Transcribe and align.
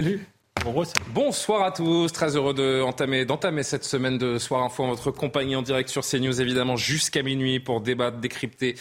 Salut. 0.00 0.37
Bonsoir 1.14 1.62
à 1.62 1.70
tous, 1.70 2.12
très 2.12 2.36
heureux 2.36 2.52
de 2.52 2.82
entamer, 2.82 3.24
d'entamer 3.24 3.62
cette 3.62 3.84
semaine 3.84 4.18
de 4.18 4.38
Soir 4.38 4.62
Info 4.62 4.82
en 4.82 4.88
votre 4.88 5.10
compagnie 5.10 5.54
en 5.56 5.62
direct 5.62 5.88
sur 5.88 6.02
CNews 6.02 6.40
évidemment 6.40 6.76
jusqu'à 6.76 7.22
minuit 7.22 7.60
pour 7.60 7.80
débattre, 7.80 8.18
décrypter 8.18 8.74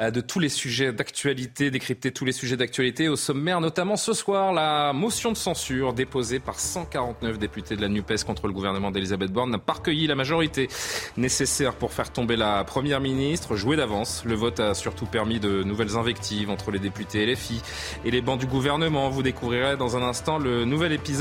euh, 0.00 0.10
de 0.10 0.20
tous 0.20 0.40
les 0.40 0.48
sujets 0.48 0.92
d'actualité, 0.92 1.70
décrypter 1.70 2.12
tous 2.12 2.24
les 2.24 2.32
sujets 2.32 2.56
d'actualité 2.56 3.08
au 3.08 3.16
sommaire 3.16 3.60
notamment 3.60 3.96
ce 3.96 4.12
soir 4.14 4.52
la 4.52 4.92
motion 4.92 5.30
de 5.30 5.36
censure 5.36 5.92
déposée 5.92 6.38
par 6.38 6.58
149 6.58 7.38
députés 7.38 7.76
de 7.76 7.82
la 7.82 7.88
NUPES 7.88 8.24
contre 8.26 8.46
le 8.46 8.52
gouvernement 8.52 8.90
d'Elisabeth 8.90 9.30
Borne 9.30 9.50
n'a 9.50 9.58
pas 9.58 9.74
recueilli 9.74 10.06
la 10.06 10.14
majorité 10.14 10.68
nécessaire 11.16 11.74
pour 11.74 11.92
faire 11.92 12.10
tomber 12.10 12.36
la 12.36 12.64
première 12.64 13.00
ministre, 13.00 13.54
joué 13.54 13.76
d'avance. 13.76 14.22
Le 14.24 14.34
vote 14.34 14.60
a 14.60 14.74
surtout 14.74 15.06
permis 15.06 15.40
de 15.40 15.62
nouvelles 15.62 15.96
invectives 15.96 16.50
entre 16.50 16.70
les 16.70 16.78
députés 16.78 17.26
LFI 17.26 17.60
et 18.04 18.10
les 18.10 18.22
bancs 18.22 18.40
du 18.40 18.46
gouvernement. 18.46 19.10
Vous 19.10 19.22
découvrirez 19.22 19.76
dans 19.76 19.96
un 19.96 20.02
instant 20.02 20.38
le 20.38 20.64
nouvel 20.64 20.92
épisode 20.92 21.17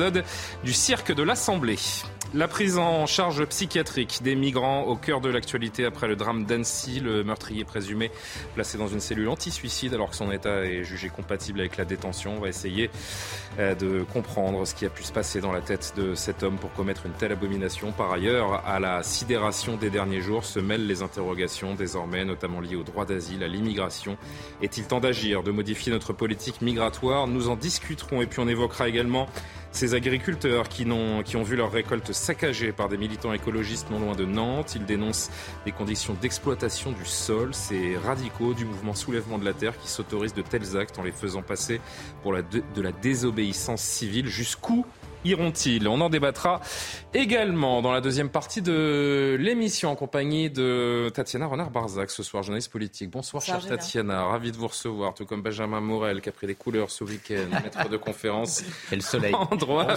du 0.64 0.74
cirque 0.74 1.12
de 1.12 1.24
l'Assemblée. 1.24 1.78
La 2.34 2.50
prise 2.50 2.78
en 2.78 3.06
charge 3.06 3.46
psychiatrique 3.46 4.20
des 4.22 4.36
migrants 4.36 4.84
au 4.84 4.98
cœur 4.98 5.22
de 5.22 5.30
l'actualité 5.30 5.86
après 5.86 6.10
le 6.10 6.18
drame 6.18 6.44
d'Annecy, 6.44 7.00
le 7.00 7.24
meurtrier 7.24 7.64
présumé 7.64 8.12
placé 8.54 8.78
dans 8.78 8.90
une 8.90 9.00
cellule 9.00 9.30
anti-suicide 9.30 9.94
alors 9.94 10.10
que 10.10 10.16
son 10.18 10.30
état 10.30 10.66
est 10.66 10.84
jugé 10.84 11.08
compatible 11.08 11.62
avec 11.62 11.78
la 11.78 11.86
détention. 11.86 12.36
On 12.36 12.42
va 12.42 12.50
essayer 12.50 12.90
euh, 13.60 13.76
de 13.76 14.04
comprendre 14.04 14.68
ce 14.68 14.76
qui 14.76 14.86
a 14.86 14.90
pu 14.90 15.04
se 15.04 15.14
passer 15.14 15.40
dans 15.40 15.54
la 15.54 15.62
tête 15.62 15.94
de 15.96 16.16
cet 16.16 16.44
homme 16.44 16.58
pour 16.58 16.74
commettre 16.74 17.06
une 17.06 17.14
telle 17.14 17.32
abomination. 17.32 17.94
Par 17.94 18.12
ailleurs, 18.12 18.62
à 18.68 18.82
la 18.82 19.04
sidération 19.04 19.78
des 19.78 19.90
derniers 19.90 20.22
jours 20.22 20.44
se 20.44 20.60
mêlent 20.60 20.86
les 20.86 21.04
interrogations 21.04 21.76
désormais, 21.76 22.26
notamment 22.26 22.60
liées 22.60 22.76
au 22.76 22.84
droit 22.84 23.06
d'asile, 23.06 23.42
à 23.42 23.48
l'immigration. 23.48 24.18
Est-il 24.62 24.86
temps 24.86 25.00
d'agir, 25.00 25.44
de 25.44 25.52
modifier 25.52 25.94
notre 25.94 26.12
politique 26.12 26.62
migratoire? 26.62 27.26
Nous 27.26 27.48
en 27.48 27.56
discuterons 27.56 28.22
et 28.22 28.26
puis 28.26 28.42
on 28.42 28.50
évoquera 28.50 28.90
également 28.90 29.30
ces 29.78 29.94
agriculteurs 29.94 30.70
qui, 30.70 30.88
ont, 30.90 31.44
vu 31.44 31.56
leur 31.56 31.72
récolte 31.72 32.12
saccagée 32.12 32.72
par 32.72 32.90
des 32.90 32.98
militants 32.98 33.32
écologistes 33.32 33.92
non 33.92 34.00
loin 34.00 34.16
de 34.16 34.26
Nantes, 34.26 34.74
ils 34.74 34.86
dénoncent 34.86 35.30
des 35.66 35.72
conditions 35.72 36.16
d'exploitation 36.20 36.94
du 36.94 37.06
sol. 37.06 37.54
Ces 37.54 37.96
radicaux 37.96 38.56
du 38.56 38.66
mouvement 38.66 38.96
Soulèvement 38.96 39.38
de 39.38 39.46
la 39.46 39.54
Terre 39.54 39.78
qui 39.78 39.88
s'autorisent 39.88 40.34
de 40.34 40.42
tels 40.42 40.78
actes 40.78 40.98
en 40.98 41.04
les 41.04 41.12
faisant 41.12 41.44
passer 41.44 41.80
pour 42.24 42.34
de 42.34 42.82
la 42.82 42.92
désobéissance 42.92 43.84
civile. 43.84 44.26
Jusqu'où 44.26 44.84
iront-ils 45.26 45.88
On 45.88 46.00
en 46.02 46.10
débattra 46.10 46.62
également 47.14 47.82
dans 47.82 47.92
la 47.92 48.02
deuxième 48.02 48.30
partie 48.30 48.62
de 48.62 49.38
l'émission 49.40 49.92
en 49.92 49.96
compagnie 49.96 50.50
de 50.50 51.10
Tatiana 51.14 51.48
Renard-Barzac 51.48 52.10
ce 52.10 52.24
soir, 52.24 52.44
journaliste 52.44 52.72
politique. 52.72 53.10
Bonsoir, 53.10 53.44
chère 53.44 53.66
Tatiana, 53.66 54.26
ravi 54.26 54.52
de 54.52 54.58
vous 54.58 54.68
recevoir, 54.68 55.14
tout 55.14 55.26
comme 55.26 55.42
Benjamin 55.42 55.82
Morel 55.82 56.22
qui 56.22 56.30
a 56.30 56.32
pris 56.32 56.48
des 56.48 56.56
couleurs 56.56 56.92
ce 56.92 57.04
week-end, 57.04 57.50
maître 57.64 57.90
de 57.90 57.98
conférence 57.98 58.64
et 58.92 58.96
le 58.96 59.02
soleil. 59.02 59.34
en 59.52 59.56
droit 59.56 59.88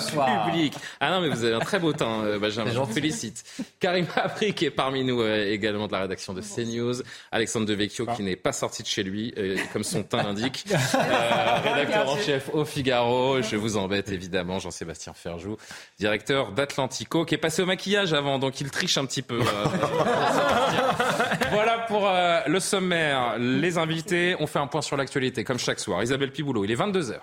public. 0.47 0.75
Ah 1.01 1.11
non, 1.11 1.21
mais 1.21 1.29
vous 1.29 1.45
avez 1.45 1.55
un 1.55 1.61
très 1.61 1.79
beau 1.79 1.93
teint, 1.93 2.23
euh, 2.25 2.39
Benjamin, 2.39 2.73
je 2.73 2.79
vous 2.79 2.87
félicite. 2.87 3.45
Karim 3.79 4.07
Abri 4.17 4.55
qui 4.55 4.65
est 4.67 4.71
parmi 4.71 5.05
nous 5.05 5.21
euh, 5.21 5.51
également 5.51 5.87
de 5.87 5.93
la 5.93 6.01
rédaction 6.01 6.33
de 6.33 6.41
CNews, 6.41 7.03
Alexandre 7.33 7.67
Devecchio 7.67 8.07
qui 8.07 8.23
n'est 8.23 8.37
pas 8.37 8.53
sorti 8.53 8.83
de 8.83 8.89
chez 8.89 9.03
lui, 9.03 9.33
euh, 9.37 9.57
comme 9.73 9.85
son 9.85 10.03
teint 10.03 10.23
l'indique, 10.23 10.65
rédacteur 11.63 12.09
en 12.09 12.17
chef 12.17 12.51
au 12.53 12.65
Figaro. 12.65 13.43
Je 13.43 13.57
vous 13.57 13.77
embête 13.77 14.11
évidemment, 14.11 14.59
Jean-Sébastien 14.59 15.10
Ferjou, 15.15 15.57
directeur 15.99 16.53
d'Atlantico, 16.53 17.25
qui 17.25 17.35
est 17.35 17.39
passé 17.39 17.63
au 17.63 17.67
maquillage 17.67 18.13
avant, 18.13 18.39
donc 18.39 18.61
il 18.61 18.71
triche 18.71 18.99
un 18.99 19.07
petit 19.07 19.23
peu. 19.23 19.41
Euh, 19.41 19.65
voilà 21.51 21.79
pour 21.89 22.09
euh, 22.09 22.41
le 22.47 22.61
sommaire. 22.61 23.39
Les 23.39 23.79
invités, 23.79 24.37
on 24.41 24.47
fait 24.47 24.59
un 24.59 24.67
point 24.67 24.83
sur 24.83 24.97
l'actualité, 24.97 25.45
comme 25.45 25.59
chaque 25.59 25.81
soir. 25.81 26.03
Isabelle 26.03 26.33
Piboulot, 26.33 26.65
il 26.65 26.71
est 26.71 26.77
22h. 26.77 27.21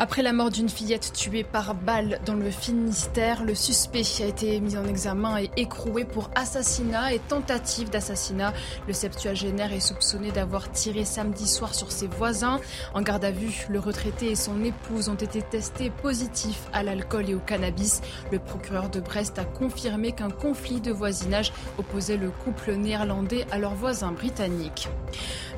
Après 0.00 0.22
la 0.22 0.32
mort 0.32 0.50
d'une 0.50 0.68
fillette 0.68 1.12
tuée 1.12 1.42
par 1.42 1.74
balle 1.74 2.20
dans 2.24 2.34
le 2.34 2.52
Finistère, 2.52 3.42
le 3.42 3.56
suspect 3.56 4.04
a 4.20 4.26
été 4.26 4.60
mis 4.60 4.76
en 4.76 4.86
examen 4.86 5.40
et 5.40 5.50
écroué 5.56 6.04
pour 6.04 6.30
assassinat 6.36 7.12
et 7.14 7.18
tentative 7.18 7.90
d'assassinat. 7.90 8.54
Le 8.86 8.92
septuagénaire 8.92 9.72
est 9.72 9.80
soupçonné 9.80 10.30
d'avoir 10.30 10.70
tiré 10.70 11.04
samedi 11.04 11.48
soir 11.48 11.74
sur 11.74 11.90
ses 11.90 12.06
voisins. 12.06 12.60
En 12.94 13.02
garde 13.02 13.24
à 13.24 13.32
vue, 13.32 13.66
le 13.68 13.80
retraité 13.80 14.30
et 14.30 14.36
son 14.36 14.62
épouse 14.62 15.08
ont 15.08 15.16
été 15.16 15.42
testés 15.42 15.90
positifs 15.90 16.68
à 16.72 16.84
l'alcool 16.84 17.28
et 17.28 17.34
au 17.34 17.40
cannabis. 17.40 18.00
Le 18.30 18.38
procureur 18.38 18.90
de 18.90 19.00
Brest 19.00 19.40
a 19.40 19.44
confirmé 19.44 20.12
qu'un 20.12 20.30
conflit 20.30 20.80
de 20.80 20.92
voisinage 20.92 21.52
opposait 21.76 22.18
le 22.18 22.30
couple 22.30 22.74
néerlandais 22.74 23.46
à 23.50 23.58
leurs 23.58 23.74
voisins 23.74 24.12
britanniques. 24.12 24.88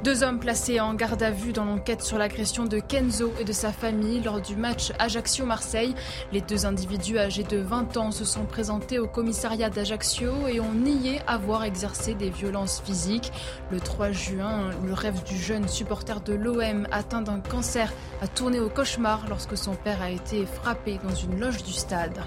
Deux 0.02 0.22
hommes 0.22 0.40
placés 0.40 0.80
en 0.80 0.94
garde 0.94 1.22
à 1.22 1.30
vue 1.30 1.52
dans 1.52 1.66
l'enquête 1.66 2.00
sur 2.00 2.16
l'agression 2.16 2.64
de 2.64 2.78
Kenzo 2.78 3.34
et 3.38 3.44
de 3.44 3.52
sa 3.52 3.70
famille 3.70 4.22
du 4.38 4.54
match 4.54 4.92
Ajaccio-Marseille. 5.00 5.94
Les 6.32 6.40
deux 6.40 6.66
individus 6.66 7.18
âgés 7.18 7.42
de 7.42 7.58
20 7.58 7.96
ans 7.96 8.10
se 8.12 8.24
sont 8.24 8.44
présentés 8.44 9.00
au 9.00 9.08
commissariat 9.08 9.70
d'Ajaccio 9.70 10.46
et 10.46 10.60
ont 10.60 10.72
nié 10.72 11.20
avoir 11.26 11.64
exercé 11.64 12.14
des 12.14 12.30
violences 12.30 12.80
physiques. 12.84 13.32
Le 13.72 13.80
3 13.80 14.12
juin, 14.12 14.70
le 14.84 14.92
rêve 14.92 15.24
du 15.24 15.36
jeune 15.36 15.66
supporter 15.66 16.20
de 16.20 16.34
l'OM 16.34 16.86
atteint 16.92 17.22
d'un 17.22 17.40
cancer 17.40 17.92
a 18.22 18.28
tourné 18.28 18.60
au 18.60 18.68
cauchemar 18.68 19.26
lorsque 19.28 19.56
son 19.56 19.74
père 19.74 20.00
a 20.00 20.10
été 20.10 20.46
frappé 20.46 21.00
dans 21.02 21.14
une 21.14 21.40
loge 21.40 21.64
du 21.64 21.72
stade. 21.72 22.20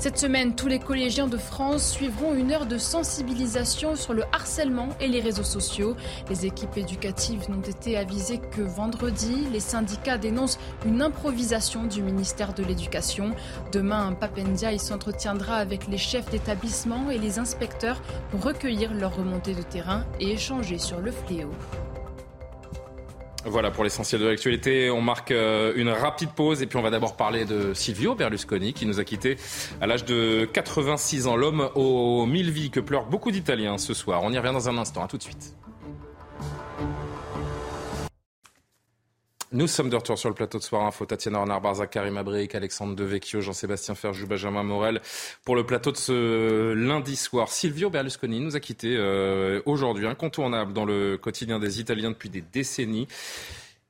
Cette 0.00 0.18
semaine, 0.18 0.54
tous 0.54 0.66
les 0.66 0.78
collégiens 0.78 1.26
de 1.26 1.36
France 1.36 1.90
suivront 1.92 2.34
une 2.34 2.52
heure 2.52 2.64
de 2.64 2.78
sensibilisation 2.78 3.96
sur 3.96 4.14
le 4.14 4.22
harcèlement 4.32 4.88
et 4.98 5.08
les 5.08 5.20
réseaux 5.20 5.42
sociaux. 5.42 5.94
Les 6.30 6.46
équipes 6.46 6.78
éducatives 6.78 7.50
n'ont 7.50 7.60
été 7.60 7.98
avisées 7.98 8.38
que 8.38 8.62
vendredi. 8.62 9.46
Les 9.52 9.60
syndicats 9.60 10.16
dénoncent 10.16 10.58
une 10.86 11.02
improvisation 11.02 11.19
du 11.88 12.02
ministère 12.02 12.54
de 12.54 12.62
l'Éducation. 12.62 13.34
Demain, 13.72 14.12
Papendia 14.18 14.76
s'entretiendra 14.78 15.56
avec 15.56 15.86
les 15.86 15.98
chefs 15.98 16.30
d'établissement 16.30 17.10
et 17.10 17.18
les 17.18 17.38
inspecteurs 17.38 18.00
pour 18.30 18.42
recueillir 18.42 18.94
leurs 18.94 19.16
remontées 19.16 19.54
de 19.54 19.62
terrain 19.62 20.04
et 20.18 20.32
échanger 20.32 20.78
sur 20.78 21.00
le 21.00 21.10
fléau. 21.10 21.50
Voilà 23.44 23.70
pour 23.70 23.84
l'essentiel 23.84 24.20
de 24.20 24.26
l'actualité. 24.26 24.90
On 24.90 25.00
marque 25.00 25.30
euh, 25.30 25.72
une 25.76 25.88
rapide 25.88 26.30
pause 26.30 26.62
et 26.62 26.66
puis 26.66 26.78
on 26.78 26.82
va 26.82 26.90
d'abord 26.90 27.16
parler 27.16 27.44
de 27.44 27.74
Silvio 27.74 28.14
Berlusconi 28.14 28.72
qui 28.72 28.86
nous 28.86 29.00
a 29.00 29.04
quittés 29.04 29.36
à 29.80 29.86
l'âge 29.86 30.04
de 30.04 30.48
86 30.52 31.26
ans. 31.26 31.36
L'homme 31.36 31.70
aux 31.74 32.26
mille 32.26 32.50
vies 32.50 32.70
que 32.70 32.80
pleurent 32.80 33.06
beaucoup 33.06 33.30
d'Italiens 33.30 33.78
ce 33.78 33.94
soir. 33.94 34.22
On 34.24 34.32
y 34.32 34.38
revient 34.38 34.52
dans 34.52 34.68
un 34.68 34.76
instant. 34.78 35.04
À 35.04 35.08
tout 35.08 35.16
de 35.16 35.22
suite. 35.22 35.54
Nous 39.52 39.66
sommes 39.66 39.90
de 39.90 39.96
retour 39.96 40.16
sur 40.16 40.28
le 40.28 40.34
plateau 40.36 40.58
de 40.58 40.62
Soir 40.62 40.86
Info. 40.86 41.04
Tatiana 41.06 41.40
Renard-Barzac, 41.40 41.90
Karim 41.90 42.16
Abric, 42.16 42.54
Alexandre 42.54 42.94
Devecchio, 42.94 43.40
Jean-Sébastien 43.40 43.96
Ferjou, 43.96 44.28
Benjamin 44.28 44.62
Morel. 44.62 45.00
Pour 45.44 45.56
le 45.56 45.66
plateau 45.66 45.90
de 45.90 45.96
ce 45.96 46.72
lundi 46.72 47.16
soir, 47.16 47.48
Silvio 47.48 47.90
Berlusconi 47.90 48.38
nous 48.38 48.54
a 48.54 48.60
quittés 48.60 48.96
euh, 48.96 49.60
aujourd'hui, 49.66 50.06
incontournable 50.06 50.72
dans 50.72 50.84
le 50.84 51.18
quotidien 51.18 51.58
des 51.58 51.80
Italiens 51.80 52.10
depuis 52.10 52.28
des 52.28 52.42
décennies. 52.42 53.08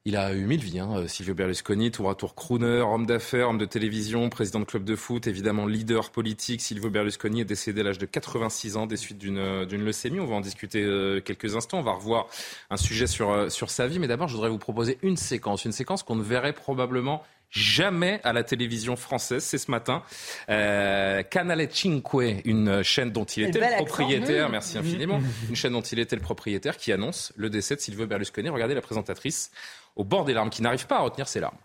Il 0.06 0.16
a 0.16 0.32
eu 0.32 0.46
mille 0.46 0.64
vies, 0.64 0.78
hein, 0.78 1.06
Silvio 1.08 1.34
Berlusconi, 1.34 1.90
tour 1.90 2.08
à 2.08 2.14
tour 2.14 2.34
crooner, 2.34 2.80
homme 2.80 3.04
d'affaires, 3.04 3.50
homme 3.50 3.58
de 3.58 3.66
télévision, 3.66 4.30
président 4.30 4.60
de 4.60 4.64
club 4.64 4.82
de 4.82 4.96
foot, 4.96 5.26
évidemment 5.26 5.66
leader 5.66 6.08
politique. 6.08 6.62
Silvio 6.62 6.88
Berlusconi 6.88 7.42
est 7.42 7.44
décédé 7.44 7.82
à 7.82 7.84
l'âge 7.84 7.98
de 7.98 8.06
86 8.06 8.78
ans 8.78 8.86
des 8.86 8.96
suites 8.96 9.18
d'une, 9.18 9.66
d'une 9.66 9.84
leucémie. 9.84 10.18
On 10.18 10.24
va 10.24 10.36
en 10.36 10.40
discuter 10.40 10.82
euh, 10.82 11.20
quelques 11.20 11.54
instants. 11.54 11.80
On 11.80 11.82
va 11.82 11.92
revoir 11.92 12.28
un 12.70 12.78
sujet 12.78 13.06
sur, 13.06 13.30
euh, 13.30 13.50
sur 13.50 13.68
sa 13.68 13.86
vie. 13.88 13.98
Mais 13.98 14.08
d'abord, 14.08 14.26
je 14.26 14.34
voudrais 14.36 14.48
vous 14.48 14.56
proposer 14.56 14.96
une 15.02 15.18
séquence, 15.18 15.66
une 15.66 15.72
séquence 15.72 16.02
qu'on 16.02 16.16
ne 16.16 16.22
verrait 16.22 16.54
probablement 16.54 17.22
jamais 17.50 18.20
à 18.24 18.32
la 18.32 18.42
télévision 18.42 18.96
française. 18.96 19.42
C'est 19.42 19.58
ce 19.58 19.70
matin. 19.70 20.02
Euh, 20.48 21.22
Canale 21.24 21.68
Cinque, 21.70 22.14
une 22.44 22.82
chaîne 22.82 23.10
dont 23.10 23.24
il 23.24 23.42
était 23.42 23.58
le 23.58 23.76
propriétaire, 23.76 24.48
merci 24.48 24.78
infiniment, 24.78 25.20
une 25.48 25.56
chaîne 25.56 25.72
dont 25.72 25.80
il 25.82 25.98
était 25.98 26.16
le 26.16 26.22
propriétaire 26.22 26.76
qui 26.76 26.92
annonce 26.92 27.32
le 27.36 27.50
décès 27.50 27.76
de 27.76 27.80
Silvio 27.80 28.06
Berlusconi. 28.06 28.48
Regardez 28.48 28.74
la 28.74 28.80
présentatrice 28.80 29.50
au 29.96 30.04
bord 30.04 30.24
des 30.24 30.32
larmes, 30.32 30.50
qui 30.50 30.62
n'arrive 30.62 30.86
pas 30.86 30.96
à 30.96 31.00
retenir 31.00 31.28
ses 31.28 31.40
larmes. 31.40 31.58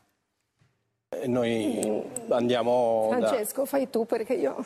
Noi 1.28 2.04
andiamo 2.30 3.08
Francesco, 3.10 3.62
da... 3.62 3.68
fai 3.68 3.90
tu 3.90 4.06
perché 4.06 4.34
io... 4.34 4.64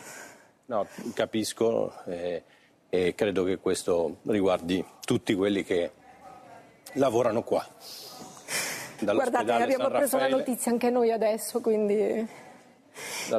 No, 0.65 0.87
capisco 1.13 1.93
e, 2.05 2.43
e 2.89 3.15
credo 3.15 3.43
che 3.43 3.57
questo 3.57 4.17
riguardi 4.23 4.83
tutti 5.05 5.33
quelli 5.35 5.63
che 5.63 5.91
lavorano 6.93 7.43
qua. 7.43 7.65
Guardate, 8.99 9.51
abbiamo 9.51 9.89
preso 9.89 10.17
la 10.17 10.27
notizia 10.27 10.71
anche 10.71 10.89
noi 10.89 11.11
adesso, 11.11 11.61
quindi 11.61 12.27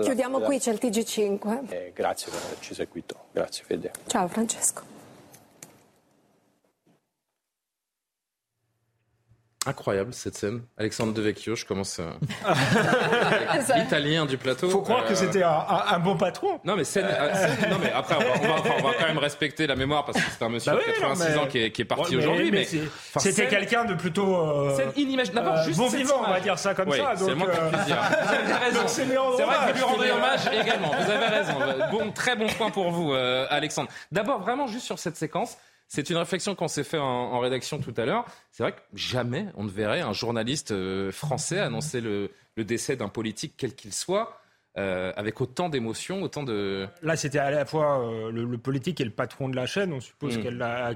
chiudiamo 0.00 0.40
qui, 0.40 0.58
c'è 0.58 0.72
il 0.72 0.78
TG5. 0.80 1.68
Eh, 1.68 1.92
grazie 1.94 2.30
per 2.30 2.40
averci 2.44 2.74
seguito. 2.74 3.16
Grazie 3.32 3.64
Fede. 3.64 3.90
Ciao 4.06 4.26
Francesco. 4.28 4.89
Incroyable 9.66 10.14
cette 10.14 10.36
scène. 10.36 10.62
Alexandre 10.78 11.12
Devecchio, 11.12 11.54
je 11.54 11.66
commence 11.66 12.00
à... 12.46 13.76
L'italien 13.76 14.24
du 14.24 14.38
plateau. 14.38 14.70
Faut 14.70 14.80
croire 14.80 15.04
que 15.04 15.12
Euh, 15.12 15.14
c'était 15.14 15.42
un, 15.42 15.50
un- 15.50 15.84
un 15.94 15.98
bon 15.98 16.16
patron. 16.16 16.58
Non 16.64 16.76
mais, 16.76 16.84
scène- 16.84 17.04
euh, 17.06 17.34
scène- 17.34 17.68
non 17.70 17.76
mais 17.78 17.92
après 17.92 18.14
on 18.16 18.20
va, 18.20 18.26
on 18.42 18.46
va- 18.48 18.54
enfin, 18.60 18.70
on 18.78 18.82
va 18.88 18.94
quand 18.98 19.06
même 19.06 19.18
respecter 19.18 19.66
la 19.66 19.76
mémoire 19.76 20.06
parce 20.06 20.16
que 20.18 20.30
c'est 20.30 20.42
un 20.42 20.48
monsieur 20.48 20.72
Bah 20.72 20.78
de 20.78 20.82
oui, 20.86 20.92
86 20.94 21.22
non, 21.22 21.28
mais- 21.34 21.36
ans 21.42 21.46
qui 21.46 21.58
est, 21.58 21.72
qui 21.72 21.82
est 21.82 21.84
parti 21.84 22.02
Ouais, 22.04 22.08
mais- 22.12 22.16
aujourd'hui. 22.22 22.50
mais 22.50 22.58
Mais, 22.60 22.64
c'est- 22.64 22.80
enfin, 22.80 23.20
c'était 23.20 23.32
scène- 23.42 23.48
quelqu'un 23.50 23.84
de 23.84 23.94
plutôt 23.94 24.34
euh, 24.34 24.74
Scène 24.76 24.92
inimaginable. 24.96 25.44
D'abord, 25.46 25.60
euh, 25.60 25.64
juste 25.66 25.78
bon 25.78 25.88
vivant, 25.88 26.22
on 26.26 26.30
va 26.30 26.40
dire 26.40 26.58
ça 26.58 26.72
comme 26.74 26.88
Oui, 26.88 26.96
ça. 26.96 27.12
c'est 27.16 27.34
moins 27.34 27.48
euh. 27.48 27.52
Vous 27.70 27.90
avez 27.90 28.64
raison. 28.64 28.80
c'est 28.86 29.04
lui 29.04 29.16
rendre 29.18 29.36
C'est 29.36 29.42
vrai 29.44 29.54
que 29.56 29.60
hommage. 29.60 29.70
vous 29.72 29.76
lui 29.76 29.82
rendez 29.84 30.10
hommage 30.10 30.40
également. 30.58 30.90
Vous 31.04 31.10
avez 31.10 31.26
raison. 31.26 31.52
Bon, 31.90 32.10
très 32.12 32.34
bon 32.34 32.46
point 32.46 32.70
pour 32.70 32.90
vous, 32.90 33.12
euh, 33.12 33.46
Alexandre. 33.50 33.90
D'abord, 34.10 34.40
vraiment 34.40 34.66
juste 34.68 34.86
sur 34.86 34.98
cette 34.98 35.16
séquence. 35.16 35.58
C'est 35.92 36.08
une 36.08 36.18
réflexion 36.18 36.54
qu'on 36.54 36.68
s'est 36.68 36.84
fait 36.84 36.98
en, 36.98 37.04
en 37.04 37.40
rédaction 37.40 37.80
tout 37.80 37.92
à 37.96 38.04
l'heure. 38.06 38.24
C'est 38.52 38.62
vrai 38.62 38.72
que 38.72 38.78
jamais 38.94 39.46
on 39.56 39.64
ne 39.64 39.68
verrait 39.70 40.02
un 40.02 40.12
journaliste 40.12 40.70
euh, 40.70 41.10
français 41.10 41.58
annoncer 41.58 42.00
le, 42.00 42.30
le 42.54 42.64
décès 42.64 42.94
d'un 42.94 43.08
politique, 43.08 43.54
quel 43.56 43.74
qu'il 43.74 43.92
soit, 43.92 44.38
euh, 44.78 45.12
avec 45.16 45.40
autant 45.40 45.68
d'émotion, 45.68 46.22
autant 46.22 46.44
de. 46.44 46.86
Là, 47.02 47.16
c'était 47.16 47.40
à 47.40 47.50
la 47.50 47.66
fois 47.66 48.06
euh, 48.08 48.30
le, 48.30 48.44
le 48.44 48.56
politique 48.56 49.00
et 49.00 49.04
le 49.04 49.10
patron 49.10 49.48
de 49.48 49.56
la 49.56 49.66
chaîne. 49.66 49.92
On 49.92 49.98
suppose 49.98 50.38
Mm. 50.38 50.42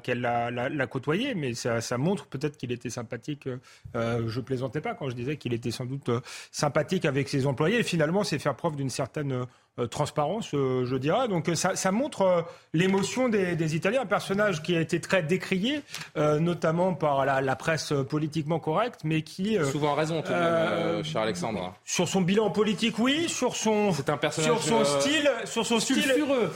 qu'elle 0.00 0.20
l'a 0.20 0.86
côtoyé, 0.86 1.34
mais 1.34 1.54
ça, 1.54 1.80
ça 1.80 1.98
montre 1.98 2.26
peut-être 2.28 2.56
qu'il 2.56 2.70
était 2.70 2.88
sympathique. 2.88 3.48
Euh, 3.96 4.28
je 4.28 4.40
plaisantais 4.40 4.80
pas 4.80 4.94
quand 4.94 5.10
je 5.10 5.16
disais 5.16 5.38
qu'il 5.38 5.52
était 5.54 5.72
sans 5.72 5.86
doute 5.86 6.08
sympathique 6.52 7.04
avec 7.04 7.28
ses 7.28 7.48
employés. 7.48 7.80
Et 7.80 7.82
finalement, 7.82 8.22
c'est 8.22 8.38
faire 8.38 8.54
preuve 8.54 8.76
d'une 8.76 8.90
certaine 8.90 9.44
transparence, 9.90 10.54
euh, 10.54 10.84
je 10.86 10.96
dirais. 10.96 11.28
Donc 11.28 11.48
euh, 11.48 11.54
ça, 11.54 11.74
ça 11.76 11.90
montre 11.92 12.22
euh, 12.22 12.42
l'émotion 12.72 13.28
des, 13.28 13.56
des 13.56 13.76
Italiens. 13.76 14.02
Un 14.02 14.06
personnage 14.06 14.62
qui 14.62 14.76
a 14.76 14.80
été 14.80 15.00
très 15.00 15.22
décrié, 15.22 15.82
euh, 16.16 16.38
notamment 16.38 16.94
par 16.94 17.24
la, 17.26 17.40
la 17.40 17.56
presse 17.56 17.92
euh, 17.92 18.04
politiquement 18.04 18.58
correcte, 18.60 19.00
mais 19.04 19.22
qui... 19.22 19.58
euh, 19.58 19.64
Souvent 19.70 19.94
raison, 19.94 20.22
tout 20.22 20.28
de 20.28 20.34
même, 20.38 20.42
euh, 20.44 21.00
euh, 21.00 21.02
cher 21.04 21.22
Alexandre. 21.22 21.74
sur 21.84 22.08
son 22.08 22.20
bilan 22.20 22.50
politique, 22.50 22.98
oui. 22.98 23.28
Sur 23.28 23.56
son, 23.56 23.92
C'est 23.92 24.08
un 24.10 24.16
personnage, 24.16 24.50
sur 24.50 24.62
son 24.62 24.80
euh, 24.80 24.84
style, 25.00 25.30
sur 25.44 25.66
son 25.66 25.80
style. 25.80 26.02
Sulfureux. 26.02 26.50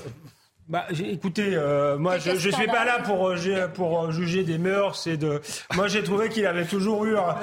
Bah, 0.69 0.85
écoutez, 0.93 1.53
euh, 1.55 1.97
moi, 1.97 2.19
je, 2.19 2.35
je 2.37 2.50
suis 2.50 2.67
pas 2.67 2.85
là 2.85 2.99
pour, 2.99 3.29
euh, 3.31 3.37
ju- 3.37 3.55
pour 3.73 4.05
euh, 4.05 4.11
juger 4.11 4.43
des 4.44 4.59
mœurs 4.59 5.06
et 5.06 5.17
de. 5.17 5.41
Moi, 5.75 5.88
j'ai 5.88 6.03
trouvé 6.03 6.29
qu'il 6.29 6.44
avait 6.47 6.67
toujours 6.67 7.06
eu. 7.06 7.17
un- 7.17 7.37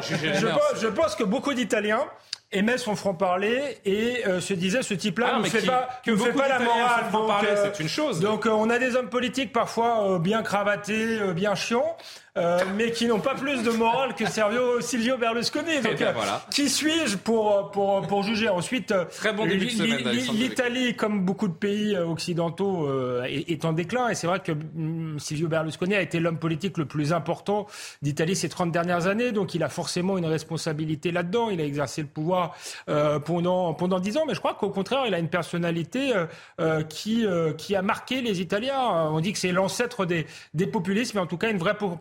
je, 0.00 0.46
pense- 0.46 0.80
je 0.80 0.86
pense 0.86 1.16
que 1.16 1.24
beaucoup 1.24 1.54
d'Italiens 1.54 2.04
aimaient 2.52 2.78
son 2.78 2.94
franc-parler 2.96 3.78
et 3.84 4.26
euh, 4.26 4.40
se 4.40 4.54
disaient 4.54 4.82
ce 4.82 4.94
type-là 4.94 5.30
Ah, 5.32 5.38
ne 5.38 5.42
mais 5.42 5.48
fait 5.50 5.60
qui- 5.60 5.66
pas, 5.66 5.88
que 6.04 6.16
fait 6.16 6.32
pas 6.32 6.48
la 6.48 6.58
morale. 6.58 7.04
Donc, 7.12 7.30
euh, 7.44 7.56
c'est 7.64 7.82
une 7.82 7.88
chose. 7.88 8.20
Donc, 8.20 8.46
euh, 8.46 8.50
on 8.50 8.70
a 8.70 8.78
des 8.78 8.94
hommes 8.96 9.08
politiques 9.08 9.52
parfois 9.52 10.12
euh, 10.12 10.18
bien 10.18 10.42
cravatés, 10.42 11.18
euh, 11.20 11.32
bien 11.32 11.54
chiants. 11.54 11.96
Euh, 12.38 12.60
mais 12.76 12.90
qui 12.92 13.06
n'ont 13.06 13.20
pas 13.20 13.34
plus 13.34 13.62
de 13.62 13.70
morale 13.70 14.14
que 14.14 14.26
Sergio, 14.26 14.80
Silvio 14.80 15.18
Berlusconi. 15.18 15.80
Donc, 15.82 15.98
ben 15.98 16.06
euh, 16.08 16.12
voilà. 16.14 16.42
qui 16.50 16.70
suis-je 16.70 17.16
pour, 17.18 17.70
pour, 17.72 18.00
pour 18.06 18.22
juger 18.22 18.48
Ensuite, 18.48 18.90
euh, 18.92 19.04
Très 19.04 19.32
bon 19.34 19.46
début 19.46 19.66
de 19.66 19.70
semaine 19.70 19.98
l'Italie, 20.32 20.96
comme 20.96 21.24
beaucoup 21.26 21.48
de 21.48 21.52
pays 21.52 21.94
euh, 21.94 22.06
occidentaux, 22.06 22.86
euh, 22.88 23.22
est, 23.24 23.50
est 23.50 23.64
en 23.66 23.72
déclin. 23.72 24.08
Et 24.08 24.14
c'est 24.14 24.26
vrai 24.26 24.40
que 24.40 24.52
hum, 24.52 25.16
Silvio 25.18 25.48
Berlusconi 25.48 25.94
a 25.94 26.00
été 26.00 26.20
l'homme 26.20 26.38
politique 26.38 26.78
le 26.78 26.86
plus 26.86 27.12
important 27.12 27.66
d'Italie 28.00 28.34
ces 28.34 28.48
30 28.48 28.72
dernières 28.72 29.06
années. 29.08 29.32
Donc 29.32 29.54
il 29.54 29.62
a 29.62 29.68
forcément 29.68 30.16
une 30.16 30.26
responsabilité 30.26 31.12
là-dedans. 31.12 31.50
Il 31.50 31.60
a 31.60 31.64
exercé 31.64 32.00
le 32.00 32.08
pouvoir 32.08 32.54
euh, 32.88 33.18
pendant, 33.18 33.74
pendant 33.74 34.00
10 34.00 34.16
ans. 34.16 34.24
Mais 34.26 34.34
je 34.34 34.38
crois 34.40 34.54
qu'au 34.54 34.70
contraire, 34.70 35.04
il 35.06 35.12
a 35.14 35.18
une 35.18 35.28
personnalité 35.28 36.16
euh, 36.16 36.26
euh, 36.60 36.82
qui, 36.82 37.26
euh, 37.26 37.52
qui 37.52 37.76
a 37.76 37.82
marqué 37.82 38.22
les 38.22 38.40
Italiens. 38.40 39.10
On 39.10 39.20
dit 39.20 39.32
que 39.34 39.38
c'est 39.38 39.52
l'ancêtre 39.52 40.06
des, 40.06 40.26
des 40.54 40.66
populistes, 40.66 41.14
mais 41.14 41.20
en 41.20 41.26
tout 41.26 41.36
cas 41.36 41.50
une 41.50 41.58
vraie 41.58 41.74
pro- 41.76 41.96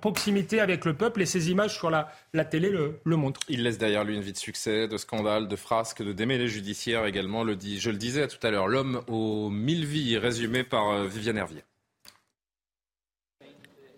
avec 0.59 0.85
le 0.85 0.94
peuple. 0.94 1.21
Et 1.21 1.50
images 1.50 1.75
sur 1.77 1.89
la, 1.89 2.12
télé 2.45 2.69
le, 2.69 3.00
le 3.03 3.15
montrent. 3.15 3.41
Il 3.50 3.63
laisse 3.63 3.77
derrière 3.77 4.03
lui 4.03 4.15
une 4.15 4.21
vie 4.21 4.33
de 4.33 4.38
succès, 4.38 4.88
de 4.88 4.97
scandales, 4.97 5.47
de 5.47 5.56
frasques, 5.56 6.03
de 6.03 6.13
démêlés 6.13 6.47
judiciaires 6.47 7.06
également. 7.06 7.44
Le 7.44 7.56
dit, 7.56 7.79
je 7.79 7.89
le 7.89 7.97
disais 7.97 8.27
tout 8.27 8.45
à 8.45 8.51
l'heure, 8.51 8.68
l'homme 8.68 9.01
aux 9.07 9.50
mille 9.50 9.85
vies, 9.85 10.18
résumé 10.18 10.63
par 10.63 10.89
euh, 10.89 11.07
Viviane 11.07 11.38
Hervier. 11.38 11.63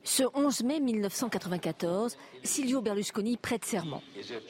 Ce 0.06 0.24
11 0.34 0.64
mai 0.64 0.80
1994, 0.82 2.18
Silvio 2.44 2.82
Berlusconi 2.82 3.38
prête 3.38 3.64
serment. 3.64 4.02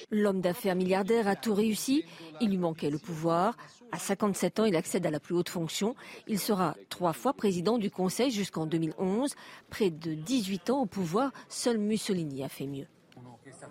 L'homme 0.09 0.41
d'affaires 0.41 0.75
milliardaire 0.75 1.27
a 1.27 1.35
tout 1.35 1.53
réussi, 1.53 2.05
il 2.41 2.49
lui 2.49 2.57
manquait 2.57 2.89
le 2.89 2.97
pouvoir. 2.97 3.55
À 3.91 3.99
57 3.99 4.59
ans, 4.59 4.65
il 4.65 4.75
accède 4.75 5.05
à 5.05 5.11
la 5.11 5.19
plus 5.19 5.35
haute 5.35 5.49
fonction. 5.49 5.95
Il 6.27 6.39
sera 6.39 6.75
trois 6.89 7.13
fois 7.13 7.33
président 7.33 7.77
du 7.77 7.91
Conseil 7.91 8.31
jusqu'en 8.31 8.65
2011. 8.65 9.35
Près 9.69 9.91
de 9.91 10.15
18 10.15 10.71
ans 10.71 10.81
au 10.81 10.85
pouvoir, 10.87 11.31
seul 11.49 11.77
Mussolini 11.77 12.43
a 12.43 12.49
fait 12.49 12.65
mieux. 12.67 12.87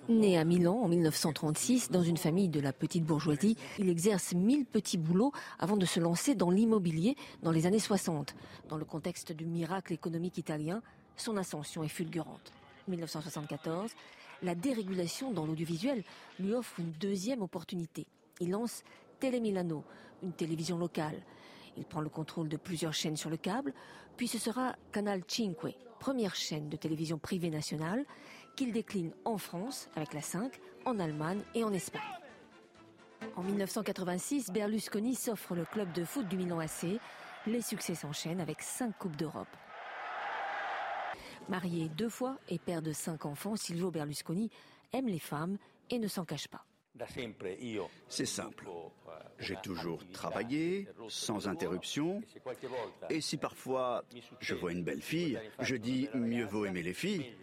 Né 0.08 0.38
à 0.38 0.44
Milan 0.44 0.80
en 0.82 0.88
1936 0.88 1.90
dans 1.90 2.02
une 2.02 2.16
famille 2.16 2.48
de 2.48 2.60
la 2.60 2.72
petite 2.72 3.04
bourgeoisie, 3.04 3.56
il 3.78 3.88
exerce 3.88 4.34
mille 4.34 4.66
petits 4.66 4.98
boulots 4.98 5.32
avant 5.58 5.76
de 5.76 5.84
se 5.84 5.98
lancer 5.98 6.34
dans 6.34 6.50
l'immobilier 6.50 7.16
dans 7.42 7.50
les 7.50 7.66
années 7.66 7.78
60. 7.78 8.34
Dans 8.68 8.76
le 8.76 8.84
contexte 8.84 9.32
du 9.32 9.46
miracle 9.46 9.92
économique 9.92 10.38
italien, 10.38 10.82
son 11.16 11.36
ascension 11.36 11.82
est 11.82 11.88
fulgurante. 11.88 12.52
1974, 12.88 13.92
la 14.42 14.54
dérégulation 14.54 15.32
dans 15.32 15.46
l'audiovisuel 15.46 16.02
lui 16.40 16.52
offre 16.52 16.80
une 16.80 16.92
deuxième 16.92 17.42
opportunité. 17.42 18.06
Il 18.40 18.50
lance 18.50 18.82
Tele 19.20 19.40
Milano, 19.40 19.84
une 20.22 20.32
télévision 20.32 20.78
locale. 20.78 21.22
Il 21.76 21.84
prend 21.84 22.00
le 22.00 22.08
contrôle 22.08 22.48
de 22.48 22.56
plusieurs 22.56 22.92
chaînes 22.92 23.16
sur 23.16 23.30
le 23.30 23.36
câble, 23.36 23.72
puis 24.16 24.28
ce 24.28 24.38
sera 24.38 24.74
Canal 24.90 25.22
5, 25.26 25.56
première 26.00 26.34
chaîne 26.34 26.68
de 26.68 26.76
télévision 26.76 27.18
privée 27.18 27.50
nationale, 27.50 28.04
qu'il 28.56 28.72
décline 28.72 29.12
en 29.24 29.38
France 29.38 29.88
avec 29.94 30.12
la 30.12 30.20
5, 30.20 30.52
en 30.84 30.98
Allemagne 30.98 31.40
et 31.54 31.64
en 31.64 31.72
Espagne. 31.72 32.02
En 33.36 33.42
1986, 33.42 34.50
Berlusconi 34.50 35.14
s'offre 35.14 35.54
le 35.54 35.64
club 35.64 35.92
de 35.92 36.04
foot 36.04 36.26
du 36.28 36.36
Milan 36.36 36.58
AC. 36.58 37.00
Les 37.46 37.62
succès 37.62 37.94
s'enchaînent 37.94 38.40
avec 38.40 38.60
cinq 38.60 38.98
Coupes 38.98 39.16
d'Europe. 39.16 39.48
Marié 41.48 41.88
deux 41.88 42.08
fois 42.08 42.38
et 42.48 42.58
père 42.58 42.82
de 42.82 42.92
cinq 42.92 43.26
enfants, 43.26 43.56
Silvio 43.56 43.90
Berlusconi 43.90 44.50
aime 44.92 45.08
les 45.08 45.18
femmes 45.18 45.58
et 45.90 45.98
ne 45.98 46.08
s'en 46.08 46.24
cache 46.24 46.48
pas. 46.48 46.64
C'est 48.08 48.26
simple. 48.26 48.68
J'ai 49.38 49.56
toujours 49.62 50.06
travaillé, 50.12 50.88
sans 51.08 51.48
interruption. 51.48 52.22
Et 53.10 53.20
si 53.20 53.36
parfois 53.36 54.04
je 54.40 54.54
vois 54.54 54.72
une 54.72 54.84
belle 54.84 55.02
fille, 55.02 55.38
je 55.60 55.76
dis 55.76 56.08
mieux 56.14 56.44
vaut 56.44 56.64
aimer 56.64 56.82
les 56.82 56.94
filles 56.94 57.34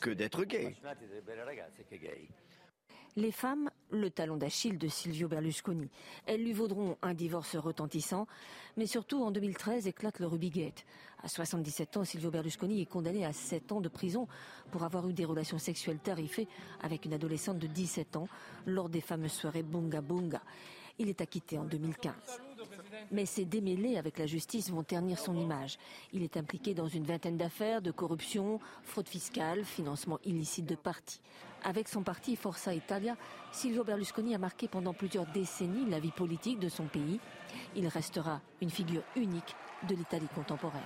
que 0.00 0.10
d'être 0.10 0.44
gay. 0.44 0.74
Les 3.16 3.32
femmes, 3.32 3.70
le 3.90 4.08
talon 4.08 4.36
d'Achille 4.36 4.78
de 4.78 4.86
Silvio 4.86 5.26
Berlusconi. 5.26 5.88
Elles 6.26 6.44
lui 6.44 6.52
vaudront 6.52 6.96
un 7.02 7.12
divorce 7.12 7.56
retentissant, 7.56 8.28
mais 8.76 8.86
surtout 8.86 9.24
en 9.24 9.32
2013 9.32 9.88
éclate 9.88 10.20
le 10.20 10.28
Rubygate. 10.28 10.84
À 11.22 11.28
77 11.28 11.96
ans, 11.96 12.04
Silvio 12.04 12.30
Berlusconi 12.30 12.80
est 12.80 12.86
condamné 12.86 13.26
à 13.26 13.32
7 13.32 13.72
ans 13.72 13.80
de 13.80 13.88
prison 13.88 14.28
pour 14.70 14.84
avoir 14.84 15.08
eu 15.08 15.12
des 15.12 15.24
relations 15.24 15.58
sexuelles 15.58 15.98
tarifées 15.98 16.46
avec 16.82 17.04
une 17.04 17.12
adolescente 17.12 17.58
de 17.58 17.66
17 17.66 18.16
ans 18.16 18.28
lors 18.64 18.88
des 18.88 19.00
fameuses 19.00 19.32
soirées 19.32 19.64
Bunga 19.64 20.00
Bunga. 20.00 20.40
Il 20.98 21.08
est 21.08 21.20
acquitté 21.20 21.58
en 21.58 21.64
2015. 21.64 22.14
Mais 23.10 23.26
ces 23.26 23.44
démêlés 23.44 23.96
avec 23.96 24.18
la 24.18 24.26
justice 24.26 24.70
vont 24.70 24.84
ternir 24.84 25.18
son 25.18 25.34
image. 25.36 25.78
Il 26.12 26.22
est 26.22 26.36
impliqué 26.36 26.74
dans 26.74 26.88
une 26.88 27.04
vingtaine 27.04 27.38
d'affaires 27.38 27.82
de 27.82 27.90
corruption, 27.90 28.60
fraude 28.84 29.08
fiscale, 29.08 29.64
financement 29.64 30.18
illicite 30.24 30.66
de 30.66 30.76
partis. 30.76 31.20
Avec 31.64 31.88
son 31.88 32.02
parti 32.02 32.36
Forza 32.36 32.72
Italia, 32.74 33.16
Silvio 33.52 33.84
Berlusconi 33.84 34.34
a 34.34 34.38
marqué 34.38 34.66
pendant 34.68 34.94
plusieurs 34.94 35.26
décennies 35.26 35.88
la 35.90 36.00
vie 36.00 36.10
politique 36.12 36.58
de 36.58 36.68
son 36.68 36.84
pays. 36.84 37.20
Il 37.76 37.86
restera 37.88 38.40
une 38.62 38.70
figure 38.70 39.02
unique 39.16 39.54
de 39.88 39.94
l'Italie 39.94 40.28
contemporaine. 40.34 40.80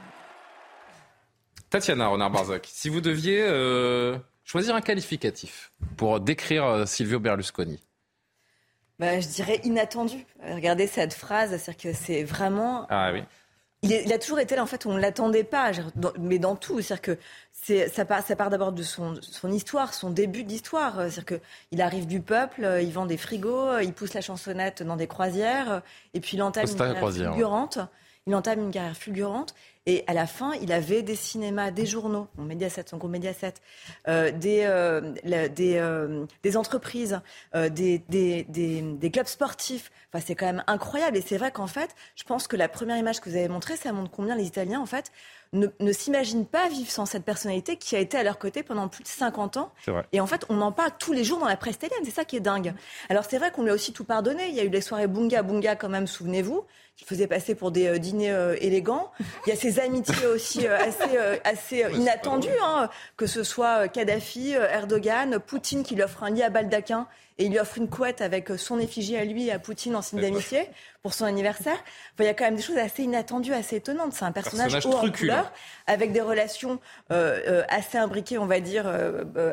Tatiana 1.71 2.09
Renard-Barzac, 2.09 2.67
si 2.71 2.89
vous 2.89 3.01
deviez 3.01 3.43
euh, 3.43 4.17
choisir 4.45 4.75
un 4.75 4.81
qualificatif 4.81 5.73
pour 5.97 6.21
décrire 6.21 6.65
euh, 6.65 6.87
Silvio 6.87 7.19
Berlusconi, 7.19 7.81
Bah, 8.99 9.19
je 9.21 9.27
dirais 9.29 9.61
inattendu. 9.65 10.25
Regardez 10.49 10.87
cette 10.87 11.15
phrase, 11.15 11.51
c'est-à-dire 11.51 11.77
que 11.77 11.93
c'est 11.93 12.23
vraiment. 12.23 12.87
ah 12.91 13.11
oui, 13.13 13.23
Il, 13.85 13.93
est- 13.93 14.05
il 14.05 14.13
a 14.13 14.19
toujours 14.19 14.39
été 14.41 14.57
là, 14.57 14.63
en 14.63 14.67
fait, 14.67 14.87
on 14.87 14.93
ne 14.95 15.01
l'attendait 15.01 15.45
pas, 15.45 15.71
mais 16.19 16.39
dans 16.39 16.57
tout. 16.57 16.81
C'est-à-dire 16.81 17.03
que 17.03 17.19
c'est, 17.53 17.89
ça 17.89 18.05
part, 18.05 18.23
ça 18.27 18.35
part 18.37 18.51
d'abord 18.51 18.73
de 18.73 18.83
son, 18.83 19.15
son 19.23 19.51
histoire, 19.53 19.95
son 19.95 20.11
début 20.11 20.43
d'histoire. 20.45 20.99
Euh, 20.99 21.09
C'est-à-dire 21.11 21.41
qu'il 21.71 21.81
arrive 21.81 22.07
du 22.07 22.21
peuple, 22.21 22.65
euh, 22.65 22.83
il 22.83 22.93
vend 22.93 23.07
des 23.07 23.17
frigos, 23.17 23.69
euh, 23.71 23.83
il 23.83 23.93
pousse 23.93 24.15
la 24.15 24.21
chansonnette 24.21 24.83
dans 24.83 24.97
des 24.97 25.07
croisières, 25.07 25.83
et 26.15 26.21
puis 26.21 26.37
il 26.37 26.43
entame 26.43 26.65
C'est 26.67 26.73
une 26.73 26.95
croisière, 26.97 27.31
ouais. 27.33 27.39
Il 28.27 28.35
entame 28.35 28.61
une 28.61 28.71
carrière 28.71 28.97
fulgurante. 28.97 29.55
Et 29.87 30.03
à 30.07 30.15
la 30.15 30.27
fin, 30.27 30.55
il 30.63 30.73
avait 30.73 31.03
des 31.03 31.15
cinémas, 31.15 31.71
des 31.71 31.85
journaux, 31.85 32.27
bon, 32.37 32.45
Mediaset, 32.45 32.85
son 32.87 32.97
groupe 32.97 33.11
Mediaset, 33.11 33.53
euh, 34.09 34.31
des, 34.31 34.63
euh, 34.65 35.13
des, 35.49 35.77
euh, 35.77 36.25
des, 36.43 36.57
entreprises, 36.57 37.21
euh, 37.55 37.69
des, 37.69 37.99
des, 38.09 38.45
des, 38.45 39.11
clubs 39.11 39.27
sportifs. 39.27 39.93
Enfin, 40.11 40.25
c'est 40.27 40.35
quand 40.35 40.47
même 40.47 40.65
incroyable. 40.67 41.19
Et 41.19 41.21
c'est 41.21 41.37
vrai 41.37 41.53
qu'en 41.53 41.67
fait, 41.67 41.95
je 42.17 42.25
pense 42.25 42.49
que 42.49 42.57
la 42.57 42.69
première 42.69 42.97
image 42.97 43.21
que 43.21 43.29
vous 43.29 43.37
avez 43.37 43.49
montrée, 43.49 43.77
ça 43.77 43.93
montre 43.93 44.11
combien 44.11 44.37
les 44.37 44.47
Italiens, 44.47 44.81
en 44.81 44.87
fait, 44.87 45.13
ne, 45.55 45.69
ne 45.81 45.93
s'imaginent 45.93 46.47
pas 46.47 46.69
vivre 46.69 46.91
sans 46.91 47.07
cette 47.07 47.25
personnalité 47.25 47.77
qui 47.77 47.97
a 47.97 47.99
été 47.99 48.19
à 48.19 48.23
leur 48.23 48.39
côté 48.39 48.63
pendant 48.63 48.89
plus 48.89 49.03
de 49.03 49.09
50 49.09 49.57
ans. 49.57 49.73
Et 50.13 50.21
en 50.21 50.27
fait, 50.27 50.45
on 50.49 50.61
en 50.61 50.73
parle 50.73 50.91
tous 50.99 51.13
les 51.13 51.25
jours 51.25 51.39
dans 51.39 51.49
la 51.49 51.57
presse 51.57 51.77
italienne. 51.77 52.01
C'est 52.05 52.11
ça 52.11 52.25
qui 52.25 52.37
est 52.37 52.41
dingue. 52.41 52.75
Alors, 53.09 53.25
c'est 53.25 53.39
vrai 53.39 53.51
qu'on 53.51 53.63
lui 53.63 53.71
a 53.71 53.75
aussi 53.75 53.93
tout 53.93 54.05
pardonné. 54.05 54.49
Il 54.49 54.55
y 54.55 54.61
a 54.61 54.65
eu 54.65 54.69
les 54.69 54.81
soirées 54.81 55.07
Bunga 55.07 55.43
Bunga, 55.43 55.77
quand 55.77 55.89
même, 55.89 56.07
souvenez-vous 56.07 56.65
qui 56.97 57.05
faisait 57.05 57.27
passer 57.27 57.55
pour 57.55 57.71
des 57.71 57.89
euh, 57.89 57.99
dîners 57.99 58.31
euh, 58.31 58.57
élégants. 58.61 59.11
Il 59.47 59.51
y 59.51 59.53
a 59.53 59.57
ces 59.57 59.81
amitiés 59.81 60.27
aussi 60.27 60.67
euh, 60.67 60.79
assez, 60.79 61.19
assez 61.43 61.85
inattendues, 61.95 62.49
hein, 62.63 62.89
que 63.17 63.27
ce 63.27 63.43
soit 63.43 63.89
Kadhafi, 63.89 64.53
Erdogan, 64.53 65.39
Poutine 65.45 65.83
qui 65.83 65.97
lui 65.97 66.03
offre 66.03 66.23
un 66.23 66.31
lit 66.31 66.43
à 66.43 66.51
baldaquin 66.51 67.07
et 67.39 67.47
il 67.47 67.51
lui 67.51 67.59
offre 67.59 67.79
une 67.79 67.89
couette 67.89 68.21
avec 68.21 68.51
son 68.57 68.79
effigie 68.79 69.17
à 69.17 69.25
lui 69.25 69.49
et 69.49 69.53
à 69.53 69.59
Poutine 69.59 69.97
en 69.97 70.03
signe 70.03 70.21
d'amitié 70.21 70.69
pour 71.05 71.13
son 71.13 71.27
anniversaire. 71.27 71.77
il 72.19 72.25
y 72.25 72.29
a 72.29 72.33
quand 72.33 72.47
même 72.47 72.57
des 72.57 72.63
choses 72.63 72.79
assez 72.79 73.03
inattendues, 73.03 73.53
assez 73.53 73.77
étonnantes. 73.77 74.15
C'est 74.15 74.25
un 74.25 74.33
personnage, 74.33 74.85
haut 74.87 74.95
en 74.95 75.11
couleur, 75.11 75.53
avec 75.87 76.13
des 76.13 76.23
relations 76.23 76.81
assez 77.69 77.99
imbriquées, 77.99 78.39
on 78.39 78.47
va 78.47 78.61
dire, 78.61 78.91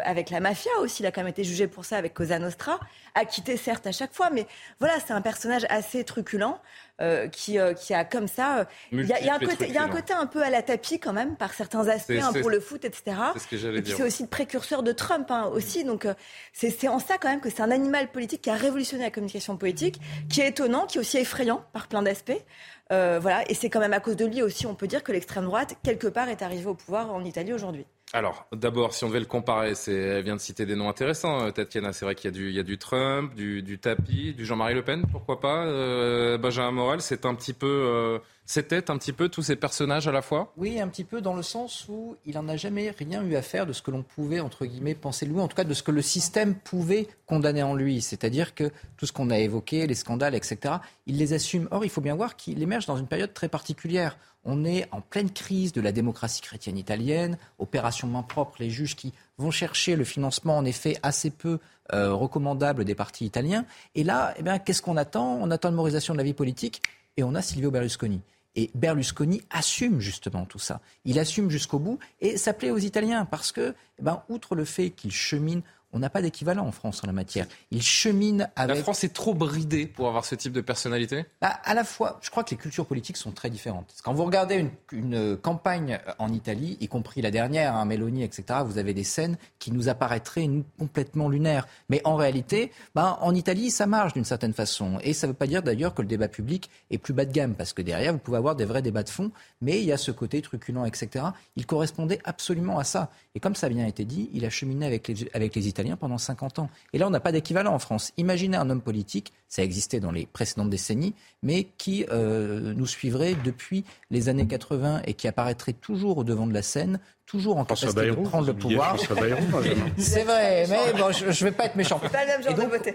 avec 0.04 0.30
la 0.30 0.40
mafia 0.40 0.72
aussi. 0.80 1.04
Il 1.04 1.06
a 1.06 1.12
quand 1.12 1.22
même 1.22 1.28
été 1.28 1.44
jugé 1.44 1.68
pour 1.68 1.84
ça 1.84 1.98
avec 1.98 2.14
Cosa 2.14 2.40
Nostra, 2.40 2.80
acquitté 3.16 3.58
certes 3.58 3.86
à 3.86 3.92
chaque 3.92 4.14
fois, 4.14 4.30
mais 4.30 4.48
voilà, 4.80 4.94
c'est 5.06 5.12
un 5.12 5.22
personnage 5.22 5.66
assez 5.70 6.06
truculent. 6.06 6.58
Euh, 7.02 7.28
qui, 7.30 7.58
euh, 7.58 7.74
qui 7.74 7.96
a 7.96 8.06
comme 8.06 8.28
ça. 8.28 8.60
Euh, 8.60 8.66
il 8.92 9.08
y, 9.08 9.14
a 9.14 9.34
un 9.34 9.40
côté, 9.40 9.66
il 9.68 9.74
y 9.74 9.78
a 9.78 9.82
un 9.82 9.90
côté 9.90 10.14
un 10.14 10.28
peu 10.28 10.44
à 10.44 10.52
la 10.52 10.62
tapis 10.62 11.00
quand 11.00 11.14
même 11.14 11.36
par 11.36 11.52
certains 11.52 11.88
aspects 11.88 12.12
hein, 12.12 12.32
pour 12.40 12.52
le 12.52 12.60
foot, 12.60 12.86
etc. 12.86 13.18
Et 13.64 13.82
puis 13.82 13.94
c'est 13.98 14.04
aussi 14.04 14.22
le 14.22 14.30
précurseur 14.30 14.84
de 14.84 14.92
Trump 14.92 15.32
hein, 15.32 15.50
aussi. 15.52 15.84
Donc 15.84 16.06
c'est 16.54 16.88
en 16.88 17.00
ça 17.00 17.18
quand 17.18 17.30
même 17.30 17.40
que 17.40 17.50
c'est 17.50 17.64
un 17.64 17.72
animal 17.72 18.12
politique 18.12 18.44
qui 18.44 18.52
a 18.52 18.56
révolutionné 18.56 19.04
la 19.04 19.10
communication 19.10 19.58
politique, 19.58 20.00
qui 20.30 20.42
est 20.42 20.50
étonnant, 20.50 20.86
qui 20.86 21.00
est 21.00 21.02
aussi 21.02 21.18
effrayant 21.18 21.41
par 21.74 21.88
plein 21.88 22.02
d'aspects. 22.02 22.44
voilà, 22.90 23.50
et 23.50 23.54
c'est 23.54 23.70
quand 23.70 23.80
même 23.80 23.94
à 23.94 24.00
cause 24.00 24.16
de 24.16 24.26
lui 24.26 24.42
aussi, 24.42 24.66
on 24.66 24.76
peut 24.76 24.88
dire 24.88 25.04
que 25.04 25.12
l'extrême 25.12 25.46
droite 25.46 25.76
quelque 25.84 26.08
part 26.08 26.30
est 26.30 26.42
arrivée 26.42 26.68
au 26.68 26.76
pouvoir 26.76 27.12
en 27.14 27.24
Italie 27.24 27.54
aujourd'hui. 27.54 27.86
Alors, 28.14 28.46
d'abord, 28.52 28.94
si 28.94 29.06
on 29.06 29.08
devait 29.08 29.22
le 29.22 29.26
comparer, 29.26 29.74
elle 29.88 30.24
vient 30.24 30.36
de 30.36 30.42
citer 30.42 30.66
des 30.66 30.76
noms 30.76 30.90
intéressants. 30.90 31.46
Euh, 31.46 31.52
Tatiana, 31.52 31.94
c'est 31.94 32.04
vrai 32.04 32.14
qu'il 32.14 32.30
y 32.30 32.34
a 32.34 32.38
du, 32.38 32.50
il 32.50 32.56
y 32.56 32.60
a 32.60 32.64
du 32.64 32.78
Trump, 32.78 33.34
du, 33.36 33.62
du 33.64 33.80
tapis, 33.80 34.34
du 34.34 34.46
Jean-Marie 34.46 34.74
Le 34.74 34.84
Pen, 34.84 35.06
pourquoi 35.10 35.40
pas. 35.40 35.66
Euh, 35.66 36.38
Benjamin 36.38 36.72
Morel, 36.72 37.02
c'est 37.02 37.26
un 37.26 37.34
petit 37.36 37.54
peu, 37.54 37.68
euh, 37.68 38.20
c'était 38.46 38.90
un 38.90 38.98
petit 38.98 39.14
peu 39.14 39.30
tous 39.30 39.44
ces 39.44 39.56
personnages 39.56 40.08
à 40.08 40.12
la 40.12 40.22
fois? 40.22 40.52
Oui, 40.58 40.80
un 40.80 40.88
petit 40.88 41.04
peu 41.04 41.22
dans 41.22 41.36
le 41.36 41.44
sens 41.44 41.86
où 41.88 42.18
il 42.26 42.36
n'en 42.36 42.48
a 42.50 42.58
jamais 42.58 42.92
rien 42.92 43.24
eu 43.24 43.36
à 43.36 43.42
faire 43.42 43.66
de 43.66 43.74
ce 43.74 43.82
que 43.82 43.92
l'on 43.92 44.04
pouvait, 44.04 44.40
entre 44.40 44.66
guillemets, 44.66 44.96
penser 44.96 45.26
de 45.26 45.32
lui, 45.32 45.40
en 45.40 45.48
tout 45.48 45.56
cas 45.56 45.64
de 45.64 45.74
ce 45.74 45.84
que 45.84 45.92
le 45.92 46.02
système 46.02 46.56
pouvait 46.56 47.08
condamner 47.26 47.64
en 47.64 47.76
lui. 47.76 48.02
C'est-à-dire 48.02 48.54
que 48.54 48.72
tout 48.98 49.06
ce 49.06 49.14
qu'on 49.14 49.30
a 49.30 49.40
évoqué, 49.40 49.88
les 49.88 49.96
scandales, 49.96 50.36
etc., 50.36 50.76
il 51.06 51.18
les 51.18 51.34
assume. 51.34 51.68
Or, 51.72 51.86
il 51.86 51.90
faut 51.90 52.02
bien 52.02 52.16
voir 52.16 52.36
qu'il 52.36 52.62
émerge 52.62 52.86
dans 52.86 52.98
une 52.98 53.08
période 53.08 53.34
très 53.34 53.48
particulière. 53.48 54.18
On 54.44 54.66
est 54.66 54.88
en 54.92 55.02
pleine 55.02 55.30
crise 55.30 55.72
de 55.72 55.82
la 55.82 55.92
démocratie 55.92 56.42
chrétienne 56.42 56.78
italienne, 56.78 57.38
opération 57.60 58.08
main 58.08 58.24
propre, 58.24 58.56
les 58.60 58.72
juges 58.72 58.96
qui 58.96 59.14
vont 59.38 59.52
chercher 59.52 59.96
le 59.96 60.04
financement 60.04 60.58
en 60.58 60.66
effet 60.66 60.98
assez 61.04 61.30
peu 61.30 61.60
euh, 61.94 62.14
recommandable 62.14 62.86
des 62.86 62.96
partis 62.96 63.26
italiens. 63.26 63.66
Et 63.96 64.04
là, 64.04 64.34
eh 64.40 64.44
qu'est-ce 64.66 64.82
qu'on 64.82 64.98
attend? 64.98 65.38
On 65.42 65.52
attend 65.52 65.70
une 65.70 65.78
de 65.78 66.18
la 66.18 66.24
vie 66.24 66.34
politique 66.34 66.82
et 67.18 67.24
on 67.24 67.36
a 67.36 67.42
Silvio 67.42 67.72
Berlusconi. 67.72 68.22
Et 68.56 68.70
Berlusconi 68.76 69.42
assume 69.50 70.00
justement 70.00 70.46
tout 70.46 70.60
ça. 70.60 70.82
Il 71.06 71.20
assume 71.20 71.50
jusqu'au 71.50 71.80
bout 71.80 72.00
et 72.20 72.38
ça 72.38 72.54
plaît 72.54 72.72
aux 72.72 72.78
Italiens 72.78 73.26
parce 73.26 73.52
que, 73.52 73.74
eh 74.00 74.02
ben, 74.02 74.24
outre 74.28 74.56
le 74.56 74.66
fait 74.66 74.90
qu'il 74.90 75.12
chemine 75.12 75.62
on 75.94 76.00
n'a 76.00 76.10
pas 76.10 76.22
d'équivalent 76.22 76.66
en 76.66 76.72
France 76.72 77.04
en 77.04 77.08
la 77.08 77.14
matière. 77.14 77.46
Il 77.72 77.82
chemine 77.82 78.50
avec. 78.56 78.76
La 78.76 78.82
France 78.82 79.04
est 79.04 79.14
trop 79.14 79.34
bridée 79.34 79.86
pour 79.86 80.08
avoir 80.08 80.26
ce 80.26 80.36
type 80.36 80.54
de 80.54 80.62
personnalité? 80.62 81.26
Bah, 81.42 81.60
À 81.64 81.74
la 81.74 81.84
fois, 81.84 82.20
je 82.22 82.30
crois 82.30 82.44
que 82.44 82.52
les 82.52 82.58
cultures 82.58 82.86
politiques 82.86 83.18
sont 83.18 83.32
très 83.32 83.50
différentes. 83.50 83.94
Quand 84.04 84.14
vous 84.14 84.26
regardez 84.26 84.66
une, 84.92 85.38
campagne 85.42 86.00
en 86.20 86.32
Italie, 86.32 86.78
y 86.80 86.88
compris 86.88 87.22
la 87.22 87.32
dernière, 87.32 87.76
hein, 87.76 87.86
Mélanie, 87.86 88.24
etc., 88.24 88.60
vous 88.66 88.78
avez 88.78 88.94
des 88.94 89.04
scènes 89.04 89.38
qui 89.60 89.72
nous 89.72 89.90
apparaîtraient 89.90 90.50
complètement 90.80 91.30
lunaires. 91.30 91.68
Mais 91.90 92.02
en 92.06 92.16
réalité, 92.16 92.72
bah, 92.96 93.18
en 93.22 93.36
Italie, 93.36 93.72
ça 93.72 93.88
marche 93.88 94.14
d'une 94.14 94.26
certaine 94.26 94.54
façon. 94.54 95.00
Et 95.04 95.14
ça 95.14 95.28
ne 95.28 95.32
veut 95.32 95.38
pas 95.38 95.48
dire 95.48 95.64
d'ailleurs 95.64 95.94
que 95.94 96.02
le 96.02 96.08
débat 96.08 96.28
public 96.28 96.70
est 96.90 96.98
plus 96.98 97.14
bas 97.14 97.26
de 97.26 97.32
gamme, 97.32 97.56
parce 97.56 97.74
que 97.74 97.82
derrière, 97.82 98.14
vous 98.14 98.20
pouvez 98.20 98.38
avoir 98.38 98.56
des 98.56 98.66
vrais 98.66 98.82
débats 98.82 99.04
de 99.04 99.10
fond, 99.10 99.32
mais 99.62 99.80
il 99.80 99.86
y 99.86 99.92
a 99.92 99.98
ce 99.98 100.12
côté 100.12 100.42
truculent, 100.42 100.86
etc. 100.86 101.26
Il 101.56 101.66
correspondait 101.66 102.20
absolument 102.24 102.80
à 102.80 102.84
ça. 102.84 103.12
Et 103.36 103.40
comme 103.40 103.56
ça 103.56 103.68
a 103.68 103.70
bien 103.70 103.88
été 103.88 104.06
dit, 104.06 104.30
il 104.34 104.46
a 104.46 104.50
cheminé 104.50 104.86
avec 104.86 105.08
les, 105.08 105.30
avec 105.34 105.56
les 105.56 105.68
Italiens 105.68 105.81
pendant 105.98 106.18
50 106.18 106.60
ans. 106.60 106.70
Et 106.94 106.98
là, 106.98 107.08
on 107.08 107.10
n'a 107.10 107.20
pas 107.20 107.32
d'équivalent 107.32 107.74
en 107.74 107.80
France. 107.80 108.12
Imaginez 108.18 108.58
un 108.58 108.70
homme 108.70 108.82
politique, 108.82 109.34
ça 109.48 109.64
existait 109.64 110.00
dans 110.00 110.12
les 110.12 110.26
précédentes 110.26 110.70
décennies, 110.70 111.14
mais 111.44 111.68
qui 111.78 112.06
euh, 112.12 112.74
nous 112.74 112.88
suivrait 112.88 113.36
depuis 113.44 113.84
les 114.10 114.30
années 114.30 114.48
80 114.48 115.02
et 115.06 115.14
qui 115.14 115.28
apparaîtrait 115.28 115.74
toujours 115.74 116.18
au 116.20 116.24
devant 116.24 116.48
de 116.48 116.54
la 116.54 116.62
scène, 116.62 117.00
toujours 117.32 117.58
en 117.58 117.64
capacité 117.64 118.08
de 118.08 118.12
prendre 118.12 118.48
le 118.48 118.54
pouvoir. 118.54 118.98
c'est 119.98 120.24
vrai, 120.24 120.66
mais 120.70 121.00
bon, 121.00 121.12
je 121.12 121.26
ne 121.26 121.50
vais 121.50 121.52
pas 121.52 121.66
être 121.66 121.78
méchant. 121.78 122.02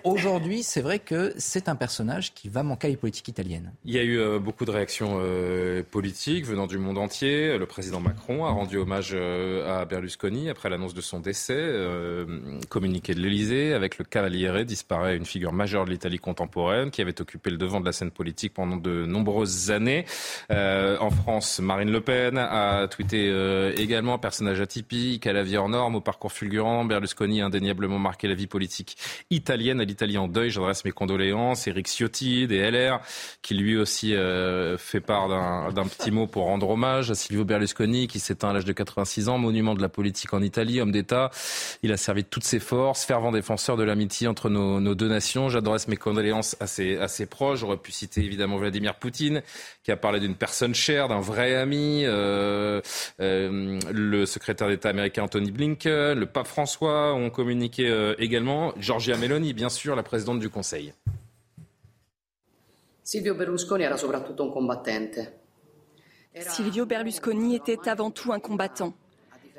aujourd'hui, 0.05 0.63
c'est 0.63 0.83
vrai 0.83 0.99
que 0.99 1.33
c'est 1.39 1.71
un 1.71 1.75
personnage 1.75 2.35
qui 2.35 2.51
va 2.51 2.63
manquer 2.63 2.89
à 2.89 2.91
la 2.91 2.97
politique 2.99 3.29
italienne. 3.29 3.73
Il 3.87 3.95
y 3.95 3.99
a 3.99 4.03
eu 4.03 4.19
euh, 4.19 4.39
beaucoup 4.39 4.67
de 4.67 4.71
réactions 4.71 5.21
euh, 5.23 5.83
politiques 5.91 6.45
venant 6.45 6.67
du 6.67 6.77
monde 6.77 6.99
entier. 6.99 7.57
Le 7.57 7.65
président 7.65 8.01
Macron 8.01 8.45
a 8.45 8.51
rendu 8.51 8.77
hommage 8.77 9.13
euh, 9.15 9.81
à 9.81 9.87
Berlusconi 9.87 10.51
après 10.51 10.69
l'annonce 10.69 10.93
de 10.93 11.01
son 11.01 11.21
décès. 11.21 11.57
communiqué 12.69 13.15
de 13.15 13.21
l'Elysée, 13.21 13.73
avec 13.73 13.97
le 13.97 14.05
Cavaliere, 14.05 14.65
disparaît 14.65 15.17
une 15.17 15.25
figure 15.25 15.53
majeure 15.53 15.87
de 15.87 15.91
l'Italie 15.91 16.19
contemporaine 16.19 16.91
qui 16.91 17.01
avait 17.01 17.21
occupé 17.23 17.49
le 17.51 17.57
devant 17.57 17.81
de 17.81 17.87
la 17.87 17.93
scène 17.93 18.11
politique 18.11 18.53
pendant 18.53 18.77
de 18.77 19.07
nombreuses 19.07 19.71
années. 19.71 20.05
en 20.51 21.11
France, 21.11 21.61
Marine 21.61 21.91
Le 21.91 22.03
Pen 22.03 22.37
a 22.37 22.87
tweeté 22.89 23.33
également 23.79 24.13
personnage 24.27 24.61
atypique, 24.61 25.25
à 25.29 25.33
la 25.33 25.45
vie 25.45 25.57
hors 25.57 25.69
norme, 25.69 25.95
au 25.95 26.01
parcours 26.01 26.33
fulgurant. 26.33 26.85
Berlusconi 26.85 27.43
a 27.43 27.47
indéniablement 27.47 28.01
marqué 28.01 28.27
la 28.27 28.35
vie 28.35 28.49
politique 28.49 28.97
italienne. 29.31 29.81
À 29.81 29.85
l'Italie 29.85 30.19
en 30.19 30.27
deuil, 30.27 30.51
j'adresse 30.51 30.85
mes 30.85 30.91
condoléances. 30.91 31.69
Eric 31.69 31.87
Ciotti, 31.87 32.49
des 32.49 32.69
LR, 32.69 32.99
qui 33.41 33.55
lui 33.55 33.77
aussi 33.77 34.17
euh, 34.17 34.77
fait 34.79 34.99
part 35.01 35.29
d'un 35.29 35.87
petit 35.87 36.11
mot 36.11 36.27
pour 36.27 36.47
rendre 36.47 36.69
hommage 36.71 37.09
à 37.13 37.15
Silvio 37.15 37.45
Berlusconi, 37.45 38.09
qui 38.09 38.19
s'éteint 38.19 38.49
à 38.49 38.53
l'âge 38.53 38.65
de 38.65 38.73
86 38.73 39.29
ans, 39.29 39.39
monument 39.39 39.77
de 39.77 39.81
la 39.81 39.89
politique 39.89 40.35
en 40.35 40.43
Italie, 40.43 40.81
homme 40.81 40.91
d'État. 40.91 41.31
Il 41.85 41.93
a 41.93 41.97
servi 41.97 42.25
de 42.25 42.29
toutes 42.29 42.43
ses 42.43 42.59
forces, 42.59 43.05
fervent 43.05 43.31
défenseur 43.31 43.77
de 43.77 43.85
l'amitié 43.85 44.27
entre 44.27 44.51
nos, 44.51 44.97
deux 44.97 45.09
nations. 45.09 45.49
J'adresse 45.51 45.87
mes 45.87 45.97
condoléances 45.97 46.57
à 46.59 46.67
ses, 46.67 47.27
proches. 47.27 47.61
J'aurais 47.61 47.77
pu 47.77 47.93
citer 47.93 48.25
évidemment 48.25 48.57
Vladimir 48.57 48.97
Poutine, 48.97 49.43
qui 49.85 49.93
a 49.93 49.97
parlé 49.97 50.19
d'une 50.19 50.35
personne 50.35 50.75
chère, 50.75 51.07
d'un 51.07 51.21
vrai 51.21 51.55
ami. 51.55 52.03
Euh, 52.07 52.81
euh, 53.21 53.79
le 54.17 54.27
secrétaire 54.27 54.69
d'État 54.69 54.89
américain 54.89 55.25
Anthony 55.25 55.51
Blinken, 55.51 56.19
le 56.19 56.27
pape 56.27 56.47
François 56.47 57.15
ont 57.15 57.31
communiqué 57.31 57.89
euh, 57.89 58.15
également, 58.19 58.73
Giorgia 58.79 59.17
Meloni, 59.17 59.53
bien 59.53 59.69
sûr, 59.69 59.95
la 59.95 60.03
présidente 60.03 60.41
du 60.41 60.49
Conseil. 60.49 60.93
Silvio 63.03 63.35
Berlusconi 63.35 63.85
era 63.85 63.97
soprattutto 63.97 64.43
un 64.43 64.51
combattente. 64.51 65.19
Silvio 66.35 66.87
Berlusconi 66.87 67.55
était 67.55 67.89
avant 67.89 68.11
tout 68.11 68.33
un 68.33 68.41
combattant. 68.41 68.95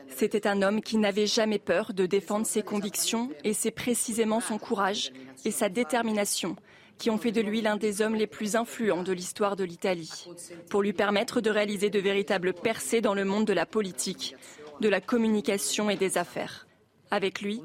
C'était 0.10 0.48
un 0.48 0.62
homme 0.62 0.82
qui 0.82 0.98
n'avait 0.98 1.28
jamais 1.28 1.60
peur 1.60 1.94
de 1.94 2.06
défendre 2.06 2.46
ses 2.46 2.62
convictions 2.62 3.30
et 3.44 3.54
c'est 3.54 3.72
précisément 3.72 4.42
son 4.42 4.58
courage 4.58 5.12
et 5.46 5.52
sa 5.52 5.70
détermination 5.70 6.56
qui 6.98 7.10
ont 7.10 7.18
fait 7.18 7.32
de 7.32 7.42
lui 7.42 7.62
l'un 7.62 7.78
des 7.78 8.02
hommes 8.02 8.16
les 8.16 8.28
plus 8.28 8.56
influents 8.56 9.04
de 9.04 9.14
l'histoire 9.14 9.56
de 9.56 9.64
l'Italie, 9.64 10.28
pour 10.70 10.82
lui 10.82 10.94
permettre 10.94 11.42
de 11.42 11.50
réaliser 11.50 11.90
de 11.90 12.00
véritables 12.00 12.54
percées 12.54 13.02
dans 13.02 13.14
le 13.14 13.26
monde 13.26 13.46
de 13.46 13.54
la 13.54 13.66
politique, 13.66 14.36
de 14.82 14.90
la 14.90 15.02
communication 15.02 15.90
et 15.90 15.98
des 15.98 16.18
affaires. 16.18 16.68
Avec 17.10 17.42
lui, 17.42 17.62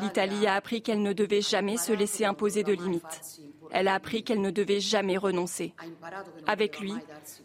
l'Italie 0.00 0.46
a 0.46 0.54
appris 0.54 0.82
qu'elle 0.82 1.02
ne 1.02 1.12
devait 1.12 1.40
jamais 1.40 1.76
se 1.76 1.92
laisser 1.92 2.24
imposer 2.24 2.62
de 2.62 2.72
limites. 2.72 3.40
Elle 3.70 3.88
a 3.88 3.94
appris 3.94 4.22
qu'elle 4.22 4.42
ne 4.42 4.50
devait 4.50 4.80
jamais 4.80 5.16
renoncer. 5.16 5.72
Avec 6.46 6.78
lui, 6.78 6.92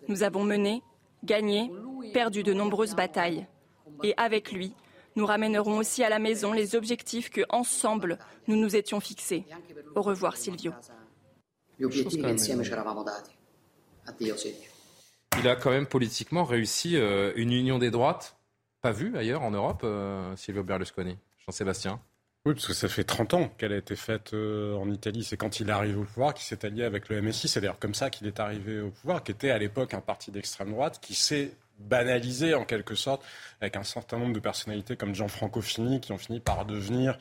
nous 0.10 0.24
avons 0.24 0.44
mené, 0.44 0.82
gagné, 1.24 1.72
perdu 2.14 2.44
de 2.44 2.54
nombreuses 2.54 2.96
batailles. 2.96 3.48
Et 4.04 4.14
avec 4.18 4.52
lui, 4.52 4.74
nous 5.16 5.26
ramènerons 5.26 5.78
aussi 5.78 6.04
à 6.04 6.10
la 6.10 6.20
maison 6.20 6.52
les 6.52 6.76
objectifs 6.76 7.30
que, 7.30 7.42
ensemble, 7.50 8.20
nous 8.48 8.58
nous 8.58 8.76
étions 8.76 9.00
fixés. 9.00 9.46
Au 9.96 10.02
revoir, 10.02 10.36
Silvio. 10.36 10.74
Il 15.38 15.48
a 15.48 15.56
quand 15.56 15.70
même 15.70 15.86
politiquement 15.86 16.44
réussi 16.44 16.96
euh, 16.96 17.32
une 17.36 17.52
union 17.52 17.78
des 17.78 17.92
droites, 17.92 18.38
pas 18.82 18.92
vue 18.92 19.16
ailleurs 19.18 19.44
en 19.44 19.52
Europe, 19.52 19.82
euh, 19.84 20.36
Silvio 20.36 20.64
Berlusconi. 20.64 21.18
Jean-Sébastien? 21.46 22.00
Oui, 22.46 22.54
parce 22.54 22.68
que 22.68 22.74
ça 22.74 22.88
fait 22.88 23.04
30 23.04 23.34
ans 23.34 23.50
qu'elle 23.58 23.74
a 23.74 23.78
été 23.78 23.96
faite 23.96 24.34
euh, 24.34 24.74
en 24.76 24.90
Italie. 24.90 25.24
C'est 25.24 25.38
quand 25.38 25.60
il 25.60 25.70
est 25.70 25.74
arrivé 25.74 25.96
au 25.96 26.04
pouvoir 26.04 26.34
qu'il 26.34 26.46
s'est 26.46 26.66
allié 26.66 26.84
avec 26.84 27.10
le 27.10 27.22
MSI. 27.22 27.48
C'est 27.48 27.62
d'ailleurs 27.62 27.80
comme 27.80 27.94
ça 27.94 28.10
qu'il 28.10 28.26
est 28.26 28.40
arrivé 28.40 28.80
au 28.80 28.90
pouvoir, 28.90 29.24
qui 29.24 29.32
était 29.32 29.52
à 29.52 29.58
l'époque 29.58 29.94
un 29.94 30.02
parti 30.02 30.32
d'extrême 30.32 30.72
droite, 30.72 31.00
qui 31.02 31.14
s'est 31.14 31.52
banalisé 31.78 32.54
en 32.54 32.66
quelque 32.66 32.96
sorte, 32.96 33.24
avec 33.62 33.76
un 33.76 33.84
certain 33.84 34.18
nombre 34.18 34.34
de 34.34 34.40
personnalités 34.40 34.96
comme 34.96 35.14
Gianfranco 35.14 35.62
Fini 35.62 36.00
qui 36.02 36.12
ont 36.12 36.18
fini 36.18 36.40
par 36.40 36.66
devenir 36.66 37.18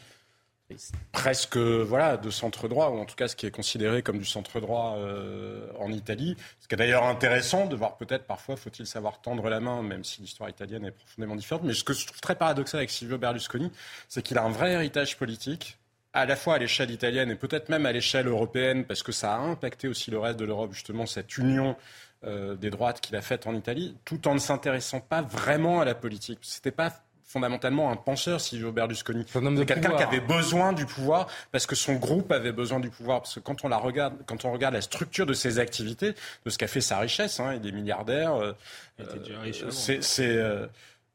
presque 1.12 1.56
voilà 1.56 2.16
de 2.16 2.30
centre 2.30 2.68
droit 2.68 2.88
ou 2.88 2.98
en 2.98 3.04
tout 3.04 3.14
cas 3.14 3.28
ce 3.28 3.36
qui 3.36 3.46
est 3.46 3.50
considéré 3.50 4.02
comme 4.02 4.18
du 4.18 4.24
centre 4.24 4.60
droit 4.60 4.96
euh, 4.96 5.68
en 5.78 5.92
Italie. 5.92 6.36
Ce 6.60 6.68
qui 6.68 6.74
est 6.74 6.78
d'ailleurs 6.78 7.04
intéressant 7.04 7.66
de 7.66 7.76
voir 7.76 7.96
peut-être 7.96 8.24
parfois 8.24 8.56
faut-il 8.56 8.86
savoir 8.86 9.20
tendre 9.20 9.48
la 9.48 9.60
main 9.60 9.82
même 9.82 10.04
si 10.04 10.20
l'histoire 10.20 10.50
italienne 10.50 10.84
est 10.84 10.90
profondément 10.90 11.36
différente. 11.36 11.62
Mais 11.64 11.74
ce 11.74 11.84
que 11.84 11.92
je 11.92 12.06
trouve 12.06 12.20
très 12.20 12.34
paradoxal 12.34 12.78
avec 12.78 12.90
Silvio 12.90 13.18
Berlusconi, 13.18 13.70
c'est 14.08 14.22
qu'il 14.22 14.38
a 14.38 14.42
un 14.42 14.50
vrai 14.50 14.72
héritage 14.72 15.16
politique 15.16 15.78
à 16.12 16.26
la 16.26 16.34
fois 16.34 16.54
à 16.54 16.58
l'échelle 16.58 16.90
italienne 16.90 17.30
et 17.30 17.36
peut-être 17.36 17.68
même 17.68 17.86
à 17.86 17.92
l'échelle 17.92 18.26
européenne 18.26 18.84
parce 18.84 19.02
que 19.02 19.12
ça 19.12 19.34
a 19.34 19.38
impacté 19.38 19.86
aussi 19.86 20.10
le 20.10 20.18
reste 20.18 20.38
de 20.38 20.44
l'Europe 20.44 20.72
justement 20.72 21.06
cette 21.06 21.36
union 21.36 21.76
euh, 22.24 22.56
des 22.56 22.70
droites 22.70 23.00
qu'il 23.00 23.14
a 23.14 23.20
faite 23.20 23.46
en 23.46 23.54
Italie, 23.54 23.96
tout 24.04 24.26
en 24.26 24.34
ne 24.34 24.38
s'intéressant 24.38 25.00
pas 25.00 25.20
vraiment 25.20 25.80
à 25.80 25.84
la 25.84 25.94
politique. 25.94 26.38
C'était 26.40 26.70
pas 26.70 26.90
fondamentalement 27.26 27.90
un 27.90 27.96
penseur, 27.96 28.40
Silvio 28.40 28.72
Berlusconi. 28.72 29.26
C'est 29.28 29.66
quelqu'un 29.66 29.96
qui 29.96 30.02
avait 30.02 30.20
besoin 30.20 30.72
du 30.72 30.86
pouvoir 30.86 31.26
parce 31.50 31.66
que 31.66 31.74
son 31.74 31.94
groupe 31.94 32.30
avait 32.30 32.52
besoin 32.52 32.80
du 32.80 32.88
pouvoir. 32.88 33.20
Parce 33.22 33.34
que 33.34 33.40
quand 33.40 33.64
on 33.64 33.68
la 33.68 33.76
regarde, 33.76 34.14
quand 34.26 34.44
on 34.44 34.52
regarde 34.52 34.74
la 34.74 34.80
structure 34.80 35.26
de 35.26 35.34
ses 35.34 35.58
activités, 35.58 36.14
de 36.44 36.50
ce 36.50 36.56
qu'a 36.56 36.68
fait 36.68 36.80
sa 36.80 36.98
richesse, 36.98 37.40
hein, 37.40 37.58
il 37.60 37.68
est 37.68 37.72
milliardaire. 37.72 38.34
Euh, 38.34 38.52
c'est, 39.70 40.00
euh, 40.20 40.66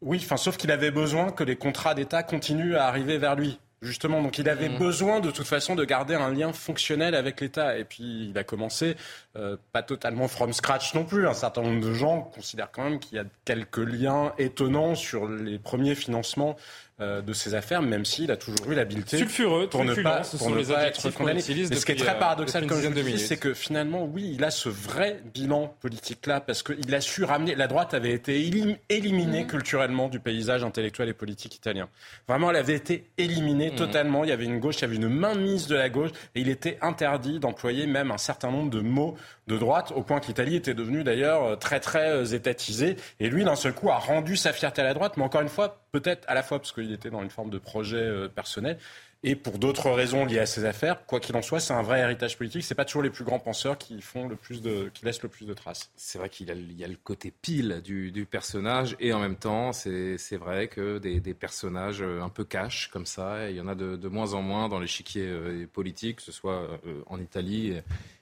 oui, 0.01 0.19
enfin, 0.21 0.37
sauf 0.37 0.57
qu'il 0.57 0.71
avait 0.71 0.91
besoin 0.91 1.31
que 1.31 1.43
les 1.43 1.55
contrats 1.55 1.95
d'État 1.95 2.23
continuent 2.23 2.75
à 2.75 2.85
arriver 2.85 3.17
vers 3.17 3.35
lui. 3.35 3.59
Justement, 3.81 4.21
donc 4.21 4.37
il 4.37 4.47
avait 4.47 4.69
mmh. 4.69 4.77
besoin 4.77 5.19
de 5.21 5.31
toute 5.31 5.47
façon 5.47 5.73
de 5.73 5.83
garder 5.83 6.13
un 6.13 6.31
lien 6.31 6.53
fonctionnel 6.53 7.15
avec 7.15 7.41
l'État. 7.41 7.79
Et 7.79 7.83
puis 7.83 8.29
il 8.29 8.37
a 8.37 8.43
commencé, 8.43 8.95
euh, 9.35 9.57
pas 9.73 9.81
totalement 9.81 10.27
from 10.27 10.53
scratch 10.53 10.93
non 10.93 11.03
plus. 11.03 11.27
Un 11.27 11.33
certain 11.33 11.63
nombre 11.63 11.83
de 11.83 11.91
gens 11.91 12.21
considèrent 12.21 12.71
quand 12.71 12.83
même 12.83 12.99
qu'il 12.99 13.17
y 13.17 13.19
a 13.19 13.25
quelques 13.43 13.77
liens 13.77 14.33
étonnants 14.37 14.93
sur 14.93 15.27
les 15.27 15.57
premiers 15.57 15.95
financements 15.95 16.57
euh, 17.01 17.21
de 17.21 17.33
ses 17.33 17.55
affaires, 17.55 17.81
même 17.81 18.05
s'il 18.05 18.29
a 18.31 18.37
toujours 18.37 18.69
eu 18.69 18.75
l'habileté 18.75 19.17
sulfureux, 19.17 19.67
pour 19.67 19.83
ne 19.83 19.95
pas, 19.95 20.21
pour 20.37 20.51
ne 20.51 20.63
pas 20.63 20.85
être 20.85 21.09
condamné. 21.09 21.41
Mais 21.47 21.75
ce 21.75 21.85
qui 21.85 21.91
est 21.93 21.95
très 21.95 22.15
euh, 22.15 22.19
paradoxal, 22.19 22.67
comme 22.67 22.81
je 22.81 22.87
dis, 22.87 23.19
c'est 23.19 23.37
que 23.37 23.53
finalement, 23.53 24.05
oui, 24.05 24.33
il 24.35 24.43
a 24.43 24.51
ce 24.51 24.69
vrai 24.69 25.21
bilan 25.33 25.75
politique-là, 25.81 26.41
parce 26.41 26.61
qu'il 26.63 26.93
a 26.93 27.01
su 27.01 27.23
ramener. 27.23 27.55
La 27.55 27.67
droite 27.67 27.93
avait 27.93 28.11
été 28.11 28.45
éliminée 28.89 29.43
mmh. 29.43 29.47
culturellement 29.47 30.09
du 30.09 30.19
paysage 30.19 30.63
intellectuel 30.63 31.09
et 31.09 31.13
politique 31.13 31.55
italien. 31.55 31.89
Vraiment, 32.27 32.51
elle 32.51 32.57
avait 32.57 32.75
été 32.75 33.09
éliminée 33.17 33.71
mmh. 33.71 33.75
totalement. 33.75 34.23
Il 34.23 34.29
y 34.29 34.33
avait 34.33 34.45
une 34.45 34.59
gauche, 34.59 34.77
il 34.77 34.81
y 34.81 34.85
avait 34.85 34.95
une 34.97 35.09
mainmise 35.09 35.67
de 35.67 35.75
la 35.75 35.89
gauche, 35.89 36.11
et 36.35 36.41
il 36.41 36.49
était 36.49 36.77
interdit 36.81 37.39
d'employer 37.39 37.87
même 37.87 38.11
un 38.11 38.19
certain 38.19 38.51
nombre 38.51 38.69
de 38.69 38.81
mots 38.81 39.17
de 39.51 39.57
droite, 39.57 39.91
au 39.95 40.01
point 40.01 40.19
que 40.19 40.27
l'Italie 40.27 40.55
était 40.55 40.73
devenue 40.73 41.03
d'ailleurs 41.03 41.43
euh, 41.43 41.55
très 41.55 41.79
très 41.79 42.33
étatisée. 42.33 42.95
Et 43.19 43.29
lui, 43.29 43.43
d'un 43.43 43.55
seul 43.55 43.73
coup, 43.73 43.89
a 43.89 43.97
rendu 43.97 44.37
sa 44.37 44.53
fierté 44.53 44.81
à 44.81 44.85
la 44.85 44.93
droite, 44.93 45.17
mais 45.17 45.23
encore 45.23 45.41
une 45.41 45.49
fois, 45.49 45.83
peut-être 45.91 46.23
à 46.27 46.33
la 46.33 46.43
fois 46.43 46.59
parce 46.59 46.71
qu'il 46.71 46.91
était 46.91 47.09
dans 47.09 47.21
une 47.21 47.29
forme 47.29 47.49
de 47.49 47.59
projet 47.59 47.97
euh, 47.97 48.27
personnel 48.27 48.77
et 49.23 49.35
pour 49.35 49.59
d'autres 49.59 49.91
raisons 49.91 50.25
liées 50.25 50.39
à 50.39 50.45
ses 50.45 50.65
affaires. 50.65 51.05
Quoi 51.05 51.19
qu'il 51.19 51.35
en 51.35 51.43
soit, 51.43 51.59
c'est 51.59 51.73
un 51.73 51.83
vrai 51.83 51.99
héritage 51.99 52.37
politique. 52.37 52.63
C'est 52.63 52.73
pas 52.75 52.85
toujours 52.85 53.03
les 53.03 53.11
plus 53.11 53.23
grands 53.23 53.39
penseurs 53.39 53.77
qui 53.77 54.01
font 54.01 54.27
le 54.27 54.35
plus 54.35 54.61
de, 54.63 54.89
qui 54.93 55.05
laissent 55.05 55.21
le 55.21 55.29
plus 55.29 55.45
de 55.45 55.53
traces. 55.53 55.91
C'est 55.95 56.17
vrai 56.17 56.29
qu'il 56.29 56.47
y 56.47 56.83
a 56.83 56.87
le 56.87 56.97
côté 57.03 57.31
pile 57.31 57.81
du, 57.83 58.25
personnage 58.29 58.95
et 58.99 59.13
en 59.13 59.19
même 59.19 59.35
temps, 59.35 59.73
c'est 59.73 60.37
vrai 60.37 60.67
que 60.67 60.97
des, 60.97 61.33
personnages 61.33 62.01
euh, 62.01 62.21
un 62.21 62.29
peu 62.29 62.45
cash 62.45 62.89
comme 62.91 63.05
ça, 63.05 63.49
il 63.49 63.55
y 63.55 63.61
en 63.61 63.67
a 63.67 63.75
de, 63.75 64.07
moins 64.07 64.33
en 64.33 64.41
moins 64.41 64.69
dans 64.69 64.79
l'échiquier 64.79 65.27
euh, 65.27 65.67
politique, 65.71 66.17
que 66.17 66.23
ce 66.23 66.31
soit 66.31 66.67
en 67.07 67.19
Italie 67.19 67.75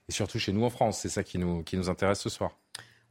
et, 0.09 0.11
surtout 0.11 0.39
chez 0.39 0.51
nous 0.51 0.63
en 0.63 0.69
France. 0.69 0.99
C'est 0.99 1.09
ça 1.09 1.23
qui 1.23 1.37
nous, 1.37 1.63
qui 1.63 1.77
nous 1.77 1.89
intéresse 1.89 2.19
ce 2.19 2.29
soir. 2.29 2.51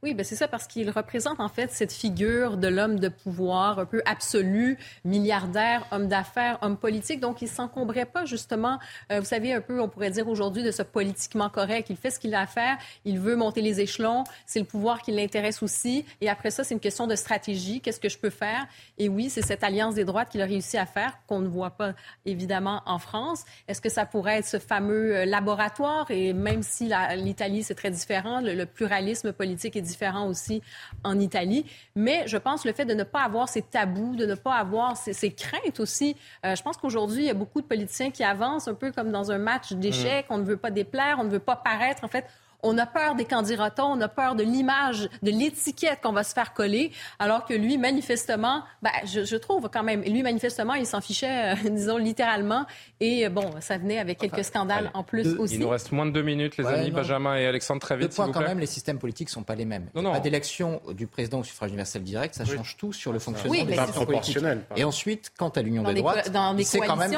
Oui, 0.01 0.13
ben 0.13 0.23
c'est 0.23 0.37
ça, 0.37 0.47
parce 0.47 0.65
qu'il 0.65 0.89
représente 0.89 1.41
en 1.41 1.49
fait 1.49 1.73
cette 1.73 1.91
figure 1.91 2.55
de 2.55 2.69
l'homme 2.69 3.01
de 3.01 3.09
pouvoir 3.09 3.79
un 3.79 3.85
peu 3.85 4.01
absolu, 4.05 4.77
milliardaire, 5.03 5.85
homme 5.91 6.07
d'affaires, 6.07 6.57
homme 6.61 6.77
politique. 6.77 7.19
Donc, 7.19 7.41
il 7.41 7.49
s'encombrait 7.49 8.05
pas 8.05 8.23
justement, 8.23 8.79
euh, 9.11 9.19
vous 9.19 9.25
savez, 9.25 9.51
un 9.51 9.59
peu, 9.59 9.81
on 9.81 9.89
pourrait 9.89 10.11
dire 10.11 10.29
aujourd'hui, 10.29 10.63
de 10.63 10.71
ce 10.71 10.83
politiquement 10.83 11.49
correct. 11.49 11.89
Il 11.89 11.97
fait 11.97 12.11
ce 12.11 12.19
qu'il 12.19 12.33
a 12.33 12.39
à 12.39 12.47
faire, 12.47 12.77
il 13.03 13.19
veut 13.19 13.35
monter 13.35 13.61
les 13.61 13.81
échelons, 13.81 14.23
c'est 14.45 14.59
le 14.59 14.65
pouvoir 14.65 15.01
qui 15.01 15.11
l'intéresse 15.11 15.61
aussi. 15.61 16.05
Et 16.21 16.29
après 16.29 16.49
ça, 16.49 16.63
c'est 16.63 16.73
une 16.73 16.79
question 16.79 17.05
de 17.05 17.15
stratégie. 17.15 17.81
Qu'est-ce 17.81 17.99
que 17.99 18.07
je 18.07 18.17
peux 18.17 18.29
faire? 18.29 18.67
Et 18.97 19.09
oui, 19.09 19.29
c'est 19.29 19.41
cette 19.41 19.65
alliance 19.65 19.95
des 19.95 20.05
droites 20.05 20.29
qu'il 20.29 20.41
a 20.41 20.45
réussi 20.45 20.77
à 20.77 20.85
faire, 20.85 21.19
qu'on 21.27 21.39
ne 21.39 21.49
voit 21.49 21.71
pas 21.71 21.93
évidemment 22.25 22.83
en 22.85 22.99
France. 22.99 23.43
Est-ce 23.67 23.81
que 23.81 23.89
ça 23.89 24.05
pourrait 24.05 24.37
être 24.37 24.47
ce 24.47 24.59
fameux 24.59 25.13
euh, 25.13 25.25
laboratoire? 25.25 26.09
Et 26.09 26.31
même 26.31 26.63
si 26.63 26.89
l'Italie, 27.17 27.63
c'est 27.63 27.75
très 27.75 27.91
différent, 27.91 28.39
le, 28.39 28.53
le 28.53 28.65
pluralisme 28.65 29.33
politique 29.33 29.75
est 29.75 29.88
différent 29.89 30.27
aussi 30.27 30.61
en 31.03 31.19
Italie. 31.19 31.65
Mais 31.95 32.23
je 32.27 32.37
pense 32.37 32.65
le 32.65 32.73
fait 32.73 32.85
de 32.85 32.93
ne 32.93 33.03
pas 33.03 33.21
avoir 33.21 33.49
ces 33.49 33.61
tabous, 33.61 34.15
de 34.15 34.25
ne 34.25 34.35
pas 34.35 34.55
avoir 34.55 34.95
ces, 34.95 35.31
craintes 35.31 35.79
aussi. 35.79 36.15
Euh, 36.45 36.55
je 36.55 36.63
pense 36.63 36.77
qu'aujourd'hui, 36.77 37.23
il 37.23 37.27
y 37.27 37.29
a 37.29 37.33
beaucoup 37.33 37.61
de 37.61 37.67
politiciens 37.67 38.11
qui 38.11 38.23
avancent 38.23 38.67
un 38.67 38.73
peu 38.73 38.91
comme 38.91 39.11
dans 39.11 39.31
un 39.31 39.37
match 39.37 39.73
d'échecs. 39.73 40.29
Mmh. 40.29 40.33
On 40.33 40.37
ne 40.37 40.43
veut 40.43 40.57
pas 40.57 40.71
déplaire, 40.71 41.17
on 41.19 41.23
ne 41.23 41.29
veut 41.29 41.39
pas 41.39 41.55
paraître. 41.55 42.03
En 42.03 42.07
fait, 42.07 42.25
on 42.63 42.77
a 42.77 42.85
peur 42.85 43.15
des 43.15 43.25
candidats, 43.25 43.73
on 43.79 44.01
a 44.01 44.07
peur 44.07 44.35
de 44.35 44.43
l'image, 44.43 45.09
de 45.23 45.31
l'étiquette 45.31 45.99
qu'on 46.01 46.11
va 46.11 46.23
se 46.23 46.33
faire 46.33 46.53
coller, 46.53 46.91
alors 47.19 47.45
que 47.45 47.53
lui, 47.53 47.77
manifestement, 47.77 48.63
ben, 48.81 48.91
je, 49.05 49.35
trouve 49.37 49.69
quand 49.71 49.83
même, 49.83 50.01
lui, 50.01 50.23
manifestement, 50.23 50.73
il 50.73 50.85
s'en 50.85 51.01
fichait, 51.01 51.53
euh, 51.53 51.69
disons, 51.69 51.97
littéralement. 51.97 52.65
Et 52.99 53.25
euh, 53.25 53.29
bon, 53.29 53.49
ça 53.61 53.77
venait 53.77 53.99
avec 53.99 54.17
quelques 54.19 54.43
scandales 54.43 54.91
en 54.93 55.03
plus 55.03 55.35
aussi. 55.37 55.55
Il 55.55 55.61
nous 55.61 55.69
reste 55.69 55.91
moins 55.91 56.05
de 56.05 56.11
deux 56.11 56.21
minutes, 56.21 56.57
les 56.57 56.65
amis. 56.65 56.91
Benjamin 56.91 57.35
et 57.37 57.45
Alexandre, 57.45 57.81
très 57.81 57.95
vite. 57.95 58.09
Le 58.09 58.15
point, 58.15 58.31
quand 58.31 58.41
même, 58.41 58.59
les 58.59 58.65
systèmes 58.65 58.99
politiques 58.99 59.29
ne 59.29 59.33
sont 59.33 59.43
pas 59.43 59.55
les 59.55 59.65
mêmes. 59.65 59.87
Non, 59.95 60.01
non. 60.01 60.11
Pas 60.11 60.19
d'élection 60.19 60.81
du 60.91 61.07
président 61.07 61.39
au 61.39 61.43
suffrage 61.43 61.69
universel 61.69 62.03
direct, 62.03 62.35
ça 62.35 62.45
change 62.45 62.77
tout 62.77 62.93
sur 62.93 63.13
le 63.13 63.19
fonctionnement 63.19 63.51
oui, 63.51 63.65
des 63.65 63.75
proportionnel. 63.75 64.63
Et 64.75 64.83
ensuite, 64.83 65.31
quant 65.37 65.49
à 65.49 65.61
l'union 65.61 65.83
des 65.83 65.93
droites, 65.95 66.31
dans 66.31 66.57
il 66.57 66.65
s'est 66.65 66.79
quand, 66.79 66.95
même, 66.95 67.11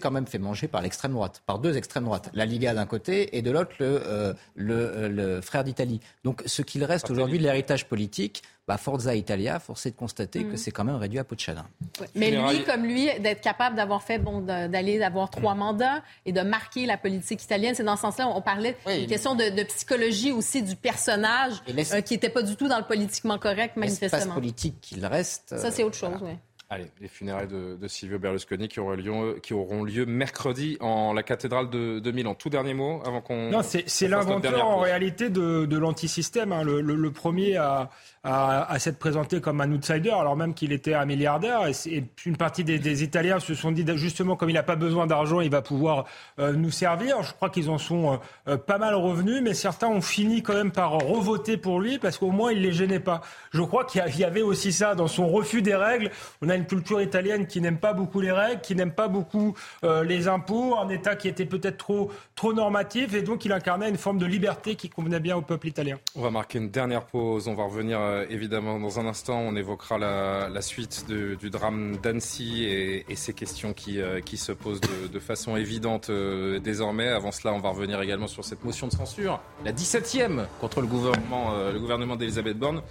quand 0.00 0.10
même 0.10 0.26
fait 0.26 0.38
manger 0.38 0.68
par 0.68 0.82
l'extrême 0.82 1.12
droite, 1.12 1.42
par 1.46 1.58
deux 1.58 1.76
extrêmes 1.76 2.04
droites. 2.04 2.30
La 2.34 2.46
Liga 2.46 2.74
d'un 2.74 2.86
côté 2.86 3.36
et 3.36 3.42
de 3.42 3.50
l'autre 3.50 3.72
le, 3.78 3.86
euh, 3.86 4.00
euh, 4.06 4.34
le, 4.72 5.40
frère 5.40 5.64
d'Italie. 5.64 6.00
Donc 6.24 6.42
ce 6.46 6.62
qu'il 6.62 6.84
reste 6.84 7.10
aujourd'hui 7.10 7.38
de 7.38 7.42
l'héritage 7.42 7.86
politique, 7.86 8.42
bah, 8.68 8.76
Forza 8.76 9.14
Italia, 9.14 9.58
forcé 9.58 9.90
de 9.90 9.96
constater 9.96 10.44
que 10.44 10.52
mm. 10.52 10.56
c'est 10.56 10.70
quand 10.70 10.84
même 10.84 10.96
réduit 10.96 11.18
à 11.18 11.24
peau 11.24 11.34
de 11.34 11.40
chagrin. 11.40 11.66
Mais 12.14 12.30
lui, 12.30 12.62
comme 12.64 12.84
lui, 12.84 13.08
d'être 13.18 13.40
capable 13.40 13.74
d'avoir 13.74 14.02
fait, 14.02 14.18
bon, 14.18 14.40
d'aller 14.40 15.02
avoir 15.02 15.30
trois 15.30 15.54
mandats 15.54 16.02
et 16.26 16.32
de 16.32 16.40
marquer 16.42 16.86
la 16.86 16.96
politique 16.96 17.42
italienne, 17.42 17.74
c'est 17.74 17.82
dans 17.82 17.96
ce 17.96 18.02
sens-là, 18.02 18.28
on 18.28 18.40
parlait 18.40 18.76
d'une 18.86 19.06
question 19.06 19.34
de, 19.34 19.62
psychologie 19.64 20.32
aussi 20.32 20.62
du 20.62 20.76
personnage 20.76 21.54
euh, 21.68 22.00
qui 22.00 22.14
n'était 22.14 22.28
pas 22.28 22.42
du 22.42 22.56
tout 22.56 22.68
dans 22.68 22.78
le 22.78 22.84
politiquement 22.84 23.38
correct, 23.38 23.76
manifestement. 23.76 24.18
L'espace 24.18 24.34
politique 24.34 24.80
qu'il 24.80 25.04
reste. 25.06 25.56
Ça, 25.56 25.70
c'est 25.70 25.82
autre 25.82 25.96
chose, 25.96 26.18
oui. 26.22 26.32
Allez, 26.72 26.90
les 27.02 27.08
funérailles 27.08 27.48
de, 27.48 27.86
Silvio 27.86 28.18
Berlusconi 28.18 28.66
qui 28.66 28.80
auront, 28.80 28.94
lieu, 28.94 29.38
qui 29.42 29.52
auront 29.52 29.84
lieu 29.84 30.06
mercredi 30.06 30.78
en 30.80 31.12
la 31.12 31.22
cathédrale 31.22 31.68
de, 31.68 31.98
de 31.98 32.10
Milan. 32.12 32.34
Tout 32.34 32.48
dernier 32.48 32.72
mot 32.72 33.02
avant 33.04 33.20
qu'on. 33.20 33.50
Non, 33.50 33.60
c'est 33.62 34.08
l'inventeur 34.08 34.66
en 34.66 34.78
réalité 34.78 35.28
de, 35.28 35.66
de 35.66 35.76
l'antisystème. 35.76 36.50
Hein. 36.50 36.62
Le, 36.62 36.80
le, 36.80 36.94
le, 36.94 37.10
premier 37.10 37.58
à, 37.58 37.90
à, 38.24 38.78
s'être 38.78 38.98
présenté 38.98 39.40
comme 39.40 39.60
un 39.60 39.72
outsider, 39.72 40.10
alors 40.10 40.36
même 40.36 40.54
qu'il 40.54 40.72
était 40.72 40.94
un 40.94 41.04
milliardaire. 41.04 41.66
Et, 41.66 42.04
une 42.24 42.36
partie 42.36 42.62
des, 42.62 43.02
Italiens 43.02 43.40
se 43.40 43.54
sont 43.54 43.72
dit 43.72 43.84
justement, 43.96 44.36
comme 44.36 44.50
il 44.50 44.54
n'a 44.54 44.62
pas 44.62 44.76
besoin 44.76 45.06
d'argent, 45.06 45.40
il 45.40 45.50
va 45.50 45.60
pouvoir 45.60 46.04
euh, 46.38 46.52
nous 46.52 46.70
servir. 46.70 47.22
Je 47.22 47.32
crois 47.32 47.50
qu'ils 47.50 47.68
en 47.68 47.78
sont 47.78 48.20
euh, 48.46 48.56
pas 48.56 48.78
mal 48.78 48.94
revenus, 48.94 49.40
mais 49.42 49.54
certains 49.54 49.88
ont 49.88 50.00
fini 50.00 50.42
quand 50.42 50.54
même 50.54 50.70
par 50.70 50.92
revoter 50.92 51.56
pour 51.56 51.80
lui 51.80 51.98
parce 51.98 52.18
qu'au 52.18 52.30
moins 52.30 52.52
il 52.52 52.62
les 52.62 52.72
gênait 52.72 53.00
pas. 53.00 53.22
Je 53.50 53.62
crois 53.62 53.84
qu'il 53.84 54.02
y 54.16 54.24
avait 54.24 54.42
aussi 54.42 54.72
ça 54.72 54.94
dans 54.94 55.08
son 55.08 55.26
refus 55.26 55.62
des 55.62 55.74
règles. 55.74 56.10
On 56.42 56.48
a 56.48 56.54
une 56.54 56.66
culture 56.66 57.02
italienne 57.02 57.46
qui 57.46 57.60
n'aime 57.60 57.78
pas 57.78 57.92
beaucoup 57.92 58.20
les 58.20 58.32
règles, 58.32 58.60
qui 58.60 58.76
n'aime 58.76 58.92
pas 58.92 59.08
beaucoup 59.08 59.54
euh, 59.82 60.04
les 60.04 60.28
impôts, 60.28 60.76
un 60.78 60.88
État 60.90 61.16
qui 61.16 61.26
était 61.26 61.46
peut-être 61.46 61.78
trop 61.78 62.10
trop 62.36 62.52
normatif, 62.52 63.14
et 63.14 63.22
donc 63.22 63.44
il 63.44 63.52
incarnait 63.52 63.88
une 63.88 63.98
forme 63.98 64.18
de 64.18 64.26
liberté 64.26 64.76
qui 64.76 64.88
convenait 64.88 65.20
bien 65.20 65.36
au 65.36 65.42
peuple 65.42 65.68
italien. 65.68 65.98
On 66.14 66.22
va 66.22 66.30
marquer 66.30 66.58
une 66.58 66.70
dernière 66.70 67.04
pause. 67.04 67.48
On 67.48 67.54
va 67.54 67.64
revenir 67.64 67.98
euh, 68.12 68.26
évidemment 68.28 68.78
dans 68.78 69.00
un 69.00 69.06
instant. 69.06 69.38
On 69.38 69.56
évoquera 69.56 69.98
la, 69.98 70.62
suite 70.62 71.06
du 71.08 71.50
drame 71.50 71.96
d'Annecy 71.96 72.64
et, 72.64 73.16
ces 73.16 73.32
questions 73.32 73.72
qui, 73.72 74.00
euh, 74.00 74.20
qui 74.20 74.36
se 74.36 74.52
posent 74.52 74.80
de, 74.80 75.18
façon 75.18 75.56
évidente 75.56 76.10
euh, 76.10 76.58
désormais. 76.58 77.08
Avant 77.08 77.32
cela, 77.32 77.54
on 77.54 77.58
va 77.58 77.70
revenir 77.70 78.00
également 78.00 78.26
sur 78.26 78.44
cette 78.44 78.64
motion 78.64 78.86
de 78.86 78.92
censure, 78.92 79.40
la 79.64 79.72
17e 79.72 80.46
contre 80.60 80.80
le 80.80 80.86
gouvernement, 80.86 81.52
gouvernement 81.72 82.16
d'Elisabeth 82.16 82.58
Borne. 82.58 82.82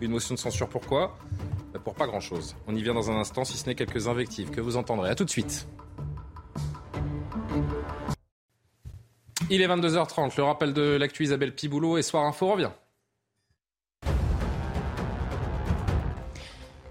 Une 0.00 0.10
motion 0.10 0.34
de 0.34 0.38
censure 0.38 0.68
pourquoi? 0.68 1.16
Pour 1.84 1.94
pas 1.94 2.06
grand-chose. 2.06 2.56
On 2.66 2.74
y 2.74 2.82
vient 2.82 2.94
dans 2.94 3.10
un 3.10 3.16
instant, 3.16 3.44
si 3.44 3.56
ce 3.56 3.66
n'est 3.66 3.74
quelques 3.74 4.08
invectives 4.08 4.50
que 4.50 4.60
vous 4.60 4.76
entendrez. 4.76 5.10
A 5.10 5.14
tout 5.14 5.24
de 5.24 5.30
suite. 5.30 5.66
Il 9.50 9.62
est 9.62 9.66
22h30, 9.66 10.36
le 10.36 10.42
rappel 10.42 10.74
de 10.74 10.96
l'actu 10.96 11.24
Isabelle 11.24 11.54
Piboulot 11.54 11.96
et 11.96 12.02
Soir 12.02 12.24
Info 12.24 12.48
revient. 12.48 12.70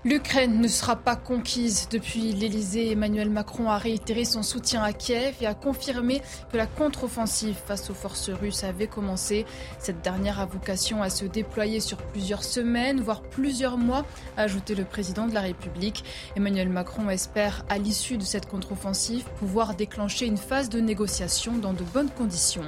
L'Ukraine 0.07 0.61
ne 0.61 0.69
sera 0.69 0.95
pas 0.95 1.17
conquise. 1.17 1.89
Depuis 1.91 2.31
l'Elysée, 2.31 2.91
Emmanuel 2.91 3.29
Macron 3.29 3.69
a 3.69 3.77
réitéré 3.77 4.23
son 4.23 4.41
soutien 4.41 4.81
à 4.81 4.93
Kiev 4.93 5.35
et 5.41 5.47
a 5.47 5.53
confirmé 5.53 6.21
que 6.49 6.55
la 6.55 6.65
contre-offensive 6.65 7.57
face 7.65 7.89
aux 7.89 7.93
forces 7.93 8.29
russes 8.29 8.63
avait 8.63 8.87
commencé. 8.87 9.45
Cette 9.79 10.01
dernière 10.01 10.39
a 10.39 10.45
vocation 10.45 11.03
à 11.03 11.09
se 11.09 11.25
déployer 11.25 11.81
sur 11.81 11.97
plusieurs 11.97 12.45
semaines, 12.45 13.01
voire 13.01 13.21
plusieurs 13.21 13.77
mois, 13.77 14.05
a 14.37 14.43
ajouté 14.43 14.75
le 14.75 14.85
président 14.85 15.27
de 15.27 15.33
la 15.33 15.41
République. 15.41 16.05
Emmanuel 16.37 16.69
Macron 16.69 17.09
espère, 17.09 17.65
à 17.67 17.77
l'issue 17.77 18.15
de 18.15 18.23
cette 18.23 18.45
contre-offensive, 18.45 19.25
pouvoir 19.39 19.75
déclencher 19.75 20.25
une 20.25 20.37
phase 20.37 20.69
de 20.69 20.79
négociation 20.79 21.57
dans 21.57 21.73
de 21.73 21.83
bonnes 21.83 22.11
conditions. 22.11 22.63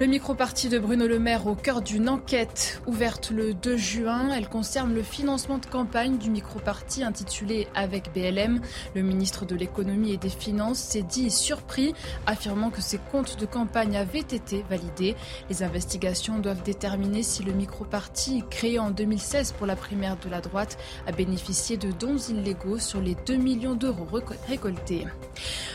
Le 0.00 0.06
micro-parti 0.06 0.68
de 0.68 0.78
Bruno 0.78 1.08
Le 1.08 1.18
Maire 1.18 1.48
au 1.48 1.56
cœur 1.56 1.82
d'une 1.82 2.08
enquête 2.08 2.80
ouverte 2.86 3.32
le 3.32 3.52
2 3.52 3.76
juin. 3.76 4.30
Elle 4.32 4.48
concerne 4.48 4.94
le 4.94 5.02
financement 5.02 5.58
de 5.58 5.66
campagne 5.66 6.18
du 6.18 6.30
micro-parti 6.30 7.02
intitulé 7.02 7.66
Avec 7.74 8.14
BLM. 8.14 8.60
Le 8.94 9.02
ministre 9.02 9.44
de 9.44 9.56
l'économie 9.56 10.12
et 10.12 10.16
des 10.16 10.28
finances 10.28 10.78
s'est 10.78 11.02
dit 11.02 11.32
surpris, 11.32 11.94
affirmant 12.26 12.70
que 12.70 12.80
ses 12.80 12.98
comptes 13.10 13.40
de 13.40 13.46
campagne 13.46 13.96
avaient 13.96 14.20
été 14.20 14.64
validés. 14.70 15.16
Les 15.50 15.64
investigations 15.64 16.38
doivent 16.38 16.62
déterminer 16.62 17.24
si 17.24 17.42
le 17.42 17.52
micro-parti, 17.52 18.44
créé 18.48 18.78
en 18.78 18.90
2016 18.90 19.50
pour 19.58 19.66
la 19.66 19.74
primaire 19.74 20.16
de 20.24 20.30
la 20.30 20.40
droite, 20.40 20.78
a 21.08 21.12
bénéficié 21.12 21.76
de 21.76 21.90
dons 21.90 22.18
illégaux 22.18 22.78
sur 22.78 23.00
les 23.00 23.16
2 23.26 23.34
millions 23.34 23.74
d'euros 23.74 24.06
récoltés. 24.46 25.06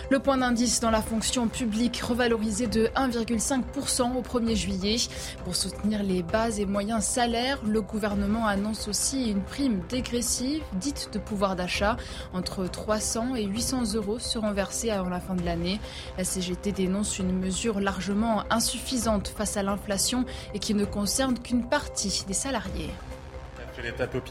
Le 0.10 0.20
point 0.20 0.38
d'indice 0.38 0.80
dans 0.80 0.92
la 0.92 1.02
fonction 1.02 1.48
publique 1.48 2.02
revalorisé 2.02 2.68
de 2.68 2.88
1,5% 2.96 4.13
au 4.18 4.22
1er 4.22 4.56
juillet. 4.56 4.98
Pour 5.44 5.56
soutenir 5.56 6.04
les 6.04 6.24
bas 6.24 6.50
et 6.50 6.66
moyens 6.66 7.04
salaires, 7.04 7.60
le 7.66 7.82
gouvernement 7.82 8.46
annonce 8.48 8.88
aussi 8.88 9.30
une 9.30 9.42
prime 9.42 9.82
dégressive, 9.90 10.62
dite 10.74 11.10
de 11.14 11.20
pouvoir 11.20 11.56
d'achat. 11.56 11.98
Entre 12.34 12.68
300 12.68 13.36
et 13.36 13.46
800 13.46 13.94
euros 13.96 14.20
seront 14.20 14.52
versés 14.52 14.90
avant 14.90 15.10
la 15.10 15.20
fin 15.20 15.36
de 15.36 15.44
l'année. 15.44 15.80
La 16.18 16.24
CGT 16.24 16.72
dénonce 16.72 17.20
une 17.20 17.38
mesure 17.38 17.80
largement 17.80 18.44
insuffisante 18.50 19.28
face 19.28 19.58
à 19.58 19.64
l'inflation 19.64 20.26
et 20.54 20.60
qui 20.60 20.74
ne 20.74 20.86
concerne 20.86 21.38
qu'une 21.38 21.68
partie 21.68 22.24
des 22.28 22.34
salariés. 22.34 22.90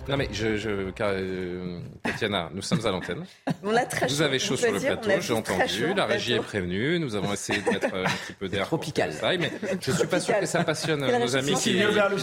Non 0.09 0.17
mais 0.17 0.29
je, 0.33 0.57
je 0.57 0.71
euh, 1.01 1.81
Tatiana, 2.03 2.51
nous 2.55 2.63
sommes 2.63 2.85
à 2.87 2.91
l'antenne. 2.91 3.25
Vous 4.09 4.23
avez 4.23 4.39
chaud 4.39 4.57
sur 4.57 4.73
le 4.73 4.81
plateau, 4.81 5.11
j'ai 5.21 5.33
entendu. 5.33 5.95
La 5.95 6.07
régie 6.07 6.35
est 6.35 6.41
prévenue. 6.41 6.99
Nous 6.99 7.15
avons 7.15 7.33
essayé 7.33 7.61
de 7.61 7.71
mettre 7.71 7.95
un 7.95 8.05
petit 8.05 8.33
peu 8.39 8.49
d'air 8.49 8.67
tropical. 8.67 9.13
mais 9.39 9.51
je 9.81 9.93
suis 9.93 10.07
pas 10.07 10.21
sûr 10.21 10.39
que 10.39 10.47
ça 10.47 10.65
passionne 10.65 11.01
nos 11.01 11.37
amis 11.37 11.55
qui, 11.55 11.79
nous 11.81 11.89
regardent. 11.89 12.21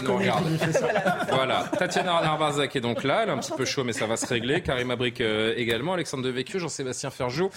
Voilà. 1.30 1.70
Tatiana 1.78 2.20
Narvarzak 2.20 2.74
est 2.74 2.80
donc 2.80 3.04
là. 3.04 3.22
Elle 3.22 3.28
est 3.28 3.32
un 3.32 3.38
petit 3.38 3.52
peu 3.52 3.64
chaud, 3.64 3.84
mais 3.84 3.92
ça 3.92 4.06
va 4.06 4.16
se 4.16 4.26
régler. 4.26 4.62
Karim 4.62 4.90
Abrik 4.90 5.20
euh, 5.20 5.54
également, 5.56 5.94
Alexandre 5.94 6.24
Devecchio, 6.24 6.58
Jean-Sébastien 6.58 7.10
Ferjou 7.10 7.50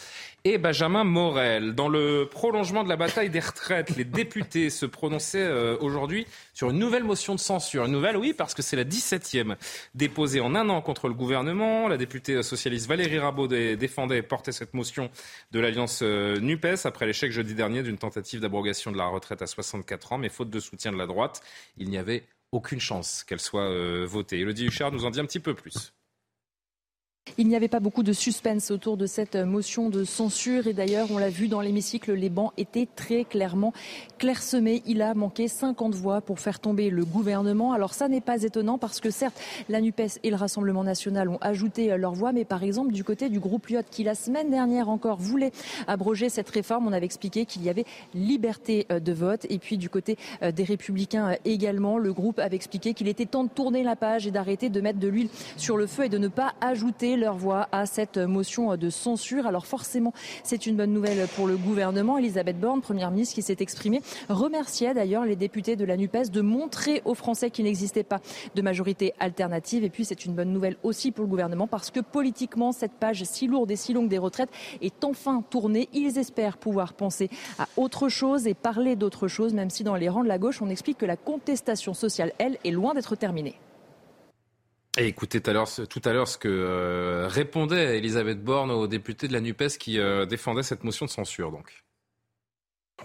et 0.45 0.57
Benjamin 0.57 1.05
Morel. 1.05 1.73
Dans 1.73 1.87
le 1.87 2.27
prolongement 2.29 2.83
de 2.83 2.89
la 2.89 2.97
bataille 2.97 3.29
des 3.29 3.39
retraites, 3.39 3.95
les 3.95 4.03
députés 4.03 4.69
se 4.69 4.85
prononçaient 4.85 5.41
euh, 5.41 5.77
aujourd'hui 5.79 6.27
sur 6.53 6.69
une 6.69 6.79
nouvelle 6.79 7.05
motion 7.05 7.33
de 7.33 7.39
censure. 7.39 7.85
Une 7.85 7.93
nouvelle, 7.93 8.17
oui, 8.17 8.33
parce 8.33 8.53
que 8.53 8.61
c'est 8.61 8.75
la 8.75 8.83
17e 8.83 9.55
déposée 9.95 10.41
en 10.41 10.53
un 10.53 10.67
an 10.67 10.81
contre 10.81 11.07
le 11.07 11.13
gouvernement. 11.13 11.87
La 11.87 11.95
députée 11.95 12.43
socialiste 12.43 12.87
Valérie 12.87 13.19
Rabault 13.19 13.47
défendait 13.47 14.17
et 14.17 14.21
portait 14.21 14.51
cette 14.51 14.73
motion 14.73 15.09
de 15.51 15.59
l'alliance 15.61 16.01
euh, 16.03 16.39
NUPES 16.41 16.85
après 16.85 17.05
l'échec 17.05 17.31
jeudi 17.31 17.55
dernier 17.55 17.81
d'une 17.81 17.97
tentative 17.97 18.41
d'abrogation 18.41 18.91
de 18.91 18.97
la 18.97 19.05
retraite 19.05 19.41
à 19.41 19.47
64 19.47 20.11
ans. 20.11 20.17
Mais 20.17 20.29
faute 20.29 20.49
de 20.49 20.59
soutien 20.59 20.91
de 20.91 20.97
la 20.97 21.07
droite, 21.07 21.41
il 21.77 21.89
n'y 21.89 21.97
avait 21.97 22.25
aucune 22.51 22.81
chance 22.81 23.23
qu'elle 23.23 23.39
soit 23.39 23.69
euh, 23.69 24.05
votée. 24.05 24.39
Elodie 24.39 24.65
Huchard 24.65 24.91
nous 24.91 25.05
en 25.05 25.09
dit 25.09 25.21
un 25.21 25.25
petit 25.25 25.39
peu 25.39 25.53
plus. 25.53 25.93
Il 27.37 27.47
n'y 27.47 27.55
avait 27.55 27.67
pas 27.67 27.79
beaucoup 27.79 28.03
de 28.03 28.13
suspense 28.13 28.69
autour 28.69 28.95
de 28.95 29.07
cette 29.07 29.35
motion 29.35 29.89
de 29.89 30.03
censure 30.03 30.67
et 30.67 30.73
d'ailleurs, 30.73 31.07
on 31.09 31.17
l'a 31.17 31.29
vu 31.29 31.47
dans 31.47 31.61
l'hémicycle, 31.61 32.13
les 32.13 32.29
bancs 32.29 32.51
étaient 32.57 32.87
très 32.95 33.23
clairement 33.23 33.73
clairsemés. 34.19 34.83
Il 34.85 35.01
a 35.01 35.15
manqué 35.15 35.47
50 35.47 35.95
voix 35.95 36.21
pour 36.21 36.39
faire 36.39 36.59
tomber 36.59 36.91
le 36.91 37.05
gouvernement. 37.05 37.73
Alors 37.73 37.95
ça 37.95 38.07
n'est 38.07 38.21
pas 38.21 38.43
étonnant 38.43 38.77
parce 38.77 38.99
que 38.99 39.09
certes, 39.09 39.39
la 39.67 39.81
NUPES 39.81 40.19
et 40.21 40.29
le 40.29 40.35
Rassemblement 40.35 40.83
national 40.83 41.27
ont 41.27 41.39
ajouté 41.41 41.97
leur 41.97 42.13
voix, 42.13 42.33
mais 42.33 42.45
par 42.45 42.61
exemple 42.61 42.91
du 42.91 43.03
côté 43.03 43.29
du 43.29 43.39
groupe 43.39 43.67
Lyot 43.67 43.81
qui 43.89 44.03
la 44.03 44.15
semaine 44.15 44.51
dernière 44.51 44.87
encore 44.89 45.17
voulait 45.17 45.53
abroger 45.87 46.29
cette 46.29 46.49
réforme, 46.49 46.87
on 46.87 46.93
avait 46.93 47.05
expliqué 47.05 47.45
qu'il 47.45 47.63
y 47.63 47.69
avait 47.69 47.85
liberté 48.13 48.85
euh, 48.91 48.99
de 48.99 49.11
vote 49.11 49.47
et 49.49 49.57
puis 49.57 49.77
du 49.77 49.89
côté 49.89 50.17
euh, 50.43 50.51
des 50.51 50.63
républicains 50.65 51.31
euh, 51.31 51.35
également, 51.45 51.97
le 51.97 52.13
groupe 52.13 52.37
avait 52.37 52.55
expliqué 52.55 52.93
qu'il 52.93 53.07
était 53.07 53.25
temps 53.25 53.43
de 53.43 53.49
tourner 53.49 53.81
la 53.81 53.95
page 53.95 54.27
et 54.27 54.31
d'arrêter 54.31 54.69
de 54.69 54.81
mettre 54.81 54.99
de 54.99 55.07
l'huile 55.07 55.29
sur 55.57 55.77
le 55.77 55.87
feu 55.87 56.05
et 56.05 56.09
de 56.09 56.19
ne 56.19 56.27
pas 56.27 56.53
ajouter 56.61 57.12
leur 57.15 57.35
voix 57.35 57.67
à 57.71 57.85
cette 57.85 58.17
motion 58.17 58.75
de 58.75 58.89
censure. 58.89 59.47
Alors 59.47 59.65
forcément, 59.65 60.13
c'est 60.43 60.65
une 60.65 60.75
bonne 60.75 60.93
nouvelle 60.93 61.27
pour 61.35 61.47
le 61.47 61.57
gouvernement. 61.57 62.17
Elisabeth 62.17 62.59
Borne, 62.59 62.81
première 62.81 63.11
ministre 63.11 63.35
qui 63.35 63.41
s'est 63.41 63.57
exprimée, 63.59 64.01
remerciait 64.29 64.93
d'ailleurs 64.93 65.25
les 65.25 65.35
députés 65.35 65.75
de 65.75 65.85
la 65.85 65.97
NUPES 65.97 66.29
de 66.31 66.41
montrer 66.41 67.01
aux 67.05 67.15
Français 67.15 67.49
qu'il 67.49 67.65
n'existait 67.65 68.03
pas 68.03 68.19
de 68.55 68.61
majorité 68.61 69.13
alternative. 69.19 69.83
Et 69.83 69.89
puis 69.89 70.05
c'est 70.05 70.25
une 70.25 70.33
bonne 70.33 70.51
nouvelle 70.51 70.77
aussi 70.83 71.11
pour 71.11 71.23
le 71.23 71.29
gouvernement 71.29 71.67
parce 71.67 71.91
que 71.91 71.99
politiquement, 71.99 72.71
cette 72.71 72.93
page 72.93 73.23
si 73.23 73.47
lourde 73.47 73.71
et 73.71 73.75
si 73.75 73.93
longue 73.93 74.09
des 74.09 74.17
retraites 74.17 74.49
est 74.81 75.03
enfin 75.03 75.43
tournée. 75.49 75.89
Ils 75.93 76.17
espèrent 76.17 76.57
pouvoir 76.57 76.93
penser 76.93 77.29
à 77.59 77.67
autre 77.77 78.09
chose 78.09 78.47
et 78.47 78.53
parler 78.53 78.95
d'autre 78.95 79.27
chose, 79.27 79.53
même 79.53 79.69
si 79.69 79.83
dans 79.83 79.95
les 79.95 80.09
rangs 80.09 80.23
de 80.23 80.27
la 80.27 80.37
gauche, 80.37 80.61
on 80.61 80.69
explique 80.69 80.97
que 80.97 81.05
la 81.05 81.17
contestation 81.17 81.93
sociale, 81.93 82.33
elle, 82.37 82.57
est 82.63 82.71
loin 82.71 82.93
d'être 82.93 83.15
terminée. 83.15 83.55
Écoutez 84.97 85.41
tout 85.41 85.49
à 85.49 85.53
l'heure, 85.53 85.67
tout 85.89 86.01
à 86.05 86.13
l'heure 86.13 86.27
ce 86.27 86.37
que 86.37 86.47
euh, 86.47 87.27
répondait 87.27 87.97
Elisabeth 87.97 88.43
Borne 88.43 88.69
aux 88.69 88.85
députés 88.85 89.27
de 89.27 89.33
la 89.33 89.41
NUPES 89.41 89.79
qui 89.79 89.99
euh, 89.99 90.27
défendaient 90.27 90.61
cette 90.61 90.83
motion 90.83 91.07
de 91.07 91.09
censure. 91.09 91.51
Donc. 91.51 91.83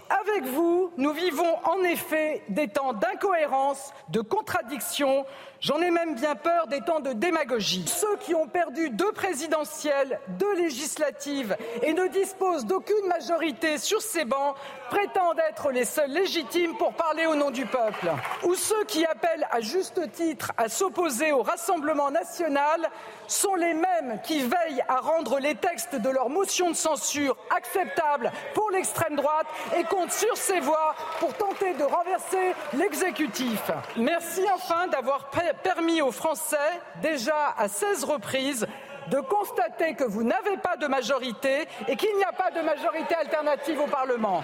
Avec 0.07 0.43
vous, 0.43 0.93
nous 0.97 1.11
vivons 1.13 1.57
en 1.65 1.83
effet 1.83 2.43
des 2.49 2.67
temps 2.67 2.93
d'incohérence, 2.93 3.91
de 4.09 4.21
contradiction, 4.21 5.25
J'en 5.61 5.81
ai 5.81 5.91
même 5.91 6.15
bien 6.15 6.35
peur 6.35 6.67
des 6.67 6.79
temps 6.79 7.01
de 7.01 7.11
démagogie. 7.11 7.83
Ceux 7.85 8.15
qui 8.17 8.33
ont 8.33 8.47
perdu 8.47 8.89
deux 8.91 9.11
présidentielles, 9.11 10.21
deux 10.39 10.55
législatives 10.55 11.57
et 11.83 11.91
ne 11.91 12.07
disposent 12.07 12.65
d'aucune 12.65 13.07
majorité 13.07 13.77
sur 13.77 14.01
ces 14.01 14.23
bancs 14.23 14.55
prétendent 14.89 15.41
être 15.49 15.71
les 15.71 15.83
seuls 15.83 16.11
légitimes 16.11 16.75
pour 16.77 16.93
parler 16.93 17.25
au 17.25 17.35
nom 17.35 17.51
du 17.51 17.65
peuple. 17.65 18.09
Ou 18.43 18.55
ceux 18.55 18.85
qui 18.85 19.05
appellent 19.05 19.47
à 19.51 19.59
juste 19.59 20.09
titre 20.13 20.53
à 20.57 20.69
s'opposer 20.69 21.33
au 21.33 21.43
Rassemblement 21.43 22.09
national 22.09 22.89
sont 23.27 23.55
les 23.55 23.73
mêmes 23.73 24.19
qui 24.23 24.39
veillent 24.39 24.83
à 24.87 25.01
rendre 25.01 25.39
les 25.39 25.55
textes 25.55 25.95
de 25.95 26.09
leur 26.09 26.29
motion 26.29 26.71
de 26.71 26.75
censure 26.75 27.35
acceptables 27.55 28.31
pour 28.53 28.71
l'extrême 28.71 29.15
droite 29.15 29.47
et 29.77 29.83
comptent 29.83 30.11
sur 30.11 30.37
ces 30.37 30.61
voix 30.61 30.95
pour 31.19 31.33
tenter 31.33 31.73
de 31.73 31.83
renverser 31.83 32.55
l'exécutif. 32.73 33.71
Merci 33.97 34.45
enfin 34.55 34.87
d'avoir 34.87 35.29
permis 35.53 36.01
aux 36.01 36.11
Français, 36.11 36.57
déjà 37.01 37.53
à 37.57 37.67
16 37.67 38.03
reprises, 38.03 38.67
de 39.09 39.19
constater 39.21 39.95
que 39.95 40.03
vous 40.03 40.23
n'avez 40.23 40.57
pas 40.57 40.77
de 40.77 40.87
majorité 40.87 41.67
et 41.87 41.95
qu'il 41.95 42.15
n'y 42.15 42.23
a 42.23 42.33
pas 42.33 42.51
de 42.51 42.61
majorité 42.61 43.15
alternative 43.15 43.79
au 43.79 43.87
Parlement. 43.87 44.43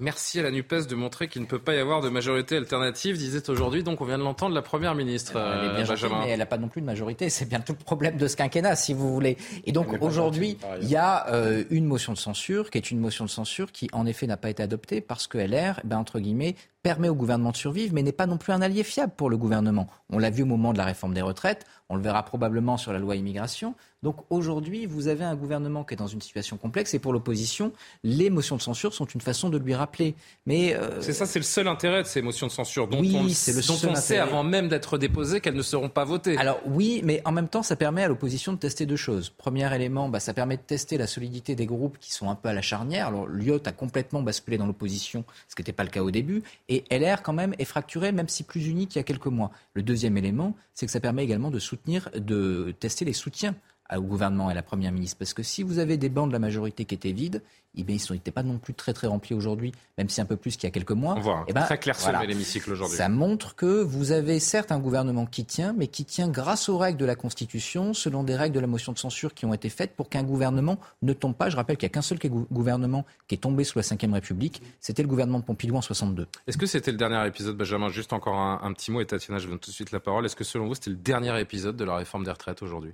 Merci 0.00 0.38
à 0.38 0.44
la 0.44 0.50
NUPES 0.52 0.86
de 0.88 0.94
montrer 0.94 1.26
qu'il 1.26 1.42
ne 1.42 1.46
peut 1.46 1.58
pas 1.58 1.74
y 1.74 1.78
avoir 1.78 2.00
de 2.00 2.08
majorité 2.08 2.56
alternative, 2.56 3.16
disait 3.16 3.50
aujourd'hui, 3.50 3.82
donc 3.82 4.00
on 4.00 4.04
vient 4.04 4.18
de 4.18 4.22
l'entendre, 4.22 4.54
la 4.54 4.62
Première 4.62 4.94
ministre. 4.94 5.32
Elle 5.36 5.70
est 5.70 5.84
bien 5.84 5.90
euh, 5.90 6.20
mais 6.24 6.30
elle 6.30 6.38
n'a 6.38 6.46
pas 6.46 6.58
non 6.58 6.68
plus 6.68 6.80
de 6.80 6.86
majorité. 6.86 7.28
C'est 7.30 7.46
bien 7.46 7.60
tout 7.60 7.72
le 7.72 7.84
problème 7.84 8.16
de 8.16 8.28
ce 8.28 8.36
quinquennat, 8.36 8.76
si 8.76 8.94
vous 8.94 9.12
voulez. 9.12 9.36
Et 9.64 9.72
donc 9.72 9.88
aujourd'hui, 10.00 10.56
il 10.80 10.88
y 10.88 10.96
a 10.96 11.28
euh, 11.32 11.64
une 11.70 11.84
motion 11.84 12.12
de 12.12 12.18
censure, 12.18 12.70
qui 12.70 12.78
est 12.78 12.90
une 12.92 13.00
motion 13.00 13.24
de 13.24 13.30
censure 13.30 13.72
qui, 13.72 13.88
en 13.92 14.06
effet, 14.06 14.26
n'a 14.28 14.36
pas 14.36 14.50
été 14.50 14.62
adoptée 14.62 15.00
parce 15.00 15.26
que 15.26 15.38
LR, 15.38 15.80
ben, 15.84 15.98
entre 15.98 16.20
guillemets, 16.20 16.54
permet 16.88 17.10
au 17.10 17.14
gouvernement 17.14 17.50
de 17.50 17.56
survivre, 17.58 17.92
mais 17.92 18.02
n'est 18.02 18.12
pas 18.12 18.24
non 18.24 18.38
plus 18.38 18.50
un 18.50 18.62
allié 18.62 18.82
fiable 18.82 19.12
pour 19.14 19.28
le 19.28 19.36
gouvernement. 19.36 19.88
On 20.08 20.18
l'a 20.18 20.30
vu 20.30 20.44
au 20.44 20.46
moment 20.46 20.72
de 20.72 20.78
la 20.78 20.86
réforme 20.86 21.12
des 21.12 21.20
retraites, 21.20 21.66
on 21.90 21.96
le 21.96 22.02
verra 22.02 22.22
probablement 22.22 22.76
sur 22.76 22.92
la 22.92 22.98
loi 22.98 23.16
immigration. 23.16 23.74
Donc 24.02 24.16
aujourd'hui, 24.30 24.86
vous 24.86 25.08
avez 25.08 25.24
un 25.24 25.34
gouvernement 25.34 25.84
qui 25.84 25.94
est 25.94 25.96
dans 25.96 26.06
une 26.06 26.20
situation 26.20 26.56
complexe 26.56 26.94
et 26.94 26.98
pour 26.98 27.12
l'opposition, 27.12 27.72
les 28.04 28.30
motions 28.30 28.56
de 28.56 28.62
censure 28.62 28.94
sont 28.94 29.06
une 29.06 29.20
façon 29.20 29.48
de 29.48 29.58
lui 29.58 29.74
rappeler. 29.74 30.14
Mais 30.46 30.76
euh, 30.76 31.00
c'est 31.00 31.14
ça, 31.14 31.26
c'est 31.26 31.38
le 31.40 31.44
seul 31.44 31.66
intérêt 31.66 32.02
de 32.02 32.06
ces 32.06 32.22
motions 32.22 32.46
de 32.46 32.52
censure 32.52 32.86
dont 32.86 33.00
oui, 33.00 33.16
on, 33.16 33.24
le 33.24 33.66
dont 33.66 33.90
on 33.90 33.94
sait 33.96 34.18
avant 34.18 34.44
même 34.44 34.68
d'être 34.68 34.98
déposées 34.98 35.40
qu'elles 35.40 35.56
ne 35.56 35.62
seront 35.62 35.88
pas 35.88 36.04
votées. 36.04 36.36
Alors 36.36 36.60
oui, 36.66 37.00
mais 37.04 37.22
en 37.24 37.32
même 37.32 37.48
temps, 37.48 37.64
ça 37.64 37.74
permet 37.74 38.04
à 38.04 38.08
l'opposition 38.08 38.52
de 38.52 38.58
tester 38.58 38.86
deux 38.86 38.96
choses. 38.96 39.30
Premier 39.30 39.74
élément, 39.74 40.08
bah, 40.08 40.20
ça 40.20 40.32
permet 40.32 40.58
de 40.58 40.62
tester 40.62 40.96
la 40.96 41.06
solidité 41.06 41.56
des 41.56 41.66
groupes 41.66 41.98
qui 41.98 42.12
sont 42.12 42.30
un 42.30 42.36
peu 42.36 42.50
à 42.50 42.52
la 42.52 42.62
charnière. 42.62 43.08
Alors 43.08 43.26
Lyot 43.26 43.62
a 43.64 43.72
complètement 43.72 44.22
basculé 44.22 44.58
dans 44.58 44.66
l'opposition, 44.66 45.24
ce 45.48 45.56
qui 45.56 45.62
n'était 45.62 45.72
pas 45.72 45.84
le 45.84 45.90
cas 45.90 46.02
au 46.02 46.10
début, 46.12 46.44
et 46.68 46.77
LR 46.90 47.22
quand 47.22 47.32
même 47.32 47.54
est 47.58 47.64
fracturé, 47.64 48.12
même 48.12 48.28
si 48.28 48.42
plus 48.42 48.66
uni 48.66 48.86
qu'il 48.86 48.98
y 48.98 49.00
a 49.00 49.04
quelques 49.04 49.26
mois. 49.26 49.50
Le 49.74 49.82
deuxième 49.82 50.16
élément, 50.16 50.54
c'est 50.74 50.86
que 50.86 50.92
ça 50.92 51.00
permet 51.00 51.24
également 51.24 51.50
de 51.50 51.58
soutenir, 51.58 52.10
de 52.14 52.74
tester 52.78 53.04
les 53.04 53.12
soutiens 53.12 53.54
au 53.96 54.02
gouvernement 54.02 54.48
et 54.50 54.52
à 54.52 54.54
la 54.54 54.62
Première 54.62 54.92
ministre. 54.92 55.16
Parce 55.18 55.34
que 55.34 55.42
si 55.42 55.62
vous 55.62 55.78
avez 55.78 55.96
des 55.96 56.08
bancs 56.08 56.28
de 56.28 56.32
la 56.32 56.38
majorité 56.38 56.84
qui 56.84 56.94
étaient 56.94 57.12
vides, 57.12 57.42
eh 57.76 57.84
bien, 57.84 57.96
ils 57.96 58.12
n'étaient 58.12 58.30
pas 58.30 58.42
non 58.42 58.58
plus 58.58 58.74
très 58.74 58.92
très 58.92 59.06
remplis 59.06 59.34
aujourd'hui, 59.34 59.72
même 59.98 60.08
si 60.08 60.20
un 60.20 60.24
peu 60.24 60.36
plus 60.36 60.56
qu'il 60.56 60.64
y 60.64 60.66
a 60.66 60.70
quelques 60.70 60.92
mois. 60.92 61.14
On 61.16 61.20
voit 61.20 61.44
eh 61.46 61.52
ben, 61.52 61.62
très 61.62 61.78
clair 61.78 61.96
voilà. 62.00 62.24
l'hémicycle 62.24 62.72
aujourd'hui. 62.72 62.96
Ça 62.96 63.08
montre 63.08 63.54
que 63.54 63.82
vous 63.82 64.10
avez 64.10 64.40
certes 64.40 64.72
un 64.72 64.78
gouvernement 64.78 65.26
qui 65.26 65.44
tient, 65.44 65.74
mais 65.76 65.86
qui 65.86 66.04
tient 66.04 66.28
grâce 66.28 66.68
aux 66.68 66.76
règles 66.76 66.98
de 66.98 67.04
la 67.04 67.14
Constitution, 67.14 67.94
selon 67.94 68.24
des 68.24 68.34
règles 68.34 68.54
de 68.54 68.60
la 68.60 68.66
motion 68.66 68.92
de 68.92 68.98
censure 68.98 69.32
qui 69.32 69.46
ont 69.46 69.54
été 69.54 69.68
faites 69.68 69.94
pour 69.94 70.08
qu'un 70.08 70.24
gouvernement 70.24 70.78
ne 71.02 71.12
tombe 71.12 71.34
pas. 71.34 71.50
Je 71.50 71.56
rappelle 71.56 71.76
qu'il 71.76 71.86
n'y 71.86 71.92
a 71.92 71.94
qu'un 71.94 72.02
seul 72.02 72.18
gouvernement 72.50 73.04
qui 73.28 73.36
est 73.36 73.38
tombé 73.38 73.64
sous 73.64 73.78
la 73.78 73.84
Ve 73.84 74.12
République, 74.12 74.62
c'était 74.80 75.02
le 75.02 75.08
gouvernement 75.08 75.38
de 75.38 75.44
Pompidou 75.44 75.76
en 75.76 75.82
62. 75.82 76.26
Est-ce 76.46 76.58
que 76.58 76.66
c'était 76.66 76.90
le 76.90 76.96
dernier 76.96 77.24
épisode, 77.26 77.56
Benjamin? 77.56 77.90
Juste 77.90 78.12
encore 78.12 78.36
un, 78.36 78.60
un 78.62 78.72
petit 78.72 78.90
mot, 78.90 79.00
et 79.00 79.06
Tatiana, 79.06 79.38
je 79.38 79.44
vous 79.44 79.52
donne 79.52 79.60
tout 79.60 79.70
de 79.70 79.74
suite 79.74 79.92
la 79.92 80.00
parole. 80.00 80.26
Est-ce 80.26 80.36
que 80.36 80.44
selon 80.44 80.66
vous, 80.66 80.74
c'était 80.74 80.90
le 80.90 80.96
dernier 80.96 81.38
épisode 81.40 81.76
de 81.76 81.84
la 81.84 81.96
réforme 81.96 82.24
des 82.24 82.30
retraites 82.30 82.62
aujourd'hui? 82.62 82.92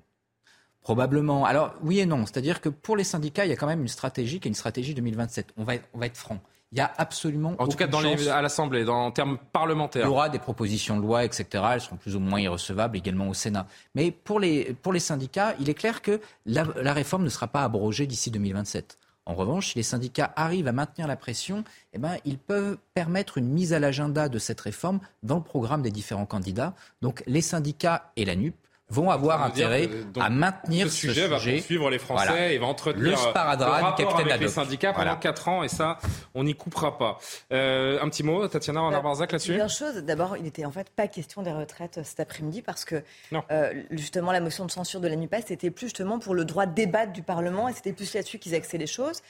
Probablement. 0.84 1.46
Alors 1.46 1.74
oui 1.82 1.98
et 1.98 2.06
non. 2.06 2.26
C'est-à-dire 2.26 2.60
que 2.60 2.68
pour 2.68 2.96
les 2.96 3.04
syndicats, 3.04 3.46
il 3.46 3.48
y 3.48 3.52
a 3.52 3.56
quand 3.56 3.66
même 3.66 3.80
une 3.80 3.88
stratégie 3.88 4.38
qui 4.38 4.48
est 4.48 4.50
une 4.50 4.54
stratégie 4.54 4.94
2027. 4.94 5.54
On 5.56 5.64
va 5.64 5.76
être, 5.76 5.88
on 5.94 5.98
va 5.98 6.06
être 6.06 6.16
franc. 6.16 6.38
Il 6.72 6.78
y 6.78 6.80
a 6.80 6.92
absolument. 6.98 7.54
En 7.58 7.68
tout 7.68 7.76
cas, 7.76 7.86
dans 7.86 8.00
les, 8.00 8.28
à 8.28 8.42
l'Assemblée, 8.42 8.86
en 8.88 9.10
termes 9.10 9.38
parlementaires. 9.52 10.04
Il 10.04 10.08
y 10.08 10.10
aura 10.10 10.28
des 10.28 10.38
propositions 10.38 10.96
de 10.96 11.02
loi, 11.02 11.24
etc. 11.24 11.64
Elles 11.72 11.80
seront 11.80 11.96
plus 11.96 12.16
ou 12.16 12.20
moins 12.20 12.40
irrecevables 12.40 12.96
également 12.96 13.28
au 13.28 13.34
Sénat. 13.34 13.66
Mais 13.94 14.10
pour 14.10 14.40
les, 14.40 14.74
pour 14.82 14.92
les 14.92 15.00
syndicats, 15.00 15.54
il 15.58 15.70
est 15.70 15.74
clair 15.74 16.02
que 16.02 16.20
la, 16.46 16.66
la 16.82 16.92
réforme 16.92 17.24
ne 17.24 17.28
sera 17.28 17.46
pas 17.46 17.62
abrogée 17.62 18.06
d'ici 18.06 18.30
2027. 18.30 18.98
En 19.26 19.34
revanche, 19.34 19.68
si 19.68 19.76
les 19.76 19.82
syndicats 19.82 20.32
arrivent 20.36 20.68
à 20.68 20.72
maintenir 20.72 21.06
la 21.06 21.16
pression, 21.16 21.64
eh 21.94 21.98
ben, 21.98 22.16
ils 22.26 22.38
peuvent 22.38 22.76
permettre 22.92 23.38
une 23.38 23.48
mise 23.48 23.72
à 23.72 23.78
l'agenda 23.78 24.28
de 24.28 24.38
cette 24.38 24.60
réforme 24.60 25.00
dans 25.22 25.36
le 25.36 25.42
programme 25.42 25.80
des 25.80 25.90
différents 25.90 26.26
candidats. 26.26 26.74
Donc 27.00 27.22
les 27.26 27.40
syndicats 27.40 28.10
et 28.16 28.26
la 28.26 28.36
NUP 28.36 28.54
vont 28.90 29.10
avoir 29.10 29.42
intérêt 29.42 29.88
à 30.20 30.28
maintenir 30.28 30.86
ce 30.88 30.92
sujet. 30.92 31.22
Ce 31.22 31.26
va 31.26 31.38
poursuivre 31.38 31.90
les 31.90 31.98
Français 31.98 32.54
et 32.54 32.58
va 32.58 32.66
entretenir 32.66 33.12
le, 33.12 33.16
sparadrap 33.16 33.98
le 33.98 34.06
avec 34.06 34.40
les 34.40 34.48
syndicats 34.48 34.92
pendant 34.92 35.04
voilà. 35.04 35.16
4 35.16 35.48
ans 35.48 35.62
et 35.62 35.68
ça, 35.68 35.98
on 36.34 36.44
n'y 36.44 36.54
coupera 36.54 36.98
pas. 36.98 37.18
Euh, 37.52 37.98
un 38.02 38.08
petit 38.08 38.22
mot, 38.22 38.46
Tatiana 38.46 38.80
Renard-Barzac 38.82 39.32
là-dessus 39.32 39.52
Plusieurs 39.52 39.70
choses. 39.70 39.96
D'abord, 40.02 40.36
il 40.36 40.44
n'était 40.44 40.64
en 40.64 40.70
fait 40.70 40.90
pas 40.90 41.08
question 41.08 41.42
des 41.42 41.52
retraites 41.52 42.00
cet 42.04 42.20
après-midi 42.20 42.60
parce 42.62 42.84
que 42.84 43.02
euh, 43.50 43.72
justement 43.90 44.32
la 44.32 44.40
motion 44.40 44.66
de 44.66 44.70
censure 44.70 45.00
de 45.00 45.08
la 45.08 45.16
NUPES 45.16 45.44
c'était 45.46 45.70
plus 45.70 45.86
justement 45.86 46.18
pour 46.18 46.34
le 46.34 46.44
droit 46.44 46.66
de 46.66 46.74
débattre 46.74 47.12
du 47.12 47.22
Parlement 47.22 47.68
et 47.68 47.72
c'était 47.72 47.92
plus 47.92 48.12
là-dessus 48.14 48.38
qu'ils 48.38 48.54
axaient 48.54 48.78
les 48.78 48.86
choses. 48.86 49.20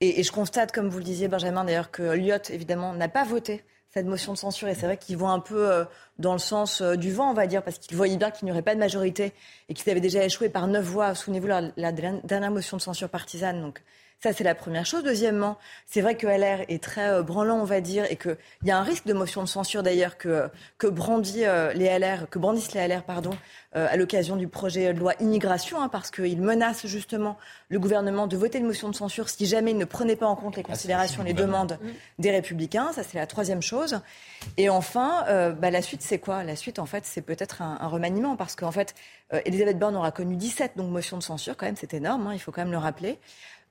Et, 0.00 0.20
et, 0.20 0.22
je 0.22 0.32
constate, 0.32 0.72
comme 0.72 0.88
vous 0.88 0.98
le 0.98 1.04
disiez 1.04 1.28
Benjamin 1.28 1.64
d'ailleurs, 1.64 1.90
que 1.90 2.02
Lyot 2.02 2.50
évidemment 2.50 2.92
n'a 2.92 3.08
pas 3.08 3.24
voté 3.24 3.62
cette 3.92 4.06
motion 4.06 4.32
de 4.32 4.38
censure. 4.38 4.68
Et 4.68 4.74
c'est 4.74 4.86
vrai 4.86 4.96
qu'ils 4.96 5.16
vont 5.16 5.28
un 5.28 5.40
peu 5.40 5.70
euh, 5.70 5.84
dans 6.18 6.32
le 6.32 6.38
sens 6.38 6.80
euh, 6.80 6.96
du 6.96 7.12
vent, 7.12 7.30
on 7.30 7.34
va 7.34 7.46
dire, 7.46 7.62
parce 7.62 7.78
qu'ils 7.78 7.96
voyaient 7.96 8.16
bien 8.16 8.30
qu'il 8.30 8.46
n'y 8.46 8.52
aurait 8.52 8.62
pas 8.62 8.74
de 8.74 8.80
majorité 8.80 9.32
et 9.68 9.74
qu'ils 9.74 9.90
avaient 9.90 10.00
déjà 10.00 10.24
échoué 10.24 10.48
par 10.48 10.66
neuf 10.66 10.84
voix. 10.84 11.14
Souvenez-vous, 11.14 11.46
la, 11.46 11.62
la, 11.76 11.92
dernière 11.92 12.50
motion 12.50 12.76
de 12.76 12.82
censure 12.82 13.08
partisane. 13.08 13.60
Donc, 13.60 13.82
ça, 14.22 14.32
c'est 14.32 14.44
la 14.44 14.54
première 14.54 14.86
chose. 14.86 15.02
Deuxièmement, 15.02 15.58
c'est 15.86 16.00
vrai 16.00 16.16
que 16.16 16.28
LR 16.28 16.64
est 16.68 16.80
très 16.82 17.08
euh, 17.08 17.22
branlant, 17.22 17.58
on 17.58 17.64
va 17.64 17.80
dire, 17.80 18.04
et 18.08 18.16
qu'il 18.16 18.36
y 18.62 18.70
a 18.70 18.78
un 18.78 18.84
risque 18.84 19.06
de 19.06 19.14
motion 19.14 19.42
de 19.42 19.48
censure 19.48 19.82
d'ailleurs 19.82 20.16
que, 20.16 20.48
que, 20.78 20.86
brandit, 20.86 21.44
euh, 21.44 21.72
les 21.72 21.86
LR, 21.98 22.28
que 22.30 22.38
brandissent 22.38 22.72
les 22.72 22.86
LR 22.86 23.02
pardon, 23.02 23.32
euh, 23.74 23.86
à 23.90 23.96
l'occasion 23.96 24.36
du 24.36 24.48
projet 24.48 24.92
de 24.92 24.98
loi 24.98 25.14
immigration, 25.18 25.80
hein, 25.80 25.88
parce 25.88 26.10
qu'ils 26.10 26.42
menacent 26.42 26.86
justement 26.86 27.38
le 27.70 27.78
gouvernement 27.78 28.26
de 28.26 28.36
voter 28.36 28.58
une 28.58 28.66
motion 28.66 28.90
de 28.90 28.94
censure 28.94 29.30
si 29.30 29.46
jamais 29.46 29.70
il 29.70 29.78
ne 29.78 29.86
prenait 29.86 30.14
pas 30.14 30.26
en 30.26 30.36
compte 30.36 30.56
les 30.56 30.62
ah, 30.66 30.70
considérations, 30.70 31.22
les 31.22 31.32
demandes 31.32 31.78
des 32.18 32.30
républicains. 32.30 32.92
Ça, 32.92 33.02
c'est 33.02 33.16
la 33.16 33.26
troisième 33.26 33.62
chose. 33.62 34.00
Et 34.58 34.68
enfin, 34.68 35.24
euh, 35.28 35.52
bah, 35.52 35.70
la 35.70 35.80
suite, 35.80 36.01
c'est 36.02 36.18
quoi 36.18 36.44
La 36.44 36.56
suite, 36.56 36.78
en 36.78 36.86
fait, 36.86 37.04
c'est 37.06 37.22
peut-être 37.22 37.62
un, 37.62 37.86
remaniement, 37.86 38.36
parce 38.36 38.56
qu'en 38.56 38.72
fait, 38.72 38.94
euh, 39.32 39.40
Elisabeth 39.44 39.78
Borne 39.78 39.96
aura 39.96 40.10
connu 40.10 40.36
17 40.36 40.72
donc 40.76 40.90
motions 40.90 41.16
de 41.16 41.22
censure, 41.22 41.56
quand 41.56 41.66
même, 41.66 41.76
c'est 41.76 41.94
énorme, 41.94 42.26
hein, 42.26 42.34
il 42.34 42.38
faut 42.38 42.52
quand 42.52 42.62
même 42.62 42.72
le 42.72 42.78
rappeler. 42.78 43.18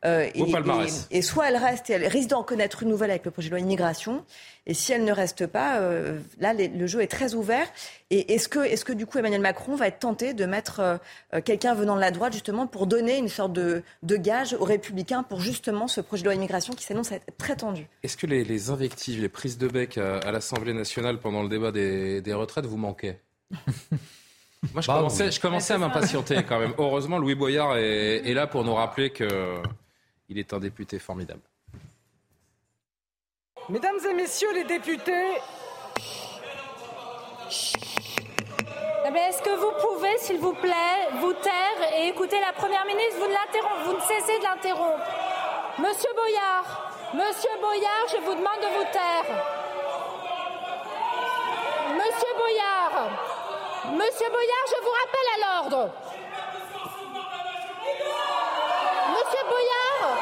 Euh, 0.04 0.28
et, 0.34 0.42
et, 0.42 1.18
et, 1.18 1.22
soit 1.22 1.50
elle 1.50 1.58
reste 1.58 1.92
et 1.92 1.94
elle 1.94 2.08
risque 2.08 2.30
d'en 2.30 2.44
connaître 2.44 2.82
une 2.82 2.90
nouvelle 2.90 3.12
avec 3.12 3.24
le 3.24 3.30
projet 3.30 3.50
de 3.50 3.56
loi 3.56 3.60
immigration. 3.60 4.26
Et 4.66 4.74
si 4.74 4.94
elle 4.94 5.04
ne 5.04 5.12
reste 5.12 5.46
pas, 5.46 5.80
euh, 5.80 6.20
là, 6.40 6.54
les, 6.54 6.68
le 6.70 6.88
jeu 6.88 7.02
est 7.02 7.08
très 7.08 7.36
ouvert. 7.36 7.68
Et 8.10 8.34
est-ce 8.34 8.50
que, 8.50 8.60
est-ce 8.60 8.84
que 8.84 8.94
du 8.94 9.06
coup 9.06 9.20
Emmanuel 9.20 9.42
Macron 9.42 9.76
va 9.76 9.88
être 9.88 10.00
tenté 10.00 10.34
de 10.34 10.46
mettre 10.46 10.80
euh, 10.80 11.42
quelqu'un 11.42 11.76
venant 11.76 11.96
de 11.96 12.02
la 12.02 12.10
droite 12.10 12.34
justement 12.34 12.66
pour 12.66 12.88
donner 12.88 13.18
une 13.18 13.28
sorte 13.28 13.54
de, 13.54 13.84
de, 14.02 14.16
gage 14.16 14.54
aux 14.54 14.66
Républicains 14.66 15.22
pour 15.24 15.40
justement 15.40 15.88
ce 15.88 16.02
projet 16.02 16.24
de 16.24 16.30
loi 16.30 16.36
immigration 16.36 16.74
qui 16.74 16.84
s'annonce 16.84 17.12
être 17.12 17.26
très 17.38 17.56
tendu? 17.56 17.88
Est-ce 18.02 18.18
que 18.18 18.26
les, 18.26 18.44
les, 18.44 18.70
invectives, 18.72 19.22
les 19.22 19.30
prises 19.30 19.60
de 19.60 19.68
bec 19.68 20.00
à, 20.00 20.18
à 20.18 20.32
l'Assemblée 20.32 20.74
nationale 20.74 21.20
pendant 21.20 21.44
le 21.44 21.50
débat 21.50 21.72
des, 21.72 22.22
des 22.22 22.34
retraites 22.34 22.66
vous 22.66 22.78
manquaient? 22.78 23.20
Moi, 24.74 24.82
je 24.82 24.88
bah, 24.88 24.98
commençais, 24.98 25.26
oui. 25.26 25.32
je 25.32 25.40
commençais 25.40 25.74
à 25.74 25.78
m'impatienter 25.80 26.44
quand 26.48 26.60
même. 26.60 26.74
Heureusement, 26.78 27.18
Louis 27.18 27.34
Boyard 27.34 27.78
est, 27.78 28.30
est 28.30 28.34
là 28.36 28.46
pour 28.46 28.64
nous 28.64 28.76
rappeler 28.76 29.10
que 29.10 29.26
il 30.32 30.40
est 30.40 30.54
un 30.54 30.60
député 30.60 30.98
formidable. 30.98 31.42
Mesdames 33.68 34.00
et 34.10 34.14
messieurs 34.14 34.54
les 34.54 34.64
députés, 34.64 35.34
est-ce 39.14 39.42
que 39.42 39.50
vous 39.50 39.74
pouvez, 39.86 40.18
s'il 40.20 40.40
vous 40.40 40.54
plaît, 40.54 41.10
vous 41.20 41.34
taire 41.34 41.80
et 41.98 42.08
écouter 42.08 42.40
la 42.40 42.54
Première 42.54 42.86
ministre? 42.86 43.18
Vous 43.20 43.28
ne, 43.28 43.86
vous 43.86 43.94
ne 43.94 44.02
cessez 44.02 44.40
de 44.40 44.44
l'interrompre. 44.44 45.06
Monsieur 45.80 46.14
Boyard, 46.16 46.94
Monsieur 47.14 47.56
Boyard, 47.60 48.06
je 48.10 48.18
vous 48.26 48.36
demande 48.36 48.62
de 48.62 48.70
vous 48.78 48.88
taire. 48.92 49.28
Monsieur 51.94 52.34
Boyard, 52.38 53.10
Monsieur 53.92 54.30
Boyard, 54.30 54.66
je 54.68 54.80
vous 54.82 54.94
rappelle 55.02 55.30
à 55.36 55.38
l'ordre. 55.44 55.94
Monsieur 59.14 59.44
Boyard, 59.46 60.18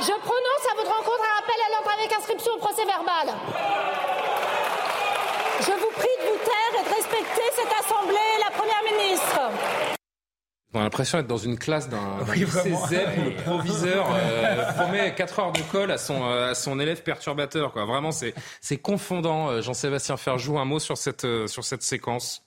je 0.00 0.12
prononce 0.20 0.64
à 0.72 0.74
votre 0.76 0.90
rencontre 0.90 1.22
un 1.22 1.38
appel 1.42 1.60
à 1.66 1.70
l'ordre 1.72 1.90
avec 1.98 2.12
inscription 2.12 2.52
au 2.54 2.58
procès 2.58 2.84
verbal. 2.84 3.28
Je 5.60 5.72
vous 5.72 5.90
prie 5.94 6.16
de 6.20 6.30
vous 6.30 6.38
taire 6.38 6.80
et 6.80 6.84
de 6.88 6.94
respecter 6.94 7.42
cette 7.54 7.72
assemblée 7.84 8.16
et 8.36 8.42
la 8.42 8.50
première 8.50 8.82
ministre. 8.84 9.40
On 10.72 10.80
a 10.80 10.84
l'impression 10.84 11.18
d'être 11.18 11.26
dans 11.26 11.36
une 11.36 11.58
classe 11.58 11.88
d'un 11.88 12.18
oui, 12.28 12.44
où 12.44 12.48
le 12.48 13.42
proviseur 13.42 14.08
euh, 14.14 14.72
promet 14.72 15.14
4 15.14 15.38
heures 15.40 15.52
de 15.52 15.60
colle 15.62 15.90
à 15.90 15.98
son, 15.98 16.24
euh, 16.24 16.52
à 16.52 16.54
son 16.54 16.78
élève 16.78 17.02
perturbateur. 17.02 17.72
Quoi. 17.72 17.84
Vraiment, 17.84 18.10
c'est 18.12 18.76
confondant. 18.78 19.48
Euh, 19.48 19.62
Jean-Sébastien 19.62 20.16
Ferjou, 20.16 20.58
un 20.58 20.64
mot 20.64 20.78
sur 20.78 20.96
cette, 20.96 21.24
euh, 21.24 21.46
sur 21.48 21.64
cette 21.64 21.82
séquence 21.82 22.44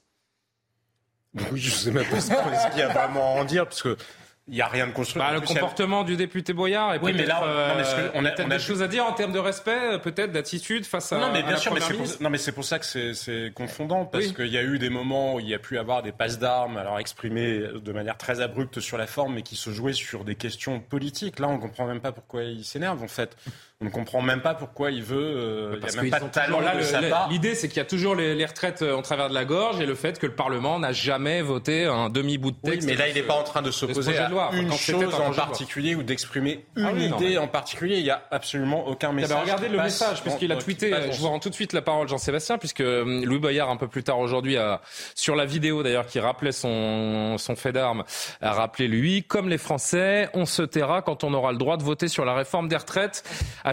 Oui, 1.52 1.60
je 1.60 1.70
ne 1.70 1.76
sais 1.76 1.92
même 1.92 2.06
pas 2.06 2.22
ce 2.22 2.30
qu'il 2.70 2.80
y 2.80 2.82
a 2.82 2.88
vraiment 2.88 3.36
à 3.36 3.42
en 3.42 3.44
dire, 3.44 3.66
parce 3.66 3.84
que 3.84 3.98
il 4.48 4.56
n'y 4.56 4.62
a 4.62 4.68
rien 4.68 4.88
de 4.88 4.92
construit. 4.92 5.22
Bah, 5.22 5.32
le 5.34 5.40
comportement 5.40 6.02
a... 6.02 6.04
du 6.04 6.18
député 6.18 6.52
Boyard. 6.52 6.96
Et 6.96 7.00
oui, 7.02 7.14
mais 7.14 7.26
là, 7.26 7.44
euh, 7.44 7.70
non, 7.70 7.76
mais 7.78 8.12
on 8.14 8.26
a, 8.26 8.46
on 8.46 8.52
a 8.52 8.58
des 8.58 8.64
choses 8.64 8.82
à 8.82 8.90
dire 8.90 9.06
en 9.06 9.14
termes 9.14 9.32
de 9.32 9.40
respect, 9.40 10.00
peut-être 10.00 10.34
d'attitude 10.34 10.86
face 10.86 11.14
à. 11.14 11.18
Non, 11.18 11.32
mais 11.32 11.44
bien 11.44 11.56
sûr, 11.56 11.74
mais 11.74 11.80
c'est 11.80 11.94
pour, 11.94 12.06
non, 12.20 12.30
mais 12.30 12.38
c'est 12.38 12.52
pour 12.52 12.66
ça 12.66 12.78
que 12.80 13.14
c'est 13.14 13.54
confondant 13.56 14.06
parce 14.06 14.26
oui. 14.26 14.34
qu'il 14.34 14.48
y 14.48 14.58
a 14.58 14.64
eu 14.64 14.80
des 14.80 14.90
moments 14.90 15.36
où 15.36 15.40
il 15.40 15.48
y 15.48 15.54
a 15.54 15.60
pu 15.60 15.78
avoir 15.78 16.04
des 16.04 16.12
passes 16.12 16.40
d'armes, 16.40 16.78
alors 16.78 17.00
exprimées 17.00 17.64
de 17.74 17.92
manière 17.94 18.18
très 18.18 18.42
abrupte 18.42 18.82
sur 18.82 18.98
la 18.98 19.08
forme, 19.08 19.36
mais 19.36 19.44
qui 19.44 19.56
se 19.56 19.70
jouaient 19.70 19.94
sur 19.94 20.26
des 20.26 20.36
questions 20.36 20.82
politiques. 20.82 21.40
Là, 21.40 21.48
on 21.48 21.58
comprend 21.58 21.86
même 21.86 22.02
pas 22.02 22.12
pourquoi 22.12 22.44
il 22.44 22.66
s'énerve 22.66 23.02
en 23.02 23.08
fait. 23.08 23.38
On 23.84 23.88
ne 23.88 23.92
comprend 23.92 24.22
même 24.22 24.42
pas 24.42 24.54
pourquoi 24.54 24.92
il 24.92 25.04
veut. 25.04 25.18
Euh, 25.18 25.80
Parce 25.82 25.94
il 25.94 25.96
n'y 25.96 26.00
a 26.00 26.04
même 26.04 26.12
pas 26.12 26.20
de 26.20 26.32
talent 26.32 26.60
là, 26.62 26.74
de 26.74 26.80
le, 26.80 26.84
sa 26.84 27.02
part. 27.02 27.30
L'idée, 27.30 27.54
c'est 27.54 27.68
qu'il 27.68 27.78
y 27.78 27.82
a 27.82 27.86
toujours 27.86 28.16
les, 28.16 28.34
les, 28.34 28.46
retraites 28.46 28.82
en 28.82 29.02
travers 29.02 29.30
de 29.30 29.34
la 29.34 29.46
gorge 29.46 29.82
et 29.82 29.86
le 29.86 29.96
fait 29.96 30.20
que 30.20 30.26
le 30.26 30.36
Parlement 30.36 30.80
n'a 30.80 30.94
jamais 30.94 31.42
voté 31.42 31.86
un 31.86 32.10
demi-bout 32.10 32.52
de 32.52 32.58
texte. 32.58 32.88
Oui, 32.88 32.88
mais 32.88 32.96
là, 32.96 33.10
il 33.10 33.16
n'est 33.16 33.24
pas 33.24 33.34
en 33.34 33.44
train 33.44 33.62
de 33.62 33.72
s'opposer 33.72 34.18
à 34.18 34.30
loi. 34.30 34.52
une 34.54 34.72
chose 34.72 35.14
en 35.16 35.32
particulier 35.32 35.96
ou 35.96 36.04
d'exprimer 36.04 36.66
une 36.76 36.86
ah 36.86 36.92
oui, 36.94 37.06
idée 37.06 37.30
mais... 37.32 37.38
en 37.38 37.48
particulier. 37.48 37.98
Il 37.98 38.04
n'y 38.04 38.10
a 38.10 38.24
absolument 38.32 38.88
aucun 38.88 39.12
message. 39.12 39.36
Bah 39.36 39.42
regardez 39.42 39.70
le 39.70 39.78
message, 39.78 40.22
puisqu'il 40.22 40.52
a 40.52 40.56
tweeté. 40.56 40.94
Je 41.12 41.20
vous 41.20 41.28
rends 41.28 41.40
tout 41.40 41.50
de 41.50 41.56
suite 41.56 41.74
la 41.74 41.82
parole, 41.82 42.08
Jean-Sébastien, 42.08 42.58
puisque 42.58 42.82
euh, 42.82 43.26
Louis 43.26 43.40
Boyard, 43.40 43.70
un 43.70 43.78
peu 43.78 43.88
plus 43.88 44.04
tard 44.04 44.20
aujourd'hui, 44.20 44.58
a, 44.58 44.82
sur 45.16 45.36
la 45.36 45.46
vidéo 45.46 45.84
d'ailleurs 45.84 46.06
qui 46.06 46.20
rappelait 46.20 46.52
son, 46.52 47.38
son 47.38 47.56
fait 47.56 47.72
d'armes, 47.72 48.04
a 48.42 48.52
rappelé 48.54 48.88
lui, 48.88 49.24
comme 49.24 49.50
les 49.50 49.58
Français, 49.58 50.30
on 50.34 50.46
se 50.46 50.62
taira 50.62 51.02
quand 51.02 51.24
on 51.24 51.34
aura 51.34 51.52
le 51.52 51.58
droit 51.58 51.78
de 51.78 51.84
voter 51.84 52.08
sur 52.08 52.26
la 52.26 52.34
réforme 52.34 52.68
des 52.68 52.78
retraites. 52.78 53.24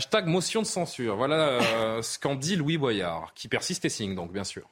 Hashtag 0.01 0.29
motion 0.29 0.63
de 0.63 0.67
censure. 0.67 1.15
Voilà 1.15 1.35
euh, 1.35 2.01
ce 2.01 2.19
qu'en 2.19 2.35
dit 2.35 2.57
Louis 2.57 2.79
Boyard, 2.79 3.35
qui 3.35 3.49
persiste 3.49 3.85
et 3.85 3.91
signe 3.91 4.15
donc, 4.15 4.33
bien 4.33 4.45
sûr. 4.45 4.67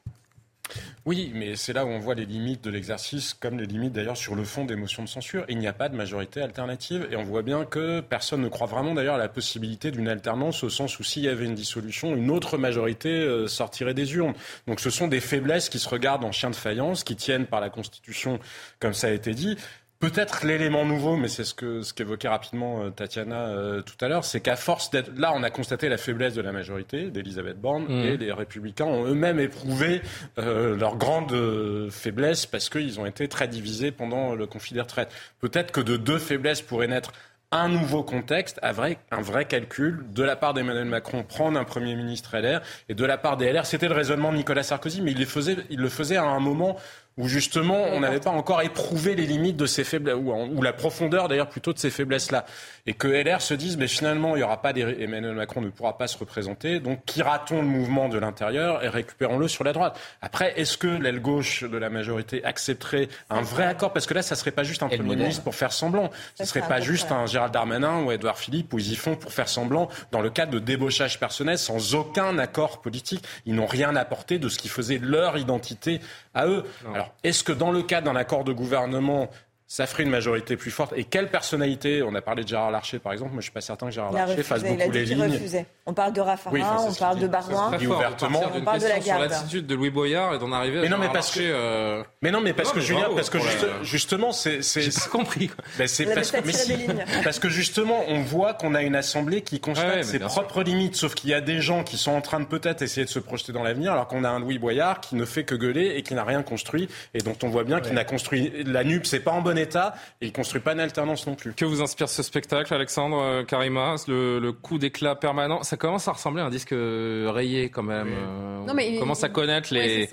Oui, 1.04 1.32
mais 1.34 1.54
c'est 1.54 1.74
là 1.74 1.84
où 1.84 1.88
on 1.88 1.98
voit 1.98 2.14
les 2.14 2.24
limites 2.24 2.64
de 2.64 2.70
l'exercice, 2.70 3.34
comme 3.34 3.58
les 3.58 3.66
limites 3.66 3.92
d'ailleurs 3.92 4.16
sur 4.16 4.34
le 4.34 4.42
fond 4.44 4.64
des 4.64 4.74
motions 4.74 5.02
de 5.02 5.08
censure. 5.08 5.44
Il 5.50 5.58
n'y 5.58 5.66
a 5.66 5.74
pas 5.74 5.90
de 5.90 5.96
majorité 5.96 6.40
alternative 6.40 7.08
et 7.10 7.16
on 7.16 7.24
voit 7.24 7.42
bien 7.42 7.66
que 7.66 8.00
personne 8.00 8.40
ne 8.40 8.48
croit 8.48 8.68
vraiment 8.68 8.94
d'ailleurs 8.94 9.16
à 9.16 9.18
la 9.18 9.28
possibilité 9.28 9.90
d'une 9.90 10.08
alternance 10.08 10.64
au 10.64 10.70
sens 10.70 10.98
où 10.98 11.04
s'il 11.04 11.24
y 11.24 11.28
avait 11.28 11.44
une 11.44 11.54
dissolution, 11.54 12.16
une 12.16 12.30
autre 12.30 12.56
majorité 12.56 13.10
euh, 13.10 13.48
sortirait 13.48 13.92
des 13.92 14.14
urnes. 14.14 14.34
Donc 14.66 14.80
ce 14.80 14.88
sont 14.88 15.08
des 15.08 15.20
faiblesses 15.20 15.68
qui 15.68 15.78
se 15.78 15.90
regardent 15.90 16.24
en 16.24 16.32
chien 16.32 16.48
de 16.48 16.56
faïence, 16.56 17.04
qui 17.04 17.16
tiennent 17.16 17.46
par 17.46 17.60
la 17.60 17.68
Constitution, 17.68 18.38
comme 18.80 18.94
ça 18.94 19.08
a 19.08 19.10
été 19.10 19.34
dit 19.34 19.58
Peut-être 20.00 20.46
l'élément 20.46 20.84
nouveau, 20.84 21.16
mais 21.16 21.26
c'est 21.26 21.44
ce 21.44 21.54
que 21.54 21.82
ce 21.82 21.92
qu'évoquait 21.92 22.28
rapidement 22.28 22.84
euh, 22.84 22.90
Tatiana 22.90 23.48
euh, 23.48 23.82
tout 23.82 23.96
à 24.00 24.08
l'heure, 24.08 24.24
c'est 24.24 24.40
qu'à 24.40 24.54
force 24.54 24.90
d'être 24.90 25.10
là, 25.18 25.32
on 25.34 25.42
a 25.42 25.50
constaté 25.50 25.88
la 25.88 25.98
faiblesse 25.98 26.34
de 26.34 26.40
la 26.40 26.52
majorité 26.52 27.10
d'Elisabeth 27.10 27.60
Borne 27.60 27.88
Mmh. 27.88 28.04
et 28.04 28.16
les 28.16 28.32
Républicains 28.32 28.84
ont 28.84 29.06
eux-mêmes 29.06 29.40
éprouvé 29.40 30.02
euh, 30.38 30.76
leur 30.76 30.96
grande 30.96 31.32
euh, 31.32 31.90
faiblesse 31.90 32.46
parce 32.46 32.68
qu'ils 32.68 33.00
ont 33.00 33.06
été 33.06 33.28
très 33.28 33.48
divisés 33.48 33.92
pendant 33.92 34.34
le 34.34 34.46
conflit 34.46 34.74
des 34.74 34.80
retraites. 34.80 35.10
Peut-être 35.40 35.72
que 35.72 35.80
de 35.80 35.96
deux 35.96 36.18
faiblesses 36.18 36.60
pourrait 36.62 36.88
naître 36.88 37.12
un 37.50 37.68
nouveau 37.68 38.02
contexte, 38.02 38.58
un 38.62 38.72
vrai, 38.72 38.98
un 39.10 39.22
vrai 39.22 39.46
calcul 39.46 40.04
de 40.12 40.22
la 40.22 40.36
part 40.36 40.52
d'Emmanuel 40.52 40.84
Macron, 40.84 41.22
prendre 41.22 41.58
un 41.58 41.64
Premier 41.64 41.94
ministre 41.94 42.36
LR, 42.36 42.60
et 42.90 42.94
de 42.94 43.04
la 43.06 43.16
part 43.16 43.38
des 43.38 43.50
LR. 43.50 43.64
C'était 43.64 43.88
le 43.88 43.94
raisonnement 43.94 44.32
de 44.32 44.36
Nicolas 44.36 44.62
Sarkozy, 44.62 45.00
mais 45.00 45.12
il, 45.12 45.18
les 45.18 45.24
faisait, 45.24 45.56
il 45.70 45.80
le 45.80 45.88
faisait 45.88 46.18
à 46.18 46.24
un 46.24 46.40
moment 46.40 46.76
où 47.18 47.28
justement 47.28 47.82
on 47.92 48.00
n'avait 48.00 48.20
pas 48.20 48.30
encore 48.30 48.62
éprouvé 48.62 49.14
les 49.14 49.26
limites 49.26 49.56
de 49.56 49.66
ces 49.66 49.84
faiblesses, 49.84 50.14
ou, 50.16 50.32
ou 50.32 50.62
la 50.62 50.72
profondeur 50.72 51.28
d'ailleurs 51.28 51.48
plutôt 51.48 51.72
de 51.72 51.78
ces 51.78 51.90
faiblesses-là. 51.90 52.46
Et 52.86 52.94
que 52.94 53.08
LR 53.08 53.42
se 53.42 53.52
dise, 53.52 53.76
mais 53.76 53.88
finalement, 53.88 54.36
il 54.36 54.40
y 54.40 54.42
aura 54.42 54.62
pas 54.62 54.72
des, 54.72 54.80
Emmanuel 54.80 55.34
Macron 55.34 55.60
ne 55.60 55.68
pourra 55.68 55.98
pas 55.98 56.06
se 56.06 56.16
représenter, 56.16 56.80
donc 56.80 57.04
quittera-t-on 57.04 57.60
le 57.60 57.68
mouvement 57.68 58.08
de 58.08 58.18
l'intérieur 58.18 58.82
et 58.84 58.88
récupérons-le 58.88 59.48
sur 59.48 59.64
la 59.64 59.72
droite. 59.72 59.98
Après, 60.22 60.58
est-ce 60.58 60.78
que 60.78 60.86
l'aile 60.86 61.20
gauche 61.20 61.64
de 61.64 61.76
la 61.76 61.90
majorité 61.90 62.44
accepterait 62.44 63.08
un 63.30 63.42
vrai 63.42 63.64
accord? 63.64 63.92
Parce 63.92 64.06
que 64.06 64.14
là, 64.14 64.22
ça 64.22 64.36
serait 64.36 64.52
pas 64.52 64.62
juste 64.62 64.82
un 64.82 64.88
Premier 64.88 65.16
ministre 65.16 65.42
pour 65.42 65.54
faire 65.54 65.72
semblant. 65.72 66.10
Ce 66.36 66.44
serait 66.44 66.66
pas 66.66 66.80
juste 66.80 67.12
un 67.12 67.26
Gérald 67.26 67.52
Darmanin 67.52 68.02
ou 68.04 68.12
Édouard 68.12 68.38
Philippe 68.38 68.72
où 68.72 68.78
ils 68.78 68.92
y 68.92 68.96
font 68.96 69.16
pour 69.16 69.32
faire 69.32 69.48
semblant 69.48 69.88
dans 70.12 70.20
le 70.20 70.30
cadre 70.30 70.52
de 70.52 70.58
débauchage 70.58 71.18
personnel 71.18 71.58
sans 71.58 71.94
aucun 71.94 72.38
accord 72.38 72.80
politique. 72.80 73.24
Ils 73.44 73.54
n'ont 73.54 73.66
rien 73.66 73.96
apporté 73.96 74.38
de 74.38 74.48
ce 74.48 74.58
qui 74.58 74.68
faisait 74.68 74.98
leur 74.98 75.36
identité 75.36 76.00
à 76.38 76.46
eux. 76.46 76.64
Alors, 76.94 77.12
est-ce 77.24 77.42
que 77.42 77.52
dans 77.52 77.72
le 77.72 77.82
cadre 77.82 78.06
d'un 78.06 78.16
accord 78.16 78.44
de 78.44 78.52
gouvernement, 78.52 79.30
ça 79.70 79.86
ferait 79.86 80.02
une 80.04 80.08
majorité 80.10 80.56
plus 80.56 80.70
forte 80.70 80.94
Et 80.96 81.04
quelle 81.04 81.28
personnalité 81.28 82.02
On 82.02 82.14
a 82.14 82.22
parlé 82.22 82.42
de 82.42 82.48
Gérard 82.48 82.70
Larcher, 82.70 82.98
par 82.98 83.12
exemple. 83.12 83.32
Moi, 83.32 83.40
je 83.40 83.44
suis 83.44 83.52
pas 83.52 83.60
certain 83.60 83.86
que 83.86 83.92
Gérard 83.92 84.12
Larcher 84.12 84.42
fasse 84.42 84.62
il 84.64 84.76
beaucoup 84.78 84.90
les 84.92 85.04
lignes. 85.04 85.22
refusait. 85.34 85.66
On 85.84 85.92
parle 85.92 86.12
de 86.14 86.20
Raffarin, 86.22 86.54
Oui, 86.54 86.62
enfin, 86.62 86.78
c'est 86.90 86.90
on 86.90 86.94
parle 87.06 87.18
de. 87.20 87.26
Barouin, 87.28 87.76
Dit 87.76 87.86
ouvertement. 87.86 88.42
on 88.54 88.60
parle 88.62 88.80
de 88.80 88.86
la 88.86 88.94
sur 88.96 89.04
garde. 89.04 89.30
l'attitude 89.30 89.66
de 89.66 89.74
Louis 89.74 89.90
Boyard 89.90 90.34
et 90.34 90.38
d'en 90.38 90.52
arriver 90.52 90.78
à 90.78 90.82
Mais 90.82 90.88
non, 90.88 90.96
mais 90.98 91.08
parce 91.12 91.30
que- 91.32 91.40
euh, 91.42 92.02
Mais 92.22 92.30
non, 92.30 92.40
mais 92.40 92.54
parce 92.54 92.70
Non, 92.70 92.74
que 92.76 92.80
Julien, 92.80 93.08
parce 93.14 93.28
que 93.28 93.36
pour 93.38 93.46
juste- 93.46 93.62
la- 93.62 93.82
justement, 93.82 94.32
c'est, 94.32 94.62
J'ai 94.80 94.90
pas 94.90 95.06
compris. 95.12 95.50
Ben, 95.78 95.86
parce, 96.14 96.30
que, 96.32 96.50
si. 96.52 96.86
parce 97.22 97.38
que 97.38 97.48
justement, 97.50 98.04
on 98.08 98.20
voit 98.22 98.54
qu'on 98.54 98.74
a 98.74 98.82
une 98.82 98.96
assemblée 98.96 99.42
qui 99.42 99.60
constate 99.60 99.96
ouais, 99.96 100.02
ses 100.02 100.18
propres 100.18 100.62
limites, 100.62 100.96
sauf 100.96 101.14
qu'il 101.14 101.28
y 101.28 101.34
a 101.34 101.40
des 101.42 101.60
gens 101.60 101.84
qui 101.84 101.98
sont 101.98 102.12
en 102.12 102.22
train 102.22 102.40
de 102.40 102.46
peut-être 102.46 102.80
essayer 102.80 103.04
de 103.04 103.10
se 103.10 103.18
projeter 103.18 103.52
dans 103.52 103.62
l'avenir, 103.62 103.92
alors 103.92 104.06
qu'on 104.08 104.24
a 104.24 104.30
un 104.30 104.40
Louis 104.40 104.58
Boyard 104.58 105.00
qui 105.00 105.14
ne 105.14 105.26
fait 105.26 105.44
que 105.44 105.54
gueuler 105.54 105.94
et 105.96 106.02
qui 106.02 106.14
n'a 106.14 106.24
rien 106.24 106.42
construit, 106.42 106.88
et 107.12 107.18
dont 107.18 107.36
on 107.42 107.48
voit 107.48 107.64
bien 107.64 107.80
qu'il 107.80 107.92
n'a 107.92 108.04
construit 108.04 108.50
la 108.64 108.82
NUP, 108.84 109.04
c'est 109.06 109.20
pas 109.20 109.32
en 109.32 109.42
bon 109.42 109.57
état, 109.58 109.94
et 110.20 110.26
il 110.26 110.32
construit 110.32 110.60
pas 110.60 110.72
une 110.72 110.80
alternance 110.80 111.26
non 111.26 111.34
plus. 111.34 111.52
Que 111.54 111.64
vous 111.64 111.82
inspire 111.82 112.08
ce 112.08 112.22
spectacle, 112.22 112.72
Alexandre 112.72 113.20
euh, 113.20 113.44
Karima 113.44 113.96
le, 114.06 114.38
le 114.38 114.52
coup 114.52 114.78
d'éclat 114.78 115.14
permanent? 115.16 115.62
Ça 115.62 115.76
commence 115.76 116.08
à 116.08 116.12
ressembler 116.12 116.42
à 116.42 116.46
un 116.46 116.50
disque 116.50 116.72
euh, 116.72 117.30
rayé 117.32 117.68
quand 117.70 117.82
même. 117.82 118.08
Euh, 118.12 118.64
Non, 118.66 118.74
mais 118.74 118.88
on 118.88 118.92
il- 118.94 118.98
commence 119.00 119.24
à 119.24 119.28
connaître 119.28 119.72
les, 119.72 120.08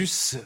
us 0.00 0.36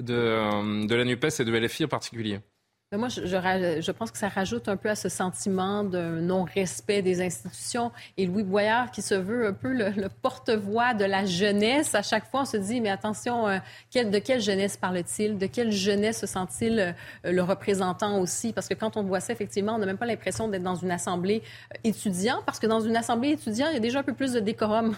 de, 0.00 0.14
euh, 0.14 0.86
de 0.86 0.94
la 0.94 1.04
NUPES 1.04 1.40
et 1.40 1.44
de 1.44 1.52
LFI 1.58 1.84
en 1.84 1.88
particulier. 1.88 2.40
Mais 2.90 2.96
moi, 2.96 3.08
je, 3.10 3.26
je 3.26 3.80
je 3.82 3.90
pense 3.92 4.10
que 4.10 4.16
ça 4.16 4.30
rajoute 4.30 4.66
un 4.66 4.78
peu 4.78 4.88
à 4.88 4.94
ce 4.94 5.10
sentiment 5.10 5.84
d'un 5.84 6.22
non-respect 6.22 7.02
des 7.02 7.20
institutions. 7.20 7.92
Et 8.16 8.24
Louis 8.24 8.44
Boyard, 8.44 8.90
qui 8.90 9.02
se 9.02 9.14
veut 9.14 9.46
un 9.48 9.52
peu 9.52 9.74
le, 9.74 9.90
le 9.90 10.08
porte-voix 10.08 10.94
de 10.94 11.04
la 11.04 11.26
jeunesse, 11.26 11.94
à 11.94 12.00
chaque 12.00 12.30
fois, 12.30 12.42
on 12.42 12.44
se 12.46 12.56
dit, 12.56 12.80
mais 12.80 12.88
attention, 12.88 13.46
euh, 13.46 13.58
quelle- 13.90 14.10
de 14.10 14.18
quelle 14.18 14.40
jeunesse 14.40 14.78
parle-t-il? 14.78 15.36
De 15.36 15.44
quelle 15.46 15.70
jeunesse 15.70 16.20
se 16.20 16.26
sent-il 16.26 16.80
euh, 16.80 16.92
le 17.30 17.42
représentant 17.42 18.20
aussi? 18.20 18.54
Parce 18.54 18.68
que 18.68 18.74
quand 18.74 18.96
on 18.96 19.02
voit 19.02 19.20
ça, 19.20 19.34
effectivement, 19.34 19.74
on 19.74 19.78
n'a 19.78 19.84
même 19.86 19.98
pas 19.98 20.06
l'impression 20.06 20.48
d'être 20.48 20.62
dans 20.62 20.76
une 20.76 20.90
assemblée 20.90 21.42
euh, 21.74 21.78
étudiant, 21.84 22.40
parce 22.46 22.58
que 22.58 22.66
dans 22.66 22.80
une 22.80 22.96
assemblée 22.96 23.32
étudiant, 23.32 23.66
il 23.68 23.74
y 23.74 23.76
a 23.76 23.80
déjà 23.80 23.98
un 23.98 24.02
peu 24.02 24.14
plus 24.14 24.32
de 24.32 24.40
décorum. 24.40 24.96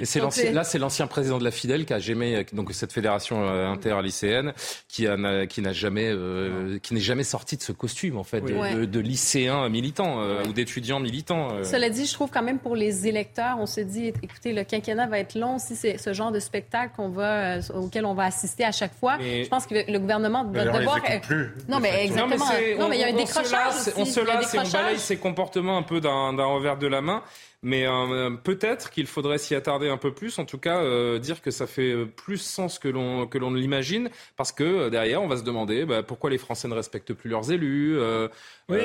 Et 0.00 0.04
c'est 0.04 0.18
Donc, 0.18 0.26
l'ancien- 0.26 0.44
c'est- 0.44 0.52
là, 0.52 0.64
c'est 0.64 0.78
l'ancien 0.78 1.06
président 1.06 1.38
de 1.38 1.44
la 1.44 1.50
Fidèle 1.50 1.84
qui 1.84 1.92
a 1.92 1.98
jamais, 1.98 2.44
donc 2.52 2.72
cette 2.72 2.92
fédération 2.92 3.42
euh, 3.48 3.66
interlycéenne, 3.68 4.52
qui 4.88 5.06
a- 5.06 5.16
n'a 5.16 5.46
qui 5.46 5.60
n'a 5.62 5.72
jamais, 5.72 6.08
euh, 6.10 6.78
qui 6.82 6.94
n'est 6.94 7.00
jamais 7.00 7.24
sorti 7.24 7.56
de 7.56 7.62
ce 7.62 7.72
costume 7.72 8.16
en 8.18 8.24
fait, 8.24 8.40
de, 8.40 8.52
Oui. 8.54 8.74
de, 8.74 8.84
de 8.84 9.00
lycéen 9.00 9.68
militant 9.68 10.20
euh, 10.20 10.42
ou 10.48 10.52
d'étudiant 10.52 11.00
militant. 11.00 11.54
euh. 11.54 11.64
Cela 11.64 11.90
dit, 11.90 12.06
je 12.06 12.12
trouve 12.12 12.30
quand 12.30 12.42
même 12.42 12.58
pour 12.58 12.76
les 12.76 13.06
électeurs, 13.06 13.56
on 13.58 13.66
se 13.66 13.80
dit, 13.80 14.12
écoutez, 14.22 14.52
le 14.52 14.64
quinquennat 14.64 15.06
va 15.06 15.18
être 15.18 15.34
long 15.38 15.58
si 15.58 15.76
c'est 15.76 15.98
ce 15.98 16.12
genre 16.12 16.32
de 16.32 16.40
spectacle 16.40 16.92
qu'on 16.96 17.08
va, 17.08 17.58
auquel 17.74 18.04
on 18.04 18.14
va 18.14 18.24
assister 18.24 18.64
à 18.64 18.72
chaque 18.72 18.94
fois. 18.98 19.16
Mais- 19.18 19.44
Je 19.44 19.48
pense 19.48 19.66
que 19.66 19.74
le 19.90 19.98
gouvernement 19.98 20.44
doit 20.44 20.64
devoir. 20.64 21.00
plus, 21.22 21.50
non, 21.68 21.80
mais 21.80 22.04
exactement. 22.04 22.44
Non, 22.78 22.88
mais 22.88 22.96
il 22.96 23.00
y 23.00 23.04
a 23.04 23.08
un 23.08 23.10
on- 23.10 23.14
on 23.22 23.26
se 23.26 23.32
décrochage. 23.34 23.94
On 23.96 24.04
se 24.04 24.20
lasse 24.20 24.54
et 24.54 24.58
on 24.58 24.68
balaye 24.68 24.98
ses 24.98 25.16
comportements 25.16 25.76
un 25.78 25.82
peu 25.82 26.00
d'un 26.00 26.32
d'un 26.32 26.44
revers 26.44 26.76
de 26.78 26.86
la 26.86 27.00
main. 27.00 27.22
Mais 27.62 27.86
euh, 27.86 28.30
peut-être 28.42 28.88
qu'il 28.90 29.06
faudrait 29.06 29.36
s'y 29.36 29.54
attarder 29.54 29.69
un 29.70 29.96
peu 29.96 30.12
plus, 30.12 30.38
en 30.38 30.44
tout 30.44 30.58
cas 30.58 30.78
euh, 30.82 31.18
dire 31.18 31.40
que 31.42 31.50
ça 31.50 31.66
fait 31.66 31.94
plus 32.06 32.38
sens 32.38 32.78
que 32.78 32.88
l'on 32.88 33.26
que 33.26 33.38
l'on 33.38 33.50
ne 33.50 33.58
l'imagine, 33.58 34.10
parce 34.36 34.52
que 34.52 34.64
euh, 34.64 34.90
derrière 34.90 35.22
on 35.22 35.28
va 35.28 35.36
se 35.36 35.42
demander 35.44 35.84
bah, 35.84 36.02
pourquoi 36.02 36.30
les 36.30 36.38
Français 36.38 36.68
ne 36.68 36.74
respectent 36.74 37.12
plus 37.14 37.30
leurs 37.30 37.50
élus, 37.52 37.96
euh, 37.98 38.28
Oui. 38.68 38.78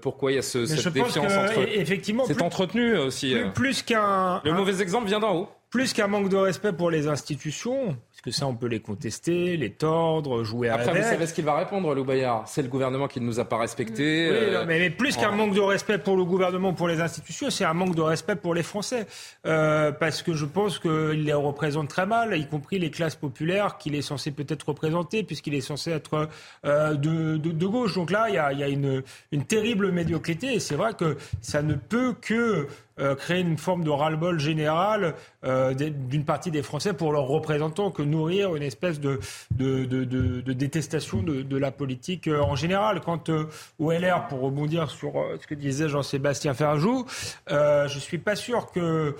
pourquoi 0.00 0.32
il 0.32 0.36
y 0.36 0.38
a 0.38 0.42
ce, 0.42 0.66
cette 0.66 0.92
défiance 0.92 1.16
entre. 1.36 1.58
effectivement, 1.78 2.24
C'est 2.26 2.42
entretenu 2.42 2.96
aussi. 2.96 3.34
Plus, 3.34 3.50
plus 3.52 3.82
qu'un 3.82 4.40
Le 4.44 4.50
un- 4.52 4.54
mauvais 4.54 4.80
exemple 4.82 5.06
vient 5.06 5.20
d'en 5.20 5.34
haut. 5.36 5.48
plus 5.70 5.92
qu'un 5.92 6.06
manque 6.06 6.28
de 6.30 6.36
respect 6.36 6.72
pour 6.72 6.90
les 6.90 7.08
institutions, 7.08 7.96
parce 8.18 8.34
que 8.34 8.40
ça 8.40 8.48
on 8.48 8.54
peut 8.56 8.66
les 8.66 8.80
contester, 8.80 9.56
les 9.56 9.70
tordre, 9.70 10.42
jouer 10.42 10.68
Après, 10.70 10.86
vous 10.86 10.90
avec. 10.90 11.04
savez 11.04 11.26
ce 11.28 11.34
qu'il 11.34 11.44
va 11.44 11.56
répondre, 11.56 11.94
Lou 11.94 12.02
Bayard. 12.04 12.48
C'est 12.48 12.62
le 12.62 12.68
gouvernement 12.68 13.06
qui 13.06 13.20
ne 13.20 13.26
nous 13.26 13.38
a 13.38 13.44
pas 13.44 13.58
respectés. 13.58 14.28
Oui, 14.28 14.36
euh, 14.36 14.60
non, 14.60 14.66
mais, 14.66 14.80
mais 14.80 14.90
plus 14.90 15.16
qu'un 15.16 15.30
manque 15.30 15.54
de 15.54 15.60
respect 15.60 15.98
pour 15.98 16.16
le 16.16 16.24
gouvernement, 16.24 16.74
pour 16.74 16.88
les 16.88 17.00
institutions, 17.00 17.48
c'est 17.48 17.64
un 17.64 17.74
manque 17.74 17.94
de 17.94 18.02
respect 18.02 18.34
pour 18.34 18.56
les 18.56 18.64
Français. 18.64 19.06
Euh, 19.46 19.92
parce 19.92 20.22
que 20.24 20.34
je 20.34 20.46
pense 20.46 20.80
qu'il 20.80 21.24
les 21.24 21.32
représente 21.32 21.86
très 21.88 22.06
mal, 22.06 22.36
y 22.36 22.48
compris 22.48 22.80
les 22.80 22.90
classes 22.90 23.14
populaires 23.14 23.78
qu'il 23.78 23.94
est 23.94 24.02
censé 24.02 24.32
peut-être 24.32 24.68
représenter, 24.68 25.22
puisqu'il 25.22 25.54
est 25.54 25.60
censé 25.60 25.92
être 25.92 26.28
euh, 26.64 26.94
de, 26.94 27.36
de, 27.36 27.52
de 27.52 27.66
gauche. 27.68 27.94
Donc 27.94 28.10
là, 28.10 28.26
il 28.30 28.34
y 28.34 28.38
a, 28.38 28.52
il 28.52 28.58
y 28.58 28.64
a 28.64 28.68
une, 28.68 29.04
une 29.30 29.44
terrible 29.44 29.92
médiocrité. 29.92 30.54
Et 30.54 30.60
c'est 30.60 30.74
vrai 30.74 30.94
que 30.94 31.16
ça 31.40 31.62
ne 31.62 31.74
peut 31.74 32.14
que 32.20 32.66
euh, 32.98 33.14
créer 33.14 33.42
une 33.42 33.58
forme 33.58 33.84
de 33.84 33.90
ras-le-bol 33.90 34.40
général 34.40 35.14
euh, 35.44 35.72
d'une 35.72 36.24
partie 36.24 36.50
des 36.50 36.62
Français 36.62 36.94
pour 36.94 37.12
leurs 37.12 37.28
représentants 37.28 37.92
que 37.92 38.02
nourrir 38.08 38.56
une 38.56 38.62
espèce 38.62 39.00
de, 39.00 39.20
de, 39.52 39.84
de, 39.84 40.52
détestation 40.52 41.22
de, 41.22 41.56
la 41.56 41.70
politique 41.70 42.28
euh, 42.28 42.40
en 42.40 42.56
général. 42.56 43.00
Quant 43.00 43.22
euh, 43.28 43.44
au 43.78 43.92
LR, 43.92 44.26
pour 44.28 44.40
rebondir 44.40 44.90
sur 44.90 45.18
euh, 45.18 45.36
ce 45.40 45.46
que 45.46 45.54
disait 45.54 45.88
Jean-Sébastien 45.88 46.54
Ferjou, 46.54 47.06
je 47.48 47.98
suis 47.98 48.18
pas 48.18 48.36
sûr 48.36 48.70
que 48.72 49.14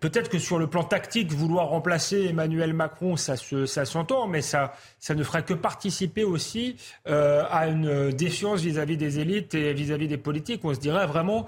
Peut-être 0.00 0.28
que 0.28 0.38
sur 0.38 0.58
le 0.58 0.66
plan 0.66 0.84
tactique, 0.84 1.32
vouloir 1.32 1.68
remplacer 1.68 2.26
Emmanuel 2.26 2.74
Macron, 2.74 3.16
ça 3.16 3.36
se, 3.36 3.64
ça 3.64 3.86
s'entend, 3.86 4.26
mais 4.26 4.42
ça, 4.42 4.74
ça 4.98 5.14
ne 5.14 5.24
ferait 5.24 5.44
que 5.44 5.54
participer 5.54 6.24
aussi 6.24 6.76
à 7.06 7.68
une 7.68 8.10
défiance 8.10 8.60
vis-à-vis 8.60 8.98
des 8.98 9.18
élites 9.18 9.54
et 9.54 9.72
vis-à-vis 9.72 10.06
des 10.06 10.18
politiques. 10.18 10.60
On 10.64 10.74
se 10.74 10.80
dirait 10.80 11.06
vraiment, 11.06 11.46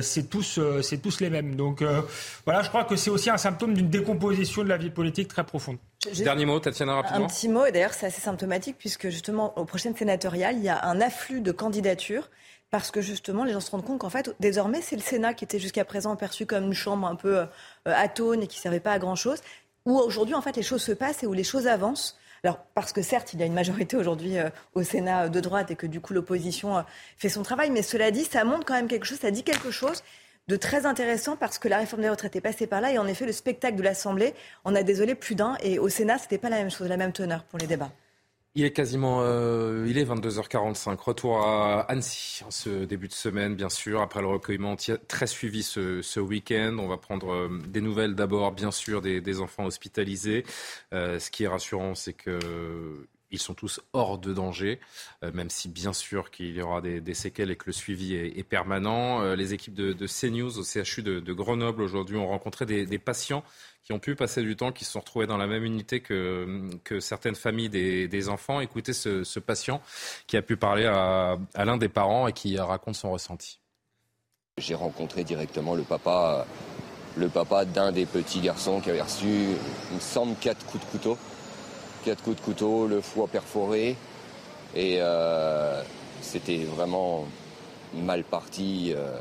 c'est 0.00 0.30
tous, 0.30 0.58
c'est 0.80 1.02
tous 1.02 1.20
les 1.20 1.28
mêmes. 1.28 1.54
Donc 1.54 1.84
voilà, 2.46 2.62
je 2.62 2.70
crois 2.70 2.84
que 2.84 2.96
c'est 2.96 3.10
aussi 3.10 3.28
un 3.28 3.36
symptôme 3.36 3.74
d'une 3.74 3.90
décomposition 3.90 4.64
de 4.64 4.70
la 4.70 4.78
vie 4.78 4.88
politique 4.88 5.28
très 5.28 5.44
profonde. 5.44 5.76
Dernier 6.10 6.46
mot, 6.46 6.58
Tatiana, 6.58 6.92
Un 6.92 6.96
rapidement. 6.96 7.26
petit 7.26 7.48
mot, 7.48 7.64
et 7.64 7.72
d'ailleurs 7.72 7.94
c'est 7.94 8.06
assez 8.06 8.20
symptomatique 8.20 8.76
puisque 8.78 9.08
justement 9.08 9.56
aux 9.58 9.64
prochaines 9.64 9.96
sénatoriales, 9.96 10.56
il 10.56 10.64
y 10.64 10.68
a 10.68 10.84
un 10.84 11.00
afflux 11.00 11.40
de 11.40 11.52
candidatures 11.52 12.28
parce 12.70 12.90
que 12.90 13.00
justement 13.00 13.44
les 13.44 13.52
gens 13.52 13.60
se 13.60 13.70
rendent 13.70 13.84
compte 13.84 14.00
qu'en 14.00 14.10
fait 14.10 14.34
désormais 14.40 14.80
c'est 14.80 14.96
le 14.96 15.02
Sénat 15.02 15.34
qui 15.34 15.44
était 15.44 15.58
jusqu'à 15.58 15.84
présent 15.84 16.16
perçu 16.16 16.46
comme 16.46 16.64
une 16.64 16.72
chambre 16.72 17.06
un 17.06 17.14
peu 17.14 17.38
euh, 17.38 17.46
atone 17.84 18.42
et 18.42 18.46
qui 18.46 18.58
servait 18.58 18.80
pas 18.80 18.92
à 18.92 18.98
grand 18.98 19.14
chose, 19.14 19.38
où 19.84 19.98
aujourd'hui 19.98 20.34
en 20.34 20.42
fait 20.42 20.56
les 20.56 20.62
choses 20.62 20.82
se 20.82 20.92
passent 20.92 21.22
et 21.22 21.26
où 21.26 21.34
les 21.34 21.44
choses 21.44 21.66
avancent. 21.66 22.18
Alors 22.44 22.58
parce 22.74 22.92
que 22.92 23.02
certes 23.02 23.32
il 23.34 23.40
y 23.40 23.42
a 23.44 23.46
une 23.46 23.54
majorité 23.54 23.96
aujourd'hui 23.96 24.38
euh, 24.38 24.50
au 24.74 24.82
Sénat 24.82 25.28
de 25.28 25.40
droite 25.40 25.70
et 25.70 25.76
que 25.76 25.86
du 25.86 26.00
coup 26.00 26.14
l'opposition 26.14 26.78
euh, 26.78 26.82
fait 27.16 27.28
son 27.28 27.42
travail, 27.42 27.70
mais 27.70 27.82
cela 27.82 28.10
dit 28.10 28.24
ça 28.24 28.42
montre 28.44 28.64
quand 28.64 28.74
même 28.74 28.88
quelque 28.88 29.04
chose, 29.06 29.18
ça 29.20 29.30
dit 29.30 29.44
quelque 29.44 29.70
chose 29.70 30.02
très 30.58 30.86
intéressant 30.86 31.36
parce 31.36 31.58
que 31.58 31.68
la 31.68 31.78
réforme 31.78 32.02
des 32.02 32.10
retraites 32.10 32.36
est 32.36 32.40
passée 32.40 32.66
par 32.66 32.80
là 32.80 32.92
et 32.92 32.98
en 32.98 33.06
effet 33.06 33.26
le 33.26 33.32
spectacle 33.32 33.76
de 33.76 33.82
l'Assemblée 33.82 34.34
en 34.64 34.74
a 34.74 34.82
désolé 34.82 35.14
plus 35.14 35.34
d'un 35.34 35.56
et 35.62 35.78
au 35.78 35.88
Sénat 35.88 36.18
c'était 36.18 36.38
pas 36.38 36.50
la 36.50 36.56
même 36.56 36.70
chose, 36.70 36.88
la 36.88 36.96
même 36.96 37.12
teneur 37.12 37.44
pour 37.44 37.58
les 37.58 37.66
débats. 37.66 37.90
Il 38.54 38.66
est 38.66 38.72
quasiment, 38.72 39.20
euh, 39.22 39.86
il 39.88 39.96
est 39.96 40.04
22h45. 40.04 40.98
Retour 41.00 41.38
à 41.38 41.80
Annecy 41.90 42.44
en 42.44 42.50
ce 42.50 42.84
début 42.84 43.08
de 43.08 43.14
semaine, 43.14 43.54
bien 43.54 43.70
sûr, 43.70 44.02
après 44.02 44.20
le 44.20 44.26
recueillement 44.26 44.76
très 45.08 45.26
suivi 45.26 45.62
ce, 45.62 46.02
ce 46.02 46.20
week-end. 46.20 46.76
On 46.78 46.86
va 46.86 46.98
prendre 46.98 47.32
euh, 47.32 47.48
des 47.66 47.80
nouvelles 47.80 48.14
d'abord, 48.14 48.52
bien 48.52 48.70
sûr, 48.70 49.00
des, 49.00 49.22
des 49.22 49.40
enfants 49.40 49.64
hospitalisés. 49.64 50.44
Euh, 50.92 51.18
ce 51.18 51.30
qui 51.30 51.44
est 51.44 51.48
rassurant, 51.48 51.94
c'est 51.94 52.12
que 52.12 52.38
Ils 53.32 53.40
sont 53.40 53.54
tous 53.54 53.80
hors 53.94 54.18
de 54.18 54.34
danger, 54.34 54.78
euh, 55.24 55.32
même 55.32 55.48
si 55.48 55.68
bien 55.68 55.94
sûr 55.94 56.30
qu'il 56.30 56.54
y 56.54 56.60
aura 56.60 56.82
des, 56.82 57.14
séquelles 57.14 57.50
et 57.50 57.56
que 57.56 57.64
le 57.66 57.72
suivi 57.72 58.14
est, 58.14 58.42
permanent. 58.42 59.22
Euh, 59.22 59.34
les 59.34 59.54
équipes 59.54 59.74
de, 59.74 60.06
CNews 60.06 60.58
au 60.58 60.62
CHU 60.62 61.02
de, 61.02 61.32
Grenoble 61.32 61.80
aujourd'hui 61.80 62.18
ont 62.18 62.28
rencontré 62.28 62.66
des, 62.66 62.98
patients 62.98 63.42
qui 63.82 63.92
ont 63.94 63.98
pu 63.98 64.14
passer 64.14 64.42
du 64.42 64.54
temps, 64.54 64.70
qui 64.70 64.84
se 64.84 64.92
sont 64.92 65.00
retrouvés 65.00 65.26
dans 65.26 65.38
la 65.38 65.46
même 65.46 65.64
unité 65.64 66.00
que, 66.00 66.70
que 66.84 67.00
certaines 67.00 67.34
familles 67.34 67.70
des, 67.70 68.28
enfants. 68.28 68.60
Écoutez 68.60 68.92
ce, 68.92 69.38
patient 69.38 69.80
qui 70.26 70.36
a 70.36 70.42
pu 70.42 70.58
parler 70.58 70.84
à, 70.84 71.38
l'un 71.54 71.78
des 71.78 71.88
parents 71.88 72.28
et 72.28 72.32
qui 72.34 72.58
raconte 72.58 72.96
son 72.96 73.10
ressenti. 73.10 73.60
J'ai 74.58 74.74
rencontré 74.74 75.24
directement 75.24 75.74
le 75.74 75.82
papa, 75.82 76.46
le 77.16 77.30
papa 77.30 77.64
d'un 77.64 77.92
des 77.92 78.04
petits 78.04 78.40
garçons 78.40 78.82
qui 78.82 78.90
avait 78.90 79.00
reçu, 79.00 79.26
il 79.26 79.94
me 79.94 80.00
semble, 80.00 80.36
quatre 80.36 80.66
coups 80.66 80.84
de 80.84 80.90
couteau 80.90 81.18
quatre 82.02 82.22
coups 82.22 82.36
de 82.36 82.42
couteau, 82.42 82.86
le 82.86 83.00
foie 83.00 83.28
perforé. 83.28 83.96
Et 84.74 84.98
euh, 85.00 85.82
c'était 86.20 86.64
vraiment 86.64 87.24
mal 87.94 88.24
parti 88.24 88.92
euh, 88.94 89.20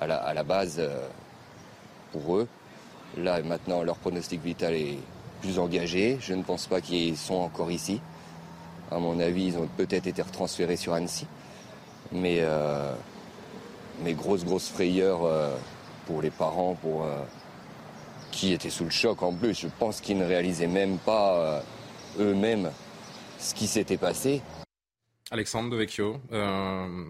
à, 0.00 0.34
la, 0.34 0.42
base 0.42 0.76
euh, 0.78 1.06
pour 2.12 2.36
eux. 2.36 2.48
Là, 3.16 3.42
maintenant, 3.42 3.82
leur 3.82 3.96
pronostic 3.96 4.42
vital 4.42 4.74
est 4.74 4.98
plus 5.40 5.58
engagé. 5.58 6.18
Je 6.20 6.34
ne 6.34 6.42
pense 6.42 6.66
pas 6.66 6.80
qu'ils 6.80 7.16
sont 7.16 7.34
encore 7.34 7.70
ici. 7.70 8.00
À 8.90 8.98
mon 8.98 9.18
avis, 9.20 9.46
ils 9.46 9.58
ont 9.58 9.68
peut-être 9.76 10.06
été 10.06 10.22
retransférés 10.22 10.76
sur 10.76 10.94
Annecy. 10.94 11.26
Mais, 12.10 12.42
mais 14.02 14.12
grosse, 14.12 14.44
grosse 14.44 14.68
frayeur 14.68 15.20
pour 16.06 16.20
les 16.20 16.30
parents, 16.30 16.74
pour, 16.74 17.06
qui 18.30 18.52
étaient 18.52 18.70
sous 18.70 18.84
le 18.84 18.90
choc 18.90 19.22
en 19.22 19.32
plus. 19.32 19.58
Je 19.58 19.68
pense 19.78 20.02
qu'ils 20.02 20.18
ne 20.18 20.26
réalisaient 20.26 20.66
même 20.66 20.98
pas 20.98 21.62
eux-mêmes 22.18 22.70
ce 23.42 23.54
qui 23.54 23.66
s'était 23.66 23.96
passé. 23.96 24.40
Alexandre 25.30 25.70
de 25.70 25.76
Vecchio, 25.76 26.20
euh, 26.32 27.04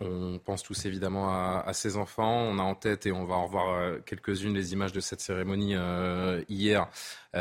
on 0.00 0.38
pense 0.38 0.62
tous 0.62 0.84
évidemment 0.84 1.30
à, 1.30 1.72
ces 1.72 1.96
enfants. 1.96 2.30
On 2.30 2.58
a 2.58 2.62
en 2.62 2.74
tête, 2.74 3.06
et 3.06 3.12
on 3.12 3.24
va 3.24 3.34
en 3.36 3.46
revoir 3.46 3.70
euh, 3.70 3.98
quelques-unes, 4.04 4.54
les 4.54 4.72
images 4.72 4.92
de 4.92 5.00
cette 5.00 5.20
cérémonie 5.20 5.74
euh, 5.74 6.42
hier, 6.48 6.88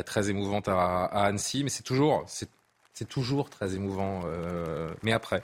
très 0.05 0.29
émouvante 0.29 0.67
à, 0.67 1.05
Annecy. 1.05 1.63
Mais 1.63 1.69
c'est 1.69 1.83
toujours, 1.83 2.25
c'est 2.27 3.07
toujours 3.07 3.49
très 3.49 3.75
émouvant. 3.75 4.21
mais 5.03 5.11
après, 5.11 5.43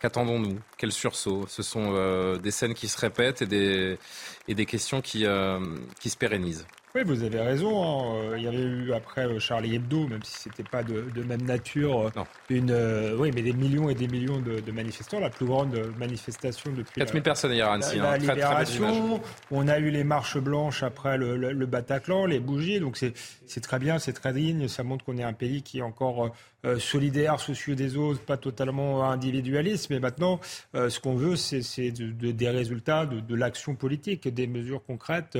qu'attendons-nous? 0.00 0.58
Quel 0.76 0.92
sursaut? 0.92 1.46
Ce 1.46 1.62
sont 1.62 2.36
des 2.36 2.50
scènes 2.50 2.74
qui 2.74 2.88
se 2.88 2.98
répètent 2.98 3.42
et 3.42 3.46
des, 3.46 3.98
et 4.48 4.54
des 4.54 4.66
questions 4.66 5.00
qui, 5.00 5.24
qui 6.00 6.10
se 6.10 6.16
pérennisent. 6.16 6.66
Oui, 6.94 7.02
vous 7.06 7.22
avez 7.22 7.40
raison. 7.40 7.82
Hein. 7.82 8.16
Euh, 8.16 8.34
il 8.36 8.44
y 8.44 8.46
avait 8.46 8.58
eu 8.58 8.92
après 8.92 9.26
euh, 9.26 9.38
Charlie 9.38 9.76
Hebdo, 9.76 10.06
même 10.08 10.22
si 10.22 10.40
c'était 10.40 10.62
pas 10.62 10.82
de, 10.82 11.22
même 11.22 11.40
nature, 11.42 12.12
euh, 12.16 12.24
une, 12.50 12.76
oui, 13.18 13.30
mais 13.34 13.40
des 13.40 13.54
millions 13.54 13.88
et 13.88 13.94
des 13.94 14.08
millions 14.08 14.40
de, 14.40 14.70
manifestants, 14.70 15.18
la 15.18 15.30
plus 15.30 15.46
grande 15.46 15.74
manifestation 15.98 16.70
depuis 16.70 17.00
4000 17.00 17.22
personnes 17.22 17.52
hier 17.52 17.68
à 17.68 17.74
Annecy. 17.74 17.96
La, 17.96 18.10
hein. 18.10 18.18
libération. 18.18 19.22
on 19.50 19.68
a 19.68 19.78
eu 19.78 19.90
les 19.90 20.04
marches 20.04 20.38
blanches 20.38 20.82
après 20.82 21.16
le, 21.16 21.66
Bataclan, 21.66 22.26
les 22.26 22.40
bougies. 22.40 22.80
Donc 22.80 22.98
c'est 22.98 23.60
très 23.60 23.78
bien, 23.78 23.98
c'est 23.98 24.12
très 24.12 24.34
digne. 24.34 24.68
Ça 24.68 24.82
montre 24.82 25.04
qu'on 25.04 25.16
est 25.16 25.24
un 25.24 25.32
pays 25.32 25.62
qui 25.62 25.78
est 25.78 25.82
encore 25.82 26.30
solidaire, 26.78 27.40
soucieux 27.40 27.74
des 27.74 27.96
autres, 27.96 28.20
pas 28.20 28.36
totalement 28.36 29.10
individualiste. 29.10 29.90
Mais 29.90 30.00
maintenant, 30.00 30.40
ce 30.74 31.00
qu'on 31.00 31.14
veut, 31.14 31.36
c'est 31.36 31.90
des 31.90 32.48
résultats 32.48 33.06
de, 33.06 33.34
l'action 33.34 33.74
politique, 33.74 34.28
des 34.28 34.46
mesures 34.46 34.84
concrètes 34.84 35.38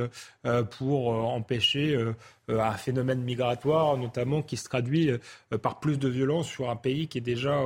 pour 0.77 1.09
en 1.09 1.43
empêcher 1.43 1.95
euh, 1.95 2.13
euh, 2.49 2.59
un 2.59 2.73
phénomène 2.73 3.21
migratoire, 3.21 3.97
notamment 3.97 4.41
qui 4.41 4.57
se 4.57 4.65
traduit 4.65 5.09
euh, 5.09 5.57
par 5.57 5.79
plus 5.79 5.97
de 5.97 6.07
violence 6.07 6.47
sur 6.47 6.69
un 6.69 6.75
pays 6.75 7.07
qui 7.07 7.17
est 7.17 7.21
déjà 7.21 7.57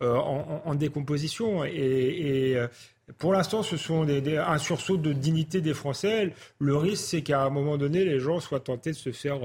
en, 0.00 0.74
décomposition. 0.74 1.64
Et, 1.64 2.56
pour 3.18 3.32
l'instant, 3.32 3.62
ce 3.62 3.76
sont 3.76 4.06
un 4.08 4.58
sursaut 4.58 4.96
de 4.96 5.12
dignité 5.12 5.60
des 5.60 5.74
Français. 5.74 6.32
Le 6.58 6.76
risque, 6.76 7.04
c'est 7.04 7.22
qu'à 7.22 7.42
un 7.42 7.50
moment 7.50 7.76
donné, 7.76 8.04
les 8.04 8.20
gens 8.20 8.40
soient 8.40 8.60
tentés 8.60 8.90
de 8.90 8.96
se 8.96 9.10
faire 9.10 9.40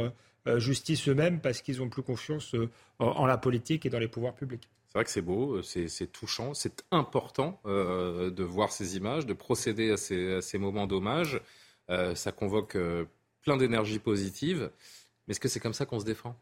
justice 0.57 1.07
eux-mêmes 1.07 1.39
parce 1.39 1.61
qu'ils 1.61 1.81
ont 1.81 1.89
plus 1.89 2.03
confiance 2.03 2.55
en 2.99 3.25
la 3.25 3.37
politique 3.37 3.85
et 3.85 3.89
dans 3.89 3.99
les 3.99 4.07
pouvoirs 4.07 4.35
publics. 4.35 4.69
C'est 4.87 4.97
vrai 4.99 5.03
que 5.05 5.11
c'est 5.11 5.21
beau, 5.21 5.61
c'est 5.61 6.11
touchant, 6.11 6.53
c'est 6.53 6.83
important 6.91 7.59
de 7.65 8.43
voir 8.43 8.71
ces 8.71 8.95
images, 8.95 9.25
de 9.25 9.33
procéder 9.33 9.91
à 9.91 9.97
ces, 9.97 10.35
à 10.35 10.41
ces 10.41 10.57
moments 10.57 10.87
d'hommage. 10.87 11.41
ça 11.89 12.31
convoque 12.31 12.77
plein 13.41 13.57
d'énergie 13.57 13.99
positive. 13.99 14.71
Mais 15.27 15.31
est-ce 15.31 15.39
que 15.39 15.47
c'est 15.47 15.59
comme 15.59 15.73
ça 15.73 15.85
qu'on 15.85 15.99
se 15.99 16.05
défend? 16.05 16.35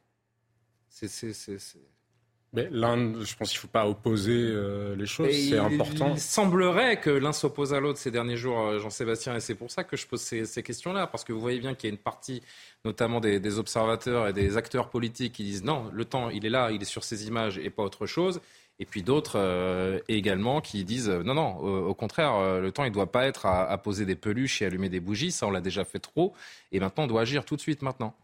Mais 2.53 2.67
l'un, 2.69 3.23
je 3.23 3.35
pense 3.35 3.49
qu'il 3.49 3.57
ne 3.57 3.61
faut 3.61 3.67
pas 3.67 3.87
opposer 3.87 4.31
euh, 4.31 4.95
les 4.95 5.07
choses, 5.07 5.31
c'est 5.31 5.57
important. 5.57 6.11
Il 6.13 6.19
semblerait 6.19 6.99
que 6.99 7.09
l'un 7.09 7.33
s'oppose 7.33 7.73
à 7.73 7.79
l'autre 7.79 7.97
ces 7.97 8.11
derniers 8.11 8.37
jours, 8.37 8.59
euh, 8.59 8.79
Jean-Sébastien, 8.79 9.35
et 9.35 9.39
c'est 9.39 9.55
pour 9.55 9.71
ça 9.71 9.83
que 9.83 9.97
je 9.97 10.05
pose 10.05 10.21
ces, 10.21 10.61
questions-là, 10.61 11.07
parce 11.07 11.23
que 11.23 11.33
vous 11.33 11.41
voyez 11.41 11.59
bien 11.59 11.73
qu'il 11.73 11.89
y 11.89 11.91
a 11.91 11.95
une 11.95 12.01
partie, 12.01 12.43
notamment 12.85 13.19
des, 13.19 13.57
observateurs 13.57 14.27
et 14.27 14.33
des 14.33 14.55
acteurs 14.55 14.89
politiques, 14.89 15.33
qui 15.33 15.43
disent 15.43 15.63
non, 15.63 15.89
le 15.91 16.05
temps, 16.05 16.29
il 16.29 16.45
est 16.45 16.49
là, 16.49 16.69
il 16.69 16.79
est 16.79 16.85
sur 16.85 17.03
ces 17.03 17.27
images 17.27 17.57
et 17.57 17.71
pas 17.71 17.81
autre 17.81 18.05
chose. 18.05 18.39
Et 18.79 18.85
puis 18.85 19.01
d'autres 19.01 19.37
euh, 19.37 19.99
également 20.07 20.61
qui 20.61 20.83
disent 20.83 21.09
non, 21.09 21.33
non, 21.33 21.57
au, 21.57 21.93
contraire, 21.95 22.59
le 22.59 22.71
temps, 22.71 22.83
il 22.83 22.89
ne 22.89 22.93
doit 22.93 23.11
pas 23.11 23.25
être 23.25 23.47
à, 23.47 23.75
poser 23.79 24.05
des 24.05 24.15
peluches 24.15 24.61
et 24.61 24.65
allumer 24.65 24.89
des 24.89 24.99
bougies, 24.99 25.31
ça 25.31 25.47
on 25.47 25.51
l'a 25.51 25.61
déjà 25.61 25.85
fait 25.85 25.99
trop, 25.99 26.33
et 26.71 26.79
maintenant 26.79 27.05
on 27.05 27.07
doit 27.07 27.21
agir 27.21 27.45
tout 27.45 27.55
de 27.55 27.61
suite 27.61 27.81
maintenant. 27.81 28.15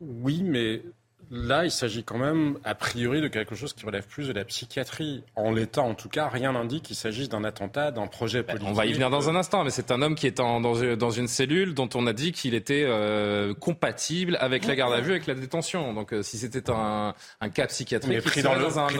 Oui, 0.00 0.42
mais 0.42 0.82
Là, 1.30 1.64
il 1.64 1.72
s'agit 1.72 2.04
quand 2.04 2.18
même, 2.18 2.56
a 2.64 2.76
priori, 2.76 3.20
de 3.20 3.26
quelque 3.26 3.56
chose 3.56 3.72
qui 3.72 3.84
relève 3.84 4.06
plus 4.06 4.28
de 4.28 4.32
la 4.32 4.44
psychiatrie. 4.44 5.24
En 5.34 5.50
l'état, 5.50 5.82
en 5.82 5.94
tout 5.94 6.08
cas, 6.08 6.28
rien 6.28 6.52
n'indique 6.52 6.84
qu'il 6.84 6.94
s'agisse 6.94 7.28
d'un 7.28 7.42
attentat, 7.42 7.90
d'un 7.90 8.06
projet 8.06 8.42
ben, 8.42 8.52
politique. 8.52 8.68
on 8.70 8.74
va 8.74 8.86
y 8.86 8.92
venir 8.92 9.10
dans 9.10 9.28
un 9.28 9.34
instant, 9.34 9.64
mais 9.64 9.70
c'est 9.70 9.90
un 9.90 10.02
homme 10.02 10.14
qui 10.14 10.28
est 10.28 10.38
dans, 10.38 11.10
une 11.10 11.26
cellule 11.26 11.74
dont 11.74 11.88
on 11.94 12.06
a 12.06 12.12
dit 12.12 12.30
qu'il 12.30 12.54
était 12.54 12.84
euh, 12.86 13.54
compatible 13.54 14.38
avec 14.40 14.66
la 14.66 14.76
garde 14.76 14.92
à 14.92 15.00
vue, 15.00 15.10
avec 15.10 15.26
la 15.26 15.34
détention. 15.34 15.94
Donc, 15.94 16.12
euh, 16.12 16.22
si 16.22 16.38
c'était 16.38 16.70
un, 16.70 17.14
cas 17.52 17.66
psychiatrique, 17.66 18.22
pris 18.22 18.42
dans, 18.42 18.54
le, 18.54 18.70
sens, 18.70 18.92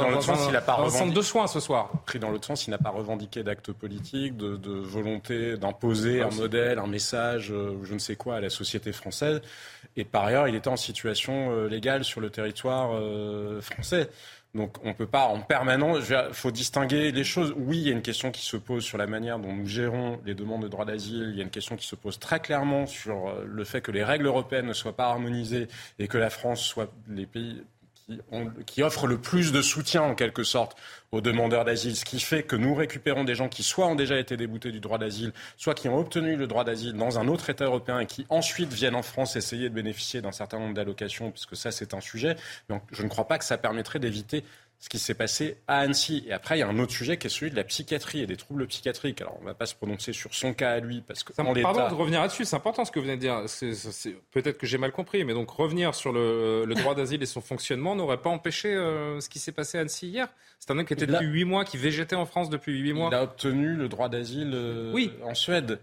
il 0.46 0.52
n'a 0.52 0.60
pas 0.60 0.90
centre 0.90 1.14
de 1.14 1.22
soins 1.22 1.46
ce 1.46 1.60
soir. 1.60 1.90
Pris 2.06 2.18
dans 2.18 2.30
l'autre 2.30 2.46
sens, 2.46 2.66
il 2.66 2.70
n'a 2.70 2.78
pas 2.78 2.90
revendiqué 2.90 3.44
d'actes 3.44 3.70
politiques, 3.70 4.36
de, 4.36 4.58
volonté 4.66 5.56
d'imposer 5.56 6.22
un 6.22 6.30
modèle, 6.30 6.78
un 6.78 6.86
message, 6.86 7.52
euh, 7.52 7.76
je 7.84 7.94
ne 7.94 7.98
sais 7.98 8.16
quoi, 8.16 8.36
à 8.36 8.40
la 8.40 8.50
société 8.50 8.92
française. 8.92 9.40
Et 9.96 10.04
par 10.04 10.24
ailleurs, 10.24 10.48
il 10.48 10.54
était 10.54 10.68
en 10.68 10.76
situation 10.76 11.50
euh, 11.50 11.68
légale 11.68 12.04
sur 12.04 12.20
le 12.20 12.30
territoire 12.30 12.90
euh, 12.94 13.60
français. 13.60 14.10
Donc 14.54 14.76
on 14.84 14.88
ne 14.88 14.94
peut 14.94 15.06
pas 15.06 15.26
en 15.26 15.40
permanence, 15.40 16.08
il 16.08 16.32
faut 16.32 16.50
distinguer 16.50 17.12
les 17.12 17.24
choses. 17.24 17.54
Oui, 17.56 17.78
il 17.78 17.86
y 17.86 17.88
a 17.90 17.92
une 17.92 18.02
question 18.02 18.30
qui 18.30 18.44
se 18.44 18.56
pose 18.56 18.82
sur 18.82 18.96
la 18.96 19.06
manière 19.06 19.38
dont 19.38 19.52
nous 19.52 19.66
gérons 19.66 20.18
les 20.24 20.34
demandes 20.34 20.62
de 20.62 20.68
droit 20.68 20.86
d'asile. 20.86 21.28
Il 21.30 21.36
y 21.36 21.40
a 21.40 21.44
une 21.44 21.50
question 21.50 21.76
qui 21.76 21.86
se 21.86 21.94
pose 21.94 22.18
très 22.18 22.40
clairement 22.40 22.86
sur 22.86 23.28
euh, 23.28 23.44
le 23.46 23.64
fait 23.64 23.82
que 23.82 23.90
les 23.90 24.02
règles 24.02 24.26
européennes 24.26 24.66
ne 24.66 24.72
soient 24.72 24.96
pas 24.96 25.06
harmonisées 25.06 25.68
et 25.98 26.08
que 26.08 26.16
la 26.16 26.30
France 26.30 26.62
soit 26.62 26.90
les 27.08 27.26
pays 27.26 27.62
qui, 28.66 28.82
offre 28.82 29.06
le 29.06 29.18
plus 29.18 29.52
de 29.52 29.62
soutien 29.62 30.02
en 30.02 30.14
quelque 30.14 30.44
sorte 30.44 30.76
aux 31.12 31.20
demandeurs 31.20 31.64
d'asile, 31.64 31.96
ce 31.96 32.04
qui 32.04 32.20
fait 32.20 32.42
que 32.42 32.54
nous 32.54 32.74
récupérons 32.74 33.24
des 33.24 33.34
gens 33.34 33.48
qui 33.48 33.62
soit 33.62 33.86
ont 33.86 33.94
déjà 33.94 34.18
été 34.18 34.36
déboutés 34.36 34.70
du 34.70 34.80
droit 34.80 34.98
d'asile, 34.98 35.32
soit 35.56 35.74
qui 35.74 35.88
ont 35.88 35.98
obtenu 35.98 36.36
le 36.36 36.46
droit 36.46 36.64
d'asile 36.64 36.92
dans 36.92 37.18
un 37.18 37.26
autre 37.26 37.50
État 37.50 37.64
européen 37.64 37.98
et 37.98 38.06
qui 38.06 38.26
ensuite 38.28 38.72
viennent 38.72 38.94
en 38.94 39.02
France 39.02 39.36
essayer 39.36 39.68
de 39.68 39.74
bénéficier 39.74 40.20
d'un 40.20 40.32
certain 40.32 40.58
nombre 40.58 40.74
d'allocations, 40.74 41.30
puisque 41.30 41.56
ça 41.56 41.70
c'est 41.70 41.94
un 41.94 42.00
sujet. 42.00 42.36
Donc 42.68 42.82
je 42.92 43.02
ne 43.02 43.08
crois 43.08 43.26
pas 43.26 43.38
que 43.38 43.44
ça 43.44 43.58
permettrait 43.58 43.98
d'éviter 43.98 44.44
ce 44.78 44.88
qui 44.88 44.98
s'est 44.98 45.14
passé 45.14 45.56
à 45.66 45.78
Annecy. 45.78 46.24
Et 46.26 46.32
après, 46.32 46.56
il 46.56 46.60
y 46.60 46.62
a 46.62 46.68
un 46.68 46.78
autre 46.78 46.92
sujet 46.92 47.16
qui 47.16 47.26
est 47.26 47.30
celui 47.30 47.50
de 47.50 47.56
la 47.56 47.64
psychiatrie 47.64 48.20
et 48.20 48.26
des 48.26 48.36
troubles 48.36 48.66
psychiatriques. 48.66 49.20
Alors, 49.20 49.36
on 49.38 49.40
ne 49.40 49.46
va 49.46 49.54
pas 49.54 49.66
se 49.66 49.74
prononcer 49.74 50.12
sur 50.12 50.34
son 50.34 50.52
cas 50.52 50.72
à 50.72 50.80
lui, 50.80 51.02
parce 51.06 51.24
que 51.24 51.32
Pardon 51.32 51.88
de 51.88 51.94
revenir 51.94 52.20
là-dessus, 52.20 52.44
c'est 52.44 52.56
important 52.56 52.84
ce 52.84 52.92
que 52.92 52.98
vous 52.98 53.06
venez 53.06 53.16
de 53.16 53.20
dire. 53.20 53.42
Peut-être 54.32 54.58
que 54.58 54.66
j'ai 54.66 54.78
mal 54.78 54.92
compris, 54.92 55.24
mais 55.24 55.34
donc 55.34 55.50
revenir 55.50 55.94
sur 55.94 56.12
le, 56.12 56.66
droit 56.76 56.94
d'asile 56.94 57.22
et 57.22 57.26
son 57.26 57.40
fonctionnement 57.40 57.96
n'aurait 57.96 58.20
pas 58.20 58.30
empêché 58.30 58.74
euh, 58.74 59.18
ce 59.20 59.28
qui 59.28 59.38
s'est 59.38 59.52
passé 59.52 59.78
à 59.78 59.80
Annecy 59.80 60.08
hier? 60.08 60.28
C'est 60.58 60.70
un 60.70 60.78
homme 60.78 60.84
qui 60.84 60.92
était 60.92 61.06
depuis 61.06 61.26
huit 61.26 61.44
mois, 61.44 61.64
qui 61.64 61.78
végétait 61.78 62.16
en 62.16 62.26
France 62.26 62.50
depuis 62.50 62.78
huit 62.78 62.92
mois. 62.92 63.08
Il 63.10 63.14
a 63.14 63.22
obtenu 63.22 63.74
le 63.74 63.88
droit 63.88 64.08
d'asile 64.08 64.52
euh, 64.54 64.92
oui. 64.92 65.12
en 65.22 65.34
Suède. 65.34 65.80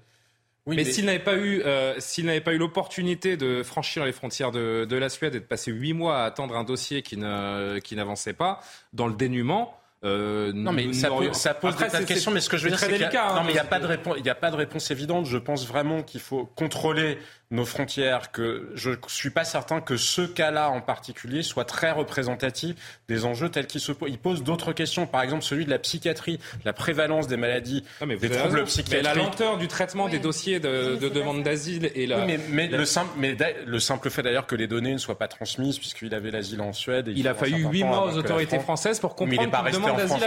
Oui, 0.65 0.77
mais, 0.77 0.85
s'il 0.85 1.05
n'avait 1.05 1.19
pas 1.19 1.35
eu, 1.35 1.61
euh, 1.61 1.99
s'il 1.99 2.25
n'avait 2.25 2.41
pas 2.41 2.53
eu 2.53 2.57
l'opportunité 2.57 3.35
de 3.35 3.63
franchir 3.63 4.05
les 4.05 4.13
frontières 4.13 4.51
de, 4.51 4.85
de, 4.85 4.95
la 4.95 5.09
Suède 5.09 5.35
et 5.35 5.41
de 5.41 5.45
passer 5.45 5.71
huit 5.71 5.91
mois 5.91 6.19
à 6.19 6.23
attendre 6.23 6.55
un 6.55 6.63
dossier 6.63 7.01
qui, 7.01 7.17
ne, 7.17 7.79
qui 7.79 7.97
n'avançait 7.97 8.33
pas, 8.33 8.61
dans 8.93 9.07
le 9.07 9.13
dénuement, 9.13 9.77
euh, 10.03 10.51
non, 10.53 10.73
mais 10.73 10.91
ça, 10.91 11.09
ça 11.31 11.53
pose 11.53 11.73
Après, 11.73 11.99
des 11.99 12.05
questions, 12.05 12.31
mais 12.31 12.41
ce 12.41 12.49
que 12.49 12.57
je 12.57 12.63
veux 12.63 12.69
dire, 12.69 12.79
c'est 12.79 12.89
qu'il 12.89 12.97
n'y 12.97 13.03
a, 13.15 13.35
hein, 13.35 13.45
a, 13.57 13.63
pas 13.63 13.79
de 13.79 13.85
réponse, 13.85 14.15
il 14.17 14.23
n'y 14.23 14.29
a 14.29 14.35
pas 14.35 14.51
de 14.51 14.57
réponse 14.57 14.91
évidente. 14.91 15.25
Je 15.27 15.37
pense 15.37 15.65
vraiment 15.65 16.03
qu'il 16.03 16.19
faut 16.19 16.45
contrôler 16.45 17.17
nos 17.53 17.65
frontières, 17.65 18.31
que 18.31 18.69
je 18.73 18.89
ne 18.89 18.95
suis 19.07 19.29
pas 19.29 19.45
certain 19.45 19.79
que 19.79 19.95
ce 19.95 20.23
cas-là 20.23 20.69
en 20.71 20.81
particulier 20.81 21.43
soit 21.43 21.65
très 21.65 21.91
représentatif 21.91 22.75
des 23.07 23.25
enjeux 23.25 23.49
tels 23.49 23.67
qu'ils 23.67 23.79
se 23.79 23.91
posent. 23.91 24.09
Il 24.09 24.17
pose 24.17 24.43
d'autres 24.43 24.73
questions, 24.73 25.05
par 25.05 25.21
exemple 25.21 25.43
celui 25.43 25.65
de 25.65 25.69
la 25.69 25.77
psychiatrie, 25.77 26.39
la 26.65 26.73
prévalence 26.73 27.27
des 27.27 27.37
maladies, 27.37 27.83
mais 28.05 28.17
des 28.17 28.29
troubles 28.29 28.63
psychiatriques. 28.63 28.97
Mais 28.97 29.01
la 29.03 29.13
lenteur 29.13 29.57
du 29.57 29.67
traitement 29.67 30.09
des 30.09 30.17
dossiers 30.17 30.59
de, 30.59 30.95
de 30.95 31.09
demande 31.09 31.43
d'asile 31.43 31.91
et 31.93 32.07
la... 32.07 32.25
Oui, 32.25 32.39
mais, 32.49 32.67
Le, 32.67 32.85
simple, 32.85 33.11
mais 33.17 33.37
le 33.65 33.79
simple 33.79 34.09
fait 34.09 34.23
d'ailleurs 34.23 34.47
que 34.47 34.55
les 34.55 34.67
données 34.67 34.93
ne 34.93 34.97
soient 34.97 35.19
pas 35.19 35.27
transmises, 35.27 35.77
puisqu'il 35.77 36.13
avait 36.15 36.31
l'asile 36.31 36.61
en 36.61 36.73
Suède. 36.73 37.11
il 37.15 37.27
a 37.27 37.35
fallu 37.35 37.65
huit 37.67 37.83
mois 37.83 38.07
aux 38.07 38.17
autorités 38.17 38.59
françaises 38.59 38.99
pour 38.99 39.15
comprendre 39.15 39.37
qu'il 39.37 39.45
n'est 39.45 39.51
pas 39.51 39.61
resté 39.61 39.83
en 39.83 39.97
France. 39.97 40.21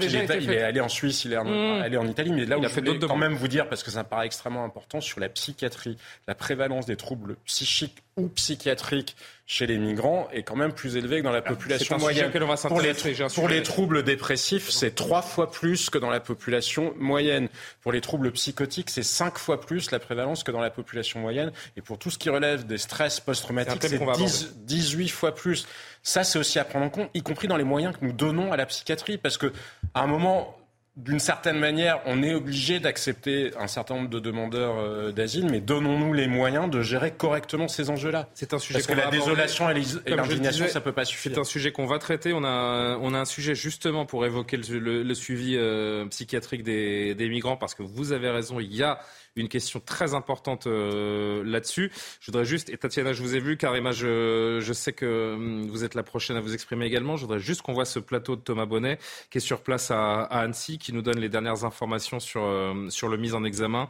Il, 0.00 0.16
est, 0.16 0.42
il 0.42 0.50
est 0.50 0.62
allé 0.62 0.80
en 0.80 0.88
Suisse, 0.88 1.24
il 1.24 1.32
est 1.32 1.42
mmh. 1.42 1.82
allé 1.82 1.96
en 1.96 2.08
Italie, 2.08 2.32
mais 2.32 2.44
là 2.44 2.58
où 2.58 2.62
je 2.64 2.68
voulais 2.68 2.98
quand 2.98 3.16
même 3.16 3.34
vous 3.34 3.48
dire, 3.48 3.68
parce 3.68 3.84
que 3.84 3.92
ça 3.92 4.02
me 4.02 4.08
paraît 4.08 4.26
extrêmement 4.26 4.64
important, 4.64 5.00
sur 5.00 5.20
la 5.20 5.28
psychiatrie, 5.28 5.96
la 6.26 6.34
prévalence 6.34 6.71
des 6.80 6.96
troubles 6.96 7.36
psychiques 7.44 8.02
ou 8.16 8.28
psychiatriques 8.28 9.16
chez 9.46 9.66
les 9.66 9.78
migrants 9.78 10.28
est 10.32 10.42
quand 10.42 10.56
même 10.56 10.72
plus 10.72 10.96
élevée 10.96 11.18
que 11.18 11.24
dans 11.24 11.32
la 11.32 11.42
population 11.42 11.98
moyenne. 11.98 12.30
pour, 12.68 12.80
les, 12.80 12.94
pour 13.34 13.48
les 13.48 13.62
troubles 13.62 14.02
dépressifs, 14.02 14.70
c'est 14.70 14.94
trois 14.94 15.22
fois 15.22 15.50
plus 15.50 15.90
que 15.90 15.98
dans 15.98 16.10
la 16.10 16.20
population 16.20 16.94
moyenne. 16.96 17.48
Pour 17.80 17.92
les 17.92 18.00
troubles 18.00 18.32
psychotiques, 18.32 18.90
c'est 18.90 19.02
cinq 19.02 19.38
fois 19.38 19.60
plus 19.60 19.90
la 19.90 19.98
prévalence 19.98 20.42
que 20.42 20.50
dans 20.50 20.60
la 20.60 20.70
population 20.70 21.20
moyenne. 21.20 21.52
Et 21.76 21.82
pour 21.82 21.98
tout 21.98 22.10
ce 22.10 22.18
qui 22.18 22.30
relève 22.30 22.66
des 22.66 22.78
stress 22.78 23.20
post-traumatiques, 23.20 23.82
c'est 23.82 24.64
18 24.64 25.08
fois 25.08 25.34
plus. 25.34 25.66
Ça, 26.02 26.24
c'est 26.24 26.38
aussi 26.38 26.58
à 26.58 26.64
prendre 26.64 26.86
en 26.86 26.90
compte, 26.90 27.10
y 27.14 27.22
compris 27.22 27.48
dans 27.48 27.56
les 27.56 27.64
moyens 27.64 27.94
que 27.96 28.04
nous 28.04 28.12
donnons 28.12 28.52
à 28.52 28.56
la 28.56 28.66
psychiatrie. 28.66 29.18
Parce 29.18 29.38
que, 29.38 29.52
à 29.94 30.02
un 30.02 30.06
moment, 30.06 30.56
d'une 30.96 31.20
certaine 31.20 31.58
manière, 31.58 32.00
on 32.04 32.22
est 32.22 32.34
obligé 32.34 32.78
d'accepter 32.78 33.52
un 33.58 33.66
certain 33.66 33.94
nombre 33.94 34.10
de 34.10 34.20
demandeurs 34.20 34.76
euh, 34.78 35.10
d'asile, 35.10 35.48
mais 35.50 35.60
donnons-nous 35.60 36.12
les 36.12 36.26
moyens 36.26 36.68
de 36.68 36.82
gérer 36.82 37.12
correctement 37.12 37.66
ces 37.66 37.88
enjeux-là. 37.88 38.28
C'est 38.34 38.52
un 38.52 38.58
sujet 38.58 38.80
Parce 38.80 38.86
que 38.88 38.92
la 38.92 39.10
désolation 39.10 39.70
et 39.70 39.74
l'indignation, 40.14 40.68
ça 40.68 40.82
peut 40.82 40.92
pas 40.92 41.06
suffire. 41.06 41.32
C'est 41.32 41.40
un 41.40 41.44
sujet 41.44 41.72
qu'on 41.72 41.86
va 41.86 41.98
traiter. 41.98 42.34
On 42.34 42.44
a, 42.44 42.98
on 43.00 43.14
a 43.14 43.18
un 43.18 43.24
sujet 43.24 43.54
justement 43.54 44.04
pour 44.04 44.26
évoquer 44.26 44.58
le, 44.58 45.02
le, 45.02 45.14
suivi 45.14 45.56
euh, 45.56 46.04
psychiatrique 46.08 46.62
des, 46.62 47.14
des 47.14 47.28
migrants, 47.30 47.56
parce 47.56 47.74
que 47.74 47.82
vous 47.82 48.12
avez 48.12 48.28
raison, 48.28 48.60
il 48.60 48.74
y 48.74 48.82
a 48.82 49.00
une 49.36 49.48
question 49.48 49.80
très 49.80 50.14
importante 50.14 50.66
euh, 50.66 51.42
là-dessus. 51.44 51.90
Je 52.20 52.26
voudrais 52.26 52.44
juste, 52.44 52.68
et 52.70 52.76
Tatiana, 52.76 53.12
je 53.12 53.22
vous 53.22 53.34
ai 53.34 53.40
vu, 53.40 53.56
Karima, 53.56 53.92
je, 53.92 54.58
je 54.60 54.72
sais 54.72 54.92
que 54.92 55.34
hum, 55.34 55.66
vous 55.68 55.84
êtes 55.84 55.94
la 55.94 56.02
prochaine 56.02 56.36
à 56.36 56.40
vous 56.40 56.54
exprimer 56.54 56.86
également. 56.86 57.16
Je 57.16 57.22
voudrais 57.22 57.38
juste 57.38 57.62
qu'on 57.62 57.72
voit 57.72 57.84
ce 57.84 57.98
plateau 57.98 58.36
de 58.36 58.40
Thomas 58.40 58.66
Bonnet 58.66 58.98
qui 59.30 59.38
est 59.38 59.40
sur 59.40 59.62
place 59.62 59.90
à, 59.90 60.22
Annecy, 60.24 60.78
qui 60.78 60.92
nous 60.92 61.02
donne 61.02 61.18
les 61.18 61.28
dernières 61.28 61.64
informations 61.64 62.20
sur, 62.20 62.42
euh, 62.44 62.88
sur 62.90 63.08
le 63.08 63.16
mise 63.16 63.34
en 63.34 63.44
examen 63.44 63.88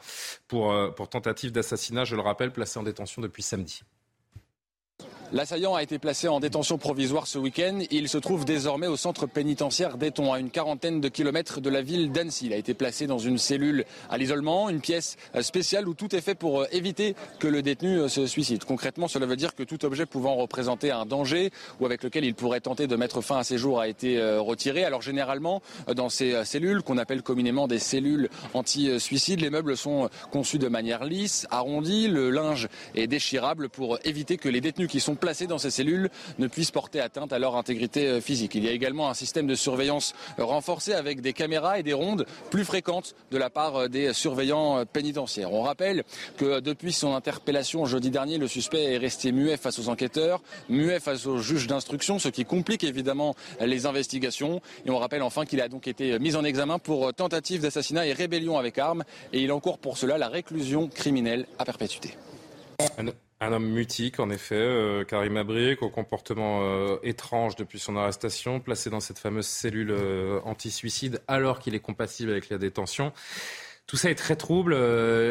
pour, 0.48 0.72
euh, 0.72 0.90
pour 0.90 1.08
tentative 1.08 1.52
d'assassinat, 1.52 2.04
je 2.04 2.16
le 2.16 2.22
rappelle, 2.22 2.52
placé 2.52 2.78
en 2.78 2.82
détention 2.82 3.22
depuis 3.22 3.42
samedi. 3.42 3.82
L'assaillant 5.34 5.74
a 5.74 5.82
été 5.82 5.98
placé 5.98 6.28
en 6.28 6.40
détention 6.40 6.76
provisoire 6.76 7.26
ce 7.26 7.38
week-end. 7.38 7.78
Il 7.90 8.10
se 8.10 8.18
trouve 8.18 8.44
désormais 8.44 8.86
au 8.86 8.98
centre 8.98 9.24
pénitentiaire 9.26 9.96
d'Eton, 9.96 10.30
à 10.30 10.38
une 10.38 10.50
quarantaine 10.50 11.00
de 11.00 11.08
kilomètres 11.08 11.62
de 11.62 11.70
la 11.70 11.80
ville 11.80 12.12
d'Annecy. 12.12 12.46
Il 12.46 12.52
a 12.52 12.58
été 12.58 12.74
placé 12.74 13.06
dans 13.06 13.16
une 13.16 13.38
cellule 13.38 13.86
à 14.10 14.18
l'isolement, 14.18 14.68
une 14.68 14.82
pièce 14.82 15.16
spéciale 15.40 15.88
où 15.88 15.94
tout 15.94 16.14
est 16.14 16.20
fait 16.20 16.34
pour 16.34 16.66
éviter 16.70 17.16
que 17.38 17.48
le 17.48 17.62
détenu 17.62 18.10
se 18.10 18.26
suicide. 18.26 18.64
Concrètement, 18.64 19.08
cela 19.08 19.24
veut 19.24 19.36
dire 19.36 19.54
que 19.54 19.62
tout 19.62 19.82
objet 19.86 20.04
pouvant 20.04 20.34
représenter 20.34 20.90
un 20.90 21.06
danger 21.06 21.50
ou 21.80 21.86
avec 21.86 22.02
lequel 22.02 22.26
il 22.26 22.34
pourrait 22.34 22.60
tenter 22.60 22.86
de 22.86 22.96
mettre 22.96 23.22
fin 23.22 23.38
à 23.38 23.42
ses 23.42 23.56
jours 23.56 23.80
a 23.80 23.88
été 23.88 24.18
euh, 24.18 24.38
retiré. 24.38 24.84
Alors 24.84 25.00
généralement, 25.00 25.62
dans 25.96 26.10
ces 26.10 26.34
euh, 26.34 26.44
cellules, 26.44 26.82
qu'on 26.82 26.98
appelle 26.98 27.22
communément 27.22 27.68
des 27.68 27.78
cellules 27.78 28.28
anti-suicide, 28.52 29.40
les 29.40 29.48
meubles 29.48 29.78
sont 29.78 30.10
conçus 30.30 30.58
de 30.58 30.68
manière 30.68 31.06
lisse, 31.06 31.46
arrondie, 31.50 32.06
le 32.06 32.28
linge 32.28 32.68
est 32.94 33.06
déchirable 33.06 33.70
pour 33.70 33.98
éviter 34.04 34.36
que 34.36 34.50
les 34.50 34.60
détenus 34.60 34.88
qui 34.88 35.00
sont 35.00 35.16
placés 35.22 35.46
dans 35.46 35.58
ces 35.58 35.70
cellules 35.70 36.10
ne 36.40 36.48
puissent 36.48 36.72
porter 36.72 37.00
atteinte 37.00 37.32
à 37.32 37.38
leur 37.38 37.56
intégrité 37.56 38.08
euh, 38.08 38.20
physique. 38.20 38.56
Il 38.56 38.64
y 38.64 38.68
a 38.68 38.72
également 38.72 39.08
un 39.08 39.14
système 39.14 39.46
de 39.46 39.54
surveillance 39.54 40.14
renforcé 40.36 40.94
avec 40.94 41.20
des 41.20 41.32
caméras 41.32 41.78
et 41.78 41.84
des 41.84 41.92
rondes 41.92 42.26
plus 42.50 42.64
fréquentes 42.64 43.14
de 43.30 43.38
la 43.38 43.48
part 43.48 43.76
euh, 43.76 43.88
des 43.88 44.12
surveillants 44.12 44.78
euh, 44.78 44.84
pénitentiaires. 44.84 45.52
On 45.52 45.62
rappelle 45.62 46.02
que 46.36 46.58
depuis 46.58 46.92
son 46.92 47.14
interpellation 47.14 47.84
jeudi 47.84 48.10
dernier, 48.10 48.36
le 48.36 48.48
suspect 48.48 48.94
est 48.94 48.98
resté 48.98 49.30
muet 49.30 49.56
face 49.56 49.78
aux 49.78 49.88
enquêteurs, 49.88 50.42
muet 50.68 50.98
face 50.98 51.24
aux 51.26 51.38
juges 51.38 51.68
d'instruction, 51.68 52.18
ce 52.18 52.28
qui 52.28 52.44
complique 52.44 52.82
évidemment 52.82 53.36
les 53.60 53.86
investigations. 53.86 54.60
Et 54.86 54.90
on 54.90 54.98
rappelle 54.98 55.22
enfin 55.22 55.44
qu'il 55.44 55.60
a 55.60 55.68
donc 55.68 55.86
été 55.86 56.18
mis 56.18 56.34
en 56.34 56.42
examen 56.42 56.80
pour 56.80 57.14
tentative 57.14 57.62
d'assassinat 57.62 58.08
et 58.08 58.12
rébellion 58.12 58.58
avec 58.58 58.76
armes 58.76 59.04
et 59.32 59.40
il 59.40 59.52
encourt 59.52 59.78
pour 59.78 59.98
cela 59.98 60.18
la 60.18 60.28
réclusion 60.28 60.88
criminelle 60.88 61.46
à 61.60 61.64
perpétuité. 61.64 62.16
Un 63.42 63.50
homme 63.50 63.66
mutique, 63.66 64.20
en 64.20 64.30
effet, 64.30 64.54
euh, 64.54 65.02
Karim 65.02 65.36
Abric, 65.36 65.82
au 65.82 65.90
comportement 65.90 66.60
euh, 66.62 66.98
étrange 67.02 67.56
depuis 67.56 67.80
son 67.80 67.96
arrestation, 67.96 68.60
placé 68.60 68.88
dans 68.88 69.00
cette 69.00 69.18
fameuse 69.18 69.48
cellule 69.48 69.90
euh, 69.90 70.38
anti-suicide 70.44 71.20
alors 71.26 71.58
qu'il 71.58 71.74
est 71.74 71.80
compatible 71.80 72.30
avec 72.30 72.50
la 72.50 72.58
détention. 72.58 73.12
Tout 73.88 73.96
ça 73.96 74.12
est 74.12 74.14
très 74.14 74.36
trouble. 74.36 74.74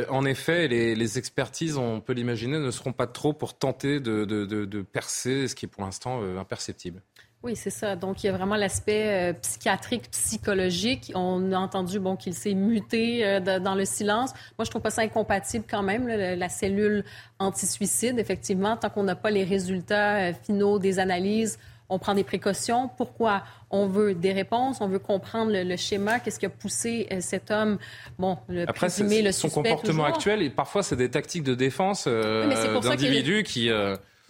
en 0.09 0.25
effet, 0.25 0.67
les, 0.67 1.17
expertises, 1.17 1.77
on 1.77 2.01
peut 2.01 2.11
l'imaginer, 2.11 2.59
ne 2.59 2.69
seront 2.69 2.91
pas 2.91 3.07
trop 3.07 3.31
pour 3.31 3.57
tenter 3.57 4.01
de 4.01 4.81
percer 4.81 5.47
ce 5.47 5.55
qui 5.55 5.65
est 5.65 5.69
pour 5.69 5.83
l'instant 5.83 6.21
imperceptible. 6.37 7.01
Oui, 7.43 7.55
c'est 7.55 7.71
ça. 7.71 7.95
Donc, 7.95 8.23
il 8.23 8.27
y 8.27 8.29
a 8.29 8.33
vraiment 8.33 8.55
l'aspect 8.55 9.31
euh, 9.31 9.33
psychiatrique, 9.33 10.11
psychologique. 10.11 11.11
On 11.15 11.51
a 11.51 11.57
entendu 11.57 11.99
bon, 11.99 12.15
qu'il 12.15 12.35
s'est 12.35 12.53
muté 12.53 13.25
euh, 13.25 13.59
dans 13.59 13.73
le 13.73 13.83
silence. 13.85 14.31
Moi, 14.59 14.65
je 14.65 14.69
trouve 14.69 14.83
pas 14.83 14.91
ça 14.91 15.01
incompatible 15.01 15.65
quand 15.67 15.81
même, 15.81 16.07
la 16.07 16.49
cellule 16.49 17.03
anti-suicide. 17.39 18.19
Effectivement, 18.19 18.77
tant 18.77 18.91
qu'on 18.91 19.03
n'a 19.03 19.15
pas 19.15 19.31
les 19.31 19.43
résultats 19.43 20.17
euh, 20.17 20.33
finaux 20.45 20.77
des 20.77 20.99
analyses, 20.99 21.57
on 21.89 21.97
prend 21.97 22.13
des 22.13 22.23
précautions. 22.23 22.91
Pourquoi? 22.95 23.43
On 23.71 23.87
veut 23.87 24.13
des 24.13 24.33
réponses, 24.33 24.79
on 24.79 24.87
veut 24.87 24.99
comprendre 24.99 25.51
le, 25.51 25.77
schéma, 25.77 26.19
qu'est-ce 26.19 26.39
qui 26.39 26.45
a 26.45 26.49
poussé 26.49 27.07
cet 27.21 27.49
homme, 27.49 27.79
bon, 28.19 28.37
le 28.49 28.63
Après, 28.63 28.87
présumé, 28.87 29.21
le 29.23 29.31
son 29.31 29.49
comportement 29.49 30.05
actuel, 30.05 30.41
et 30.41 30.49
parfois, 30.49 30.83
c'est 30.83 30.95
des 30.95 31.09
tactiques 31.09 31.43
de 31.43 31.55
défense 31.55 32.07
d'individus 32.07 33.43
qui... 33.43 33.71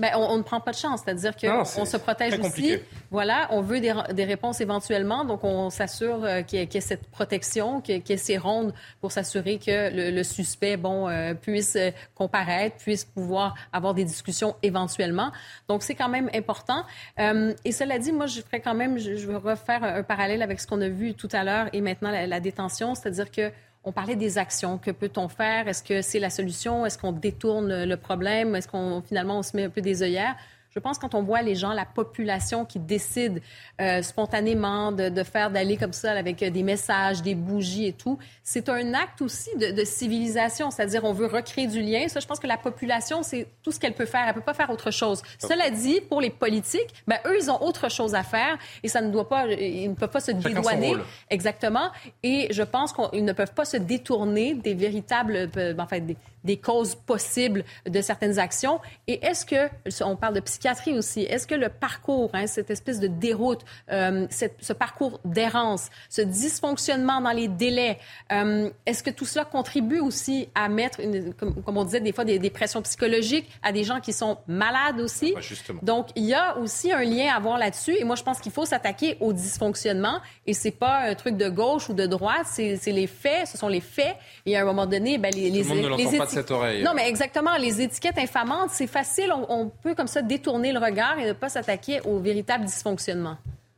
Ben, 0.02 0.14
on, 0.16 0.36
ne 0.36 0.41
prend 0.41 0.60
pas 0.60 0.72
de 0.72 0.78
chance, 0.78 1.02
c'est-à-dire 1.06 1.36
qu'on 1.36 1.86
se 1.86 1.97
protège 1.97 2.39
aussi. 2.39 2.80
Voilà, 3.12 3.47
on 3.52 3.62
veut 3.62 3.80
des, 3.80 4.24
réponses 4.26 4.60
éventuellement, 4.60 5.26
donc 5.26 5.43
on 5.43 5.70
s'assure 5.70 6.24
euh, 6.24 6.41
qu'il 6.41 6.58
y, 6.58 6.78
ait 6.78 6.82
cette 6.82 7.06
protection, 7.12 7.82
qu'il 7.82 8.02
y, 8.10 8.12
ait 8.12 8.18
ces 8.18 8.39
rondes 8.39 8.74
pour 8.99 9.12
s'assurer 9.12 9.60
que 9.60 9.91
le, 9.93 10.24
suspect, 10.24 10.76
bon, 10.76 11.08
euh, 11.08 11.36
puisse 11.36 11.76
euh, 11.76 11.91
comparaître, 12.16 12.78
puisse 12.78 13.06
pouvoir 13.06 13.54
avoir 13.72 13.93
des 13.93 14.04
discussions 14.04 14.56
éventuellement. 14.64 15.32
Donc 15.68 15.84
c'est 15.84 15.93
quand 15.93 16.10
même 16.10 16.32
important. 16.34 16.84
et 17.20 17.72
cela 17.72 17.99
dit, 17.99 18.12
moi, 18.12 18.26
je 18.26 18.41
ferais 18.41 18.60
quand 18.60 18.74
même, 18.74 18.97
je, 18.97 19.12
veux 19.28 19.38
refaire 19.38 19.84
un, 19.84 20.02
parallèle 20.02 20.41
avec 20.41 20.60
ce 20.60 20.66
qu'on 20.66 20.82
a 20.82 20.89
vu 20.89 21.14
tout 21.14 21.30
à 21.32 21.43
l'heure 21.43 21.68
et 21.74 21.82
maintenant 21.82 22.10
la 22.10 22.39
détention, 22.39 22.95
c'est-à-dire 22.95 23.30
que 23.30 23.52
on 23.84 23.92
parlait 23.92 24.16
des 24.16 24.38
actions. 24.38 24.78
Que 24.78 24.92
peut-on 24.92 25.28
faire? 25.28 25.68
Est-ce 25.68 25.84
que 25.84 26.02
c'est 26.02 26.20
la 26.20 26.30
solution? 26.30 26.86
Est-ce 26.86 26.98
qu'on 26.98 27.12
détourne 27.12 27.84
le 27.84 27.98
problème? 27.98 28.56
Est-ce 28.56 28.68
qu'on 28.68 29.02
finalement 29.02 29.40
on 29.40 29.44
se 29.44 29.56
met 29.56 29.66
un 29.66 29.70
peu 29.70 29.82
des 29.82 30.04
œillères? 30.04 30.36
Je 30.74 30.80
pense 30.80 30.98
quand 30.98 31.16
on 31.16 31.22
voit 31.22 31.42
les 31.42 31.56
gens, 31.56 31.74
la 31.74 31.86
population 31.86 32.66
qui 32.66 32.80
décide 32.80 33.42
euh, 33.82 34.02
spontanément 34.02 34.92
de, 34.92 35.24
faire 35.24 35.52
d'aller 35.52 35.76
comme 35.76 35.92
ça 35.92 36.14
avec 36.14 36.44
des 36.44 36.64
messages, 36.64 37.22
des 37.22 37.36
bougies 37.36 37.88
et 37.88 37.94
tout, 37.94 38.18
c'est 38.44 38.70
un 38.70 38.94
acte 38.94 39.22
aussi 39.22 39.50
de, 39.58 39.84
civilisation. 39.84 40.72
C'est-à-dire, 40.72 41.04
on 41.04 41.14
veut 41.14 41.26
recréer 41.26 41.68
du 41.68 41.82
lien. 41.82 42.08
Ça, 42.08 42.22
je 42.22 42.28
pense 42.28 42.40
que 42.40 42.48
la 42.48 42.58
population, 42.58 43.22
c'est 43.22 43.48
tout 43.64 43.72
ce 43.72 43.80
qu'elle 43.80 43.94
peut 43.94 44.06
faire. 44.06 44.24
Elle 44.28 44.34
peut 44.34 44.42
pas 44.42 44.54
faire 44.54 44.70
autre 44.70 44.92
chose. 44.92 45.22
Cela 45.40 45.70
dit, 45.70 46.00
pour 46.02 46.22
les 46.22 46.30
politiques, 46.30 46.94
ben, 47.06 47.18
eux, 47.26 47.38
ils 47.38 47.52
ont 47.52 47.62
autre 47.62 47.90
chose 47.90 48.16
à 48.16 48.24
faire 48.24 48.58
et 48.82 48.88
ça 48.88 49.02
ne 49.02 49.12
doit 49.12 49.28
pas, 49.28 49.48
ils 49.48 49.90
ne 49.90 49.96
peuvent 49.96 50.10
pas 50.10 50.22
se 50.22 50.32
dédouaner. 50.32 50.96
Exactement. 51.30 51.90
Et 52.24 52.48
je 52.52 52.64
pense 52.64 52.94
qu'ils 52.94 53.26
ne 53.26 53.34
peuvent 53.34 53.54
pas 53.54 53.66
se 53.66 53.78
détourner 53.78 54.54
des 54.54 54.74
véritables, 54.74 55.50
euh, 55.58 55.74
enfin, 55.78 56.00
des, 56.00 56.16
des 56.44 56.58
causes 56.58 56.96
possibles 56.96 57.64
de 57.86 58.02
certaines 58.02 58.39
actions. 58.39 58.80
Et 59.08 59.24
est-ce 59.26 59.46
que, 59.46 59.70
on 60.04 60.16
parle 60.16 60.36
de 60.36 60.39
psychiatrie 60.39 60.98
aussi, 60.98 61.22
est-ce 61.22 61.48
que 61.48 61.56
le 61.56 61.70
parcours, 61.70 62.30
hein, 62.34 62.48
cette 62.48 62.70
espèce 62.70 63.00
de 63.00 63.08
déroute, 63.08 63.62
euh, 63.92 64.28
ce 64.30 64.74
parcours 64.74 65.20
d'errance, 65.26 65.89
ce 66.10 66.22
dysfonctionnement 66.22 67.22
dans 67.22 67.32
les 67.32 67.48
délais, 67.48 68.00
euh, 68.32 68.70
est-ce 68.86 69.04
que 69.04 69.10
tout 69.10 69.26
cela 69.26 69.46
contribue 69.46 70.00
aussi 70.00 70.50
à 70.56 70.70
mettre, 70.70 71.00
une, 71.00 71.34
comme, 71.34 71.56
on 71.66 71.84
disait 71.84 72.00
des 72.00 72.12
fois, 72.12 72.26
des, 72.26 72.50
pressions 72.50 72.82
psychologiques 72.82 73.50
à 73.64 73.72
des 73.72 73.84
gens 73.84 74.00
qui 74.02 74.14
sont 74.14 74.38
malades 74.48 75.00
aussi? 75.00 75.34
Donc, 75.82 76.08
il 76.16 76.26
y 76.26 76.34
a 76.34 76.58
aussi 76.58 76.92
un 76.92 77.04
lien 77.04 77.34
à 77.34 77.39
voir 77.39 77.58
là-dessus. 77.58 77.96
Et 77.98 78.04
moi, 78.04 78.16
je 78.16 78.24
pense 78.24 78.39
qu'il 78.39 78.52
faut 78.52 78.66
s'attaquer 78.66 79.18
au 79.20 79.34
dysfonctionnement. 79.34 80.20
Et 80.46 80.54
c'est 80.54 80.72
pas 80.72 81.00
un 81.00 81.16
truc 81.16 81.38
de 81.38 81.50
gauche 81.50 81.89
ou 81.89 81.94
de 81.94 82.06
droite, 82.06 82.46
c'est 82.46 82.80
les 82.88 83.08
faits, 83.08 83.48
ce 83.48 83.58
sont 83.58 83.68
les 83.68 83.80
faits. 83.80 84.16
Et 84.46 84.58
à 84.58 84.62
un 84.62 84.66
moment 84.66 84.86
donné, 84.86 85.18
ben, 85.18 85.32
les, 85.34 85.50
les, 85.50 85.64
les, 85.64 86.16
cette 86.32 86.52
oreille. 86.52 86.84
Non, 86.84 86.94
mais 86.94 87.08
exactement. 87.08 87.56
Les 87.58 87.82
étiquettes 87.82 88.18
infamantes, 88.18 88.72
c'est 88.72 88.88
facile. 88.88 89.32
On, 89.50 89.70
peut 89.70 89.96
comme 89.96 90.08
ça 90.08 90.22
détourner 90.22 90.72
le 90.72 90.80
regard 90.80 91.20
et 91.20 91.28
ne 91.28 91.34
pas 91.34 91.50
s'attaquer 91.50 92.02
au 92.02 92.20
véritable 92.20 92.66
dysfonctionnement. 92.66 93.38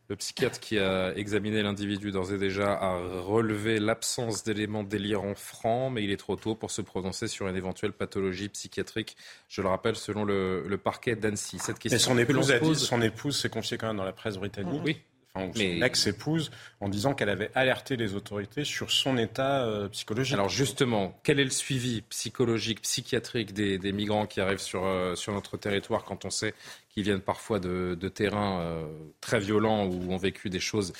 Le 0.09 0.15
psychiatre 0.17 0.59
qui 0.59 0.77
a 0.77 1.13
examiné 1.15 1.63
l'individu 1.63 2.11
d'ores 2.11 2.33
et 2.33 2.37
déjà 2.37 2.73
a 2.73 2.97
relevé 3.21 3.79
l'absence 3.79 4.43
d'éléments 4.43 4.83
délirants 4.83 5.33
francs, 5.33 5.91
mais 5.93 6.03
il 6.03 6.11
est 6.11 6.17
trop 6.17 6.35
tôt 6.35 6.55
pour 6.55 6.71
se 6.71 6.81
prononcer 6.81 7.27
sur 7.27 7.47
une 7.47 7.55
éventuelle 7.55 7.93
pathologie 7.93 8.49
psychiatrique. 8.49 9.15
Je 9.47 9.61
le 9.61 9.69
rappelle, 9.69 9.95
selon 9.95 10.25
le, 10.25 10.77
parquet 10.83 11.15
d'Annecy. 11.15 11.57
Cette 11.59 11.79
question 11.79 12.11
son 12.11 12.17
épouse 12.17 12.51
a 12.51 12.59
dit, 12.59 12.75
son 12.75 13.01
épouse 13.01 13.39
s'est 13.39 13.49
confiée 13.49 13.77
quand 13.77 13.87
même 13.87 13.97
dans 13.97 14.03
la 14.03 14.13
presse 14.13 14.37
britannique. 14.37 14.81
Oui 14.83 15.01
enfin, 15.35 15.51
son 15.53 15.81
ex-épouse, 15.81 16.51
en 16.79 16.89
disant 16.89 17.13
qu'elle 17.13 17.29
avait 17.29 17.51
alerté 17.55 17.95
les 17.95 18.15
autorités 18.15 18.63
sur 18.63 18.91
son 18.91 19.17
état 19.17 19.63
euh, 19.65 19.89
psychologique. 19.89 20.33
Alors 20.33 20.49
justement, 20.49 21.17
quel 21.23 21.39
est 21.39 21.43
le 21.43 21.49
suivi 21.49 22.01
psychologique, 22.03 22.81
psychiatrique 22.81 23.53
des, 23.53 23.91
migrants 23.91 24.25
qui 24.25 24.41
arrivent 24.41 24.59
sur, 24.59 24.85
euh, 24.85 25.15
sur 25.15 25.33
notre 25.33 25.57
territoire 25.57 26.03
quand 26.03 26.25
on 26.25 26.29
sait 26.29 26.53
qu'ils 26.89 27.03
viennent 27.03 27.21
parfois 27.21 27.59
de, 27.59 27.95
terrains 28.13 28.59
euh, 28.61 28.85
très 29.21 29.39
violents 29.39 29.85
ou 29.85 30.11
ont 30.11 30.17
vécu 30.17 30.49
des 30.49 30.59
choses 30.59 30.93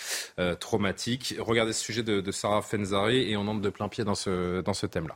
traumatiques? 0.60 1.36
Regardez 1.40 1.74
ce 1.74 1.84
sujet 1.84 2.04
de, 2.04 2.32
Sarah 2.32 2.62
Fenzari 2.62 3.30
et 3.32 3.38
on 3.38 3.48
entre 3.48 3.62
de 3.62 3.70
plein 3.70 3.88
pied 3.88 4.04
dans 4.04 4.16
ce, 4.16 4.62
dans 4.62 4.74
ce 4.74 4.88
thème-là. 4.88 5.16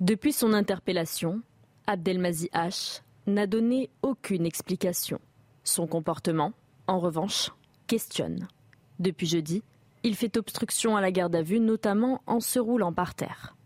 Depuis 0.00 0.32
son 0.32 0.52
interpellation, 0.52 1.42
Abdelmazi 1.86 2.50
H 2.52 3.02
n'a 3.28 3.46
donné 3.46 3.88
aucune 4.02 4.46
explication. 4.46 5.20
Son 5.62 5.86
comportement 5.86 6.52
en 6.86 6.98
revanche, 6.98 7.50
questionne. 7.86 8.48
Depuis 8.98 9.26
jeudi, 9.26 9.62
il 10.02 10.16
fait 10.16 10.36
obstruction 10.36 10.96
à 10.96 11.00
la 11.00 11.12
garde 11.12 11.34
à 11.36 11.42
vue, 11.42 11.60
notamment 11.60 12.22
en 12.26 12.40
se 12.40 12.58
roulant 12.58 12.92
par 12.92 13.14
terre. 13.14 13.56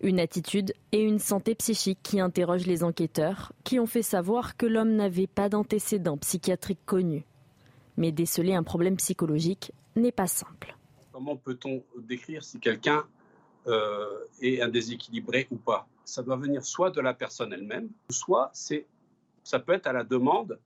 Une 0.00 0.20
attitude 0.20 0.72
et 0.92 1.02
une 1.02 1.18
santé 1.18 1.54
psychique 1.54 1.98
qui 2.02 2.20
interrogent 2.20 2.66
les 2.66 2.84
enquêteurs, 2.84 3.52
qui 3.64 3.78
ont 3.78 3.86
fait 3.86 4.02
savoir 4.02 4.56
que 4.56 4.66
l'homme 4.66 4.94
n'avait 4.94 5.26
pas 5.26 5.48
d'antécédents 5.48 6.16
psychiatriques 6.16 6.84
connus. 6.86 7.24
Mais 7.96 8.12
déceler 8.12 8.54
un 8.54 8.62
problème 8.62 8.96
psychologique 8.96 9.72
n'est 9.96 10.12
pas 10.12 10.26
simple. 10.26 10.76
Comment 11.12 11.36
peut-on 11.36 11.82
décrire 11.98 12.42
si 12.44 12.60
quelqu'un 12.60 13.04
euh, 13.66 14.06
est 14.40 14.62
un 14.62 14.68
déséquilibré 14.68 15.48
ou 15.50 15.56
pas? 15.56 15.86
Ça 16.04 16.22
doit 16.22 16.36
venir 16.36 16.64
soit 16.64 16.90
de 16.90 17.00
la 17.00 17.14
personne 17.14 17.52
elle-même, 17.52 17.90
soit 18.10 18.52
ça 18.54 19.58
peut 19.58 19.72
être 19.72 19.86
à 19.86 19.92
la 19.92 20.04
demande 20.04 20.58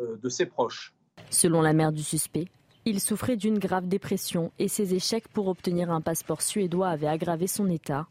euh, 0.00 0.16
de 0.16 0.28
ses 0.28 0.46
proches. 0.46 0.93
Selon 1.30 1.62
la 1.62 1.72
mère 1.72 1.92
du 1.92 2.02
suspect, 2.02 2.46
il 2.84 3.00
souffrait 3.00 3.36
d'une 3.36 3.58
grave 3.58 3.88
dépression 3.88 4.52
et 4.58 4.68
ses 4.68 4.94
échecs 4.94 5.28
pour 5.28 5.48
obtenir 5.48 5.90
un 5.90 6.00
passeport 6.00 6.42
suédois 6.42 6.88
avaient 6.88 7.06
aggravé 7.06 7.46
son 7.46 7.68
état. 7.70 8.06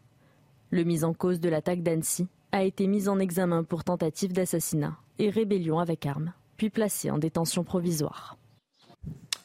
Le 0.72 0.84
mis 0.84 1.04
en 1.04 1.14
cause 1.14 1.40
de 1.40 1.50
l'attaque 1.50 1.84
d'Annecy 1.84 2.28
a 2.52 2.64
été 2.64 2.88
mis 2.88 3.08
en 3.08 3.20
examen 3.20 3.64
pour 3.64 3.84
tentative 3.84 4.34
d'assassinat 4.34 4.98
et 5.20 5.30
rébellion 5.30 5.80
avec 5.80 6.06
armes, 6.06 6.34
puis 6.58 6.70
placé 6.70 7.12
en 7.12 7.18
détention 7.18 7.64
provisoire. 7.64 8.38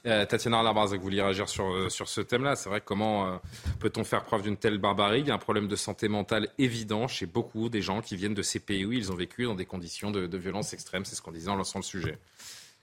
Euh, 0.07 0.25
Tatiana 0.25 0.63
Larbaz, 0.63 0.95
vous 0.95 1.03
vouliez 1.03 1.21
réagir 1.21 1.49
sur, 1.49 1.67
euh, 1.67 1.89
sur 1.89 2.09
ce 2.09 2.21
thème-là? 2.21 2.57
C'est 2.57 2.71
vrai, 2.71 2.81
comment 2.81 3.27
euh, 3.27 3.37
peut-on 3.81 4.05
faire 4.05 4.25
preuve 4.25 4.43
d'une 4.43 4.57
telle 4.57 4.79
barbarie? 4.79 5.21
Il 5.21 5.27
y 5.27 5.31
a 5.31 5.35
un 5.35 5.39
problème 5.39 5.69
de 5.69 5.77
santé 5.77 6.09
mentale 6.09 6.49
évident 6.57 7.09
chez 7.09 7.27
beaucoup 7.27 7.69
des 7.69 7.83
gens 7.83 8.01
qui 8.01 8.17
viennent 8.17 8.35
de 8.35 8.43
ces 8.43 8.61
pays 8.61 8.87
où 8.87 8.93
ils 8.93 9.13
ont 9.13 9.17
vécu 9.17 9.45
dans 9.45 9.55
des 9.55 9.67
conditions 9.67 10.11
de, 10.11 10.27
de 10.27 10.39
violence 10.39 10.73
extrême. 10.73 11.05
C'est 11.05 11.17
ce 11.17 11.21
qu'on 11.21 11.33
disait 11.33 11.51
en 11.51 11.57
lançant 11.57 11.81
le 11.81 11.85
sujet. 11.85 12.19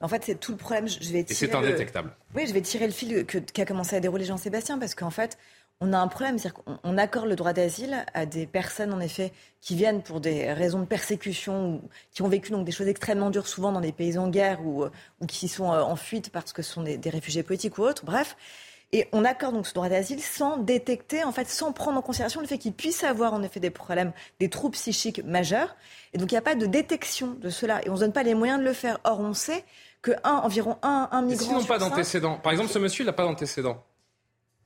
En 0.01 0.07
fait, 0.07 0.23
c'est 0.25 0.39
tout 0.39 0.51
le 0.51 0.57
problème. 0.57 0.87
Je 0.87 1.11
vais 1.11 1.25
Et 1.27 1.33
c'est 1.33 1.53
indétectable. 1.55 2.11
Oui, 2.35 2.45
je 2.47 2.53
vais 2.53 2.61
tirer 2.61 2.85
le 2.85 2.93
fil 2.93 3.25
qu'a 3.25 3.65
commencé 3.65 3.95
à 3.95 3.99
dérouler 3.99 4.25
Jean-Sébastien, 4.25 4.77
parce 4.77 4.93
qu'en 4.93 5.09
fait, 5.09 5.37
on 5.81 5.91
a 5.91 5.97
un 5.97 6.07
problème, 6.07 6.37
c'est-à-dire 6.37 6.63
qu'on 6.63 6.97
accorde 6.97 7.27
le 7.27 7.35
droit 7.35 7.51
d'asile 7.53 8.05
à 8.13 8.25
des 8.25 8.45
personnes, 8.45 8.93
en 8.93 8.99
effet, 8.99 9.33
qui 9.61 9.75
viennent 9.75 10.01
pour 10.01 10.21
des 10.21 10.53
raisons 10.53 10.79
de 10.79 10.85
persécution, 10.85 11.75
ou 11.75 11.89
qui 12.13 12.21
ont 12.21 12.29
vécu 12.29 12.51
donc 12.51 12.65
des 12.65 12.71
choses 12.71 12.87
extrêmement 12.87 13.29
dures, 13.29 13.47
souvent 13.47 13.71
dans 13.71 13.81
des 13.81 13.91
pays 13.91 14.17
en 14.17 14.29
guerre, 14.29 14.65
ou, 14.65 14.85
ou 14.85 15.25
qui 15.25 15.47
sont 15.47 15.71
euh, 15.73 15.81
en 15.81 15.95
fuite 15.95 16.29
parce 16.29 16.53
que 16.53 16.61
ce 16.61 16.71
sont 16.71 16.83
des, 16.83 17.09
réfugiés 17.09 17.43
politiques 17.43 17.77
ou 17.77 17.83
autres, 17.83 18.05
bref. 18.05 18.37
Et 18.95 19.09
on 19.11 19.25
accorde 19.25 19.55
donc 19.55 19.67
ce 19.67 19.73
droit 19.73 19.89
d'asile 19.89 20.21
sans 20.21 20.55
détecter, 20.55 21.25
en 21.25 21.33
fait, 21.33 21.49
sans 21.49 21.73
prendre 21.73 21.97
en 21.97 22.01
considération 22.01 22.39
le 22.39 22.47
fait 22.47 22.57
qu'ils 22.57 22.71
puissent 22.71 23.03
avoir 23.03 23.33
en 23.33 23.43
effet 23.43 23.59
des 23.59 23.69
problèmes, 23.69 24.13
des 24.39 24.49
troubles 24.49 24.75
psychiques 24.75 25.21
majeurs. 25.25 25.75
Et 26.13 26.17
donc 26.17 26.31
il 26.31 26.35
n'y 26.35 26.37
a 26.37 26.41
pas 26.41 26.55
de 26.55 26.65
détection 26.65 27.35
de 27.41 27.49
cela. 27.49 27.85
Et 27.85 27.89
on 27.89 27.95
ne 27.95 27.97
se 27.97 28.01
donne 28.03 28.13
pas 28.13 28.23
les 28.23 28.35
moyens 28.35 28.57
de 28.57 28.63
le 28.63 28.71
faire. 28.71 28.99
Or, 29.03 29.19
on 29.19 29.33
sait 29.33 29.65
que 30.01 30.11
un, 30.23 30.35
environ 30.35 30.77
un, 30.81 31.09
un 31.11 31.21
migrant. 31.23 31.45
S'ils 31.45 31.57
n'ont 31.57 31.65
pas 31.65 31.77
d'antécédents. 31.77 32.37
Par 32.37 32.53
exemple, 32.53 32.69
ce 32.69 32.79
monsieur, 32.79 33.03
il 33.03 33.07
n'a 33.07 33.11
pas 33.11 33.25
d'antécédents. 33.25 33.83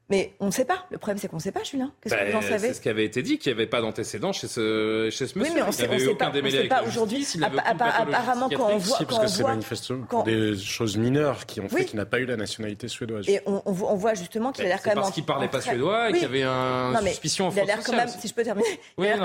Mais 0.09 0.33
on 0.39 0.47
ne 0.47 0.51
sait 0.51 0.65
pas. 0.65 0.85
Le 0.89 0.97
problème, 0.97 1.19
c'est 1.19 1.27
qu'on 1.27 1.37
ne 1.37 1.41
sait 1.41 1.51
pas, 1.51 1.63
Julien. 1.63 1.91
Qu'est-ce 2.01 2.15
que 2.15 2.31
vous 2.31 2.37
en 2.37 2.41
ben, 2.41 2.47
savez 2.47 2.67
C'est 2.69 2.73
ce 2.75 2.81
qui 2.81 2.89
avait 2.89 3.05
été 3.05 3.21
dit, 3.21 3.37
qu'il 3.37 3.53
n'y 3.53 3.59
avait 3.59 3.67
pas 3.67 3.81
d'antécédents 3.81 4.33
chez 4.33 4.47
ce, 4.47 5.09
chez 5.11 5.27
ce 5.27 5.37
monsieur. 5.37 5.53
Oui, 5.53 5.59
mais 5.59 5.63
on 5.63 5.67
ne 5.67 5.71
sait, 5.71 5.87
pas, 5.87 5.95
on 5.95 6.49
sait 6.49 6.67
pas 6.67 6.83
aujourd'hui. 6.83 7.27
Apparemment, 7.65 8.49
quand 8.49 8.71
on 8.71 8.77
voit. 8.77 8.97
Si, 8.97 9.05
parce 9.05 9.19
que 9.19 9.27
c'est 9.27 9.43
manifestement 9.43 10.05
quand... 10.07 10.23
des 10.23 10.57
choses 10.57 10.97
mineures 10.97 11.45
qui 11.45 11.61
ont 11.61 11.69
fait 11.69 11.85
qu'il 11.85 11.97
n'a 11.97 12.05
pas 12.05 12.19
eu 12.19 12.25
la 12.25 12.37
nationalité 12.37 12.87
suédoise. 12.87 13.29
Et 13.29 13.41
on, 13.45 13.61
on 13.65 13.95
voit 13.95 14.15
justement 14.15 14.51
qu'il 14.51 14.65
a 14.65 14.69
l'air 14.69 14.81
quand 14.81 14.89
même. 14.89 14.99
Parce 14.99 15.11
qu'il 15.11 15.23
ne 15.23 15.27
parlait 15.27 15.47
pas 15.47 15.61
suédois 15.61 16.09
et 16.09 16.13
qu'il 16.13 16.21
y 16.23 16.25
avait 16.25 16.43
une 16.43 17.07
suspicion 17.07 17.47
en 17.47 17.51
Il 17.51 17.59
a 17.59 17.65
l'air 17.65 17.83
quand 17.83 17.95
même, 17.95 18.09
si 18.09 18.27
je 18.27 18.33
peux 18.33 18.43
terminer, 18.43 18.67
il 18.97 19.05
a 19.05 19.15
l'air 19.15 19.19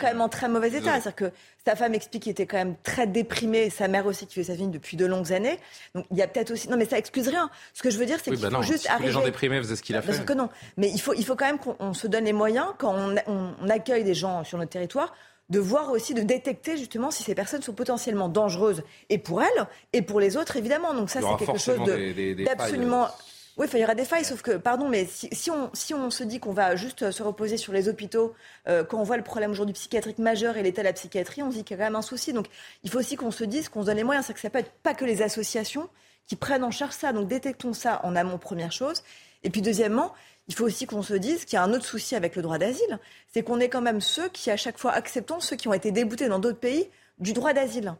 quand 0.00 0.06
même 0.06 0.20
en 0.20 0.28
très 0.28 0.48
mauvais 0.48 0.68
état. 0.70 1.00
C'est-à-dire 1.00 1.14
que 1.14 1.32
sa 1.66 1.76
femme 1.76 1.94
explique 1.94 2.22
qu'il 2.22 2.32
était 2.32 2.46
quand 2.46 2.58
même 2.58 2.76
très 2.82 3.06
déprimé, 3.06 3.70
sa 3.70 3.88
mère 3.88 4.06
aussi 4.06 4.26
qui 4.26 4.34
fait 4.34 4.44
sa 4.44 4.54
vie 4.54 4.68
depuis 4.68 4.96
de 4.96 5.04
longues 5.04 5.32
années. 5.32 5.58
Donc 5.94 6.06
il 6.10 6.16
y 6.16 6.22
a 6.22 6.28
peut-être 6.28 6.52
aussi. 6.52 6.68
Non, 6.68 6.76
mais 6.76 6.86
ça 6.86 6.96
excuse 6.98 7.28
rien. 7.28 7.50
Ce 7.74 7.82
que 7.82 7.90
je 7.90 7.98
veux 7.98 8.06
dire, 8.06 8.18
c'est 8.22 8.30
qu'il 8.30 8.40
bah 8.40 8.50
faut 8.50 8.62
juste 8.62 8.88
arriver. 8.88 9.12
Faisaient 9.66 9.76
ce 9.76 9.82
qu'il 9.82 9.96
a 9.96 10.02
fait. 10.02 10.24
que 10.24 10.32
non. 10.32 10.48
Mais 10.76 10.90
il 10.90 11.00
faut, 11.00 11.14
il 11.14 11.24
faut 11.24 11.36
quand 11.36 11.46
même 11.46 11.58
qu'on 11.58 11.94
se 11.94 12.06
donne 12.06 12.24
les 12.24 12.32
moyens, 12.32 12.68
quand 12.78 12.94
on, 13.26 13.68
accueille 13.68 14.04
des 14.04 14.14
gens 14.14 14.44
sur 14.44 14.58
notre 14.58 14.70
territoire, 14.70 15.12
de 15.50 15.58
voir 15.58 15.90
aussi, 15.90 16.14
de 16.14 16.22
détecter 16.22 16.76
justement 16.76 17.10
si 17.10 17.22
ces 17.22 17.34
personnes 17.34 17.62
sont 17.62 17.72
potentiellement 17.72 18.28
dangereuses, 18.28 18.82
et 19.10 19.18
pour 19.18 19.42
elles, 19.42 19.66
et 19.92 20.02
pour 20.02 20.20
les 20.20 20.36
autres, 20.36 20.56
évidemment. 20.56 20.94
Donc 20.94 21.10
ça, 21.10 21.20
c'est 21.20 21.44
quelque 21.44 21.58
chose 21.58 21.78
d'absolument... 22.44 23.08
Oui, 23.56 23.66
il 23.72 23.80
y 23.80 23.84
aura 23.84 23.94
des 23.94 24.04
failles, 24.04 24.24
sauf 24.24 24.42
que, 24.42 24.58
pardon, 24.58 24.86
mais 24.86 25.06
si, 25.06 25.50
on, 25.50 25.70
si 25.72 25.94
on 25.94 26.10
se 26.10 26.22
dit 26.24 26.40
qu'on 26.40 26.52
va 26.52 26.76
juste 26.76 27.10
se 27.10 27.22
reposer 27.22 27.56
sur 27.56 27.72
les 27.72 27.88
hôpitaux, 27.88 28.34
euh, 28.68 28.84
quand 28.84 28.98
on 28.98 29.02
voit 29.02 29.16
le 29.16 29.22
problème 29.22 29.50
aujourd'hui 29.50 29.72
psychiatrique 29.72 30.18
majeur 30.18 30.58
et 30.58 30.62
l'état 30.62 30.82
de 30.82 30.86
la 30.86 30.92
psychiatrie, 30.92 31.42
on 31.42 31.50
se 31.50 31.56
dit 31.56 31.64
qu'il 31.64 31.74
y 31.74 31.80
a 31.80 31.82
quand 31.82 31.90
même 31.90 31.96
un 31.96 32.02
souci. 32.02 32.34
Donc 32.34 32.48
il 32.84 32.90
faut 32.90 32.98
aussi 32.98 33.16
qu'on 33.16 33.30
se 33.30 33.44
dise, 33.44 33.70
qu'on 33.70 33.80
se 33.80 33.86
donne 33.86 33.96
les 33.96 34.04
moyens. 34.04 34.26
C'est 34.26 34.34
que 34.34 34.40
ça 34.40 34.50
peut 34.50 34.58
être 34.58 34.72
pas 34.82 34.92
que 34.92 35.06
les 35.06 35.22
associations 35.22 35.88
qui 36.26 36.36
prennent 36.36 36.64
en 36.64 36.70
charge 36.70 36.92
ça. 36.92 37.14
Donc 37.14 37.28
détectons 37.28 37.72
ça 37.72 38.00
en 38.04 38.14
amont, 38.14 38.36
première 38.36 38.72
chose. 38.72 39.02
Et 39.42 39.50
puis 39.50 39.62
deuxièmement, 39.62 40.12
il 40.48 40.54
faut 40.54 40.64
aussi 40.64 40.86
qu'on 40.86 41.02
se 41.02 41.14
dise 41.14 41.44
qu'il 41.44 41.54
y 41.54 41.58
a 41.58 41.62
un 41.62 41.72
autre 41.72 41.84
souci 41.84 42.14
avec 42.14 42.36
le 42.36 42.42
droit 42.42 42.58
d'asile, 42.58 42.98
c'est 43.32 43.42
qu'on 43.42 43.60
est 43.60 43.68
quand 43.68 43.82
même 43.82 44.00
ceux 44.00 44.28
qui, 44.28 44.50
à 44.50 44.56
chaque 44.56 44.78
fois, 44.78 44.92
acceptons 44.92 45.40
ceux 45.40 45.56
qui 45.56 45.68
ont 45.68 45.72
été 45.72 45.90
déboutés 45.90 46.28
dans 46.28 46.38
d'autres 46.38 46.58
pays 46.58 46.88
du 47.18 47.32
droit 47.32 47.52
d'asile 47.52 47.94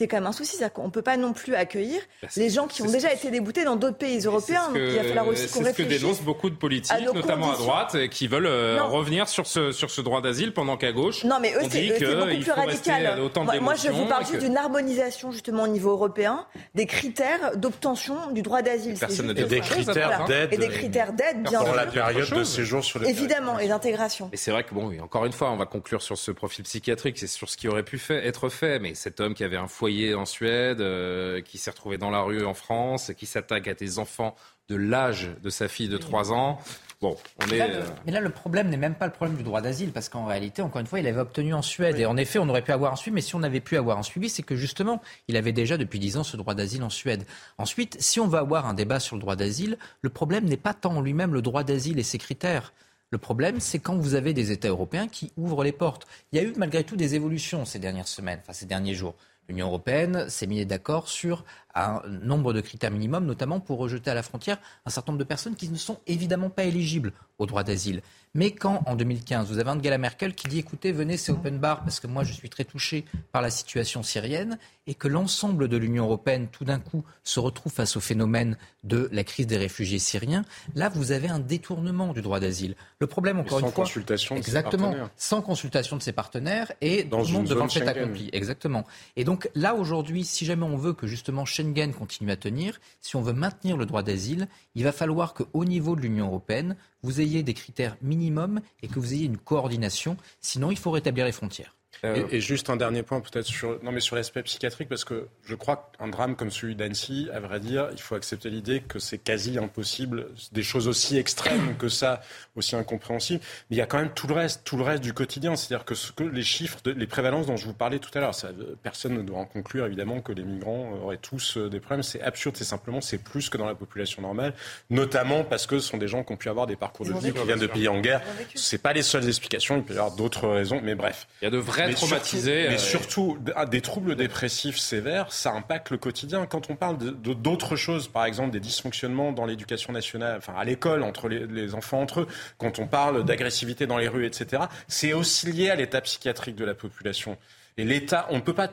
c'est 0.00 0.08
quand 0.08 0.16
même 0.16 0.26
un 0.26 0.32
souci. 0.32 0.56
On 0.76 0.86
ne 0.86 0.90
peut 0.90 1.02
pas 1.02 1.18
non 1.18 1.34
plus 1.34 1.54
accueillir 1.54 2.00
bah, 2.22 2.28
les 2.36 2.48
gens 2.48 2.66
qui 2.66 2.80
ont 2.80 2.90
déjà 2.90 3.12
été 3.12 3.30
déboutés 3.30 3.64
dans 3.64 3.76
d'autres 3.76 3.98
pays 3.98 4.20
européens. 4.20 4.70
il 4.74 4.96
va 4.96 5.04
falloir 5.04 5.28
aussi 5.28 5.46
qu'on 5.48 5.58
réfléchisse. 5.62 5.76
C'est 5.76 5.82
ce 5.82 5.98
que 5.98 6.02
dénoncent 6.02 6.22
beaucoup 6.22 6.48
de 6.48 6.54
politiques, 6.54 6.96
notamment 7.14 7.52
à 7.52 7.56
droite, 7.56 8.08
qui 8.08 8.26
veulent 8.26 8.46
euh, 8.46 8.82
revenir 8.82 9.28
sur 9.28 9.46
ce, 9.46 9.72
sur 9.72 9.90
ce 9.90 10.00
droit 10.00 10.22
d'asile 10.22 10.54
pendant 10.54 10.78
qu'à 10.78 10.92
gauche, 10.92 11.24
non, 11.24 11.36
mais 11.38 11.52
eux, 11.54 11.68
c'est 11.68 12.14
beaucoup 12.14 12.40
plus 12.40 12.50
radical. 12.50 13.20
Moi, 13.36 13.60
moi, 13.60 13.74
je 13.74 13.90
vous 13.90 14.06
parle 14.06 14.24
juste 14.24 14.40
d'une 14.40 14.56
harmonisation 14.56 15.32
justement 15.32 15.64
au 15.64 15.68
niveau 15.68 15.90
européen 15.90 16.46
des 16.74 16.86
critères 16.86 17.56
d'obtention 17.56 18.30
du 18.32 18.40
droit 18.40 18.62
d'asile. 18.62 18.94
Et 19.36 19.44
des 19.44 19.60
critères 19.60 20.24
d'aide. 20.24 20.52
Et 20.52 20.56
des 20.56 20.68
critères 20.68 21.12
d'aide, 21.12 21.42
bien 21.42 21.50
sûr. 21.50 21.64
Pour 21.64 21.74
la 21.74 21.86
période 21.86 22.30
de 22.30 22.44
séjour 22.44 22.82
sur 22.82 23.00
les 23.00 23.10
Évidemment, 23.10 23.58
et 23.58 23.68
d'intégration. 23.68 24.30
Et 24.32 24.38
c'est 24.38 24.50
vrai 24.50 24.64
que, 24.64 24.72
bon, 24.74 24.98
encore 25.02 25.26
une 25.26 25.32
fois, 25.32 25.50
on 25.50 25.56
va 25.56 25.66
conclure 25.66 26.00
sur 26.00 26.16
ce 26.16 26.30
profil 26.30 26.64
psychiatrique, 26.64 27.18
c'est 27.18 27.26
sur 27.26 27.50
ce 27.50 27.58
qui 27.58 27.68
aurait 27.68 27.82
pu 27.82 28.00
être 28.08 28.48
fait, 28.48 28.78
mais 28.78 28.94
cet 28.94 29.20
homme 29.20 29.34
qui 29.34 29.44
avait 29.44 29.58
un 29.58 29.68
foyer 29.68 29.89
en 30.14 30.26
Suède, 30.26 30.80
euh, 30.80 31.40
qui 31.40 31.58
s'est 31.58 31.70
retrouvé 31.70 31.98
dans 31.98 32.10
la 32.10 32.22
rue 32.22 32.44
en 32.44 32.54
France, 32.54 33.12
qui 33.16 33.26
s'attaque 33.26 33.68
à 33.68 33.74
des 33.74 33.98
enfants 33.98 34.34
de 34.68 34.76
l'âge 34.76 35.30
de 35.42 35.50
sa 35.50 35.68
fille 35.68 35.88
de 35.88 35.98
3 35.98 36.32
ans. 36.32 36.58
Bon, 37.00 37.16
on 37.42 37.50
est... 37.50 37.60
Euh, 37.60 37.82
mais 38.04 38.12
là, 38.12 38.20
le 38.20 38.30
problème 38.30 38.68
n'est 38.68 38.76
même 38.76 38.94
pas 38.94 39.06
le 39.06 39.12
problème 39.12 39.36
du 39.36 39.42
droit 39.42 39.62
d'asile, 39.62 39.90
parce 39.90 40.08
qu'en 40.08 40.26
réalité, 40.26 40.60
encore 40.60 40.80
une 40.80 40.86
fois, 40.86 41.00
il 41.00 41.06
avait 41.06 41.20
obtenu 41.20 41.54
en 41.54 41.62
Suède. 41.62 41.98
Et 41.98 42.06
en 42.06 42.16
effet, 42.16 42.38
on 42.38 42.48
aurait 42.48 42.62
pu 42.62 42.72
avoir 42.72 42.92
un 42.92 42.96
suivi, 42.96 43.14
mais 43.14 43.20
si 43.20 43.34
on 43.34 43.42
avait 43.42 43.60
pu 43.60 43.76
avoir 43.76 43.98
un 43.98 44.02
suivi, 44.02 44.28
c'est 44.28 44.42
que 44.42 44.54
justement, 44.54 45.00
il 45.26 45.36
avait 45.36 45.52
déjà 45.52 45.76
depuis 45.76 45.98
10 45.98 46.18
ans 46.18 46.24
ce 46.24 46.36
droit 46.36 46.54
d'asile 46.54 46.82
en 46.82 46.90
Suède. 46.90 47.24
Ensuite, 47.58 47.96
si 48.00 48.20
on 48.20 48.28
va 48.28 48.38
avoir 48.40 48.66
un 48.66 48.74
débat 48.74 49.00
sur 49.00 49.16
le 49.16 49.20
droit 49.20 49.36
d'asile, 49.36 49.78
le 50.02 50.10
problème 50.10 50.44
n'est 50.44 50.56
pas 50.58 50.74
tant 50.74 50.96
en 50.96 51.00
lui-même 51.00 51.32
le 51.32 51.42
droit 51.42 51.64
d'asile 51.64 51.98
et 51.98 52.04
ses 52.04 52.18
critères. 52.18 52.72
Le 53.12 53.18
problème, 53.18 53.58
c'est 53.58 53.80
quand 53.80 53.96
vous 53.96 54.14
avez 54.14 54.32
des 54.32 54.52
États 54.52 54.68
européens 54.68 55.08
qui 55.08 55.32
ouvrent 55.36 55.64
les 55.64 55.72
portes. 55.72 56.06
Il 56.32 56.40
y 56.40 56.44
a 56.44 56.46
eu 56.46 56.52
malgré 56.56 56.84
tout 56.84 56.94
des 56.96 57.16
évolutions 57.16 57.64
ces 57.64 57.80
dernières 57.80 58.06
semaines, 58.06 58.38
enfin 58.42 58.52
ces 58.52 58.66
derniers 58.66 58.94
jours. 58.94 59.16
L'Union 59.50 59.66
européenne 59.66 60.28
s'est 60.30 60.46
mise 60.46 60.64
d'accord 60.64 61.08
sur 61.08 61.44
un 61.74 62.02
nombre 62.08 62.52
de 62.52 62.60
critères 62.60 62.90
minimums, 62.90 63.26
notamment 63.26 63.60
pour 63.60 63.78
rejeter 63.78 64.10
à 64.10 64.14
la 64.14 64.22
frontière 64.22 64.58
un 64.86 64.90
certain 64.90 65.12
nombre 65.12 65.20
de 65.20 65.28
personnes 65.28 65.56
qui 65.56 65.68
ne 65.68 65.76
sont 65.76 65.98
évidemment 66.06 66.50
pas 66.50 66.64
éligibles 66.64 67.12
au 67.38 67.46
droit 67.46 67.64
d'asile. 67.64 68.02
Mais 68.34 68.52
quand, 68.52 68.82
en 68.86 68.94
2015, 68.94 69.48
vous 69.48 69.58
avez 69.58 69.70
Angela 69.70 69.98
Merkel 69.98 70.34
qui 70.34 70.46
dit 70.46 70.60
écoutez, 70.60 70.92
venez, 70.92 71.16
c'est 71.16 71.32
open 71.32 71.58
bar, 71.58 71.82
parce 71.82 71.98
que 71.98 72.06
moi, 72.06 72.22
je 72.22 72.32
suis 72.32 72.48
très 72.48 72.64
touché 72.64 73.04
par 73.32 73.42
la 73.42 73.50
situation 73.50 74.04
syrienne, 74.04 74.56
et 74.86 74.94
que 74.94 75.08
l'ensemble 75.08 75.66
de 75.68 75.76
l'Union 75.76 76.04
européenne, 76.04 76.48
tout 76.50 76.64
d'un 76.64 76.78
coup, 76.78 77.04
se 77.24 77.40
retrouve 77.40 77.72
face 77.72 77.96
au 77.96 78.00
phénomène 78.00 78.56
de 78.84 79.08
la 79.12 79.24
crise 79.24 79.46
des 79.46 79.56
réfugiés 79.56 79.98
syriens, 79.98 80.44
là, 80.74 80.88
vous 80.88 81.10
avez 81.10 81.28
un 81.28 81.40
détournement 81.40 82.12
du 82.12 82.22
droit 82.22 82.38
d'asile. 82.38 82.76
Le 83.00 83.06
problème, 83.08 83.40
encore 83.40 83.58
une 83.58 83.66
fois. 83.66 83.70
Sans 83.70 83.82
consultation 83.82 84.34
de 84.36 84.40
exactement, 84.40 84.94
sans 85.16 85.42
consultation 85.42 85.96
de 85.96 86.02
ses 86.02 86.12
partenaires 86.12 86.72
et 86.80 87.02
Dans 87.04 87.22
tout 87.22 87.28
le 87.28 87.32
monde 87.32 87.46
devant 87.46 87.64
le 87.64 87.70
fait 87.70 87.86
accompli. 87.86 88.30
Exactement. 88.32 88.84
Et 89.16 89.24
donc, 89.24 89.50
là, 89.56 89.74
aujourd'hui, 89.74 90.24
si 90.24 90.44
jamais 90.44 90.64
on 90.64 90.76
veut 90.76 90.92
que 90.92 91.08
justement 91.08 91.44
Schengen 91.60 91.92
continue 91.92 92.30
à 92.30 92.36
tenir, 92.36 92.80
si 93.00 93.16
on 93.16 93.22
veut 93.22 93.32
maintenir 93.32 93.76
le 93.76 93.86
droit 93.86 94.02
d'asile, 94.02 94.48
il 94.74 94.84
va 94.84 94.92
falloir 94.92 95.34
qu'au 95.34 95.64
niveau 95.64 95.96
de 95.96 96.00
l'Union 96.00 96.26
européenne, 96.26 96.76
vous 97.02 97.20
ayez 97.20 97.42
des 97.42 97.54
critères 97.54 97.96
minimums 98.02 98.60
et 98.82 98.88
que 98.88 98.98
vous 98.98 99.14
ayez 99.14 99.26
une 99.26 99.38
coordination. 99.38 100.16
Sinon, 100.40 100.70
il 100.70 100.78
faut 100.78 100.90
rétablir 100.90 101.24
les 101.24 101.32
frontières. 101.32 101.74
Euh, 102.04 102.26
et, 102.30 102.40
juste 102.40 102.70
un 102.70 102.76
dernier 102.76 103.02
point 103.02 103.20
peut-être 103.20 103.46
sur, 103.46 103.82
non 103.82 103.92
mais 103.92 104.00
sur 104.00 104.16
l'aspect 104.16 104.42
psychiatrique, 104.42 104.88
parce 104.88 105.04
que 105.04 105.28
je 105.44 105.54
crois 105.54 105.90
qu'un 105.98 106.08
drame 106.08 106.36
comme 106.36 106.50
celui 106.50 106.74
d'Annecy, 106.74 107.28
à 107.32 107.40
vrai 107.40 107.60
dire, 107.60 107.88
il 107.92 108.00
faut 108.00 108.14
accepter 108.14 108.48
l'idée 108.50 108.80
que 108.80 108.98
c'est 108.98 109.18
quasi 109.18 109.58
impossible, 109.58 110.28
des 110.52 110.62
choses 110.62 110.88
aussi 110.88 111.18
extrêmes 111.18 111.76
que 111.78 111.88
ça, 111.88 112.22
aussi 112.56 112.76
incompréhensibles. 112.76 113.42
Mais 113.70 113.76
il 113.76 113.78
y 113.78 113.82
a 113.82 113.86
quand 113.86 113.98
même 113.98 114.12
tout 114.14 114.26
le 114.26 114.34
reste, 114.34 114.62
tout 114.64 114.76
le 114.76 114.82
reste 114.82 115.02
du 115.02 115.12
quotidien. 115.12 115.56
C'est-à-dire 115.56 115.84
que, 115.84 115.94
ce 115.94 116.12
que 116.12 116.24
les 116.24 116.42
chiffres, 116.42 116.78
les 116.86 117.06
prévalences 117.06 117.46
dont 117.46 117.56
je 117.56 117.66
vous 117.66 117.74
parlais 117.74 117.98
tout 117.98 118.10
à 118.14 118.20
l'heure, 118.20 118.34
personne 118.82 119.14
ne 119.14 119.22
doit 119.22 119.38
en 119.38 119.44
conclure 119.44 119.86
évidemment 119.86 120.20
que 120.20 120.32
les 120.32 120.42
migrants 120.42 120.92
auraient 121.02 121.18
tous 121.18 121.56
euh, 121.56 121.68
des 121.68 121.80
problèmes. 121.80 122.02
C'est 122.02 122.22
absurde, 122.22 122.56
c'est 122.56 122.64
simplement, 122.64 123.00
c'est 123.00 123.18
plus 123.18 123.48
que 123.48 123.58
dans 123.58 123.66
la 123.66 123.74
population 123.74 124.22
normale, 124.22 124.54
notamment 124.88 125.44
parce 125.44 125.66
que 125.66 125.78
ce 125.78 125.88
sont 125.88 125.98
des 125.98 126.08
gens 126.08 126.24
qui 126.24 126.32
ont 126.32 126.36
pu 126.36 126.48
avoir 126.48 126.66
des 126.66 126.76
parcours 126.76 127.06
de 127.06 127.12
vie, 127.12 127.32
qui 127.32 127.44
viennent 127.44 127.58
de 127.58 127.66
pays 127.66 127.88
en 127.88 128.00
guerre. 128.00 128.22
C'est 128.54 128.78
pas 128.78 128.92
les 128.92 129.02
seules 129.02 129.28
explications, 129.28 129.76
il 129.76 129.82
peut 129.82 129.94
y 129.94 129.98
avoir 129.98 130.14
d'autres 130.14 130.48
raisons, 130.48 130.80
mais 130.82 130.94
bref. 130.94 131.26
Il 131.42 131.44
y 131.44 131.48
a 131.48 131.50
de 131.50 131.58
vrais 131.58 131.89
mais 131.90 131.96
traumatisés. 131.96 132.66
mais 132.68 132.74
euh, 132.74 132.78
surtout, 132.78 133.38
des 133.70 133.80
troubles 133.80 134.16
dépressifs 134.16 134.78
sévères, 134.78 135.32
ça 135.32 135.52
impacte 135.52 135.90
le 135.90 135.98
quotidien. 135.98 136.46
Quand 136.46 136.70
on 136.70 136.76
parle 136.76 136.98
d'autres 136.98 137.76
choses, 137.76 138.08
par 138.08 138.24
exemple 138.24 138.50
des 138.50 138.60
dysfonctionnements 138.60 139.32
dans 139.32 139.46
l'éducation 139.46 139.92
nationale, 139.92 140.38
enfin 140.38 140.54
à 140.56 140.64
l'école, 140.64 141.02
entre 141.02 141.28
les, 141.28 141.46
les, 141.46 141.74
enfants 141.74 142.00
entre 142.00 142.20
eux, 142.20 142.26
quand 142.58 142.78
on 142.78 142.86
parle 142.86 143.24
d'agressivité 143.24 143.86
dans 143.86 143.98
les 143.98 144.08
rues, 144.08 144.26
etc., 144.26 144.64
c'est 144.88 145.12
aussi 145.12 145.50
lié 145.50 145.70
à 145.70 145.76
l'état 145.76 146.00
psychiatrique 146.00 146.56
de 146.56 146.64
la 146.64 146.74
population. 146.74 147.36
Et 147.76 147.84
l'État, 147.84 148.26
on 148.30 148.36
ne 148.36 148.40
peut 148.40 148.52
pas. 148.52 148.70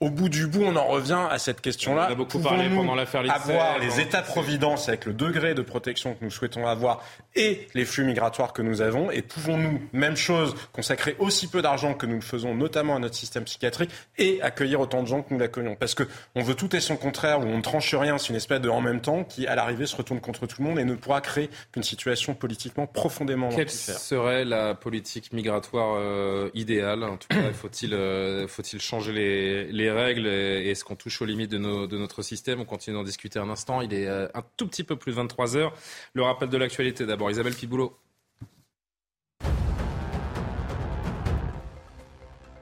au 0.00 0.10
bout 0.10 0.28
du 0.28 0.46
bout, 0.46 0.62
on 0.62 0.76
en 0.76 0.86
revient 0.86 1.26
à 1.30 1.38
cette 1.38 1.60
question-là. 1.60 2.06
On 2.08 2.12
a 2.12 2.14
beaucoup 2.14 2.38
parlé 2.38 2.68
pendant 2.68 2.94
l'affaire 2.94 3.22
Avoir 3.28 3.78
les 3.78 4.00
États-providence 4.00 4.88
avec 4.88 5.06
le 5.06 5.12
degré 5.12 5.54
de 5.54 5.62
protection 5.62 6.14
que 6.14 6.24
nous 6.24 6.30
souhaitons 6.30 6.66
avoir 6.66 7.02
et 7.34 7.66
les 7.74 7.84
flux 7.84 8.04
migratoires 8.04 8.52
que 8.52 8.62
nous 8.62 8.82
avons 8.82 9.10
Et 9.10 9.22
pouvons-nous, 9.22 9.80
même 9.92 10.16
chose, 10.16 10.54
consacrer 10.72 11.16
aussi 11.18 11.48
peu 11.48 11.62
d'argent 11.62 11.94
que 11.94 12.06
nous 12.06 12.16
le 12.16 12.20
faisons, 12.20 12.54
notamment 12.54 12.96
à 12.96 12.98
notre 12.98 13.14
système 13.14 13.44
psychiatrique, 13.44 13.90
et 14.18 14.40
accueillir 14.42 14.80
autant 14.80 15.02
de 15.02 15.08
gens 15.08 15.22
que 15.22 15.32
nous 15.32 15.40
l'accueillons 15.40 15.74
Parce 15.74 15.94
qu'on 15.94 16.42
veut 16.42 16.54
tout 16.54 16.74
et 16.76 16.80
son 16.80 16.96
contraire, 16.96 17.40
où 17.40 17.44
on 17.44 17.56
ne 17.56 17.62
tranche 17.62 17.94
rien, 17.94 18.18
c'est 18.18 18.28
une 18.28 18.36
espèce 18.36 18.60
de 18.60 18.68
en 18.68 18.80
même 18.80 19.00
temps 19.00 19.24
qui, 19.24 19.46
à 19.46 19.54
l'arrivée, 19.54 19.86
se 19.86 19.96
retourne 19.96 20.20
contre 20.20 20.46
tout 20.46 20.62
le 20.62 20.68
monde 20.68 20.78
et 20.78 20.84
ne 20.84 20.94
pourra 20.94 21.20
créer 21.20 21.50
qu'une 21.72 21.82
situation 21.82 22.34
politiquement 22.34 22.86
profondément 22.86 23.48
Quelle 23.48 23.70
serait 23.70 24.44
la 24.44 24.74
politique 24.74 25.32
migratoire 25.32 25.96
euh, 25.98 26.50
idéale? 26.54 27.02
En 27.02 27.16
tout 27.16 27.28
cas, 27.28 27.52
faut-il. 27.52 27.92
Euh, 27.92 28.25
euh, 28.26 28.48
faut-il 28.48 28.80
changer 28.80 29.12
les, 29.12 29.90
règles 29.90 30.26
et 30.26 30.70
est-ce 30.70 30.84
qu'on 30.84 30.96
touche 30.96 31.22
aux 31.22 31.24
limites 31.24 31.50
de, 31.50 31.58
notre 31.58 32.22
système? 32.22 32.60
On 32.60 32.64
continue 32.64 32.96
d'en 32.96 33.04
discuter 33.04 33.38
un 33.38 33.48
instant. 33.48 33.80
Il 33.80 33.94
est 33.94 34.06
euh, 34.06 34.28
un 34.34 34.42
tout 34.56 34.66
petit 34.66 34.84
peu 34.84 34.96
plus 34.96 35.12
de 35.12 35.16
23 35.16 35.56
heures. 35.56 35.72
Le 36.14 36.22
rappel 36.22 36.48
de 36.48 36.56
l'actualité 36.56 37.06
d'abord. 37.06 37.30
Isabelle 37.30 37.54
Piboulot. 37.54 37.96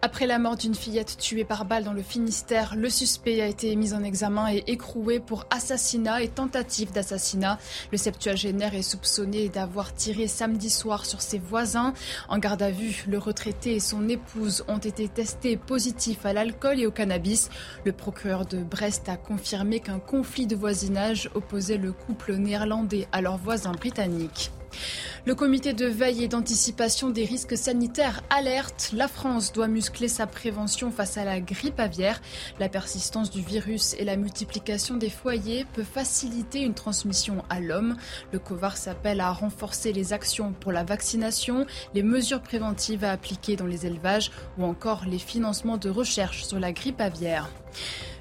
Après 0.05 0.27
la 0.27 0.39
mort 0.39 0.57
d'une 0.57 0.75
fillette 0.75 1.17
tuée 1.17 1.45
par 1.45 1.65
balle 1.65 1.85
dans 1.85 1.95
le 1.95 2.03
Finistère, 2.03 2.75
le 2.77 2.91
suspect 2.91 3.41
a 3.41 3.47
été 3.47 3.75
mis 3.75 3.95
en 3.95 4.05
examen 4.05 4.53
et 4.53 4.63
écroué 4.67 5.19
pour 5.19 5.47
assassinat 5.49 6.21
et 6.21 6.29
tentative 6.29 6.93
d'assassinat. 6.93 7.59
Le 7.91 7.97
septuagénaire 7.97 8.75
est 8.75 8.83
soupçonné 8.83 9.49
d'avoir 9.49 9.95
tiré 9.95 10.27
samedi 10.29 10.69
soir 10.69 11.07
sur 11.07 11.23
ses 11.23 11.39
voisins. 11.39 11.95
En 12.29 12.37
garde 12.37 12.61
à 12.61 12.71
vue, 12.71 13.03
le 13.09 13.17
retraité 13.17 13.77
et 13.77 13.81
son 13.81 14.07
épouse 14.11 14.63
ont 14.69 14.77
été 14.77 15.09
testés 15.09 15.57
positifs 15.57 16.27
à 16.27 16.35
l'alcool 16.35 16.81
et 16.81 16.87
au 16.87 16.91
cannabis. 16.91 17.49
Le 17.87 17.93
procureur 17.93 18.45
de 18.45 18.59
Brest 18.59 19.09
a 19.09 19.17
confirmé 19.17 19.81
qu'un 19.81 20.01
conflit 20.01 20.47
de 20.47 20.55
voisinage 20.55 21.31
opposait 21.35 21.79
le 21.79 21.93
couple 21.93 22.35
néerlandais 22.35 23.09
à 23.11 23.23
leurs 23.23 23.39
voisins 23.39 23.73
britanniques. 23.73 24.51
Le 25.27 25.35
comité 25.35 25.73
de 25.73 25.87
veille 25.87 26.23
et 26.23 26.29
d'anticipation 26.29 27.09
des 27.09 27.25
risques 27.25 27.57
sanitaires 27.57 28.23
alerte. 28.29 28.91
La 28.93 29.09
France 29.09 29.55
doit 29.55 29.69
muscler 29.69 30.09
sa 30.09 30.27
prévention 30.27 30.91
face 30.91 31.17
à 31.17 31.25
la 31.25 31.41
grippe 31.41 31.81
aviaire. 31.81 32.21
La 32.61 32.69
persistance 32.69 33.31
du 33.31 33.41
virus 33.41 33.95
et 33.99 34.05
la 34.05 34.17
multiplication 34.17 34.97
des 34.97 35.09
foyers 35.09 35.65
peut 35.73 35.83
faciliter 35.83 36.61
une 36.61 36.75
transmission 36.75 37.43
à 37.49 37.61
l'homme. 37.61 37.97
Le 38.33 38.39
COVAR 38.39 38.77
s'appelle 38.77 39.21
à 39.21 39.33
renforcer 39.33 39.95
les 39.95 40.13
actions 40.13 40.53
pour 40.61 40.73
la 40.73 40.85
vaccination, 40.85 41.65
les 41.95 42.03
mesures 42.03 42.43
préventives 42.43 43.05
à 43.05 43.13
appliquer 43.13 43.57
dans 43.57 43.67
les 43.67 43.87
élevages 43.87 44.31
ou 44.59 44.65
encore 44.65 45.07
les 45.07 45.19
financements 45.19 45.79
de 45.79 45.89
recherche 45.89 46.45
sur 46.45 46.61
la 46.61 46.73
grippe 46.73 47.01
aviaire. 47.01 47.49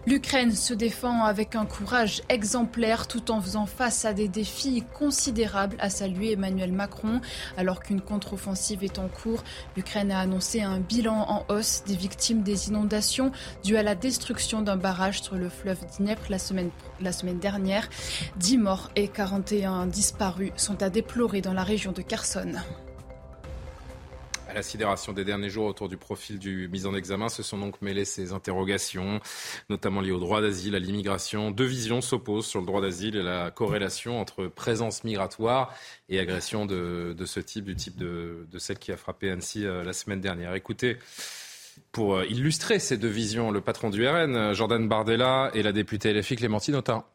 L'Ukraine 0.06 0.52
se 0.52 0.74
défend 0.74 1.24
avec 1.24 1.56
un 1.56 1.66
courage 1.66 2.24
exemplaire 2.28 3.08
tout 3.08 3.32
en 3.32 3.40
faisant 3.40 3.66
face 3.66 4.04
à 4.04 4.12
des 4.12 4.28
défis 4.28 4.84
considérables, 4.94 5.78
a 5.80 5.90
salué 5.90 6.34
Emmanuel 6.34 6.74
Macron. 6.74 7.22
Alors 7.56 7.80
qu'une 7.82 8.02
contre-offensive 8.02 8.84
est 8.84 9.00
en 9.00 9.08
cours, 9.08 9.44
l'Ukraine 9.78 10.12
a 10.12 10.20
annoncé 10.20 10.62
un 10.62 10.82
bilan 10.82 11.26
en 11.30 11.46
hausse 11.48 11.84
des 11.88 11.96
victimes 11.96 12.44
des 12.44 12.68
inondations 12.68 13.32
dues 13.64 13.78
à 13.78 13.84
la 13.84 13.96
destruction 13.96 14.62
d'un 14.62 14.76
barrage 14.76 15.22
sur 15.22 15.36
le 15.36 15.48
fleuve 15.48 15.80
Dniepr 15.98 16.30
la 16.30 16.40
semaine, 16.40 17.40
dernière. 17.40 17.88
10 18.38 18.58
morts 18.58 18.90
et 18.98 19.08
41 19.08 19.88
disparus 19.88 20.52
sont 20.58 20.84
à 20.84 20.90
déplorer 20.90 21.40
dans 21.40 21.54
la 21.54 21.64
région 21.64 21.94
de 21.94 22.02
Kherson 22.02 22.56
la 24.54 24.64
sidération 24.64 25.14
des 25.14 25.26
derniers 25.26 25.50
jours 25.50 25.66
autour 25.66 25.90
du 25.90 25.98
profil 25.98 26.40
du 26.40 26.68
mis 26.70 26.86
en 26.86 26.96
examen 26.96 27.30
se 27.30 27.44
sont 27.44 27.58
donc 27.58 27.82
mêlées 27.82 28.06
ces 28.06 28.34
interrogations, 28.34 29.20
notamment 29.70 30.02
liées 30.02 30.12
au 30.12 30.20
droit 30.20 30.42
d'asile, 30.42 30.76
à 30.76 30.80
l'immigration. 30.80 31.52
Deux 31.52 31.66
visions 31.66 32.02
s'opposent 32.02 32.46
sur 32.46 32.60
le 32.60 32.66
droit 32.66 32.82
d'asile 32.82 33.16
et 33.16 33.24
la 33.24 33.52
corrélation 33.52 34.20
entre 34.20 34.48
présence 34.48 35.04
migratoire 35.04 35.74
et 36.10 36.20
agression 36.20 36.66
de, 36.66 37.16
ce 37.26 37.40
type, 37.40 37.66
du 37.66 37.76
type 37.76 37.98
de, 37.98 38.46
celle 38.58 38.80
qui 38.80 38.92
a 38.92 38.98
frappé 38.98 39.30
Annecy 39.30 39.66
euh, 39.66 39.84
la 39.84 39.94
semaine 39.94 40.22
dernière. 40.22 40.54
Écoutez, 40.56 40.98
pour 41.92 42.16
euh, 42.16 42.26
illustrer 42.26 42.80
ces 42.80 42.98
deux 42.98 43.08
visions, 43.08 43.52
le 43.52 43.62
patron 43.62 43.90
du 43.90 44.08
RN, 44.08 44.54
Jordan 44.54 44.88
Bardella, 44.88 45.52
et 45.54 45.64
la 45.64 45.72
députée 45.72 46.14
LFI 46.14 46.36
Clémentine 46.36 46.76
Autain. 46.76 47.06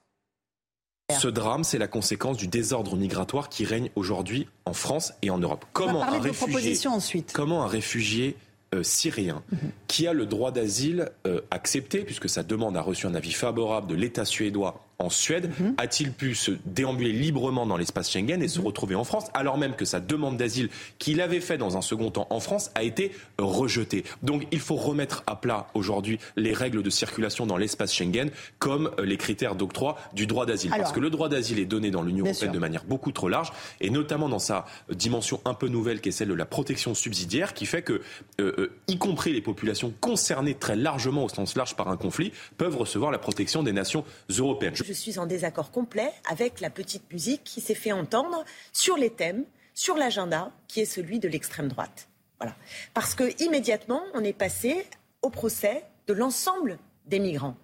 Ce 1.11 1.29
drame, 1.29 1.65
c'est 1.65 1.79
la 1.79 1.89
conséquence 1.89 2.37
du 2.37 2.49
désordre 2.49 2.95
migratoire 2.95 3.49
qui 3.49 3.65
règne 3.65 3.89
aujourd'hui 3.97 4.47
en 4.67 4.75
France 4.75 5.15
et 5.23 5.31
en 5.31 5.39
Europe. 5.39 5.65
Comment 5.73 6.03
un 6.03 6.21
réfugié, 6.21 6.87
ensuite. 6.87 7.33
Comment 7.33 7.65
un 7.65 7.67
réfugié 7.67 8.37
euh, 8.75 8.83
syrien 8.83 9.43
mhm. 9.51 9.59
qui 9.87 10.07
a 10.07 10.13
le 10.13 10.27
droit 10.27 10.53
d'asile 10.53 11.11
euh, 11.27 11.41
accepté, 11.51 12.01
puisque 12.05 12.29
sa 12.29 12.43
demande 12.43 12.77
a 12.77 12.83
reçu 12.83 13.07
un 13.07 13.15
avis 13.15 13.33
favorable 13.33 13.87
de 13.87 13.95
l'État 13.95 14.27
suédois 14.27 14.85
en 14.99 15.11
Suède, 15.11 15.51
mhm. 15.61 15.75
a-t-il 15.79 16.13
pu 16.13 16.35
se 16.35 16.53
déambuler 16.65 17.13
librement 17.13 17.67
dans 17.67 17.77
l'espace 17.77 18.11
Schengen 18.11 18.43
et 18.43 18.49
se 18.49 18.59
mhm. 18.59 18.67
retrouver 18.67 18.95
en 18.95 19.05
France, 19.05 19.27
alors 19.35 19.59
même 19.59 19.75
que 19.75 19.85
sa 19.85 20.01
demande 20.01 20.37
d'asile 20.37 20.71
qu'il 20.99 21.21
avait 21.21 21.41
fait 21.41 21.59
dans 21.59 21.77
un 21.77 21.83
second 21.83 22.11
temps 22.11 22.27
en 22.31 22.41
France 22.41 22.71
a 22.75 22.83
été 22.83 23.13
rejetée? 23.39 24.05
Donc 24.23 24.47
il 24.51 24.61
faut 24.61 24.77
remettre 24.77 25.23
à 25.27 25.37
plat 25.37 25.69
aujourd'hui 25.75 26.19
les 26.37 26.53
règles 26.53 26.83
de 26.83 26.91
circulation 26.91 27.47
dans 27.47 27.57
l'espace 27.57 27.95
Schengen 27.95 28.31
comme 28.59 28.91
euh, 28.99 29.05
les 29.05 29.17
critères 29.17 29.55
d'octroi 29.55 29.99
du 30.15 30.27
droit 30.27 30.47
d'asile. 30.47 30.71
Parce 30.71 30.93
que 30.93 31.01
le 31.01 31.11
droit 31.11 31.29
d'asile 31.29 31.59
est 31.59 31.65
donné 31.67 31.91
dans 31.91 32.03
l'Union 32.03 32.25
européenne 32.25 32.53
de 32.53 32.59
manière 32.59 32.85
beaucoup 32.85 33.13
trop 33.13 33.29
large, 33.29 33.53
et 33.81 33.91
notamment 33.91 34.29
dans 34.29 34.39
sa 34.39 34.67
dimension 34.91 35.41
un 35.45 35.55
peu 35.55 35.69
nouvelle 35.69 36.01
qui 36.01 36.09
est 36.09 36.13
celle 36.13 36.29
de 36.29 36.35
la 36.35 36.47
protection 36.47 36.95
subsidiaire, 36.95 37.55
qui 37.55 37.67
fait 37.67 37.83
que, 37.83 38.01
euh, 38.41 38.53
euh, 38.59 38.73
y 38.89 38.99
compris 38.99 39.33
les 39.33 39.41
populations 39.41 39.93
concernées 40.01 40.55
très 40.55 40.77
largement 40.77 41.25
au 41.25 41.29
sens 41.29 41.57
large 41.57 41.77
par 41.77 41.89
un 41.89 41.97
conflit, 41.97 42.33
peuvent 42.57 42.77
recevoir 42.77 43.11
la 43.11 43.19
protection 43.19 43.63
des 43.63 43.73
nations 43.73 44.05
européennes 44.29 44.75
je 44.75 44.88
suis 44.93 45.18
en 45.18 45.26
désaccord 45.26 45.70
complet 45.70 46.12
avec 46.28 46.61
la 46.61 46.70
petite 46.70 47.11
musique 47.12 47.45
qui 47.45 47.61
s'est 47.61 47.74
fait 47.74 47.93
entendre 47.93 48.45
sur 48.72 48.97
les 48.97 49.11
thèmes, 49.11 49.45
sur 49.74 49.97
l'agenda 49.97 50.51
qui 50.66 50.80
est 50.80 50.86
celui 50.86 51.18
de 51.18 51.28
l'extrême 51.28 51.68
droite. 51.68 52.09
Voilà. 52.39 52.55
Parce 52.95 53.14
que 53.14 53.43
immédiatement, 53.43 54.03
on 54.14 54.22
est 54.22 54.32
passé 54.32 54.86
au 55.22 55.30
procès 55.30 55.84
de 56.07 56.14
l'ensemble 56.14 56.78
des 57.07 57.18
migrants. 57.18 57.57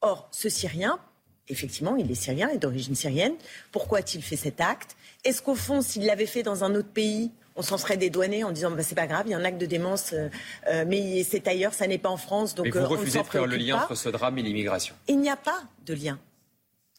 Or, 0.00 0.28
ce 0.30 0.48
Syrien, 0.48 0.98
effectivement, 1.48 1.96
il 1.96 2.10
est 2.10 2.14
syrien 2.14 2.48
et 2.48 2.58
d'origine 2.58 2.94
syrienne. 2.94 3.34
Pourquoi 3.72 3.98
a-t-il 3.98 4.22
fait 4.22 4.36
cet 4.36 4.60
acte? 4.60 4.96
Est-ce 5.24 5.42
qu'au 5.42 5.54
fond, 5.54 5.82
s'il 5.82 6.06
l'avait 6.06 6.26
fait 6.26 6.42
dans 6.42 6.64
un 6.64 6.74
autre 6.74 6.88
pays, 6.88 7.30
on 7.56 7.62
s'en 7.62 7.76
serait 7.76 7.96
dédouané 7.96 8.44
en 8.44 8.52
disant 8.52 8.70
bah, 8.70 8.82
c'est 8.82 8.94
pas 8.94 9.06
grave, 9.06 9.24
il 9.26 9.32
y 9.32 9.34
a 9.34 9.38
un 9.38 9.44
acte 9.44 9.60
de 9.60 9.66
démence, 9.66 10.12
euh, 10.12 10.28
euh, 10.68 10.84
mais 10.86 11.24
c'est 11.24 11.46
ailleurs, 11.46 11.74
ça 11.74 11.86
n'est 11.86 11.98
pas 11.98 12.08
en 12.08 12.16
France. 12.16 12.54
Donc, 12.54 12.66
mais 12.66 12.70
vous 12.70 12.78
euh, 12.78 12.86
refusez 12.86 13.20
de 13.20 13.24
faire 13.24 13.46
le 13.46 13.56
lien 13.56 13.82
entre 13.82 13.94
ce 13.94 14.08
drame 14.08 14.38
et 14.38 14.42
l'immigration? 14.42 14.94
Il 15.08 15.20
n'y 15.20 15.28
a 15.28 15.36
pas 15.36 15.62
de 15.84 15.94
lien. 15.94 16.18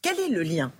Quel 0.01 0.19
est 0.19 0.29
le 0.29 0.43
lien? 0.43 0.71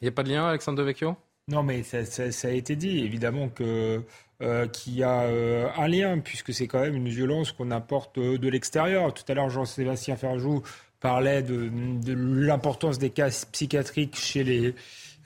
Il 0.00 0.04
n'y 0.04 0.08
a 0.08 0.12
pas 0.12 0.22
de 0.22 0.30
lien, 0.30 0.46
Alexandre 0.46 0.78
Devecchio? 0.78 1.16
Non, 1.48 1.62
mais 1.62 1.82
ça, 1.82 2.48
a 2.48 2.50
été 2.50 2.74
dit, 2.74 3.00
évidemment 3.04 3.48
que 3.48 4.02
euh, 4.42 4.66
qu'il 4.66 4.94
y 4.94 5.02
a 5.02 5.22
euh, 5.22 5.68
un 5.76 5.88
lien, 5.88 6.18
puisque 6.18 6.52
c'est 6.52 6.66
quand 6.66 6.80
même 6.80 6.96
une 6.96 7.08
violence 7.08 7.52
qu'on 7.52 7.70
apporte 7.70 8.18
de 8.18 8.48
l'extérieur. 8.48 9.12
Tout 9.12 9.24
à 9.28 9.34
l'heure, 9.34 9.50
Jean-Sébastien 9.50 10.16
Ferjou 10.16 10.62
parlait 11.00 11.42
de, 11.42 11.70
l'importance 12.06 12.98
des 12.98 13.10
cas 13.10 13.28
psychiatriques 13.52 14.16
chez 14.16 14.42
les, 14.42 14.74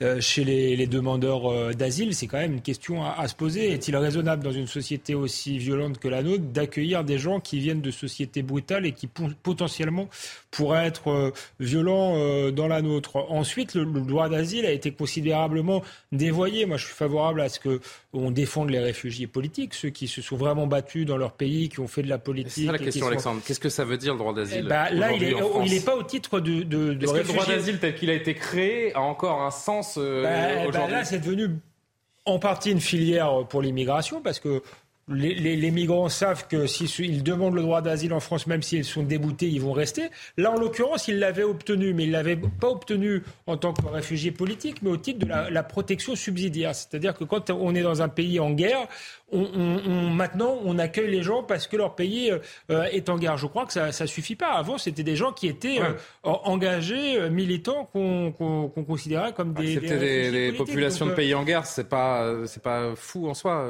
euh, 0.01 0.21
chez 0.21 0.45
les, 0.45 0.87
demandeurs 0.87 1.51
euh, 1.51 1.73
d'asile, 1.73 2.15
c'est 2.15 2.27
quand 2.27 2.37
même 2.37 2.53
une 2.53 2.61
question 2.61 3.03
à, 3.03 3.27
se 3.27 3.35
poser. 3.35 3.73
Est-il 3.73 3.97
raisonnable 3.97 4.41
dans 4.41 4.51
une 4.51 4.67
société 4.67 5.13
aussi 5.13 5.57
violente 5.57 5.99
que 5.99 6.07
la 6.07 6.23
nôtre 6.23 6.45
d'accueillir 6.45 7.03
des 7.03 7.17
gens 7.17 7.41
qui 7.41 7.59
viennent 7.59 7.81
de 7.81 7.91
sociétés 7.91 8.41
brutales 8.41 8.85
et 8.85 8.93
qui 8.93 9.07
potentiellement 9.07 10.07
pourraient 10.51 10.87
être 10.87 11.31
violents 11.59 12.49
dans 12.51 12.67
la 12.67 12.81
nôtre 12.81 13.17
Ensuite, 13.29 13.75
le, 13.75 13.85
droit 13.85 14.29
d'asile 14.29 14.65
a 14.65 14.71
été 14.71 14.91
considérablement 14.91 15.83
dévoyé. 16.11 16.65
Moi, 16.65 16.77
je 16.77 16.85
suis 16.85 16.93
favorable 16.93 17.41
à 17.41 17.49
ce 17.49 17.59
qu'on 17.59 18.31
défende 18.31 18.69
les 18.69 18.79
réfugiés 18.79 19.27
politiques, 19.27 19.73
ceux 19.73 19.89
qui 19.89 20.07
se 20.07 20.21
sont 20.21 20.37
vraiment 20.37 20.67
battus 20.67 21.05
dans 21.05 21.17
leur 21.17 21.33
pays, 21.33 21.69
qui 21.69 21.79
ont 21.79 21.87
fait 21.87 22.03
de 22.03 22.09
la 22.09 22.17
politique. 22.17 22.51
C'est 22.53 22.65
ça 22.65 22.71
la 22.71 22.77
question, 22.77 23.07
Alexandre. 23.07 23.41
Qu'est-ce 23.45 23.59
que 23.59 23.69
ça 23.69 23.85
veut 23.85 23.97
dire 23.97 24.13
le 24.13 24.19
droit 24.19 24.33
d'asile 24.33 24.67
ben, 24.67 24.89
Là, 24.91 25.11
il 25.13 25.71
n'est 25.71 25.79
pas 25.81 25.95
au 25.95 26.03
titre 26.03 26.39
de, 26.39 26.63
de, 26.63 26.93
de 26.93 27.03
Est-ce 27.03 27.13
que 27.13 27.17
le 27.17 27.23
droit 27.23 27.45
d'asile 27.45 27.79
tel 27.79 27.95
qu'il 27.95 28.09
a 28.09 28.13
été 28.13 28.33
créé 28.33 28.93
a 28.95 29.01
encore 29.01 29.41
un 29.41 29.51
sens 29.51 29.97
euh, 29.97 30.23
bah, 30.23 30.29
bah, 30.29 30.69
aujourd'hui? 30.69 30.95
Là, 30.95 31.05
c'est 31.05 31.19
devenu 31.19 31.49
en 32.25 32.39
partie 32.39 32.71
une 32.71 32.81
filière 32.81 33.45
pour 33.47 33.61
l'immigration 33.61 34.21
parce 34.21 34.39
que 34.39 34.61
les, 35.09 35.71
migrants 35.71 36.09
savent 36.09 36.47
que 36.47 36.67
s'ils 36.67 37.23
demandent 37.23 37.55
le 37.55 37.61
droit 37.61 37.81
d'asile 37.81 38.13
en 38.13 38.19
France, 38.19 38.47
même 38.47 38.61
s'ils 38.61 38.85
sont 38.85 39.03
déboutés, 39.03 39.47
ils 39.47 39.61
vont 39.61 39.71
rester. 39.71 40.09
Là, 40.37 40.51
en 40.51 40.59
l'occurrence, 40.59 41.07
ils 41.07 41.19
l'avaient 41.19 41.43
obtenu, 41.43 41.93
mais 41.93 42.03
ils 42.03 42.09
ne 42.09 42.13
l'avaient 42.13 42.37
pas 42.37 42.69
obtenu 42.69 43.23
en 43.47 43.57
tant 43.57 43.73
que 43.73 43.85
réfugiés 43.87 44.31
politiques, 44.31 44.81
mais 44.81 44.89
au 44.89 44.97
titre 44.97 45.19
de 45.19 45.25
la, 45.25 45.49
la 45.49 45.63
protection 45.63 46.15
subsidiaire. 46.15 46.75
C'est-à-dire 46.75 47.13
que 47.13 47.23
quand 47.23 47.49
on 47.49 47.73
est 47.75 47.81
dans 47.81 48.01
un 48.01 48.09
pays 48.09 48.39
en 48.39 48.51
guerre, 48.51 48.87
on, 49.31 50.09
maintenant, 50.09 50.57
on 50.63 50.79
accueille 50.79 51.09
les 51.09 51.23
gens 51.23 51.43
parce 51.43 51.67
que 51.67 51.77
leur 51.77 51.95
pays 51.95 52.31
euh, 52.71 52.83
est 52.85 53.09
en 53.09 53.17
guerre. 53.17 53.37
Je 53.37 53.47
crois 53.47 53.65
que 53.65 53.73
ça 53.73 53.87
ne 53.87 54.07
suffit 54.07 54.35
pas. 54.35 54.51
Avant, 54.51 54.77
c'était 54.77 55.03
des 55.03 55.15
gens 55.15 55.31
qui 55.31 55.47
étaient 55.47 55.79
euh, 55.81 55.93
engagés, 56.23 57.17
euh, 57.17 57.29
militants, 57.29 57.85
qu'on 57.85 58.83
considérait 58.87 59.33
comme 59.33 59.53
des. 59.53 59.75
C'était 59.75 60.31
des, 60.31 60.51
populations 60.53 61.05
de 61.05 61.13
pays 61.13 61.33
en 61.33 61.43
guerre. 61.43 61.65
C'est 61.65 61.89
pas, 61.89 62.25
c'est 62.45 62.63
pas 62.63 62.95
fou 62.95 63.29
en 63.29 63.33
soi, 63.33 63.67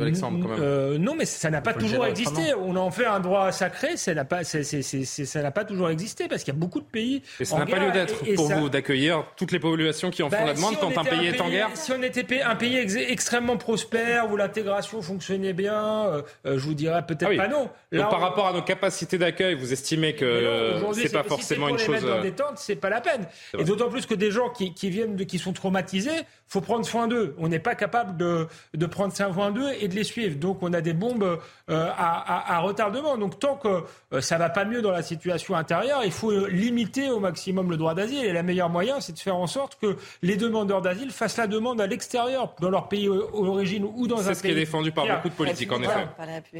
Alexandre. 0.00 0.38
Quand 0.42 0.58
même. 0.58 0.96
non, 0.96 1.14
mais 1.16 1.24
ça 1.24 1.50
n'a 1.50 1.60
pas 1.60 1.74
toujours 1.74 2.06
existé. 2.06 2.54
On 2.54 2.76
en 2.76 2.90
fait 2.90 3.06
un 3.06 3.20
droit 3.20 3.52
sacré. 3.52 3.96
Ça 3.96 4.14
n'a 4.14 4.24
pas, 4.24 4.44
ça 4.44 5.42
n'a 5.42 5.50
pas 5.50 5.64
toujours 5.64 5.90
existé 5.90 6.28
parce 6.28 6.44
qu'il 6.44 6.54
y 6.54 6.56
a 6.56 6.60
beaucoup 6.60 6.80
de 6.80 6.86
pays. 6.86 7.22
Et 7.40 7.44
ça 7.44 7.58
n'a 7.58 7.66
pas 7.66 7.78
lieu 7.78 7.92
d'être 7.92 8.24
pour 8.34 8.48
vous 8.50 8.68
d'accueillir 8.68 9.24
toutes 9.36 9.52
les 9.52 9.60
populations 9.60 10.10
qui 10.10 10.22
en 10.22 10.30
font 10.30 10.36
bah, 10.36 10.46
la 10.46 10.54
demande 10.54 10.76
quand 10.80 10.96
un 10.96 11.04
pays, 11.04 11.26
est 11.26 11.40
en 11.40 11.48
guerre. 11.48 11.70
Si 11.74 11.92
on 11.92 12.02
était 12.02 12.42
un 12.42 12.56
pays 12.56 12.76
extrêmement 12.76 13.56
prospère 13.56 14.30
où 14.30 14.36
l'intégration 14.36 14.93
fonctionnait 15.02 15.52
bien, 15.52 16.06
euh, 16.06 16.22
euh, 16.46 16.58
je 16.58 16.64
vous 16.64 16.74
dirais 16.74 17.04
peut-être 17.06 17.32
ah 17.32 17.36
pas 17.36 17.48
non. 17.48 17.70
Là, 17.92 18.06
par 18.06 18.20
rapport 18.20 18.46
à 18.46 18.52
nos 18.52 18.62
capacités 18.62 19.18
d'accueil, 19.18 19.54
vous 19.54 19.72
estimez 19.72 20.14
que 20.14 20.80
c'est 20.94 21.12
pas 21.12 21.22
forcément 21.22 21.68
une 21.68 21.78
chose. 21.78 22.02
Dans 22.04 22.20
des 22.20 22.32
tentes, 22.32 22.58
c'est 22.58 22.76
pas 22.76 22.90
la 22.90 23.00
peine. 23.00 23.26
Et 23.58 23.64
d'autant 23.64 23.88
plus 23.88 24.06
que 24.06 24.14
des 24.14 24.30
gens 24.30 24.50
qui, 24.50 24.90
viennent, 24.90 25.16
de, 25.16 25.24
qui 25.24 25.38
sont 25.38 25.52
traumatisés, 25.52 26.10
faut 26.46 26.60
prendre 26.60 26.84
soin 26.84 27.08
d'eux. 27.08 27.34
On 27.38 27.48
n'est 27.48 27.58
pas 27.58 27.74
capable 27.74 28.16
de, 28.16 28.46
de 28.74 28.86
prendre 28.86 29.14
soin 29.14 29.50
d'eux 29.50 29.70
et 29.80 29.88
de 29.88 29.94
les 29.94 30.04
suivre. 30.04 30.36
Donc 30.36 30.58
on 30.62 30.72
a 30.72 30.80
des 30.80 30.92
bombes 30.92 31.38
euh, 31.70 31.90
à, 31.96 32.58
retardement. 32.60 33.16
Donc 33.16 33.38
tant 33.38 33.56
que 33.56 34.20
ça 34.20 34.38
va 34.38 34.50
pas 34.50 34.64
mieux 34.64 34.82
dans 34.82 34.90
la 34.90 35.02
situation 35.02 35.54
intérieure, 35.54 36.02
il 36.04 36.12
faut 36.12 36.46
limiter 36.46 37.10
au 37.10 37.20
maximum 37.20 37.70
le 37.70 37.76
droit 37.76 37.94
d'asile. 37.94 38.24
Et 38.24 38.32
le 38.32 38.42
meilleur 38.42 38.70
moyen, 38.70 39.00
c'est 39.00 39.12
de 39.12 39.18
faire 39.18 39.36
en 39.36 39.46
sorte 39.46 39.78
que 39.80 39.96
les 40.22 40.36
demandeurs 40.36 40.82
d'asile 40.82 41.10
fassent 41.10 41.36
la 41.36 41.46
demande 41.46 41.80
à 41.80 41.86
l'extérieur, 41.86 42.54
dans 42.60 42.70
leur 42.70 42.88
pays 42.88 43.06
d'origine 43.06 43.84
ou 43.84 44.06
dans 44.06 44.28
un 44.28 44.34
pays 44.34 44.54
par 44.90 45.06
beaucoup 45.06 45.28
de 45.28 45.34
politiques, 45.34 45.72
en 45.72 45.82
effet. 45.82 46.06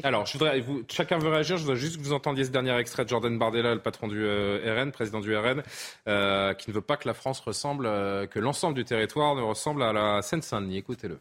Alors, 0.03 0.25
je 0.25 0.33
voudrais, 0.33 0.59
vous, 0.59 0.83
chacun 0.89 1.17
veut 1.17 1.29
réagir. 1.29 1.57
Je 1.57 1.63
voudrais 1.63 1.77
juste 1.77 1.97
que 1.97 2.01
vous 2.01 2.13
entendiez 2.13 2.43
ce 2.43 2.51
dernier 2.51 2.75
extrait 2.77 3.03
de 3.03 3.09
Jordan 3.09 3.37
Bardella, 3.37 3.73
le 3.73 3.81
patron 3.81 4.07
du 4.07 4.23
euh, 4.23 4.81
RN, 4.81 4.91
président 4.91 5.19
du 5.19 5.35
RN, 5.35 5.63
euh, 6.07 6.53
qui 6.53 6.69
ne 6.69 6.75
veut 6.75 6.81
pas 6.81 6.97
que 6.97 7.07
la 7.07 7.13
France 7.13 7.39
ressemble, 7.39 7.85
euh, 7.85 8.27
que 8.27 8.39
l'ensemble 8.39 8.75
du 8.75 8.85
territoire 8.85 9.35
ne 9.35 9.41
ressemble 9.41 9.83
à 9.83 9.93
la 9.93 10.21
Seine-Saint-Denis. 10.21 10.77
Écoutez-le. 10.77 11.19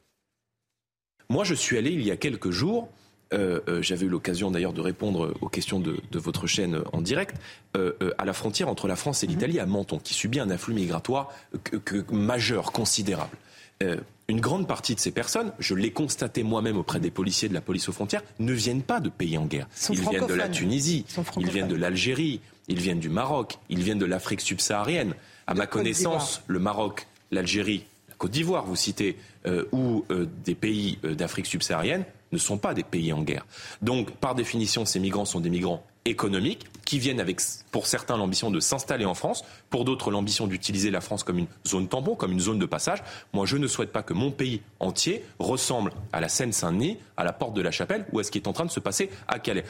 Moi, 1.28 1.44
je 1.44 1.54
suis 1.54 1.78
allé 1.78 1.90
il 1.90 2.02
y 2.02 2.10
a 2.10 2.16
quelques 2.16 2.50
jours. 2.50 2.88
J'avais 3.80 4.06
eu 4.06 4.08
l'occasion 4.08 4.52
d'ailleurs 4.52 4.72
de 4.72 4.80
répondre 4.80 5.34
aux 5.40 5.48
questions 5.48 5.80
de, 5.80 5.98
votre 6.12 6.46
chaîne 6.46 6.82
en 6.92 7.00
direct, 7.00 7.34
à 7.74 8.24
la 8.24 8.32
frontière 8.32 8.68
entre 8.68 8.86
la 8.86 8.94
France 8.94 9.24
et 9.24 9.26
l'Italie, 9.26 9.58
à 9.58 9.66
Menton, 9.66 9.98
qui 9.98 10.14
subit 10.14 10.38
un 10.38 10.50
afflux 10.50 10.72
migratoire 10.72 11.32
majeur, 12.12 12.70
considérable 12.70 13.36
une 14.28 14.40
grande 14.40 14.66
partie 14.66 14.94
de 14.94 15.00
ces 15.00 15.10
personnes, 15.10 15.52
je 15.58 15.74
l'ai 15.74 15.90
constaté 15.90 16.42
moi-même 16.42 16.76
auprès 16.76 17.00
des 17.00 17.10
policiers 17.10 17.48
de 17.48 17.54
la 17.54 17.60
police 17.60 17.88
aux 17.88 17.92
frontières, 17.92 18.22
ne 18.38 18.52
viennent 18.52 18.82
pas 18.82 19.00
de 19.00 19.08
pays 19.08 19.36
en 19.36 19.44
guerre. 19.44 19.68
Ils, 19.90 20.00
viennent 20.00 20.26
de 20.26 20.34
la 20.34 20.48
Tunisie, 20.48 21.04
ils, 21.36 21.50
viennent 21.50 21.68
de 21.68 21.74
l'Algérie, 21.74 22.40
ils 22.68 22.80
viennent 22.80 23.00
du 23.00 23.10
Maroc, 23.10 23.58
ils 23.68 23.82
viennent 23.82 23.98
de 23.98 24.06
l'Afrique 24.06 24.40
subsaharienne. 24.40 25.14
À 25.46 25.54
ma 25.54 25.66
connaissance, 25.66 26.42
le 26.46 26.58
Maroc, 26.58 27.06
l'Algérie, 27.30 27.84
la 28.08 28.14
Côte 28.14 28.30
d'Ivoire, 28.30 28.64
vous 28.64 28.76
citez, 28.76 29.18
euh, 29.46 29.64
ou 29.72 30.04
euh, 30.10 30.26
des 30.44 30.54
pays 30.54 30.98
euh, 31.04 31.14
d'Afrique 31.14 31.46
subsaharienne, 31.46 32.04
ne 32.34 32.38
sont 32.38 32.58
pas 32.58 32.74
des 32.74 32.82
pays 32.82 33.12
en 33.12 33.22
guerre. 33.22 33.46
Donc, 33.80 34.10
par 34.16 34.34
définition, 34.34 34.84
ces 34.84 35.00
migrants 35.00 35.24
sont 35.24 35.40
des 35.40 35.50
migrants 35.50 35.82
économiques 36.04 36.66
qui 36.84 36.98
viennent 36.98 37.20
avec, 37.20 37.40
pour 37.70 37.86
certains, 37.86 38.16
l'ambition 38.16 38.50
de 38.50 38.60
s'installer 38.60 39.06
en 39.06 39.14
France, 39.14 39.44
pour 39.70 39.84
d'autres, 39.84 40.10
l'ambition 40.10 40.46
d'utiliser 40.46 40.90
la 40.90 41.00
France 41.00 41.24
comme 41.24 41.38
une 41.38 41.46
zone 41.66 41.88
tampon, 41.88 42.14
comme 42.14 42.32
une 42.32 42.40
zone 42.40 42.58
de 42.58 42.66
passage. 42.66 43.02
Moi, 43.32 43.46
je 43.46 43.56
ne 43.56 43.66
souhaite 43.66 43.92
pas 43.92 44.02
que 44.02 44.12
mon 44.12 44.30
pays 44.30 44.60
entier 44.80 45.24
ressemble 45.38 45.92
à 46.12 46.20
la 46.20 46.28
Seine-Saint-Denis, 46.28 46.98
à 47.16 47.24
la 47.24 47.32
porte 47.32 47.54
de 47.54 47.62
la 47.62 47.70
Chapelle, 47.70 48.04
ou 48.12 48.18
à 48.18 48.24
ce 48.24 48.30
qui 48.30 48.38
est 48.38 48.48
en 48.48 48.52
train 48.52 48.66
de 48.66 48.70
se 48.70 48.80
passer 48.80 49.08
à 49.28 49.38
Calais. 49.38 49.64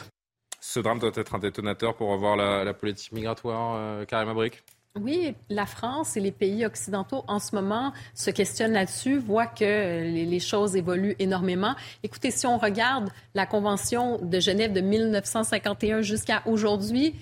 Ce 0.60 0.80
drame 0.80 0.98
doit 0.98 1.12
être 1.14 1.34
un 1.34 1.38
détonateur 1.38 1.94
pour 1.94 2.08
revoir 2.08 2.36
la, 2.36 2.72
politique 2.72 3.12
migratoire, 3.12 3.74
euh, 3.76 4.04
Karim 4.06 4.30
Abrik? 4.30 4.64
Oui, 5.00 5.34
la 5.48 5.66
France 5.66 6.16
et 6.16 6.20
les 6.20 6.30
pays 6.30 6.64
occidentaux 6.64 7.24
en 7.26 7.40
ce 7.40 7.56
moment 7.56 7.92
se 8.14 8.30
questionnent 8.30 8.74
là-dessus, 8.74 9.18
voient 9.18 9.48
que 9.48 10.04
les, 10.04 10.38
choses 10.38 10.76
évoluent 10.76 11.16
énormément. 11.18 11.74
Écoutez, 12.04 12.30
si 12.30 12.46
on 12.46 12.58
regarde 12.58 13.10
la 13.34 13.44
Convention 13.44 14.18
de 14.22 14.38
Genève 14.38 14.72
de 14.72 14.80
1951 14.80 16.02
jusqu'à 16.02 16.42
aujourd'hui, 16.46 17.16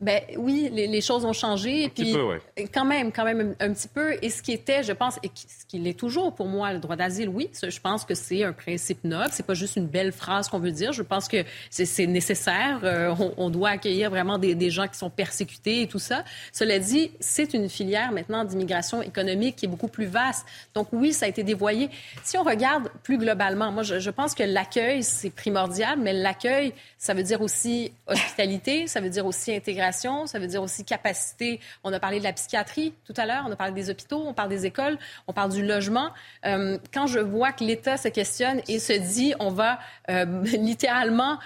ben 0.00 0.20
oui, 0.36 0.70
les, 0.72 1.00
choses 1.00 1.24
ont 1.24 1.32
changé. 1.32 1.86
Un 1.86 1.88
puis, 1.88 2.12
peu, 2.12 2.38
Quand 2.72 2.84
même, 2.84 3.10
quand 3.10 3.24
même 3.24 3.56
un, 3.58 3.72
petit 3.72 3.88
peu. 3.88 4.16
Et 4.22 4.30
ce 4.30 4.42
qui 4.42 4.52
était, 4.52 4.84
je 4.84 4.92
pense, 4.92 5.16
et 5.24 5.30
ce 5.34 5.66
qui 5.66 5.80
l'est 5.80 5.98
toujours 5.98 6.34
pour 6.34 6.46
moi, 6.46 6.72
le 6.72 6.78
droit 6.78 6.94
d'asile, 6.94 7.28
oui, 7.28 7.50
je 7.60 7.80
pense 7.80 8.04
que 8.04 8.14
c'est 8.14 8.44
un 8.44 8.52
principe 8.52 9.02
noble. 9.02 9.30
C'est 9.32 9.44
pas 9.44 9.54
juste 9.54 9.74
une 9.74 9.88
belle 9.88 10.12
phrase 10.12 10.48
qu'on 10.48 10.60
veut 10.60 10.70
dire. 10.70 10.92
Je 10.92 11.02
pense 11.02 11.26
que 11.26 11.38
c'est 11.70 12.06
nécessaire. 12.06 12.80
Euh, 12.84 13.12
on, 13.36 13.50
doit 13.50 13.70
accueillir 13.70 14.10
vraiment 14.10 14.38
des, 14.38 14.54
des, 14.54 14.70
gens 14.70 14.86
qui 14.86 14.96
sont 14.96 15.10
persécutés 15.10 15.82
et 15.82 15.88
tout 15.88 15.98
ça. 15.98 16.22
Cela 16.52 16.78
dit, 16.78 17.10
c'est 17.18 17.52
une 17.54 17.68
filière 17.68 18.12
maintenant 18.12 18.44
d'immigration 18.44 19.02
économique 19.02 19.56
qui 19.56 19.64
est 19.64 19.68
beaucoup 19.68 19.88
plus 19.88 20.06
vaste. 20.06 20.46
Donc 20.74 20.88
oui, 20.92 21.12
ça 21.12 21.26
a 21.26 21.28
été 21.28 21.42
dévoyé. 21.42 21.90
Si 22.22 22.38
on 22.38 22.44
regarde 22.44 22.88
plus 23.02 23.18
globalement, 23.18 23.72
moi, 23.72 23.82
je, 23.82 23.98
je 23.98 24.10
pense 24.10 24.34
que 24.34 24.44
l'accueil, 24.44 25.02
c'est 25.02 25.30
primordial, 25.30 25.98
mais 25.98 26.12
l'accueil, 26.12 26.72
ça 26.98 27.14
veut 27.14 27.22
dire 27.22 27.40
aussi 27.40 27.92
hospitalité, 28.06 28.86
ça 28.86 29.00
veut 29.00 29.10
dire 29.10 29.26
aussi 29.26 29.54
intégration 29.54 30.26
ça 30.26 30.38
veut 30.38 30.46
dire 30.46 30.62
aussi 30.62 30.84
capacité. 30.84 31.60
On 31.84 31.92
a 31.92 32.00
parlé 32.00 32.18
de 32.18 32.24
la 32.24 32.32
psychiatrie 32.32 32.94
tout 33.06 33.14
à 33.16 33.26
l'heure, 33.26 33.44
on 33.46 33.52
a 33.52 33.56
parlé 33.56 33.72
des 33.72 33.90
hôpitaux, 33.90 34.22
on 34.26 34.34
parle 34.34 34.48
des 34.48 34.66
écoles, 34.66 34.98
on 35.26 35.32
parle 35.32 35.52
du 35.52 35.64
logement. 35.64 36.10
Euh, 36.44 36.78
quand 36.92 37.06
je 37.06 37.18
vois 37.18 37.52
que 37.52 37.64
l'État 37.64 37.96
se 37.96 38.08
questionne 38.08 38.60
et 38.68 38.78
se 38.78 38.92
dit 38.92 39.34
on 39.38 39.50
va 39.50 39.78
euh, 40.10 40.24
littéralement 40.44 41.38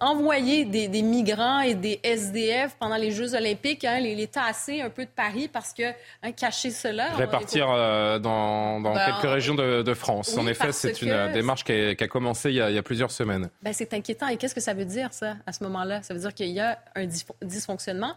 envoyer 0.00 0.64
des, 0.64 1.02
migrants 1.02 1.60
et 1.60 1.74
des 1.74 2.00
SDF 2.02 2.76
pendant 2.78 2.96
les 2.96 3.10
Jeux 3.10 3.34
olympiques, 3.34 3.84
hein, 3.84 4.00
l'État 4.00 4.44
assez 4.44 4.80
un 4.80 4.90
peu 4.90 5.04
de 5.04 5.10
Paris 5.10 5.48
parce 5.52 5.72
que 5.72 5.82
hein, 6.22 6.32
cacher 6.32 6.70
cela... 6.70 7.08
Répartir 7.14 7.70
euh, 7.70 8.18
dans, 8.18 8.80
ben, 8.80 8.94
quelques 8.94 9.32
régions 9.32 9.54
de, 9.54 9.94
France. 9.94 10.36
en 10.38 10.46
effet, 10.46 10.72
c'est 10.72 11.02
une 11.02 11.32
démarche 11.32 11.64
qui 11.64 11.72
a, 11.72 12.08
commencé 12.08 12.50
il 12.50 12.56
y 12.56 12.78
a, 12.78 12.82
plusieurs 12.82 13.10
semaines. 13.10 13.48
Ben, 13.62 13.72
c'est 13.72 13.92
inquiétant. 13.94 14.28
Et 14.28 14.36
qu'est-ce 14.36 14.54
que 14.54 14.60
ça 14.60 14.74
veut 14.74 14.81
dire, 14.84 15.12
ça, 15.12 15.36
à 15.46 15.52
ce 15.52 15.62
moment-là? 15.64 16.02
Ça 16.02 16.14
veut 16.14 16.20
dire 16.20 16.34
qu'il 16.34 16.48
y 16.48 16.60
a 16.60 16.78
un 16.94 17.06
dysfonctionnement 17.06 17.82
fonctionnement. 17.82 18.14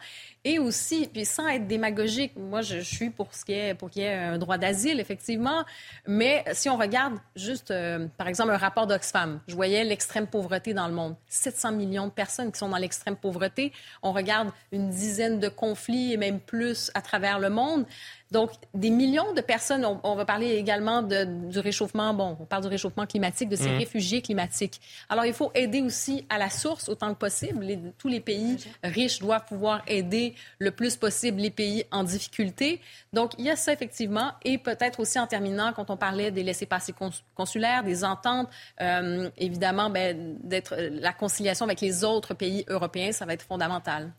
Et 0.48 0.60
aussi, 0.60 1.10
puis 1.12 1.26
sans 1.26 1.48
être 1.48 1.66
démagogique, 1.66 2.34
moi 2.38 2.62
je, 2.62 2.78
suis 2.78 3.10
pour 3.10 3.34
ce 3.34 3.44
qui 3.44 3.54
est 3.54 3.74
pour 3.74 3.90
qu'il 3.90 4.04
y 4.04 4.06
ait 4.06 4.14
un 4.14 4.38
droit 4.38 4.60
d'asile, 4.60 5.00
effectivement. 5.00 5.66
Mais 6.06 6.46
si 6.54 6.70
on 6.70 6.78
regarde 6.78 7.16
juste, 7.36 7.72
euh, 7.72 8.08
par 8.16 8.28
exemple, 8.28 8.52
un 8.52 8.58
rapport 8.58 8.86
d'Oxfam, 8.86 9.42
je 9.48 9.56
voyais 9.56 9.84
l'extrême 9.84 10.28
pauvreté 10.28 10.76
dans 10.76 10.88
le 10.88 10.94
monde. 10.94 11.16
700 11.30 11.72
millions 11.72 12.06
de 12.06 12.12
personnes 12.12 12.52
qui 12.52 12.60
sont 12.60 12.70
dans 12.70 12.78
l'extrême 12.78 13.16
pauvreté. 13.16 13.74
On 14.04 14.12
regarde 14.12 14.52
une 14.72 14.92
dizaine 14.92 15.40
de 15.40 15.50
conflits 15.50 16.14
et 16.14 16.18
même 16.18 16.40
plus 16.40 16.92
à 16.94 17.02
travers 17.02 17.40
le 17.40 17.50
monde. 17.50 17.88
Donc, 18.32 18.52
des 18.74 18.90
millions 18.90 19.34
de 19.34 19.42
personnes, 19.42 19.86
on, 19.86 20.16
va 20.16 20.26
parler 20.26 20.56
également 20.56 21.04
du 21.04 21.60
réchauffement, 21.60 22.14
bon, 22.14 22.36
on 22.40 22.46
parle 22.46 22.64
du 22.64 22.68
réchauffement 22.68 23.06
climatique, 23.06 23.50
de 23.50 23.56
ces 23.56 23.70
mhm. 23.70 23.78
réfugiés 23.78 24.22
climatiques. 24.22 24.82
Alors, 25.10 25.26
il 25.26 25.34
faut 25.34 25.52
aider 25.54 25.82
aussi 25.82 26.26
à 26.30 26.38
la 26.38 26.50
source 26.50 26.90
autant 26.90 27.14
que 27.14 27.20
possible. 27.20 27.66
tous 27.98 28.08
les 28.08 28.20
pays 28.20 28.58
riches 28.84 29.20
doivent 29.20 29.46
pouvoir 29.46 29.84
aider 29.88 30.35
le 30.60 30.72
plus 30.72 30.96
possible 30.96 31.40
les 31.42 31.52
pays 31.52 31.86
en 31.92 32.04
difficulté. 32.04 32.82
Donc, 33.14 33.34
il 33.38 33.46
y 33.46 33.50
a 33.50 33.56
ça 33.56 33.74
effectivement. 33.74 34.32
Et 34.44 34.58
peut-être 34.58 35.00
aussi 35.00 35.20
en 35.20 35.28
terminant, 35.28 35.74
quand 35.74 35.90
on 35.90 35.98
parlait 35.98 36.32
des 36.32 36.44
laissés-passer 36.44 36.94
consulaires, 37.36 37.84
des 37.84 38.04
ententes, 38.04 38.50
euh, 38.82 39.30
évidemment, 39.38 39.90
ben, 39.90 40.38
d'être 40.44 40.76
la 40.76 41.14
conciliation 41.14 41.66
avec 41.66 41.82
les 41.82 42.04
autres 42.04 42.34
pays 42.34 42.66
européens, 42.68 43.12
ça 43.12 43.26
va 43.26 43.34
être 43.34 43.46
fondamental. 43.46 44.12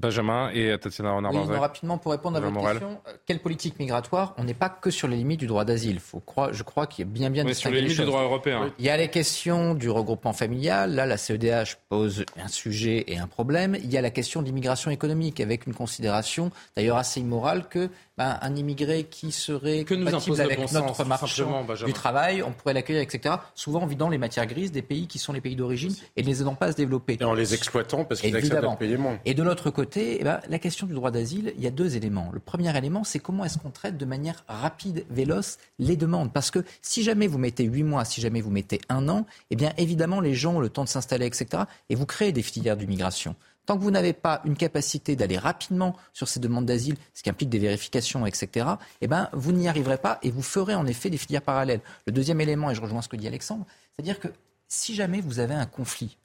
Benjamin 0.00 0.50
et 0.54 0.76
Tatiana 0.78 1.12
renard 1.12 1.34
oui, 1.34 1.56
rapidement 1.56 1.98
pour 1.98 2.12
répondre 2.12 2.38
à 2.38 2.40
votre 2.40 2.58
question, 2.58 3.00
euh, 3.06 3.12
quelle 3.26 3.40
politique 3.40 3.78
migratoire 3.78 4.34
On 4.38 4.44
n'est 4.44 4.54
pas 4.54 4.70
que 4.70 4.90
sur 4.90 5.08
les 5.08 5.16
limites 5.16 5.40
du 5.40 5.46
droit 5.46 5.64
d'asile. 5.64 6.00
Faut 6.00 6.20
croire, 6.20 6.52
je 6.52 6.62
crois 6.62 6.86
qu'il 6.86 7.04
y 7.04 7.08
a 7.08 7.10
bien 7.10 7.28
bien 7.28 7.52
sur 7.52 7.70
les 7.70 7.82
limites 7.82 8.00
du 8.00 8.06
droit 8.06 8.22
européen. 8.22 8.72
Il 8.78 8.84
y 8.84 8.88
a 8.88 8.96
les 8.96 9.08
questions 9.08 9.74
du 9.74 9.90
regroupement 9.90 10.32
familial. 10.32 10.94
Là, 10.94 11.04
la 11.04 11.18
CEDH 11.18 11.76
pose 11.88 12.24
un 12.42 12.48
sujet 12.48 13.04
et 13.08 13.18
un 13.18 13.26
problème. 13.26 13.76
Il 13.82 13.90
y 13.90 13.98
a 13.98 14.00
la 14.00 14.10
question 14.10 14.40
d'immigration 14.40 14.90
économique 14.90 15.38
avec 15.40 15.66
une 15.66 15.74
considération 15.74 16.50
d'ailleurs 16.76 16.96
assez 16.96 17.20
immorale 17.20 17.68
que 17.68 17.90
ben, 18.20 18.38
un 18.42 18.54
immigré 18.54 19.04
qui 19.04 19.32
serait 19.32 19.84
que 19.84 19.94
nous 19.94 20.04
compatible 20.04 20.42
avec 20.42 20.58
bon 20.58 20.66
notre 20.70 20.94
sens, 20.94 21.06
marché 21.06 21.42
du 21.86 21.94
travail, 21.94 22.42
on 22.42 22.52
pourrait 22.52 22.74
l'accueillir, 22.74 23.00
etc. 23.00 23.36
Souvent 23.54 23.80
en 23.80 23.86
vidant 23.86 24.10
les 24.10 24.18
matières 24.18 24.44
grises 24.44 24.72
des 24.72 24.82
pays 24.82 25.06
qui 25.06 25.18
sont 25.18 25.32
les 25.32 25.40
pays 25.40 25.56
d'origine 25.56 25.94
et 26.16 26.22
ne 26.22 26.26
les 26.26 26.42
aidant 26.42 26.54
pas 26.54 26.66
à 26.66 26.72
se 26.72 26.76
développer. 26.76 27.16
Et 27.18 27.24
en 27.24 27.32
les 27.32 27.54
exploitant 27.54 28.04
parce 28.04 28.20
qu'ils 28.20 28.36
acceptent 28.36 28.62
de 28.62 28.76
payer 28.76 28.98
moins. 28.98 29.18
Et 29.24 29.32
de 29.32 29.42
l'autre 29.42 29.70
côté, 29.70 30.18
eh 30.20 30.24
ben, 30.24 30.38
la 30.50 30.58
question 30.58 30.86
du 30.86 30.92
droit 30.92 31.10
d'asile, 31.10 31.54
il 31.56 31.64
y 31.64 31.66
a 31.66 31.70
deux 31.70 31.96
éléments. 31.96 32.28
Le 32.30 32.40
premier 32.40 32.76
élément, 32.76 33.04
c'est 33.04 33.20
comment 33.20 33.46
est-ce 33.46 33.56
qu'on 33.56 33.70
traite 33.70 33.96
de 33.96 34.04
manière 34.04 34.44
rapide, 34.48 35.06
véloce, 35.08 35.56
les 35.78 35.96
demandes? 35.96 36.30
Parce 36.30 36.50
que 36.50 36.62
si 36.82 37.02
jamais 37.02 37.26
vous 37.26 37.38
mettez 37.38 37.64
huit 37.64 37.84
mois, 37.84 38.04
si 38.04 38.20
jamais 38.20 38.42
vous 38.42 38.50
mettez 38.50 38.82
un 38.90 39.08
an, 39.08 39.24
eh 39.48 39.56
bien 39.56 39.72
évidemment 39.78 40.20
les 40.20 40.34
gens 40.34 40.56
ont 40.56 40.60
le 40.60 40.68
temps 40.68 40.84
de 40.84 40.90
s'installer, 40.90 41.24
etc. 41.24 41.62
Et 41.88 41.94
vous 41.94 42.04
créez 42.04 42.32
des 42.32 42.42
filières 42.42 42.76
d'immigration. 42.76 43.34
Tant 43.66 43.76
que 43.76 43.82
vous 43.82 43.90
n'avez 43.90 44.12
pas 44.12 44.40
une 44.44 44.56
capacité 44.56 45.16
d'aller 45.16 45.38
rapidement 45.38 45.96
sur 46.12 46.28
ces 46.28 46.40
demandes 46.40 46.66
d'asile, 46.66 46.96
ce 47.14 47.22
qui 47.22 47.30
implique 47.30 47.50
des 47.50 47.58
vérifications, 47.58 48.26
etc., 48.26 48.66
eh 49.00 49.06
ben, 49.06 49.28
vous 49.32 49.52
n'y 49.52 49.68
arriverez 49.68 49.98
pas 49.98 50.18
et 50.22 50.30
vous 50.30 50.42
ferez 50.42 50.74
en 50.74 50.86
effet 50.86 51.10
des 51.10 51.18
filières 51.18 51.42
parallèles. 51.42 51.80
Le 52.06 52.12
deuxième 52.12 52.40
élément, 52.40 52.70
et 52.70 52.74
je 52.74 52.80
rejoins 52.80 53.02
ce 53.02 53.08
que 53.08 53.16
dit 53.16 53.28
Alexandre, 53.28 53.66
c'est-à-dire 53.94 54.18
que 54.18 54.28
si 54.68 54.94
jamais 54.94 55.20
vous 55.20 55.38
avez 55.38 55.54
un 55.54 55.66
conflit 55.66 56.16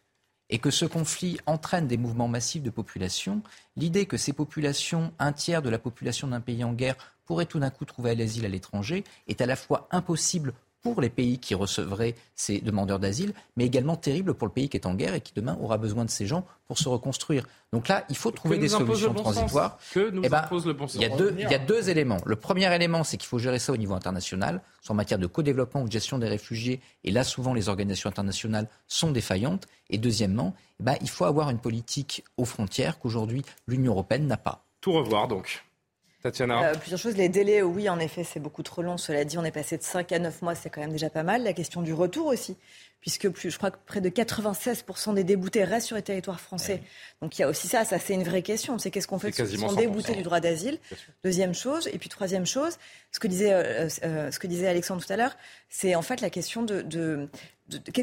et 0.50 0.60
que 0.60 0.70
ce 0.70 0.86
conflit 0.86 1.40
entraîne 1.48 1.88
des 1.88 1.98
mouvements 1.98 2.28
massifs 2.28 2.62
de 2.62 2.70
population, 2.70 3.42
l'idée 3.76 4.06
que 4.06 4.18
ces 4.18 4.34
populations, 4.34 5.12
un 5.18 5.34
tiers 5.34 5.62
de 5.62 5.70
la 5.70 5.80
population 5.80 6.28
d'un 6.28 6.42
pays 6.42 6.64
en 6.64 6.74
guerre, 6.74 6.96
pourraient 7.26 7.48
tout 7.48 7.60
d'un 7.60 7.72
coup 7.72 7.86
trouver 7.86 8.16
l'asile 8.16 8.46
à 8.46 8.50
l'étranger 8.50 9.04
est 9.28 9.42
à 9.42 9.46
la 9.48 9.56
fois 9.56 9.88
impossible 9.92 10.54
pour 10.86 11.02
les 11.02 11.10
pays 11.10 11.40
qui 11.40 11.56
recevraient 11.56 12.14
ces 12.36 12.62
demandeurs 12.62 13.00
d'asile, 13.00 13.34
mais 13.58 13.66
également 13.66 13.96
terrible 13.96 14.36
pour 14.36 14.48
le 14.48 14.54
pays 14.54 14.70
qui 14.70 14.78
est 14.78 14.86
en 14.86 14.94
guerre 14.94 15.16
et 15.16 15.22
qui 15.22 15.34
demain 15.34 15.58
aura 15.60 15.80
besoin 15.80 16.06
de 16.06 16.12
ces 16.12 16.28
gens 16.28 16.46
pour 16.68 16.78
se 16.78 16.88
reconstruire. 16.88 17.48
Donc 17.74 17.88
là, 17.88 18.06
il 18.08 18.16
faut 18.16 18.30
trouver 18.30 18.60
des 18.60 18.68
solutions 18.68 19.12
transitoires. 19.16 19.80
Que 19.92 20.12
nous 20.12 20.22
eh 20.24 20.30
ben, 20.30 20.44
impose 20.44 20.68
le 20.68 20.74
bon 20.74 20.88
sens 20.88 20.94
il, 20.94 21.02
y 21.02 21.06
a 21.06 21.18
deux, 21.18 21.36
il 21.40 21.50
y 21.50 21.56
a 21.56 21.58
deux 21.58 21.90
éléments. 21.90 22.20
Le 22.24 22.36
premier 22.36 22.72
élément, 22.72 23.04
c'est 23.04 23.18
qu'il 23.18 23.28
faut 23.28 23.40
gérer 23.40 23.58
ça 23.58 23.74
au 23.74 23.78
niveau 23.78 23.96
international, 23.96 24.62
soit 24.84 24.94
en 24.94 24.96
matière 24.96 25.18
de 25.18 25.26
co-développement 25.26 25.82
ou 25.82 25.88
de 25.88 25.92
gestion 25.92 26.20
des 26.20 26.28
réfugiés. 26.28 26.82
Et 27.04 27.10
là, 27.10 27.24
souvent, 27.24 27.56
les 27.56 27.68
organisations 27.68 28.10
internationales 28.12 28.68
sont 28.88 29.10
défaillantes. 29.10 29.66
Et 29.90 29.98
deuxièmement, 29.98 30.54
eh 30.80 30.84
ben, 30.84 30.98
il 31.02 31.10
faut 31.10 31.26
avoir 31.26 31.50
une 31.50 31.60
politique 31.60 32.24
aux 32.38 32.46
frontières 32.46 33.00
qu'aujourd'hui 33.00 33.44
l'Union 33.68 33.94
européenne 33.94 34.28
n'a 34.28 34.38
pas. 34.38 34.64
Tout 34.82 34.92
revoir 34.92 35.28
donc. 35.28 35.66
Euh, 36.64 36.74
plusieurs 36.76 37.00
choses. 37.00 37.18
Les 37.18 37.30
délais, 37.30 37.62
oui, 37.62 37.90
en 37.90 38.00
effet, 38.00 38.24
c'est 38.24 38.40
beaucoup 38.40 38.64
trop 38.64 38.82
long. 38.82 38.98
Cela 38.98 39.26
dit, 39.26 39.38
on 39.38 39.44
est 39.44 39.52
passé 39.52 39.78
de 39.78 39.84
5 39.84 40.12
à 40.12 40.20
9 40.20 40.42
mois, 40.42 40.56
c'est 40.56 40.70
quand 40.70 40.82
même 40.82 40.92
déjà 40.92 41.10
pas 41.10 41.24
mal. 41.24 41.44
La 41.44 41.54
question 41.54 41.82
du 41.82 41.94
retour 41.94 42.28
aussi, 42.28 42.58
puisque 43.02 43.30
plus, 43.30 43.52
je 43.52 43.58
crois 43.58 43.72
que 43.72 43.78
près 43.86 44.02
de 44.02 44.10
96% 44.10 45.14
des 45.14 45.24
déboutés 45.24 45.64
restent 45.64 45.88
sur 45.88 45.96
les 45.96 46.02
territoires 46.02 46.40
français. 46.40 46.82
Donc 47.22 47.38
il 47.38 47.42
y 47.42 47.44
a 47.44 47.48
aussi 47.48 47.68
ça, 47.68 47.86
ça 47.86 48.00
c'est 48.00 48.14
une 48.14 48.24
vraie 48.24 48.42
question. 48.42 48.80
C'est 48.80 48.90
qu'est-ce 48.90 49.08
qu'on 49.08 49.20
fait 49.20 49.32
ceux 49.32 49.46
qui 49.46 49.58
sont 49.58 49.74
déboutés 49.74 50.16
du 50.16 50.24
droit 50.24 50.40
d'asile 50.40 50.80
Deuxième 51.24 51.54
chose, 51.54 51.88
et 51.94 51.98
puis 52.00 52.10
troisième 52.10 52.46
chose, 52.46 52.78
ce 53.12 53.20
que 53.20 53.28
disait, 53.28 53.54
euh, 53.54 53.88
euh, 54.04 54.32
ce 54.32 54.40
que 54.40 54.48
disait 54.48 54.68
Alexandre 54.68 55.06
tout 55.06 55.14
à 55.14 55.18
l'heure, 55.18 55.38
c'est 55.70 55.96
en 55.96 56.02
fait 56.02 56.22
la 56.22 56.30
question 56.30 56.64
de, 56.64 56.82
de 56.82 57.30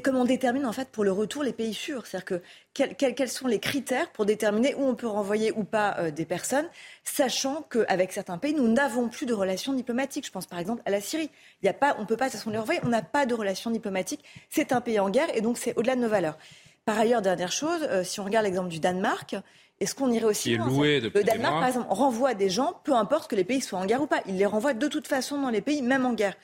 comment 0.03 0.23
on 0.23 0.25
détermine 0.25 0.67
en 0.67 0.73
fait 0.73 0.89
pour 0.89 1.05
le 1.05 1.13
retour 1.13 1.43
les 1.43 1.53
pays 1.53 1.75
sûrs? 1.75 2.07
C'est-à-dire 2.07 2.25
que 2.25 2.43
quels, 2.75 3.29
sont 3.29 3.47
les 3.47 3.61
critères 3.61 4.11
pour 4.11 4.27
déterminer 4.27 4.75
où 4.75 4.83
on 4.83 4.95
peut 4.95 5.07
renvoyer 5.07 5.53
ou 5.53 5.65
pas 5.65 5.97
euh, 5.99 6.11
des 6.11 6.25
personnes, 6.25 6.69
sachant 7.05 7.63
qu'avec 7.71 8.13
certains 8.13 8.39
pays, 8.39 8.55
nous 8.55 8.69
n'avons 8.69 9.09
plus 9.09 9.27
de 9.27 9.35
relations 9.35 9.73
diplomatiques? 9.73 10.27
Je 10.27 10.33
pense 10.33 10.47
par 10.47 10.59
exemple 10.59 10.83
à 10.85 10.91
la 10.91 11.01
Syrie. 11.01 11.31
Il 11.63 11.67
y 11.67 11.69
a 11.69 11.75
pas, 11.75 11.95
on 11.99 12.03
ne 12.03 12.07
peut 12.07 12.17
pas 12.17 12.27
de 12.27 12.31
toute 12.31 12.41
façon 12.41 12.51
les 12.51 12.59
renvoyer, 12.59 12.81
on 12.85 12.89
n'a 12.89 13.03
pas 13.03 13.27
de 13.27 13.35
relations 13.35 13.71
diplomatiques. 13.71 14.25
C'est 14.51 14.73
un 14.73 14.81
pays 14.81 14.99
en 14.99 15.11
guerre 15.11 15.35
et 15.37 15.41
donc 15.41 15.59
c'est 15.59 15.77
au-delà 15.77 15.97
de 15.97 16.01
nos 16.01 16.09
valeurs. 16.09 16.39
Par 16.85 16.99
ailleurs, 16.99 17.23
dernière 17.23 17.53
chose, 17.53 17.83
euh, 17.83 18.03
si 18.03 18.19
on 18.19 18.25
regarde 18.25 18.45
l'exemple 18.45 18.69
du 18.69 18.81
Danemark, 18.81 19.37
est-ce 19.79 19.95
qu'on 19.95 20.11
irait 20.11 20.27
aussi 20.27 20.57
loin 20.57 20.69
loué 20.69 21.01
Le 21.01 21.25
Danemark, 21.25 21.55
par 21.55 21.67
exemple, 21.67 21.87
renvoie 21.91 22.35
des 22.35 22.51
gens, 22.51 22.81
peu 22.85 22.95
importe 22.95 23.31
que 23.31 23.37
les 23.37 23.45
pays 23.45 23.61
soient 23.61 23.79
en 23.79 23.87
guerre 23.87 24.03
ou 24.03 24.07
pas. 24.07 24.23
Il 24.27 24.37
les 24.37 24.47
renvoie 24.47 24.75
de 24.75 24.89
toute 24.89 25.09
façon 25.09 25.41
dans 25.41 25.51
les 25.51 25.61
pays, 25.61 25.83
même 25.83 26.07
en 26.07 26.13
guerre. 26.13 26.35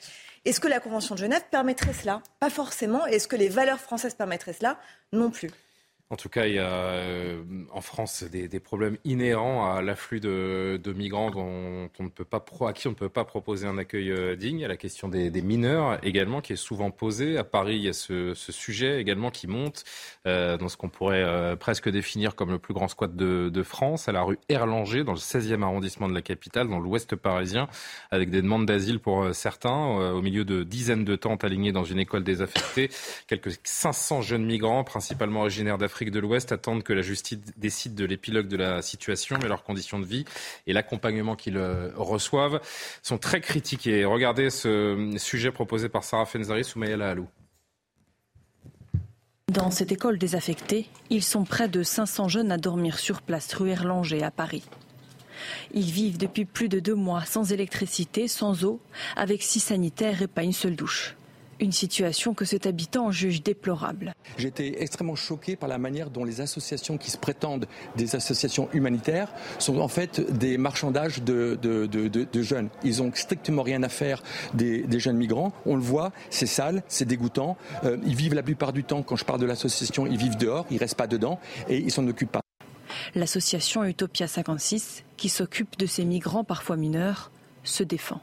Est-ce 0.45 0.59
que 0.59 0.67
la 0.67 0.79
Convention 0.79 1.15
de 1.15 1.19
Genève 1.19 1.43
permettrait 1.51 1.93
cela? 1.93 2.21
Pas 2.39 2.49
forcément. 2.49 3.05
Est-ce 3.05 3.27
que 3.27 3.35
les 3.35 3.49
valeurs 3.49 3.79
françaises 3.79 4.15
permettraient 4.15 4.53
cela? 4.53 4.79
Non 5.11 5.29
plus. 5.29 5.51
En 6.11 6.15
tout 6.15 6.27
cas, 6.27 6.47
il 6.47 6.55
y 6.55 6.59
a 6.59 6.65
euh, 6.65 7.43
en 7.71 7.81
France 7.81 8.23
des, 8.23 8.59
problèmes 8.59 8.97
inhérents 9.05 9.71
à 9.71 9.83
l'afflux 9.83 10.19
de, 10.19 10.93
migrants 10.95 11.29
dont 11.29 11.87
on 11.99 12.03
ne 12.03 12.09
peut 12.09 12.25
pas 12.25 12.43
à 12.67 12.73
qui 12.73 12.87
on 12.87 12.91
ne 12.91 12.95
peut 12.95 13.09
pas 13.09 13.25
proposer 13.25 13.67
un 13.67 13.77
accueil 13.77 14.09
euh, 14.09 14.35
digne. 14.35 14.57
Il 14.57 14.61
y 14.61 14.65
a 14.65 14.67
la 14.67 14.75
question 14.75 15.07
des, 15.07 15.29
mineurs 15.43 16.03
également 16.03 16.41
qui 16.41 16.53
est 16.53 16.55
souvent 16.55 16.89
posée. 16.89 17.37
À 17.37 17.43
Paris, 17.43 17.75
il 17.75 17.83
y 17.83 17.89
a 17.89 17.93
ce, 17.93 18.33
sujet 18.33 18.99
également 18.99 19.29
qui 19.29 19.45
monte 19.45 19.83
euh, 20.25 20.57
dans 20.57 20.67
ce 20.67 20.77
qu'on 20.77 20.89
pourrait 20.89 21.55
presque 21.57 21.89
définir 21.89 22.33
comme 22.33 22.49
le 22.49 22.57
plus 22.57 22.73
grand 22.73 22.87
squat 22.87 23.15
de, 23.15 23.63
France, 23.63 24.09
à 24.09 24.11
la 24.11 24.23
rue 24.23 24.39
Erlanger, 24.49 25.03
dans 25.03 25.13
le 25.13 25.19
16e 25.19 25.61
arrondissement 25.61 26.07
de 26.07 26.15
la 26.15 26.23
capitale, 26.23 26.69
dans 26.69 26.79
l'ouest 26.79 27.15
parisien, 27.15 27.67
avec 28.09 28.31
des 28.31 28.41
demandes 28.41 28.65
d'asile 28.65 28.99
pour 28.99 29.35
certains, 29.35 29.75
au 29.75 30.23
milieu 30.23 30.43
de 30.43 30.63
dizaines 30.63 31.05
de 31.05 31.15
tentes 31.15 31.43
alignées 31.43 31.71
dans 31.71 31.83
une 31.83 31.99
école 31.99 32.23
désaffectée. 32.23 32.89
Quelques 33.27 33.51
500 33.63 34.23
jeunes 34.23 34.45
migrants, 34.45 34.83
principalement 34.83 35.41
originaires 35.41 35.77
d'Afrique, 35.77 35.98
de 36.05 36.19
l'Ouest 36.19 36.51
attendent 36.51 36.83
que 36.83 36.93
la 36.93 37.01
justice 37.01 37.39
décide 37.57 37.95
de 37.95 38.05
l'épilogue 38.05 38.47
de 38.47 38.57
la 38.57 38.81
situation, 38.81 39.37
mais 39.41 39.47
leurs 39.47 39.63
conditions 39.63 39.99
de 39.99 40.05
vie 40.05 40.25
et 40.67 40.73
l'accompagnement 40.73 41.35
qu'ils 41.35 41.57
euh, 41.57 41.91
reçoivent 41.95 42.61
sont 43.03 43.17
très 43.17 43.41
critiqués. 43.41 44.05
Regardez 44.05 44.49
ce 44.49 45.13
sujet 45.17 45.51
proposé 45.51 45.89
par 45.89 46.03
Sarah 46.03 46.25
Fenzari, 46.25 46.63
Soumaïa 46.63 46.97
Lahalou. 46.97 47.27
Dans 49.49 49.71
cette 49.71 49.91
école 49.91 50.19
désaffectée, 50.19 50.87
ils 51.09 51.23
sont 51.23 51.43
près 51.43 51.67
de 51.67 51.81
500 51.81 52.27
jeunes 52.27 52.51
à 52.51 52.57
dormir 52.57 52.99
sur 52.99 53.21
place 53.21 53.51
rue 53.53 53.71
Erlanger 53.71 54.23
à 54.23 54.29
Paris. 54.29 54.63
Ils 55.73 55.89
vivent 55.89 56.17
depuis 56.17 56.45
plus 56.45 56.69
de 56.69 56.79
deux 56.79 56.95
mois 56.95 57.25
sans 57.25 57.51
électricité, 57.51 58.27
sans 58.27 58.63
eau, 58.63 58.79
avec 59.15 59.41
six 59.41 59.59
sanitaires 59.59 60.21
et 60.21 60.27
pas 60.27 60.43
une 60.43 60.53
seule 60.53 60.75
douche. 60.75 61.15
Une 61.59 61.71
situation 61.71 62.33
que 62.33 62.45
cet 62.45 62.65
habitant 62.65 63.11
juge 63.11 63.43
déplorable. 63.43 64.13
J'étais 64.37 64.81
extrêmement 64.81 65.15
choqué 65.15 65.55
par 65.55 65.67
la 65.67 65.77
manière 65.77 66.09
dont 66.09 66.23
les 66.23 66.39
associations 66.39 66.97
qui 66.97 67.11
se 67.11 67.17
prétendent 67.17 67.67
des 67.97 68.15
associations 68.15 68.69
humanitaires 68.73 69.31
sont 69.57 69.79
en 69.79 69.87
fait 69.87 70.21
des 70.37 70.57
marchandages 70.57 71.21
de, 71.21 71.57
de, 71.61 72.41
jeunes. 72.41 72.69
Ils 72.83 73.01
ont 73.01 73.11
strictement 73.13 73.63
rien 73.63 73.83
à 73.83 73.89
faire 73.89 74.23
des, 74.53 74.85
jeunes 74.99 75.17
migrants. 75.17 75.51
On 75.65 75.75
le 75.75 75.81
voit, 75.81 76.11
c'est 76.29 76.45
sale, 76.45 76.83
c'est 76.87 77.05
dégoûtant. 77.05 77.57
Euh, 77.83 77.97
ils 78.05 78.15
vivent 78.15 78.33
la 78.33 78.43
plupart 78.43 78.73
du 78.73 78.83
temps, 78.83 79.03
quand 79.03 79.15
je 79.15 79.25
parle 79.25 79.39
de 79.39 79.45
l'association, 79.45 80.07
ils 80.07 80.17
vivent 80.17 80.37
dehors, 80.37 80.65
ils 80.71 80.77
restent 80.77 80.95
pas 80.95 81.07
dedans 81.07 81.39
et 81.67 81.77
ils 81.77 81.91
s'en 81.91 82.07
occupent 82.07 82.31
pas. 82.31 82.41
L'association 83.15 83.83
Utopia 83.83 84.27
56, 84.27 85.03
qui 85.17 85.29
s'occupe 85.29 85.77
de 85.77 85.85
ces 85.85 86.05
migrants 86.05 86.43
parfois 86.43 86.77
mineurs, 86.77 87.31
se 87.63 87.83
défend. 87.83 88.21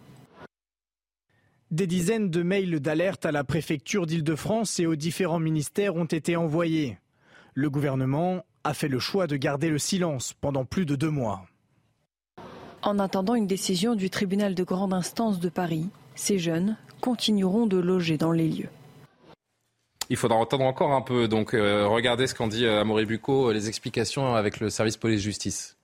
Des 1.77 1.87
dizaines 1.87 2.31
de 2.31 2.43
mails 2.43 2.81
d'alerte 2.81 3.27
à 3.27 3.33
la 3.33 3.45
préfecture 3.45 4.07
d'Île-de-France 4.07 4.81
et 4.81 4.87
aux 4.87 4.97
différents 4.97 5.39
ministères 5.39 5.95
ont 5.95 6.07
été 6.07 6.35
envoyés. 6.35 6.97
Le 7.53 7.69
gouvernement 7.69 8.47
a 8.65 8.73
fait 8.73 8.89
le 8.89 8.99
choix 8.99 9.27
de 9.27 9.37
garder 9.37 9.69
le 9.69 9.77
silence 9.77 10.33
pendant 10.41 10.65
plus 10.65 10.87
de 10.87 10.97
deux 10.97 11.11
mois. 11.11 11.45
En 12.81 12.99
attendant 12.99 13.35
une 13.35 13.47
décision 13.47 13.95
du 13.95 14.09
tribunal 14.09 14.55
de 14.55 14.65
grande 14.65 14.95
instance 14.95 15.39
de 15.39 15.51
Paris, 15.51 15.91
ces 16.15 16.39
jeunes 16.39 16.79
continueront 17.03 17.67
de 17.67 17.77
loger 17.77 18.17
dans 18.17 18.33
les 18.33 18.49
lieux. 18.49 18.71
Il 20.09 20.17
faudra 20.17 20.39
entendre 20.39 20.65
encore 20.65 20.93
un 20.93 21.03
peu. 21.03 21.29
Donc, 21.29 21.53
euh, 21.53 21.87
regardez 21.87 22.27
ce 22.27 22.35
qu'en 22.35 22.49
dit 22.49 22.65
euh, 22.65 22.81
Amaury 22.81 23.05
Bucco, 23.05 23.53
les 23.53 23.69
explications 23.69 24.35
avec 24.35 24.61
le 24.61 24.71
service 24.71 24.97
police-justice. 24.97 25.76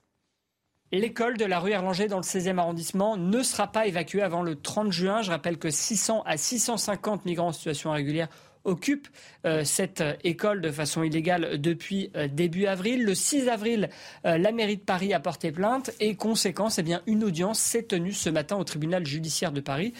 L'école 0.94 1.38
de 1.38 1.46
la 1.46 1.58
rue 1.58 1.70
Erlanger 1.70 2.06
dans 2.06 2.18
le 2.18 2.22
16e 2.22 2.58
arrondissement 2.58 3.16
ne 3.16 3.42
sera 3.42 3.66
pas 3.66 3.86
évacuée 3.86 4.20
avant 4.20 4.42
le 4.42 4.56
30 4.56 4.92
juin. 4.92 5.22
Je 5.22 5.30
rappelle 5.30 5.58
que 5.58 5.70
600 5.70 6.22
à 6.26 6.36
650 6.36 7.24
migrants 7.24 7.48
en 7.48 7.52
situation 7.52 7.92
régulière 7.92 8.28
occupe 8.64 9.08
euh, 9.44 9.64
cette 9.64 10.00
euh, 10.00 10.14
école 10.22 10.60
de 10.60 10.70
façon 10.70 11.02
illégale 11.02 11.60
depuis 11.60 12.10
euh, 12.16 12.28
début 12.28 12.66
avril. 12.66 13.04
Le 13.04 13.14
6 13.14 13.48
avril, 13.48 13.88
la 14.24 14.52
mairie 14.52 14.76
de 14.76 14.82
Paris 14.82 15.12
a 15.12 15.20
porté 15.20 15.50
plainte 15.52 15.90
et 16.00 16.14
conséquence, 16.14 16.78
eh 16.78 16.82
bien, 16.82 17.02
une 17.06 17.24
audience 17.24 17.58
s'est 17.58 17.82
tenue 17.82 18.12
ce 18.12 18.30
matin 18.30 18.56
au 18.56 18.64
tribunal 18.64 19.06
judiciaire 19.06 19.52
de 19.52 19.60
Paris 19.60 19.92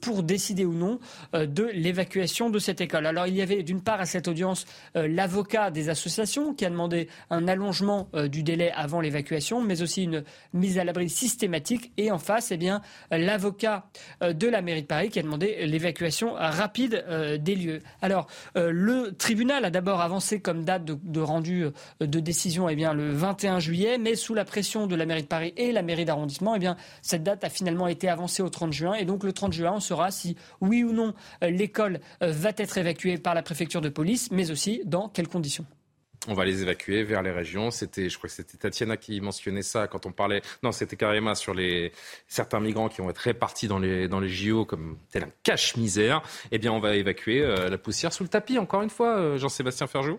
pour 0.00 0.22
décider 0.22 0.64
ou 0.64 0.74
non 0.74 0.98
de 1.32 1.70
l'évacuation 1.72 2.50
de 2.50 2.58
cette 2.58 2.80
école. 2.80 3.06
Alors 3.06 3.26
il 3.26 3.34
y 3.34 3.42
avait 3.42 3.62
d'une 3.62 3.80
part 3.80 4.00
à 4.00 4.06
cette 4.06 4.28
audience 4.28 4.66
l'avocat 4.94 5.70
des 5.70 5.88
associations 5.88 6.54
qui 6.54 6.64
a 6.64 6.70
demandé 6.70 7.08
un 7.30 7.48
allongement 7.48 8.08
du 8.30 8.42
délai 8.42 8.70
avant 8.72 9.00
l'évacuation, 9.00 9.62
mais 9.62 9.82
aussi 9.82 10.04
une 10.04 10.24
mise 10.52 10.78
à 10.78 10.84
l'abri 10.84 11.08
systématique 11.08 11.92
et 11.96 12.10
en 12.10 12.18
face, 12.18 12.52
eh 12.52 12.56
bien, 12.56 12.82
l'avocat 13.10 13.86
de 14.20 14.48
la 14.48 14.62
mairie 14.62 14.82
de 14.82 14.86
Paris 14.86 15.08
qui 15.08 15.18
a 15.18 15.22
demandé 15.22 15.66
l'évacuation 15.66 16.34
rapide 16.34 17.04
des 17.40 17.54
lieux. 17.54 17.80
Alors, 18.02 18.26
euh, 18.56 18.70
le 18.72 19.12
tribunal 19.16 19.64
a 19.64 19.70
d'abord 19.70 20.00
avancé 20.00 20.40
comme 20.40 20.64
date 20.64 20.84
de, 20.84 21.20
rendu 21.20 21.66
de 22.00 22.20
décision 22.20 22.68
eh 22.68 22.76
bien, 22.76 22.92
le 22.92 23.12
21 23.12 23.60
juillet, 23.60 23.96
mais 23.98 24.16
sous 24.16 24.34
la 24.34 24.44
pression 24.44 24.86
de 24.86 24.94
la 24.94 25.06
mairie 25.06 25.22
de 25.22 25.28
Paris 25.28 25.54
et 25.56 25.72
la 25.72 25.82
mairie 25.82 26.04
d'arrondissement, 26.04 26.56
eh 26.56 26.68
cette 27.00 27.22
date 27.22 27.44
a 27.44 27.48
finalement 27.48 27.88
été 27.88 28.08
avancée 28.08 28.42
au 28.42 28.48
30 28.48 28.72
juin. 28.72 28.94
Et 28.94 29.04
donc, 29.04 29.24
le 29.24 29.32
30 29.32 29.52
juin, 29.52 29.72
on 29.76 29.80
saura 29.80 30.10
si, 30.10 30.36
oui 30.60 30.84
ou 30.84 30.92
non, 30.92 31.14
l'école 31.40 32.00
va 32.20 32.50
être 32.56 32.76
évacuée 32.78 33.18
par 33.18 33.34
la 33.34 33.42
préfecture 33.42 33.80
de 33.80 33.88
police, 33.88 34.30
mais 34.30 34.50
aussi 34.50 34.82
dans 34.84 35.08
quelles 35.08 35.28
conditions. 35.28 35.64
On 36.28 36.34
va 36.34 36.44
les 36.44 36.62
évacuer 36.62 37.02
vers 37.02 37.22
les 37.22 37.32
régions. 37.32 37.70
C'était, 37.72 38.08
je 38.08 38.16
crois 38.16 38.28
que 38.28 38.34
c'était 38.34 38.56
Tatiana 38.56 38.96
qui 38.96 39.20
mentionnait 39.20 39.62
ça 39.62 39.88
quand 39.88 40.06
on 40.06 40.12
parlait. 40.12 40.40
Non, 40.62 40.70
c'était 40.70 40.96
carrément 40.96 41.34
sur 41.34 41.52
les 41.52 41.92
certains 42.28 42.60
migrants 42.60 42.88
qui 42.88 43.00
vont 43.00 43.10
être 43.10 43.18
répartis 43.18 43.66
dans 43.66 43.80
les 43.80 44.06
dans 44.06 44.20
les 44.20 44.28
JO 44.28 44.64
comme 44.64 44.98
tel 45.10 45.24
un 45.24 45.30
cache-misère. 45.42 46.22
Eh 46.52 46.58
bien, 46.58 46.72
on 46.72 46.78
va 46.78 46.94
évacuer 46.94 47.42
euh, 47.42 47.68
la 47.68 47.78
poussière 47.78 48.12
sous 48.12 48.22
le 48.22 48.28
tapis. 48.28 48.58
Encore 48.58 48.82
une 48.82 48.90
fois, 48.90 49.16
euh, 49.18 49.38
Jean-Sébastien 49.38 49.88
Ferjou. 49.88 50.18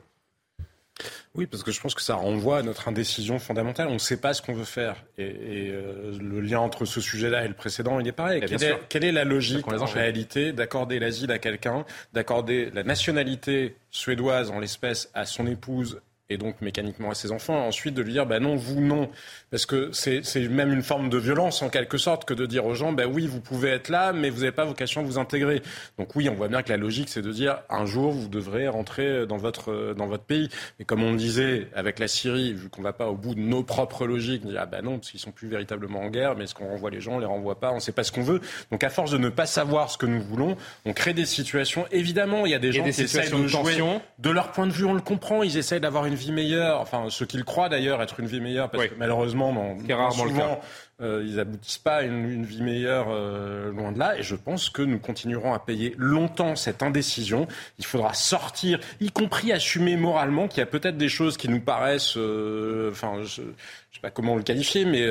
Oui, 1.36 1.48
parce 1.48 1.64
que 1.64 1.72
je 1.72 1.82
pense 1.82 1.96
que 1.96 2.02
ça 2.02 2.16
renvoie 2.16 2.60
à 2.60 2.62
notre 2.62 2.88
indécision 2.88 3.40
fondamentale. 3.40 3.88
On 3.88 3.94
ne 3.94 3.98
sait 3.98 4.18
pas 4.18 4.34
ce 4.34 4.42
qu'on 4.42 4.54
veut 4.54 4.66
faire. 4.66 5.04
Et, 5.18 5.72
euh, 5.72 6.16
le 6.20 6.42
lien 6.42 6.60
entre 6.60 6.86
ce 6.86 7.02
sujet-là 7.02 7.46
et 7.46 7.48
le 7.48 7.56
précédent, 7.56 8.00
il 8.00 8.08
est 8.08 8.12
pareil. 8.12 8.42
Quelle 8.90 9.04
est, 9.04 9.12
la 9.12 9.24
logique 9.24 9.68
en 9.68 9.86
réalité 9.86 10.54
d'accorder 10.54 11.00
l'asile 11.00 11.32
à 11.32 11.40
quelqu'un, 11.40 11.86
d'accorder 12.14 12.70
la 12.74 12.84
nationalité 12.84 13.76
suédoise 13.90 14.52
en 14.52 14.60
l'espèce 14.60 15.10
à 15.14 15.26
son 15.26 15.48
épouse 15.48 16.02
et 16.34 16.38
donc 16.38 16.62
mécaniquement 16.62 17.12
à 17.12 17.14
ses 17.14 17.32
enfants, 17.32 17.68
ensuite 17.68 17.94
de 17.94 18.02
lui 18.02 18.14
dire 18.14 18.26
bah 18.26 18.40
non, 18.40 18.56
vous 18.56 18.82
non, 18.82 19.10
parce 19.52 19.66
que 19.66 19.92
c'est 19.94 20.22
même 20.50 20.74
une 20.74 20.84
forme 20.84 21.10
de 21.10 21.18
violence 21.18 21.62
en 21.62 21.70
quelque 21.70 21.98
sorte 21.98 22.26
que 22.26 22.34
de 22.34 22.46
dire 22.46 22.66
aux 22.66 22.76
gens 22.76 22.92
bah 22.92 23.06
oui, 23.08 23.28
vous 23.28 23.40
pouvez 23.40 23.70
être 23.70 23.90
là, 23.90 24.14
mais 24.14 24.30
vous 24.30 24.40
n'avez 24.40 24.52
pas 24.52 24.66
vocation 24.66 25.02
à 25.02 25.04
vous 25.04 25.18
intégrer. 25.18 25.62
Donc 25.98 26.16
oui, 26.16 26.28
on 26.30 26.34
voit 26.34 26.48
bien 26.48 26.62
que 26.64 26.70
la 26.70 26.78
logique 26.78 27.10
c'est 27.10 27.22
de 27.22 27.32
dire 27.32 27.60
un 27.70 27.86
jour 27.86 28.12
vous 28.12 28.28
devrez 28.28 28.68
rentrer 28.68 29.26
dans 29.26 29.38
votre 29.38 29.94
dans 29.96 30.08
votre 30.08 30.24
pays. 30.24 30.50
Mais 30.80 30.86
comme 30.86 31.04
on 31.04 31.14
disait 31.14 31.68
avec 31.76 32.00
la 32.00 32.08
Syrie, 32.08 32.54
vu 32.54 32.70
qu'on 32.70 32.82
ne 32.82 32.88
va 32.88 32.94
pas 32.94 33.08
au 33.08 33.16
bout 33.16 33.36
de 33.36 33.40
nos 33.40 33.64
propres 33.64 34.06
logiques, 34.06 34.46
dire 34.46 34.60
ah 34.62 34.66
bah 34.66 34.82
non 34.82 34.98
parce 34.98 35.12
qu'ils 35.12 35.20
sont 35.20 35.32
plus 35.32 35.48
véritablement 35.48 36.02
en 36.02 36.10
guerre, 36.10 36.36
mais 36.36 36.46
est-ce 36.46 36.56
qu'on 36.56 36.68
renvoie 36.68 36.90
les 36.90 37.02
gens, 37.02 37.16
on 37.16 37.20
les 37.20 37.26
renvoie 37.26 37.60
pas, 37.60 37.72
on 37.72 37.76
ne 37.76 37.80
sait 37.80 37.92
pas 37.92 38.04
ce 38.04 38.12
qu'on 38.12 38.24
veut. 38.24 38.42
Donc 38.72 38.84
à 38.84 38.90
force 38.90 39.12
de 39.12 39.18
ne 39.18 39.30
pas 39.30 39.46
savoir 39.46 39.90
ce 39.90 39.98
que 39.98 40.06
nous 40.06 40.22
voulons, 40.22 40.58
on 40.86 40.94
crée 40.94 41.14
des 41.14 41.26
situations. 41.26 41.86
Évidemment, 41.92 42.46
il 42.46 42.52
y 42.52 42.56
a 42.56 42.60
des 42.60 42.72
gens 42.72 42.84
qui 42.84 42.90
essayent 42.90 43.30
de 43.30 43.48
jouer 43.48 43.78
de 44.20 44.30
leur 44.30 44.52
point 44.52 44.68
de 44.68 44.72
vue, 44.72 44.86
on 44.86 44.94
le 44.94 45.02
comprend, 45.02 45.44
ils 45.44 45.58
essayent 45.58 45.80
d'avoir 45.80 46.06
une 46.06 46.16
vie 46.24 46.32
meilleure, 46.32 46.80
enfin 46.80 47.08
ce 47.10 47.24
qu'ils 47.24 47.44
croient 47.44 47.70
d'ailleurs 47.70 48.02
être 48.02 48.20
une 48.20 48.28
vie 48.28 48.40
meilleure, 48.40 48.70
parce 48.70 48.88
que 48.88 48.96
malheureusement, 48.98 49.54
dans, 49.54 50.12
souvent, 50.12 50.62
euh, 51.02 51.24
ils 51.26 51.40
aboutissent 51.40 51.78
pas 51.80 51.98
à 51.98 52.02
une, 52.04 52.46
vie 52.46 52.62
meilleure 52.62 53.08
euh, 53.10 53.72
loin 53.72 53.92
de 53.92 54.00
là. 54.00 54.18
Et 54.18 54.24
je 54.24 54.36
pense 54.36 54.70
que 54.70 54.82
nous 54.82 55.00
continuerons 55.00 55.54
à 55.54 55.60
payer 55.60 55.94
longtemps 55.98 56.56
cette 56.56 56.82
indécision. 56.82 57.48
Il 57.80 57.86
faudra 57.86 58.14
sortir, 58.14 58.80
y 59.02 59.12
compris 59.12 59.52
assumer 59.52 59.98
moralement 59.98 60.48
qu'il 60.48 60.60
y 60.60 60.64
a 60.64 60.68
peut-être 60.68 60.98
des 60.98 61.10
choses 61.10 61.36
qui 61.36 61.50
nous 61.50 61.62
paraissent, 61.62 62.16
euh, 62.18 62.92
enfin, 62.92 63.24
je, 63.24 63.42
ne 63.42 63.48
sais 63.92 64.02
pas 64.02 64.12
comment 64.12 64.36
le 64.36 64.44
qualifier, 64.44 64.86
mais 64.86 65.06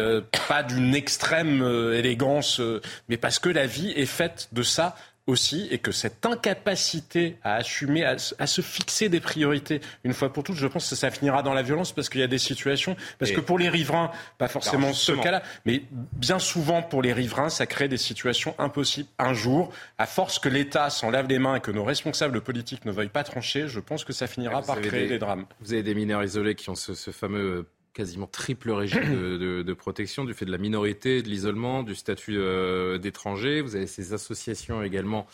pas 0.49 0.63
d'une 0.63 0.95
extrême 0.95 1.63
élégance, 1.95 2.61
mais 3.09 3.17
parce 3.17 3.39
que 3.39 3.49
la 3.49 3.67
vie 3.67 3.91
est 3.91 4.07
faite 4.07 4.49
de 4.53 4.63
ça 4.63 4.97
aussi 5.27 5.69
et 5.71 5.79
que 5.79 5.93
cette 5.93 6.27
incapacité 6.27 7.39
à 7.43 7.55
assumer, 7.55 8.05
à, 8.05 8.17
se 8.19 8.61
fixer 8.61 9.09
des 9.09 9.21
priorités 9.21 9.81
une 10.05 10.15
fois 10.15 10.33
pour 10.33 10.43
toutes, 10.43 10.57
je 10.57 10.67
pense 10.67 10.91
que 10.91 10.97
ça 10.97 11.11
finira 11.11 11.43
dans 11.43 11.55
la 11.55 11.63
violence 11.63 11.93
parce 11.93 12.09
qu'il 12.09 12.21
y 12.21 12.25
a 12.25 12.29
des 12.29 12.39
situations, 12.39 12.97
parce 13.19 13.31
que 13.31 13.41
pour 13.41 13.59
les 13.59 13.69
riverains, 13.69 14.11
pas 14.39 14.49
forcément 14.49 14.93
ce 14.93 15.13
cas-là, 15.13 15.43
mais 15.65 15.83
bien 15.91 16.39
souvent 16.39 16.83
pour 16.83 17.03
les 17.03 17.13
riverains, 17.13 17.51
ça 17.51 17.67
crée 17.67 17.89
des 17.89 17.97
situations 17.97 18.55
impossibles. 18.59 19.09
Un 19.19 19.35
jour, 19.35 19.73
à 19.99 20.07
force 20.07 20.39
que 20.39 20.49
l'État 20.49 20.91
s'en 20.91 21.11
lave 21.11 21.29
les 21.29 21.39
mains 21.39 21.57
et 21.57 21.61
que 21.61 21.71
nos 21.71 21.85
responsables 21.85 22.41
politiques 22.41 22.85
ne 22.85 22.93
veuillent 22.93 23.09
pas 23.09 23.25
trancher, 23.25 23.69
je 23.69 23.81
pense 23.81 24.05
que 24.05 24.13
ça 24.13 24.27
finira 24.27 24.63
par 24.63 24.81
créer 24.81 25.07
des, 25.07 25.19
drames. 25.19 25.47
Vous 25.61 25.73
avez 25.73 25.83
des 25.83 25.95
mineurs 25.95 26.25
isolés 26.25 26.55
qui 26.55 26.69
ont 26.71 26.75
ce, 26.75 26.95
ce 26.95 27.11
fameux 27.11 27.67
quasiment 27.93 28.27
triple 28.27 28.71
régime 28.71 29.03
de, 29.39 29.73
protection 29.75 30.25
du 30.25 30.35
fait 30.35 30.45
de 30.45 30.51
la 30.51 30.59
minorité, 30.59 31.23
de 31.23 31.29
l'isolement, 31.29 31.83
du 31.83 31.95
statut 31.95 32.37
euh, 32.37 32.99
d'étranger. 32.99 33.61
Vous 33.61 33.77
avez 33.77 33.87
ces 33.87 34.13
associations 34.13 34.83
également 34.83 35.27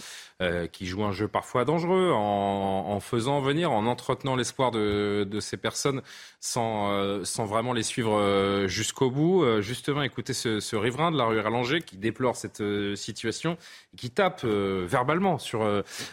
qui 0.73 0.87
jouent 0.87 1.05
un 1.05 1.13
jeu 1.13 1.27
parfois 1.27 1.65
dangereux 1.65 2.13
en, 2.13 3.01
faisant 3.01 3.41
venir, 3.41 3.73
en 3.73 3.87
entretenant 3.87 4.37
l'espoir 4.37 4.71
de, 4.71 5.39
ces 5.41 5.57
personnes 5.57 6.03
sans, 6.41 6.91
euh, 6.93 7.25
sans 7.25 7.45
vraiment 7.45 7.73
les 7.73 7.83
suivre 7.83 8.17
euh, 8.17 8.69
jusqu'au 8.69 9.11
bout. 9.11 9.45
justement, 9.61 10.03
écoutez 10.03 10.33
ce, 10.33 10.77
riverain 10.77 11.11
de 11.11 11.19
la 11.19 11.25
rue 11.25 11.39
Erlanger 11.39 11.81
qui 11.81 11.97
déplore 11.97 12.37
cette 12.37 12.63
situation 12.97 13.57
qui 13.97 14.11
tape 14.11 14.45
verbalement 14.45 15.39
sur, 15.39 15.67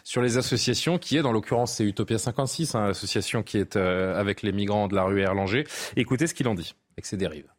sur 0.04 0.22
les 0.22 0.38
associations 0.38 0.98
qui 0.98 1.18
est, 1.18 1.22
dans 1.22 1.32
l'occurrence, 1.32 1.74
c'est 1.74 1.84
Utopia 1.84 2.18
56, 2.18 2.76
hein, 2.76 2.86
association 2.86 3.44
qui 3.44 3.58
est 3.58 3.76
avec 3.76 4.42
les 4.42 4.52
migrants 4.52 4.88
de 4.88 4.96
la 4.96 5.04
rue 5.04 5.22
Erlanger. 5.22 5.66
Écoutez 5.96 6.28
ce 6.28 6.34
qu'il 6.34 6.48
en 6.48 6.56
dit 6.56 6.76
avec 6.96 7.06
ses 7.06 7.18
dérives. 7.18 7.55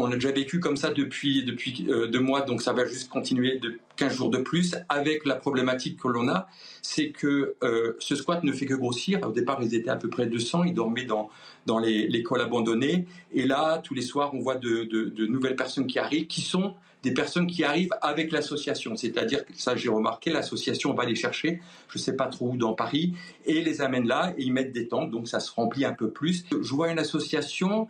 On 0.00 0.12
a 0.12 0.14
déjà 0.14 0.30
vécu 0.30 0.60
comme 0.60 0.76
ça 0.76 0.90
depuis, 0.90 1.42
depuis 1.42 1.84
euh, 1.88 2.06
deux 2.06 2.20
mois, 2.20 2.42
donc 2.42 2.62
ça 2.62 2.72
va 2.72 2.86
juste 2.86 3.08
continuer 3.08 3.58
de 3.58 3.80
15 3.96 4.14
jours 4.14 4.30
de 4.30 4.38
plus. 4.38 4.76
Avec 4.88 5.26
la 5.26 5.34
problématique 5.34 5.98
que 5.98 6.06
l'on 6.06 6.28
a, 6.28 6.46
c'est 6.82 7.10
que 7.10 7.56
euh, 7.64 7.96
ce 7.98 8.14
squat 8.14 8.44
ne 8.44 8.52
fait 8.52 8.64
que 8.64 8.74
grossir. 8.74 9.18
Au 9.26 9.32
départ, 9.32 9.58
ils 9.60 9.74
étaient 9.74 9.90
à 9.90 9.96
peu 9.96 10.08
près 10.08 10.26
200, 10.26 10.62
ils 10.62 10.74
dormaient 10.74 11.04
dans, 11.04 11.30
dans 11.66 11.80
les, 11.80 12.08
abandonnée. 12.40 13.06
Et 13.32 13.44
là, 13.44 13.78
tous 13.78 13.92
les 13.92 14.02
soirs, 14.02 14.34
on 14.34 14.38
voit 14.38 14.54
de, 14.54 14.84
de, 14.84 15.26
nouvelles 15.26 15.56
personnes 15.56 15.88
qui 15.88 15.98
arrivent, 15.98 16.28
qui 16.28 16.42
sont 16.42 16.74
des 17.02 17.12
personnes 17.12 17.48
qui 17.48 17.64
arrivent 17.64 17.90
avec 18.00 18.30
l'association. 18.30 18.94
C'est-à-dire, 18.94 19.40
ça 19.54 19.74
j'ai 19.74 19.88
remarqué, 19.88 20.30
l'association 20.30 20.94
va 20.94 21.06
les 21.06 21.16
chercher, 21.16 21.60
je 21.88 21.98
ne 21.98 22.00
sais 22.00 22.14
pas 22.14 22.26
trop 22.26 22.50
où 22.50 22.56
dans 22.56 22.74
Paris, 22.74 23.14
et 23.46 23.62
les 23.62 23.80
amène 23.80 24.06
là, 24.06 24.32
et 24.38 24.44
ils 24.44 24.52
mettent 24.52 24.72
des 24.72 24.86
tentes, 24.86 25.10
donc 25.10 25.26
ça 25.26 25.40
se 25.40 25.50
remplit 25.50 25.84
un 25.84 25.92
peu 25.92 26.08
plus. 26.08 26.44
Je 26.52 26.72
vois 26.72 26.88
une 26.88 27.00
association 27.00 27.88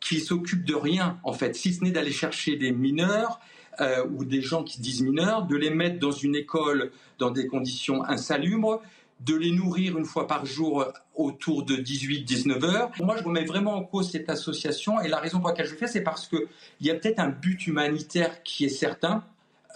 qui 0.00 0.20
s'occupe 0.20 0.64
de 0.64 0.74
rien, 0.74 1.18
en 1.24 1.32
fait, 1.32 1.54
si 1.54 1.72
ce 1.72 1.82
n'est 1.82 1.90
d'aller 1.90 2.12
chercher 2.12 2.56
des 2.56 2.72
mineurs 2.72 3.40
euh, 3.80 4.04
ou 4.12 4.24
des 4.24 4.42
gens 4.42 4.64
qui 4.64 4.76
se 4.76 4.82
disent 4.82 5.02
mineurs, 5.02 5.46
de 5.46 5.56
les 5.56 5.70
mettre 5.70 5.98
dans 5.98 6.12
une 6.12 6.34
école 6.34 6.90
dans 7.18 7.30
des 7.30 7.46
conditions 7.46 8.04
insalubres, 8.04 8.80
de 9.20 9.34
les 9.34 9.50
nourrir 9.50 9.98
une 9.98 10.04
fois 10.04 10.26
par 10.26 10.46
jour 10.46 10.84
autour 11.14 11.64
de 11.64 11.76
18-19 11.76 12.64
heures. 12.64 12.90
Moi, 13.00 13.16
je 13.16 13.24
remets 13.24 13.44
vraiment 13.44 13.74
en 13.74 13.82
cause 13.82 14.10
cette 14.10 14.30
association 14.30 15.00
et 15.00 15.08
la 15.08 15.18
raison 15.18 15.40
pour 15.40 15.48
laquelle 15.48 15.66
je 15.66 15.72
le 15.72 15.78
fais, 15.78 15.88
c'est 15.88 16.02
parce 16.02 16.28
qu'il 16.28 16.46
y 16.80 16.90
a 16.90 16.94
peut-être 16.94 17.18
un 17.18 17.28
but 17.28 17.66
humanitaire 17.66 18.42
qui 18.44 18.64
est 18.64 18.68
certain, 18.68 19.24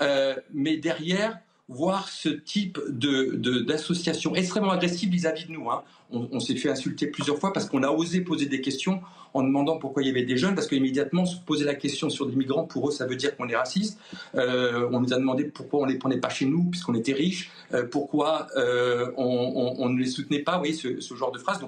euh, 0.00 0.36
mais 0.52 0.76
derrière, 0.76 1.40
voir 1.72 2.08
ce 2.08 2.28
type 2.28 2.78
d'association 2.88 4.34
extrêmement 4.34 4.70
agressive 4.70 5.10
vis-à-vis 5.10 5.46
de 5.46 5.52
nous. 5.52 5.70
Hein. 5.70 5.82
On, 6.10 6.40
s'est 6.40 6.56
fait 6.56 6.68
insulter 6.68 7.06
plusieurs 7.06 7.38
fois 7.38 7.54
parce 7.54 7.66
qu'on 7.66 7.82
a 7.82 7.90
osé 7.90 8.20
poser 8.20 8.44
des 8.44 8.60
questions 8.60 9.00
en 9.34 9.42
demandant 9.42 9.78
pourquoi 9.78 10.02
il 10.02 10.08
y 10.08 10.10
avait 10.10 10.24
des 10.24 10.36
jeunes, 10.36 10.54
parce 10.54 10.66
qu'immédiatement, 10.66 11.24
se 11.24 11.36
poser 11.36 11.64
la 11.64 11.74
question 11.74 12.10
sur 12.10 12.26
des 12.26 12.36
migrants, 12.36 12.64
pour 12.64 12.88
eux, 12.88 12.92
ça 12.92 13.06
veut 13.06 13.16
dire 13.16 13.34
qu'on 13.36 13.48
est 13.48 13.56
raciste. 13.56 13.98
Euh, 14.34 14.88
on 14.92 15.00
nous 15.00 15.14
a 15.14 15.16
demandé 15.16 15.44
pourquoi 15.44 15.80
on 15.80 15.86
ne 15.86 15.92
les 15.92 15.98
prenait 15.98 16.18
pas 16.18 16.28
chez 16.28 16.44
nous, 16.44 16.64
puisqu'on 16.64 16.94
était 16.94 17.14
riches, 17.14 17.50
euh, 17.72 17.86
pourquoi 17.90 18.48
euh, 18.56 19.10
on, 19.16 19.88
ne 19.88 19.98
les 19.98 20.06
soutenait 20.06 20.40
pas, 20.40 20.60
oui, 20.60 20.74
ce, 20.74 21.14
genre 21.14 21.32
de 21.32 21.38
phrase. 21.38 21.60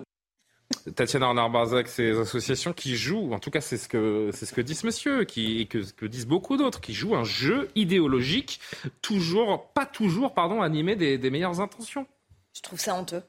Tatiana 0.94 1.26
Arnard-Barzac, 1.26 1.88
ces 1.88 2.18
associations 2.18 2.72
qui 2.72 2.96
jouent, 2.96 3.32
en 3.32 3.38
tout 3.38 3.50
cas 3.50 3.60
c'est 3.60 3.76
ce 3.76 3.88
que 3.88 4.30
c'est 4.32 4.46
ce 4.46 4.52
que 4.52 4.60
dit 4.60 4.74
ce 4.74 4.86
monsieur, 4.86 5.24
qui, 5.24 5.60
et 5.60 5.66
que, 5.66 5.78
que 5.92 6.06
disent 6.06 6.26
beaucoup 6.26 6.56
d'autres, 6.56 6.80
qui 6.80 6.92
jouent 6.94 7.16
un 7.16 7.24
jeu 7.24 7.68
idéologique, 7.74 8.60
toujours, 9.02 9.68
pas 9.74 9.86
toujours, 9.86 10.34
pardon, 10.34 10.62
animé 10.62 10.96
des, 10.96 11.18
des 11.18 11.30
meilleures 11.30 11.60
intentions. 11.60 12.06
Je 12.54 12.62
trouve 12.62 12.80
ça 12.80 12.94
honteux. 12.94 13.22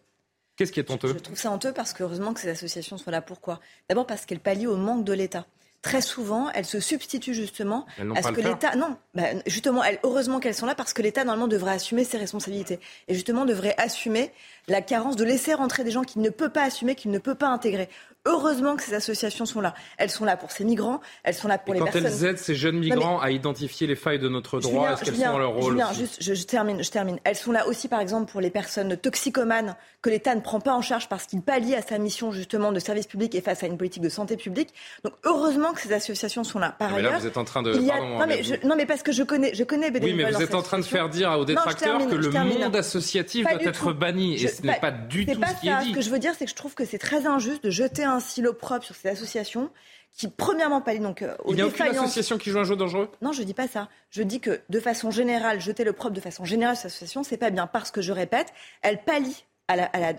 Qu'est-ce 0.56 0.72
qui 0.72 0.80
est 0.80 0.90
honteux? 0.90 1.10
Je, 1.10 1.14
trouve 1.20 1.38
ça 1.38 1.52
honteux 1.52 1.74
parce 1.74 1.94
que 1.94 2.04
heureusement 2.04 2.34
que 2.34 2.40
ces 2.40 2.50
associations 2.50 2.98
sont 2.98 3.12
là. 3.12 3.22
Pourquoi? 3.22 3.60
D'abord 3.90 4.08
parce 4.08 4.26
qu'elles 4.26 4.40
pallient 4.40 4.68
au 4.68 4.78
manque 4.78 5.04
de 5.04 5.14
l'État 5.14 5.46
très 5.86 6.02
souvent, 6.02 6.50
elles 6.56 6.66
se 6.66 6.80
substituent 6.80 7.36
justement 7.36 7.86
à 8.16 8.24
ce 8.24 8.30
que 8.32 8.42
l'État. 8.42 8.76
Non, 8.76 8.98
bah, 9.14 9.26
justement, 9.46 9.84
elles, 9.84 10.00
heureusement 10.02 10.40
qu'elles 10.40 10.56
sont 10.56 10.66
là 10.66 10.74
parce 10.74 10.94
que 10.94 11.04
l'État 11.04 11.24
normalement 11.24 11.48
devrait 11.48 11.74
assumer 11.74 12.04
ses 12.04 12.18
responsabilités 12.18 12.80
et 13.08 13.14
justement 13.14 13.46
devrait 13.46 13.76
assumer 13.78 14.32
la 14.68 14.82
carence 14.82 15.16
de 15.16 15.24
laisser 15.24 15.54
rentrer 15.54 15.84
des 15.84 15.92
gens 15.92 16.02
qu'il 16.02 16.24
ne 16.24 16.30
peut 16.32 16.50
pas 16.50 16.64
assumer, 16.64 16.96
qu'il 16.96 17.12
ne 17.12 17.20
peut 17.20 17.36
pas 17.36 17.50
intégrer. 17.50 17.88
Heureusement 18.26 18.76
que 18.76 18.84
ces 18.84 18.94
associations 18.94 19.46
sont 19.46 19.62
là. 19.62 19.76
Elles 19.98 20.10
sont 20.10 20.26
là 20.26 20.36
pour 20.36 20.52
ces 20.52 20.64
migrants, 20.64 21.00
elles 21.24 21.36
sont 21.36 21.48
là 21.48 21.58
pour 21.58 21.74
les 21.74 21.80
quand 21.80 21.86
personnes. 21.86 22.04
Quand 22.04 22.10
elles 22.10 22.26
aident 22.26 22.38
ces 22.38 22.56
jeunes 22.56 22.80
migrants 22.80 23.20
à 23.20 23.30
identifier 23.32 23.86
les 23.86 23.96
failles 23.96 24.20
de 24.20 24.30
notre 24.30 24.60
droit, 24.60 24.94
est-ce 24.94 25.06
qu'elles 25.06 25.16
sont 25.16 25.32
dans 25.32 25.38
leur 25.38 25.54
rôle 25.54 25.74
Julien, 25.74 25.94
juste, 25.94 26.18
je, 26.22 26.44
termine, 26.44 26.84
je 26.84 26.90
termine. 26.90 27.20
Elles 27.24 27.36
sont 27.36 27.52
là 27.52 27.68
aussi, 27.68 27.88
par 27.88 28.00
exemple, 28.00 28.32
pour 28.32 28.42
les 28.42 28.50
personnes 28.50 28.98
toxicomanes 28.98 29.76
que 30.02 30.10
l'État 30.10 30.34
ne 30.34 30.42
prend 30.42 30.60
pas 30.60 30.74
en 30.74 30.82
charge 30.82 31.08
parce 31.08 31.26
qu'il 31.26 31.42
pallie 31.42 31.76
à 31.76 31.82
sa 31.82 31.98
mission 31.98 32.32
justement 32.32 32.72
de 32.72 32.80
service 32.80 33.08
public 33.08 33.36
et 33.36 33.42
face 33.42 33.64
à 33.64 33.68
une 33.68 33.78
politique 33.78 34.02
de 34.02 34.10
santé 34.10 34.38
publique. 34.38 34.70
Donc 35.04 35.14
heureusement 35.24 35.74
que 35.74 35.82
ces 35.82 35.94
associations 35.94 36.44
sont 36.44 36.60
là. 36.60 36.76
Par 36.78 36.92
mais 36.92 36.98
ailleurs, 36.98 37.12
là, 37.14 37.20
vous 37.20 37.28
êtes 37.28 37.38
en 37.38 37.46
train 37.46 37.62
de. 37.62 37.74
non, 37.74 38.26
mais 38.28 38.44
je... 38.44 38.56
non, 38.66 38.76
mais 38.76 38.86
parce 38.86 39.04
que 39.04 39.12
je 39.12 39.24
connais, 39.24 39.54
je 39.54 39.64
connais 39.64 39.92
Oui, 40.02 40.14
mais 40.14 40.32
vous 40.32 40.42
êtes 40.42 40.56
en 40.56 40.64
train 40.64 40.80
de 40.80 40.84
faire 40.84 41.10
dire 41.10 41.32
aux 41.32 41.46
détracteurs 41.46 42.08
que 42.08 42.16
le 42.16 42.32
monde 42.32 42.76
associatif 42.76 43.46
doit 43.48 43.62
être 43.62 43.94
banni, 43.94 44.36
et 44.36 44.48
ce 44.48 44.62
n'est 44.64 44.80
pas 44.80 44.92
du 44.92 45.26
tout 45.26 45.34
ce 45.34 45.62
qui 45.62 45.68
est 45.68 45.84
dit. 45.84 45.90
Ce 45.92 45.96
que 45.96 46.02
je 46.02 46.10
veux 46.10 46.20
dire, 46.20 46.34
c'est 46.38 46.46
que 46.46 46.52
je 46.52 46.56
trouve 46.56 46.74
que 46.74 46.86
c'est 46.86 46.98
très 46.98 47.28
injuste 47.28 47.64
de 47.64 47.70
jeter 47.70 48.04
un 48.04 48.15
silo 48.20 48.54
propre 48.54 48.86
sur 48.86 48.96
ces 48.96 49.10
associations 49.10 49.70
qui, 50.16 50.30
premièrement, 50.30 50.82
pallient 50.82 51.00
donc 51.02 51.22
euh, 51.22 51.36
Il 51.48 51.56
n'y 51.56 51.62
a 51.62 51.68
aucune 51.68 51.88
association 51.88 52.38
qui 52.38 52.50
joue 52.50 52.60
un 52.60 52.64
jeu 52.64 52.76
dangereux? 52.76 53.10
Non, 53.22 53.34
je 53.34 53.42
ne 53.42 53.46
dis 53.46 53.54
pas 53.54 53.68
ça. 53.68 53.90
Je 54.12 54.24
dis 54.24 54.40
que, 54.40 54.62
de 54.70 54.80
façon 54.80 55.12
générale, 55.12 55.60
jeter 55.60 55.84
le 55.84 55.94
propre 55.94 56.14
de 56.14 56.22
façon 56.22 56.46
générale 56.46 56.76
sur 56.76 56.84
ces 56.84 56.88
associations, 56.88 57.24
c'est 57.24 57.38
pas 57.38 57.50
bien 57.50 57.68
parce 57.68 57.92
que, 57.92 58.02
je 58.02 58.14
répète, 58.14 58.54
elles 58.82 59.04
pallient 59.04 59.44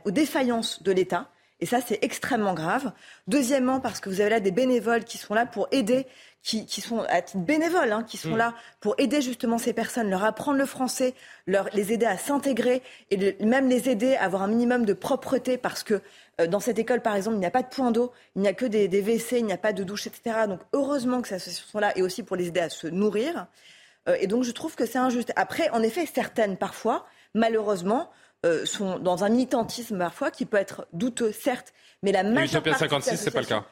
aux 0.04 0.10
défaillances 0.10 0.82
de 0.82 0.92
l'État. 0.92 1.30
Et 1.60 1.66
ça, 1.66 1.80
c'est 1.80 1.98
extrêmement 2.02 2.52
grave. 2.52 2.92
Deuxièmement, 3.26 3.80
parce 3.80 4.00
que 4.00 4.10
vous 4.10 4.20
avez 4.20 4.28
là 4.28 4.40
des 4.40 4.50
bénévoles 4.50 5.04
qui 5.04 5.16
sont 5.16 5.32
là 5.32 5.46
pour 5.46 5.68
aider, 5.70 6.06
qui, 6.42 6.80
sont 6.80 7.00
à 7.08 7.22
titre 7.22 7.42
bénévole, 7.42 7.90
hein, 7.90 8.04
qui 8.06 8.18
sont 8.18 8.34
mm. 8.34 8.36
là 8.36 8.54
pour 8.80 8.94
aider 8.98 9.20
justement 9.20 9.58
ces 9.58 9.72
personnes, 9.72 10.10
leur 10.10 10.22
apprendre 10.22 10.58
le 10.58 10.66
français, 10.66 11.14
leur, 11.46 11.68
les 11.72 11.92
aider 11.92 12.06
à 12.06 12.18
s'intégrer 12.18 12.82
et 13.10 13.36
même 13.44 13.68
les 13.68 13.88
aider 13.88 14.14
à 14.14 14.24
avoir 14.24 14.42
un 14.42 14.48
minimum 14.48 14.84
de 14.84 14.92
propreté 14.92 15.56
parce 15.56 15.82
que 15.82 16.02
dans 16.48 16.60
cette 16.60 16.78
école, 16.78 17.00
par 17.00 17.16
exemple, 17.16 17.36
il 17.36 17.40
n'y 17.40 17.46
a 17.46 17.50
pas 17.50 17.62
de 17.62 17.68
point 17.68 17.90
d'eau, 17.90 18.12
il 18.34 18.42
n'y 18.42 18.48
a 18.48 18.52
que 18.52 18.66
des, 18.66 18.88
des 18.88 19.00
WC, 19.00 19.38
il 19.38 19.46
n'y 19.46 19.52
a 19.52 19.58
pas 19.58 19.72
de 19.72 19.84
douche, 19.84 20.06
etc. 20.06 20.40
Donc 20.46 20.60
heureusement 20.74 21.22
que 21.22 21.28
ces 21.28 21.36
associations 21.36 21.66
sont 21.70 21.78
là 21.78 21.96
et 21.96 22.02
aussi 22.02 22.22
pour 22.22 22.36
les 22.36 22.48
aider 22.48 22.60
à 22.60 22.68
se 22.68 22.86
nourrir. 22.86 23.46
Euh, 24.08 24.16
et 24.20 24.26
donc 24.26 24.44
je 24.44 24.52
trouve 24.52 24.74
que 24.74 24.86
c'est 24.86 24.98
injuste. 24.98 25.32
Après, 25.36 25.70
en 25.70 25.82
effet, 25.82 26.06
certaines 26.06 26.56
parfois, 26.56 27.06
malheureusement, 27.34 28.10
euh, 28.44 28.66
sont 28.66 28.98
dans 28.98 29.24
un 29.24 29.28
militantisme 29.28 29.98
parfois 29.98 30.30
qui 30.30 30.46
peut 30.46 30.58
être 30.58 30.86
douteux, 30.92 31.32
certes, 31.32 31.72
mais 32.02 32.12
la 32.12 32.22
majeure 32.22 32.62
partie 32.62 32.80
56, 32.80 33.16
c'est 33.16 33.30
pas 33.30 33.40
le 33.40 33.46
cas. 33.46 33.64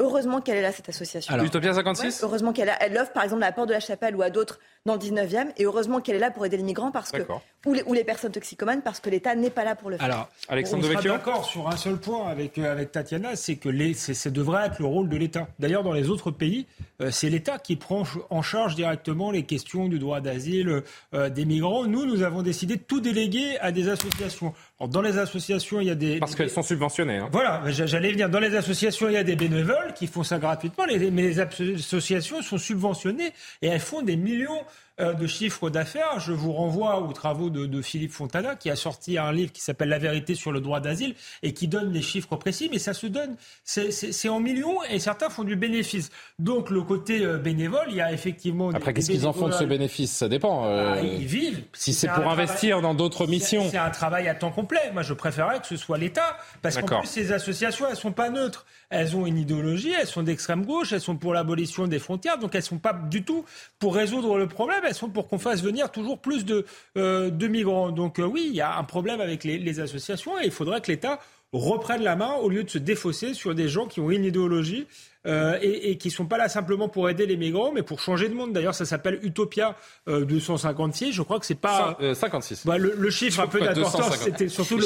Heureusement 0.00 0.40
qu'elle 0.40 0.56
est 0.56 0.62
là, 0.62 0.72
cette 0.72 0.88
association. 0.88 1.32
Alors, 1.34 1.44
Utopia 1.44 1.74
56 1.74 2.22
Heureusement 2.22 2.54
qu'elle 2.54 2.72
elle 2.80 2.96
offre, 2.96 3.12
par 3.12 3.22
exemple, 3.22 3.42
à 3.42 3.46
la 3.46 3.52
Porte 3.52 3.68
de 3.68 3.74
la 3.74 3.80
Chapelle 3.80 4.16
ou 4.16 4.22
à 4.22 4.30
d'autres 4.30 4.58
dans 4.86 4.94
le 4.94 5.00
19e. 5.00 5.48
Et 5.58 5.64
heureusement 5.64 6.00
qu'elle 6.00 6.16
est 6.16 6.20
là 6.20 6.30
pour 6.30 6.46
aider 6.46 6.56
les 6.56 6.62
migrants 6.62 6.90
parce 6.90 7.10
que, 7.12 7.22
ou, 7.66 7.74
les, 7.74 7.82
ou 7.82 7.92
les 7.92 8.04
personnes 8.04 8.32
toxicomanes 8.32 8.80
parce 8.80 9.00
que 9.00 9.10
l'État 9.10 9.34
n'est 9.34 9.50
pas 9.50 9.64
là 9.64 9.74
pour 9.74 9.90
le 9.90 9.98
faire. 9.98 10.06
Alors, 10.06 10.28
Alexandre 10.48 10.86
on 10.86 10.90
sera 10.90 11.02
d'accord 11.02 11.44
sur 11.44 11.68
un 11.68 11.76
seul 11.76 11.98
point 11.98 12.28
avec, 12.28 12.56
euh, 12.56 12.72
avec 12.72 12.90
Tatiana, 12.90 13.36
c'est 13.36 13.56
que 13.56 13.68
les, 13.68 13.92
ça 13.92 14.30
devrait 14.30 14.66
être 14.66 14.78
le 14.78 14.86
rôle 14.86 15.10
de 15.10 15.16
l'État. 15.18 15.48
D'ailleurs, 15.58 15.82
dans 15.82 15.92
les 15.92 16.08
autres 16.08 16.30
pays, 16.30 16.66
euh, 17.02 17.10
c'est 17.10 17.28
l'État 17.28 17.58
qui 17.58 17.76
prend 17.76 18.04
en 18.30 18.42
charge 18.42 18.74
directement 18.74 19.30
les 19.30 19.42
questions 19.42 19.88
du 19.88 19.98
droit 19.98 20.20
d'asile 20.20 20.82
euh, 21.12 21.28
des 21.28 21.44
migrants. 21.44 21.84
Nous, 21.84 22.06
nous 22.06 22.22
avons 22.22 22.42
décidé 22.42 22.76
de 22.76 22.82
tout 22.82 23.00
déléguer 23.00 23.58
à 23.60 23.72
des 23.72 23.88
associations. 23.90 24.54
dans 24.80 25.02
les 25.02 25.18
associations, 25.18 25.80
il 25.80 25.88
y 25.88 25.90
a 25.90 25.94
des... 25.94 26.18
Parce 26.18 26.34
qu'elles 26.34 26.48
sont 26.48 26.62
subventionnées. 26.62 27.18
Hein. 27.18 27.28
Voilà, 27.30 27.62
j'allais 27.70 28.12
venir. 28.12 28.30
Dans 28.30 28.40
les 28.40 28.56
associations, 28.56 29.08
il 29.08 29.14
y 29.14 29.18
a 29.18 29.24
des 29.24 29.36
bénévoles 29.36 29.92
qui 29.94 30.06
font 30.06 30.22
ça 30.22 30.38
gratuitement, 30.38 30.84
mais 30.88 30.96
les 30.96 31.40
associations 31.40 32.40
sont 32.40 32.58
subventionnées 32.58 33.32
et 33.60 33.66
elles 33.66 33.80
font 33.80 34.00
des 34.00 34.16
millions 34.16 34.62
de 35.00 35.26
chiffres 35.26 35.70
d'affaires. 35.70 36.20
Je 36.20 36.32
vous 36.32 36.52
renvoie 36.52 37.00
aux 37.00 37.12
travaux 37.12 37.50
de, 37.50 37.82
Philippe 37.82 38.12
Fontana, 38.12 38.56
qui 38.56 38.70
a 38.70 38.76
sorti 38.76 39.18
un 39.18 39.32
livre 39.32 39.52
qui 39.52 39.60
s'appelle 39.60 39.88
La 39.88 39.98
vérité 39.98 40.34
sur 40.34 40.52
le 40.52 40.60
droit 40.60 40.80
d'asile 40.80 41.14
et 41.42 41.52
qui 41.52 41.68
donne 41.68 41.92
les 41.92 42.02
chiffres 42.02 42.36
précis, 42.36 42.68
mais 42.70 42.78
ça 42.78 42.94
se 42.94 43.06
donne, 43.06 43.36
c'est 43.64 44.28
en 44.28 44.40
millions 44.40 44.82
et 44.90 44.98
certains 44.98 45.30
font 45.30 45.44
du 45.44 45.56
bénéfice. 45.56 46.10
Donc 46.38 46.70
le 46.70 46.82
côté 46.82 47.24
euh, 47.24 47.38
bénévole, 47.38 47.86
il 47.88 47.96
y 47.96 48.00
a 48.00 48.12
effectivement. 48.12 48.70
Après, 48.70 48.94
qu'est-ce 48.94 49.10
qu'ils 49.10 49.26
en 49.26 49.32
font 49.32 49.48
de 49.48 49.52
ce 49.52 49.64
bénéfice? 49.64 50.12
Ça 50.12 50.28
dépend. 50.28 50.66
Euh, 50.66 50.94
ah, 50.96 51.02
ils 51.02 51.26
vivent. 51.26 51.62
Si 51.72 51.92
c'est 51.92 52.08
pour 52.08 52.28
investir 52.28 52.80
dans 52.80 52.94
d'autres 52.94 53.26
missions. 53.26 53.68
C'est 53.70 53.78
un 53.78 53.90
travail 53.90 54.28
à 54.28 54.34
temps 54.34 54.50
complet. 54.50 54.90
Moi, 54.92 55.02
je 55.02 55.14
préférerais 55.14 55.60
que 55.60 55.66
ce 55.66 55.76
soit 55.76 55.98
l'État, 55.98 56.36
parce 56.62 56.76
qu'en 56.80 57.00
plus, 57.00 57.08
ces 57.08 57.32
associations, 57.32 57.86
elles 57.88 57.96
sont 57.96 58.12
pas 58.12 58.30
neutres. 58.30 58.66
Elles 58.90 59.14
ont 59.14 59.24
une 59.24 59.38
idéologie, 59.38 59.92
elles 59.92 60.08
sont 60.08 60.24
d'extrême 60.24 60.64
gauche, 60.64 60.92
elles 60.92 61.00
sont 61.00 61.16
pour 61.16 61.32
l'abolition 61.32 61.86
des 61.86 62.00
frontières, 62.00 62.38
donc 62.38 62.56
elles 62.56 62.62
sont 62.62 62.78
pas 62.78 62.92
du 62.92 63.22
tout 63.22 63.44
pour 63.78 63.94
résoudre 63.94 64.36
le 64.36 64.48
problème 64.48 64.82
elles 64.90 64.96
sont 64.96 65.08
pour 65.08 65.28
qu'on 65.28 65.38
fasse 65.38 65.62
venir 65.62 65.90
toujours 65.90 66.18
plus 66.18 66.44
de, 66.44 66.66
euh, 66.98 67.30
de 67.30 67.46
migrants. 67.46 67.92
Donc 67.92 68.18
euh, 68.18 68.24
oui, 68.24 68.46
il 68.50 68.54
y 68.54 68.60
a 68.60 68.76
un 68.76 68.84
problème 68.84 69.20
avec 69.20 69.44
les, 69.44 69.80
associations 69.80 70.38
et 70.40 70.46
il 70.46 70.50
faudrait 70.50 70.80
que 70.80 70.90
l'État 70.90 71.20
reprenne 71.52 72.02
la 72.02 72.16
main 72.16 72.34
au 72.34 72.48
lieu 72.48 72.64
de 72.64 72.70
se 72.70 72.78
défausser 72.78 73.34
sur 73.34 73.54
des 73.54 73.68
gens 73.68 73.86
qui 73.86 74.00
ont 74.00 74.10
une 74.10 74.24
idéologie 74.24 74.86
euh, 75.26 75.58
et, 75.62 75.96
qui 75.96 76.08
ne 76.08 76.12
sont 76.12 76.26
pas 76.26 76.38
là 76.38 76.48
simplement 76.48 76.88
pour 76.88 77.08
aider 77.08 77.24
les 77.26 77.36
migrants, 77.36 77.72
mais 77.72 77.82
pour 77.82 78.00
changer 78.00 78.28
de 78.28 78.34
monde. 78.34 78.52
D'ailleurs, 78.52 78.74
ça 78.74 78.84
s'appelle 78.84 79.20
Utopia 79.22 79.76
256. 80.06 81.12
Je 81.12 81.22
crois 81.22 81.38
que 81.38 81.46
c'est 81.46 81.54
pas 81.54 81.96
56. 82.14 82.66
Bah, 82.66 82.78
le, 82.78 83.10
chiffre 83.10 83.40
un 83.40 83.46
peu 83.46 83.60
d'importance, 83.60 84.16
c'était 84.16 84.48
surtout 84.48 84.78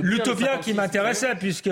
l'Utopia 0.00 0.58
qui 0.58 0.74
m'intéressait, 0.74 1.34
puisque 1.34 1.70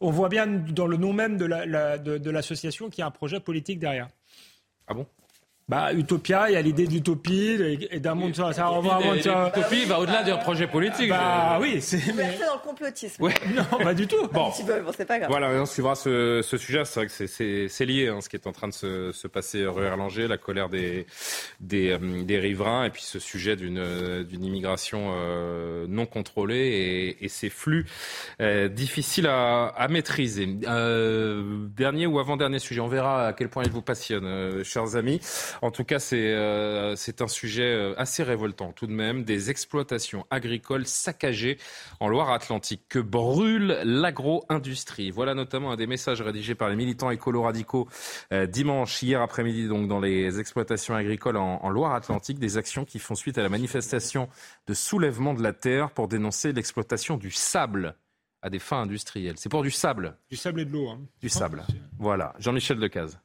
on 0.00 0.10
voit 0.10 0.28
bien 0.28 0.46
dans 0.46 0.86
le 0.86 0.96
nom 0.96 1.12
même 1.12 1.36
de 1.36 2.30
l'association 2.30 2.86
la, 2.86 2.88
de, 2.88 2.94
qu'il 2.94 3.02
y 3.02 3.04
a 3.04 3.06
un 3.06 3.10
projet 3.10 3.40
politique 3.40 3.78
derrière. 3.78 4.08
Ah 4.86 4.94
bon? 4.94 5.06
Bah, 5.68 5.92
Utopia, 5.92 6.48
il 6.48 6.54
y 6.54 6.56
a 6.56 6.62
l'idée 6.62 6.86
d'utopie 6.86 7.58
et 7.90 8.00
d'un 8.00 8.14
monde. 8.14 8.34
Ça, 8.34 8.52
ça 8.52 8.66
renvoie 8.66 9.00
L'utopie 9.14 9.84
va 9.86 10.00
au-delà 10.00 10.22
d'un 10.22 10.36
projet 10.36 10.66
politique. 10.66 11.10
Bah 11.10 11.58
oui, 11.60 11.80
c'est. 11.80 12.14
Mais... 12.14 12.38
dans 12.38 12.54
le 12.54 12.66
complotisme. 12.66 13.28
Non, 13.54 13.78
pas 13.82 13.94
du 13.94 14.06
tout. 14.06 14.28
Bon, 14.32 14.48
bon 14.48 14.92
c'est 14.96 15.04
pas 15.04 15.18
grave. 15.18 15.30
Voilà, 15.30 15.48
on 15.50 15.66
suivra 15.66 15.94
ce, 15.94 16.40
ce 16.42 16.56
sujet. 16.56 16.84
C'est 16.84 17.00
vrai 17.00 17.06
que 17.06 17.68
c'est 17.68 17.84
lié, 17.84 18.08
hein, 18.08 18.20
ce 18.20 18.28
qui 18.28 18.36
est 18.36 18.46
en 18.46 18.52
train 18.52 18.68
de 18.68 18.72
se, 18.72 19.12
se 19.12 19.26
passer 19.26 19.64
rue 19.66 19.84
Erlanger, 19.84 20.28
la 20.28 20.38
colère 20.38 20.68
des, 20.68 21.06
des, 21.60 21.90
euh, 21.90 22.22
des 22.24 22.38
riverains, 22.38 22.84
et 22.84 22.90
puis 22.90 23.02
ce 23.02 23.18
sujet 23.18 23.56
d'une 23.56 24.24
d'une 24.24 24.44
immigration 24.44 25.12
euh, 25.12 25.86
non 25.88 26.06
contrôlée 26.06 26.56
et, 26.56 27.24
et 27.24 27.28
ces 27.28 27.50
flux 27.50 27.86
euh, 28.40 28.68
difficiles 28.68 29.26
à, 29.26 29.66
à 29.66 29.88
maîtriser. 29.88 30.48
Euh, 30.66 31.66
dernier 31.76 32.06
ou 32.06 32.18
avant-dernier 32.18 32.58
sujet, 32.58 32.80
on 32.80 32.88
verra 32.88 33.28
à 33.28 33.32
quel 33.32 33.48
point 33.48 33.64
il 33.64 33.70
vous 33.70 33.82
passionne, 33.82 34.24
euh, 34.24 34.64
chers 34.64 34.96
amis. 34.96 35.20
En 35.62 35.70
tout 35.70 35.84
cas, 35.84 35.98
euh, 36.12 36.94
c'est 36.96 37.22
un 37.22 37.28
sujet 37.28 37.62
euh, 37.62 37.94
assez 37.96 38.22
révoltant 38.22 38.72
tout 38.72 38.86
de 38.86 38.92
même. 38.92 39.24
Des 39.24 39.50
exploitations 39.50 40.26
agricoles 40.30 40.86
saccagées 40.86 41.58
en 42.00 42.08
Loire-Atlantique. 42.08 42.82
Que 42.88 42.98
brûle 42.98 43.78
l'agro-industrie? 43.84 45.10
Voilà 45.10 45.34
notamment 45.34 45.72
un 45.72 45.76
des 45.76 45.86
messages 45.86 46.22
rédigés 46.22 46.54
par 46.54 46.68
les 46.68 46.76
militants 46.76 47.10
écolo-radicaux 47.10 47.88
euh, 48.32 48.46
dimanche, 48.46 49.02
hier 49.02 49.20
après-midi, 49.20 49.68
donc 49.68 49.88
dans 49.88 50.00
les 50.00 50.40
exploitations 50.40 50.94
agricoles 50.94 51.36
en, 51.36 51.62
en 51.62 51.70
Loire-Atlantique. 51.70 52.38
Des 52.38 52.56
actions 52.56 52.84
qui 52.84 52.98
font 52.98 53.14
suite 53.14 53.38
à 53.38 53.42
la 53.42 53.48
manifestation 53.48 54.28
de 54.66 54.74
soulèvement 54.74 55.34
de 55.34 55.42
la 55.42 55.52
terre 55.52 55.90
pour 55.90 56.08
dénoncer 56.08 56.52
l'exploitation 56.52 57.16
du 57.16 57.30
sable 57.30 57.94
à 58.42 58.50
des 58.50 58.58
fins 58.58 58.82
industrielles. 58.82 59.34
C'est 59.36 59.48
pour 59.48 59.62
du 59.62 59.70
sable. 59.70 60.16
Du 60.30 60.36
sable 60.36 60.60
et 60.60 60.64
de 60.64 60.72
l'eau. 60.72 60.88
Hein. 60.88 61.00
Du 61.20 61.28
sable. 61.28 61.64
Voilà. 61.98 62.34
Jean-Michel 62.38 62.78
Decaze. 62.78 63.18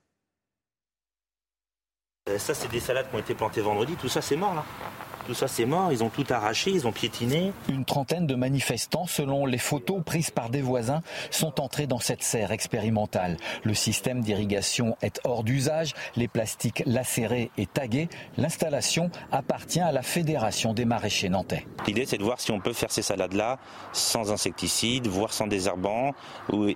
Euh, 2.29 2.37
ça, 2.37 2.53
c'est 2.53 2.69
des 2.69 2.79
salades 2.79 3.09
qui 3.09 3.15
ont 3.17 3.19
été 3.19 3.35
plantées 3.35 3.59
vendredi. 3.59 3.97
Tout 3.97 4.07
ça, 4.07 4.21
c'est 4.21 4.37
mort, 4.37 4.55
là. 4.55 4.63
Tout 5.25 5.33
ça, 5.33 5.47
c'est 5.47 5.65
mort. 5.65 5.91
Ils 5.91 6.03
ont 6.03 6.09
tout 6.09 6.25
arraché, 6.29 6.71
ils 6.71 6.85
ont 6.85 6.91
piétiné. 6.91 7.53
Une 7.69 7.85
trentaine 7.85 8.27
de 8.27 8.35
manifestants, 8.35 9.07
selon 9.07 9.45
les 9.45 9.57
photos 9.57 10.01
prises 10.05 10.31
par 10.31 10.49
des 10.49 10.61
voisins, 10.61 11.01
sont 11.31 11.61
entrés 11.61 11.87
dans 11.87 11.99
cette 11.99 12.23
serre 12.23 12.51
expérimentale. 12.51 13.37
Le 13.63 13.73
système 13.73 14.21
d'irrigation 14.21 14.97
est 15.01 15.21
hors 15.23 15.43
d'usage, 15.43 15.93
les 16.15 16.27
plastiques 16.27 16.83
lacérés 16.85 17.51
et 17.57 17.65
tagués. 17.65 18.09
L'installation 18.37 19.09
appartient 19.31 19.79
à 19.79 19.91
la 19.91 20.01
Fédération 20.01 20.73
des 20.73 20.85
maraîchers 20.85 21.29
nantais. 21.29 21.65
L'idée, 21.87 22.05
c'est 22.05 22.17
de 22.17 22.23
voir 22.23 22.41
si 22.41 22.51
on 22.51 22.59
peut 22.59 22.73
faire 22.73 22.91
ces 22.91 23.01
salades-là 23.01 23.59
sans 23.93 24.31
insecticides, 24.31 25.07
voire 25.07 25.31
sans 25.31 25.47
désherbants, 25.47 26.11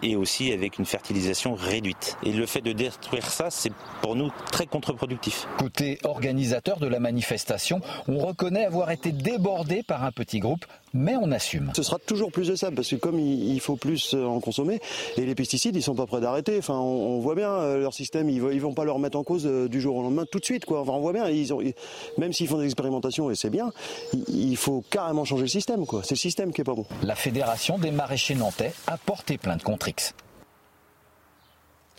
et 0.04 0.16
aussi 0.16 0.54
avec 0.54 0.80
une 0.80 0.86
fertilisation 0.86 1.56
réduite. 1.56 2.18
Et 2.24 2.32
le 2.32 2.46
fait 2.46 2.62
de 2.62 2.72
détruire 2.72 3.26
ça, 3.30 3.50
c'est 3.50 3.74
pour 4.02 4.16
nous 4.16 4.32
très 4.52 4.68
contre-productif. 4.68 5.48
Côté 5.58 6.00
organisateur 6.04 6.80
de 6.80 6.88
la 6.88 7.00
manifestation, 7.00 7.82
on 8.08 8.18
connaît 8.38 8.66
avoir 8.66 8.92
été 8.92 9.12
débordé 9.12 9.84
par 9.84 10.04
un 10.04 10.12
petit 10.12 10.40
groupe, 10.40 10.66
mais 10.94 11.16
on 11.16 11.32
assume. 11.32 11.72
Ce 11.76 11.84
sera 11.84 11.98
toujours 12.00 12.32
plus 12.32 12.48
de 12.48 12.56
sable 12.56 12.76
parce 12.76 12.90
que 12.90 12.96
comme 12.96 13.20
il 13.20 13.60
faut 13.60 13.76
plus 13.76 14.14
euh, 14.14 14.26
en 14.26 14.40
consommer, 14.40 14.80
et 15.18 15.26
les 15.26 15.36
pesticides, 15.36 15.76
ils 15.76 15.82
sont 15.82 15.96
pas 15.96 16.06
prêts 16.06 16.22
d'arrêter. 16.22 16.58
Enfin, 16.58 16.76
on, 16.76 17.20
voit 17.20 17.36
bien 17.36 17.52
euh, 17.52 17.80
leur 17.80 17.94
système, 17.94 18.30
ils, 18.30 18.40
vont 18.40 18.74
pas 18.74 18.86
leur 18.86 19.00
mettre 19.00 19.18
en 19.18 19.24
cause 19.24 19.46
euh, 19.46 19.68
du 19.68 19.82
jour 19.82 19.98
au 19.98 20.04
lendemain 20.04 20.26
tout 20.32 20.40
de 20.40 20.46
suite. 20.46 20.66
Quoi. 20.66 20.82
Enfin, 20.82 20.94
on 20.94 21.02
voit 21.02 21.14
bien, 21.14 21.28
ils 21.30 21.54
ont, 21.54 21.62
même 22.18 22.32
s'ils 22.32 22.48
font 22.48 22.60
des 22.60 22.66
expérimentations 22.66 23.30
et 23.32 23.36
c'est 23.36 23.50
bien, 23.50 23.72
il, 24.30 24.56
faut 24.56 24.84
carrément 24.90 25.26
changer 25.26 25.44
le 25.44 25.50
système. 25.50 25.84
C'est 26.04 26.12
le 26.12 26.18
système 26.18 26.54
qui 26.54 26.62
est 26.62 26.64
pas 26.64 26.76
bon. 26.76 26.86
La 27.04 27.16
fédération 27.16 27.78
des 27.78 27.92
maraîchers 27.92 28.36
nantais 28.36 28.74
a 28.86 28.98
porté 28.98 29.38
plainte 29.38 29.64
contre 29.64 29.90
X. 29.90 30.14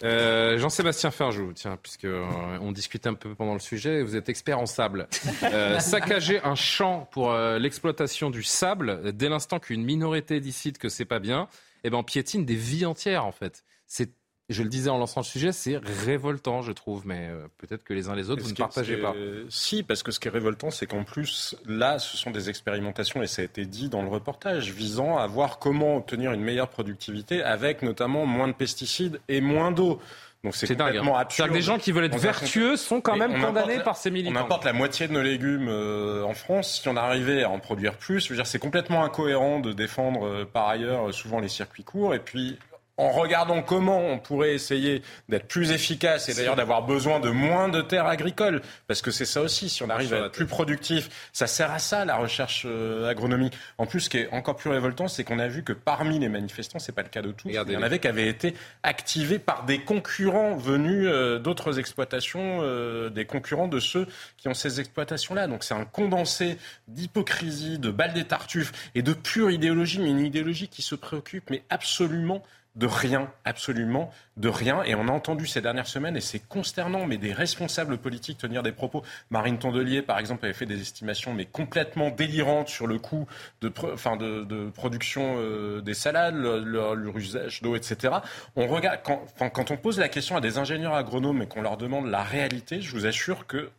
Euh, 0.02 0.58
Jean-Sébastien 0.58 1.10
Ferjou, 1.10 1.52
tiens, 1.54 1.78
puisque 1.82 2.04
euh, 2.04 2.24
on 2.60 2.72
discute 2.72 3.06
un 3.06 3.14
peu 3.14 3.34
pendant 3.34 3.54
le 3.54 3.60
sujet, 3.60 4.02
vous 4.02 4.16
êtes 4.16 4.28
expert 4.28 4.58
en 4.58 4.66
sable. 4.66 5.08
Euh, 5.42 5.78
saccager 5.80 6.40
un 6.44 6.54
champ 6.54 7.08
pour 7.10 7.32
l'exploitation 7.32 8.30
du 8.30 8.42
sable, 8.42 9.12
dès 9.12 9.28
l'instant 9.28 9.58
qu'une 9.58 9.84
minorité 9.84 10.40
décide 10.40 10.78
que 10.78 10.88
c'est 10.88 11.04
pas 11.04 11.18
bien, 11.18 11.48
eh 11.84 11.90
ben 11.90 12.02
piétine 12.02 12.44
des 12.44 12.54
vies 12.54 12.86
entières 12.86 13.24
en 13.24 13.32
fait. 13.32 13.64
C'est 13.86 14.12
je 14.48 14.62
le 14.62 14.68
disais 14.68 14.88
en 14.88 14.98
lançant 14.98 15.20
le 15.20 15.26
sujet, 15.26 15.52
c'est 15.52 15.78
révoltant, 16.04 16.62
je 16.62 16.72
trouve, 16.72 17.06
mais 17.06 17.28
euh, 17.28 17.46
peut-être 17.58 17.84
que 17.84 17.92
les 17.92 18.08
uns 18.08 18.14
les 18.14 18.30
autres, 18.30 18.42
vous 18.42 18.50
ne 18.50 18.54
partagez 18.54 18.96
pas. 18.96 19.14
Si, 19.50 19.82
parce 19.82 20.02
que 20.02 20.10
ce 20.10 20.20
qui 20.20 20.28
est 20.28 20.30
révoltant, 20.30 20.70
c'est 20.70 20.86
qu'en 20.86 21.04
plus, 21.04 21.54
là, 21.66 21.98
ce 21.98 22.16
sont 22.16 22.30
des 22.30 22.48
expérimentations, 22.48 23.22
et 23.22 23.26
ça 23.26 23.42
a 23.42 23.44
été 23.44 23.66
dit 23.66 23.90
dans 23.90 24.02
le 24.02 24.08
reportage, 24.08 24.72
visant 24.72 25.18
à 25.18 25.26
voir 25.26 25.58
comment 25.58 25.96
obtenir 25.96 26.32
une 26.32 26.42
meilleure 26.42 26.68
productivité 26.68 27.42
avec 27.42 27.82
notamment 27.82 28.24
moins 28.24 28.48
de 28.48 28.54
pesticides 28.54 29.20
et 29.28 29.40
moins 29.40 29.70
d'eau. 29.70 30.00
Donc 30.44 30.54
c'est 30.54 30.68
complètement 30.68 31.18
hein. 31.18 31.22
absurde. 31.22 31.52
des 31.52 31.62
gens 31.62 31.78
qui 31.78 31.90
veulent 31.90 32.04
être 32.04 32.16
vertueux 32.16 32.76
sont 32.76 33.00
quand 33.00 33.16
même 33.16 33.40
condamnés 33.40 33.80
par 33.80 33.96
ces 33.96 34.10
militants. 34.10 34.38
On 34.38 34.40
importe 34.40 34.64
la 34.64 34.72
moitié 34.72 35.08
de 35.08 35.12
nos 35.12 35.22
légumes 35.22 35.68
euh, 35.68 36.22
en 36.22 36.34
France. 36.34 36.80
Si 36.80 36.88
on 36.88 36.96
arrivait 36.96 37.42
à 37.42 37.50
en 37.50 37.58
produire 37.58 37.96
plus, 37.96 38.20
je 38.20 38.28
veux 38.28 38.36
dire, 38.36 38.46
c'est 38.46 38.60
complètement 38.60 39.04
incohérent 39.04 39.58
de 39.58 39.72
défendre 39.72 40.24
euh, 40.26 40.44
par 40.44 40.68
ailleurs 40.68 41.12
souvent 41.12 41.40
les 41.40 41.48
circuits 41.48 41.82
courts 41.82 42.14
et 42.14 42.20
puis 42.20 42.56
en 42.98 43.10
regardant 43.10 43.62
comment 43.62 44.00
on 44.00 44.18
pourrait 44.18 44.54
essayer 44.54 45.02
d'être 45.28 45.46
plus 45.46 45.70
efficace 45.70 46.28
et 46.28 46.34
d'ailleurs 46.34 46.56
d'avoir 46.56 46.82
besoin 46.82 47.20
de 47.20 47.30
moins 47.30 47.68
de 47.68 47.80
terres 47.80 48.06
agricoles, 48.06 48.60
parce 48.88 49.02
que 49.02 49.12
c'est 49.12 49.24
ça 49.24 49.40
aussi, 49.40 49.68
si 49.68 49.82
on 49.84 49.88
arrive 49.88 50.12
à 50.12 50.26
être 50.26 50.32
plus 50.32 50.46
productif, 50.46 51.30
ça 51.32 51.46
sert 51.46 51.70
à 51.70 51.78
ça 51.78 52.04
la 52.04 52.16
recherche 52.16 52.64
euh, 52.66 53.08
agronomique. 53.08 53.54
En 53.78 53.86
plus, 53.86 54.00
ce 54.00 54.10
qui 54.10 54.18
est 54.18 54.28
encore 54.32 54.56
plus 54.56 54.70
révoltant, 54.70 55.06
c'est 55.06 55.22
qu'on 55.22 55.38
a 55.38 55.46
vu 55.46 55.62
que 55.62 55.72
parmi 55.72 56.18
les 56.18 56.28
manifestants, 56.28 56.80
c'est 56.80 56.92
pas 56.92 57.02
le 57.02 57.08
cas 57.08 57.22
de 57.22 57.30
tous, 57.30 57.48
il 57.48 57.54
y 57.54 57.76
en 57.76 57.82
avait 57.82 58.00
qui 58.00 58.08
avaient 58.08 58.28
été 58.28 58.54
activés 58.82 59.38
par 59.38 59.64
des 59.64 59.78
concurrents 59.78 60.56
venus 60.56 61.06
euh, 61.06 61.38
d'autres 61.38 61.78
exploitations, 61.78 62.58
euh, 62.62 63.10
des 63.10 63.24
concurrents 63.24 63.68
de 63.68 63.78
ceux 63.78 64.08
qui 64.36 64.48
ont 64.48 64.54
ces 64.54 64.80
exploitations-là. 64.80 65.46
Donc 65.46 65.62
c'est 65.62 65.74
un 65.74 65.84
condensé 65.84 66.58
d'hypocrisie, 66.88 67.78
de 67.78 67.92
balles 67.92 68.14
des 68.14 68.24
tartuffes 68.24 68.90
et 68.96 69.02
de 69.02 69.12
pure 69.12 69.52
idéologie, 69.52 70.00
mais 70.00 70.10
une 70.10 70.26
idéologie 70.26 70.66
qui 70.66 70.82
se 70.82 70.96
préoccupe 70.96 71.50
mais 71.50 71.62
absolument 71.70 72.42
de 72.78 72.86
rien, 72.86 73.30
absolument 73.44 74.10
de 74.36 74.48
rien. 74.48 74.82
Et 74.84 74.94
on 74.94 75.08
a 75.08 75.12
entendu 75.12 75.46
ces 75.46 75.60
dernières 75.60 75.88
semaines, 75.88 76.16
et 76.16 76.20
c'est 76.20 76.38
consternant, 76.38 77.06
mais 77.06 77.18
des 77.18 77.32
responsables 77.32 77.98
politiques 77.98 78.38
tenir 78.38 78.62
des 78.62 78.72
propos. 78.72 79.02
Marine 79.30 79.58
Tondelier, 79.58 80.00
par 80.00 80.18
exemple, 80.18 80.44
avait 80.44 80.54
fait 80.54 80.66
des 80.66 80.80
estimations, 80.80 81.34
mais 81.34 81.44
complètement 81.44 82.10
délirantes 82.10 82.68
sur 82.68 82.86
le 82.86 82.98
coût 82.98 83.26
de, 83.60 83.72
enfin 83.92 84.16
de, 84.16 84.70
production 84.70 85.36
euh, 85.38 85.80
des 85.80 85.94
salades, 85.94 86.36
leur, 86.36 86.96
usage 87.16 87.62
d'eau, 87.62 87.74
etc. 87.74 88.14
On 88.54 88.68
regarde, 88.68 89.00
quand, 89.02 89.24
quand 89.50 89.70
on 89.72 89.76
pose 89.76 89.98
la 89.98 90.08
question 90.08 90.36
à 90.36 90.40
des 90.40 90.58
ingénieurs 90.58 90.94
agronomes 90.94 91.42
et 91.42 91.46
qu'on 91.46 91.62
leur 91.62 91.76
demande 91.76 92.06
la 92.06 92.22
réalité, 92.22 92.80
je 92.80 92.92
vous 92.92 93.06
assure 93.06 93.46
que 93.46 93.70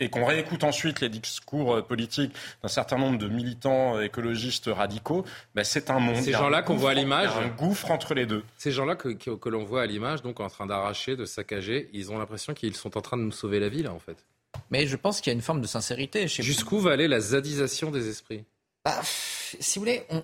et 0.00 0.10
qu'on 0.10 0.24
réécoute 0.24 0.64
ensuite 0.64 1.00
les 1.00 1.08
discours 1.08 1.76
euh, 1.76 1.82
politiques 1.82 2.34
d'un 2.62 2.68
certain 2.68 2.98
nombre 2.98 3.18
de 3.18 3.28
militants 3.28 4.00
écologistes 4.00 4.66
radicaux, 4.66 5.24
ben 5.54 5.64
c'est 5.64 5.90
un 5.90 5.98
monde. 5.98 6.16
Ces 6.16 6.32
gens-là 6.32 6.62
qu'on 6.62 6.76
voit 6.76 6.90
à 6.90 6.94
l'image. 6.94 7.30
Un 7.36 7.48
gouffre 7.48 7.90
entre 7.90 8.14
les 8.14 8.26
deux. 8.26 8.44
Ces 8.58 8.72
gens-là 8.72 8.96
que, 8.96 9.08
que, 9.08 9.48
l'on 9.48 9.64
voit 9.64 9.82
à 9.82 9.86
l'image, 9.86 10.22
donc 10.22 10.40
en 10.40 10.48
train 10.48 10.66
d'arracher, 10.66 11.16
de 11.16 11.24
saccager, 11.24 11.88
ils 11.92 12.10
ont 12.10 12.18
l'impression 12.18 12.54
qu'ils 12.54 12.76
sont 12.76 12.96
en 12.96 13.00
train 13.00 13.16
de 13.16 13.22
nous 13.22 13.32
sauver 13.32 13.60
la 13.60 13.68
vie, 13.68 13.82
là, 13.82 13.92
en 13.92 13.98
fait. 13.98 14.24
Mais 14.70 14.86
je 14.86 14.96
pense 14.96 15.20
qu'il 15.20 15.30
y 15.30 15.34
a 15.34 15.36
une 15.36 15.42
forme 15.42 15.60
de 15.60 15.66
sincérité 15.66 16.28
chez 16.28 16.42
Jusqu'où 16.42 16.78
va 16.80 16.92
aller 16.92 17.08
la 17.08 17.20
zadisation 17.20 17.90
des 17.90 18.08
esprits? 18.08 18.44
Bah, 18.84 19.00
Si 19.02 19.78
vous 19.78 19.84
voulez, 19.84 20.04
on, 20.10 20.22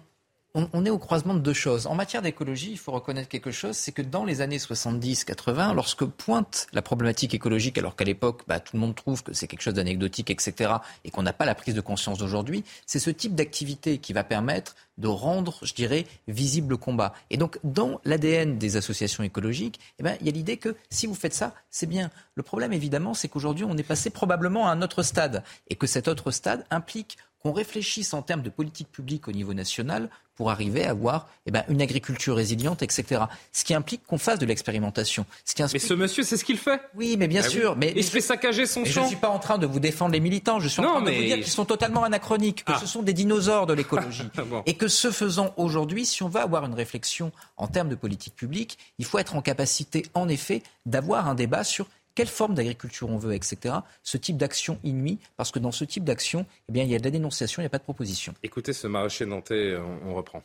on, 0.55 0.85
est 0.85 0.91
au 0.91 0.99
croisement 0.99 1.33
de 1.33 1.39
deux 1.39 1.55
choses. 1.55 1.87
En 1.87 1.95
matière 1.95 2.21
d'écologie, 2.21 2.73
il 2.73 2.79
faut 2.79 2.93
reconnaître 2.93 3.29
quelque 3.29 3.51
chose, 3.51 3.75
c'est 3.75 3.93
que 3.93 4.03
dans 4.03 4.25
les 4.25 4.43
années 4.43 4.59
70-80, 4.59 5.75
lorsque 5.75 6.05
pointe 6.05 6.67
la 6.75 6.83
problématique 6.83 7.33
écologique, 7.33 7.79
alors 7.79 7.97
qu'à 7.97 8.05
l'époque, 8.05 8.43
bah, 8.47 8.61
tout 8.61 8.77
le 8.77 8.81
monde 8.81 8.95
trouve 8.95 9.23
que 9.23 9.33
c'est 9.33 9.47
quelque 9.47 9.63
chose 9.63 9.75
d'anecdotique, 9.75 10.31
etc., 10.31 10.75
et 11.05 11.11
qu'on 11.11 11.23
n'a 11.23 11.33
pas 11.33 11.47
la 11.47 11.55
prise 11.55 11.75
de 11.75 11.81
conscience 11.81 12.19
d'aujourd'hui, 12.19 12.65
c'est 12.87 12.99
ce 12.99 13.09
type 13.09 13.35
d'activité 13.35 13.97
qui 13.97 14.13
va 14.13 14.25
permettre 14.25 14.77
de 14.99 15.09
rendre, 15.09 15.59
je 15.63 15.73
dirais, 15.73 16.07
visible 16.29 16.71
le 16.71 16.77
combat. 16.77 17.15
Et 17.31 17.39
donc, 17.39 17.59
dans 17.65 18.01
l'ADN 18.05 18.59
des 18.59 18.77
associations 18.77 19.25
écologiques, 19.25 19.81
eh 19.99 20.03
ben, 20.03 20.19
il 20.21 20.27
y 20.27 20.29
a 20.29 20.33
l'idée 20.33 20.59
que 20.59 20.77
si 20.91 21.07
vous 21.07 21.15
faites 21.15 21.35
ça, 21.35 21.55
c'est 21.71 21.87
bien. 21.87 22.11
Le 22.35 22.43
problème, 22.43 22.75
évidemment, 22.75 23.15
c'est 23.15 23.29
qu'aujourd'hui, 23.29 23.65
on 23.65 23.77
est 23.79 23.83
passé 23.83 24.11
probablement 24.11 24.69
à 24.69 24.73
un 24.73 24.83
autre 24.83 25.03
stade, 25.03 25.45
et 25.71 25.77
que 25.77 25.87
cet 25.87 26.09
autre 26.09 26.31
stade 26.31 26.67
implique 26.71 27.17
qu'on 27.43 27.53
réfléchisse 27.53 28.15
en 28.15 28.23
termes 28.23 28.43
de 28.43 28.51
politique 28.51 28.91
publique 28.91 29.29
au 29.29 29.33
niveau 29.33 29.55
national 29.55 30.09
pour 30.35 30.51
arriver 30.51 30.85
à 30.85 30.91
avoir 30.91 31.29
eh 31.47 31.51
ben, 31.51 31.65
une 31.69 31.83
agriculture 31.83 32.37
résiliente, 32.37 32.83
etc. 32.83 33.23
Ce 33.53 33.65
qui 33.65 33.75
implique 33.75 34.05
qu'on 34.07 34.19
fasse 34.19 34.39
de 34.39 34.47
l'expérimentation. 34.47 35.27
Mais 35.59 35.79
ce 35.79 35.95
monsieur, 35.95 36.23
c'est 36.23 36.37
ce 36.37 36.45
qu'il 36.45 36.57
fait. 36.57 36.81
Oui, 36.95 37.17
mais 37.19 37.29
bien 37.29 37.43
ah 37.45 37.49
sûr. 37.49 37.77
Mais, 37.77 37.93
il 37.95 38.05
se 38.05 38.11
fait 38.11 38.21
saccager 38.21 38.67
son 38.67 38.85
champ. 38.85 38.93
Je 38.93 39.01
ne 39.01 39.07
suis 39.07 39.17
pas 39.17 39.29
en 39.29 39.39
train 39.39 39.59
de 39.59 39.67
vous 39.67 39.81
défendre 39.81 40.13
les 40.13 40.21
militants. 40.21 40.59
Je 40.59 40.69
suis 40.69 40.81
en 40.81 40.85
train 40.85 41.03
de 41.03 41.11
vous 41.11 41.23
dire 41.23 41.37
qu'ils 41.37 41.47
sont 41.49 41.65
totalement 41.65 42.05
anachroniques, 42.05 42.65
que 42.65 42.73
ah. 42.73 42.79
ce 42.81 42.87
sont 42.87 43.03
des 43.03 43.13
dinosaures 43.13 43.67
de 43.67 43.75
l'écologie. 43.75 44.29
Et 44.67 44.75
que 44.75 44.89
ce 44.89 45.11
faisant 45.11 45.53
aujourd'hui, 45.57 46.07
si 46.07 46.23
on 46.23 46.29
va 46.29 46.43
avoir 46.43 46.65
une 46.65 46.75
réflexion 46.75 47.33
en 47.57 47.67
termes 47.67 47.89
de 47.89 47.95
politique 47.95 48.35
publique, 48.35 48.79
il 48.99 49.05
faut 49.05 49.19
être 49.19 49.37
en 49.37 49.43
capacité, 49.43 50.07
en 50.15 50.29
effet, 50.29 50.63
d'avoir 50.87 51.29
un 51.29 51.35
débat 51.35 51.65
sur 51.65 51.87
quelle 52.15 52.29
forme 52.29 52.55
d'agriculture 52.55 53.09
on 53.09 53.17
veut, 53.17 53.35
etc. 53.35 53.77
Ce 54.03 54.17
type 54.17 54.37
d'action 54.37 54.79
inouïe, 54.85 55.19
parce 55.37 55.51
que 55.51 55.59
dans 55.59 55.73
ce 55.73 55.85
type 55.85 56.05
d'action, 56.05 56.47
eh 56.69 56.73
bien, 56.73 56.85
il 56.85 56.91
y 56.91 56.95
a 56.95 56.99
de 56.99 57.05
la 57.05 57.11
dénonciation, 57.11 57.63
il 57.63 57.65
n'y 57.65 57.67
a 57.67 57.71
pas 57.71 57.79
de 57.79 57.85
proposition. 57.85 58.35
Écoutez 58.43 58.73
ce 58.73 58.87
maraîcher 58.87 59.27
nantais, 59.27 59.77
on, 59.77 60.15
reprend. 60.15 60.43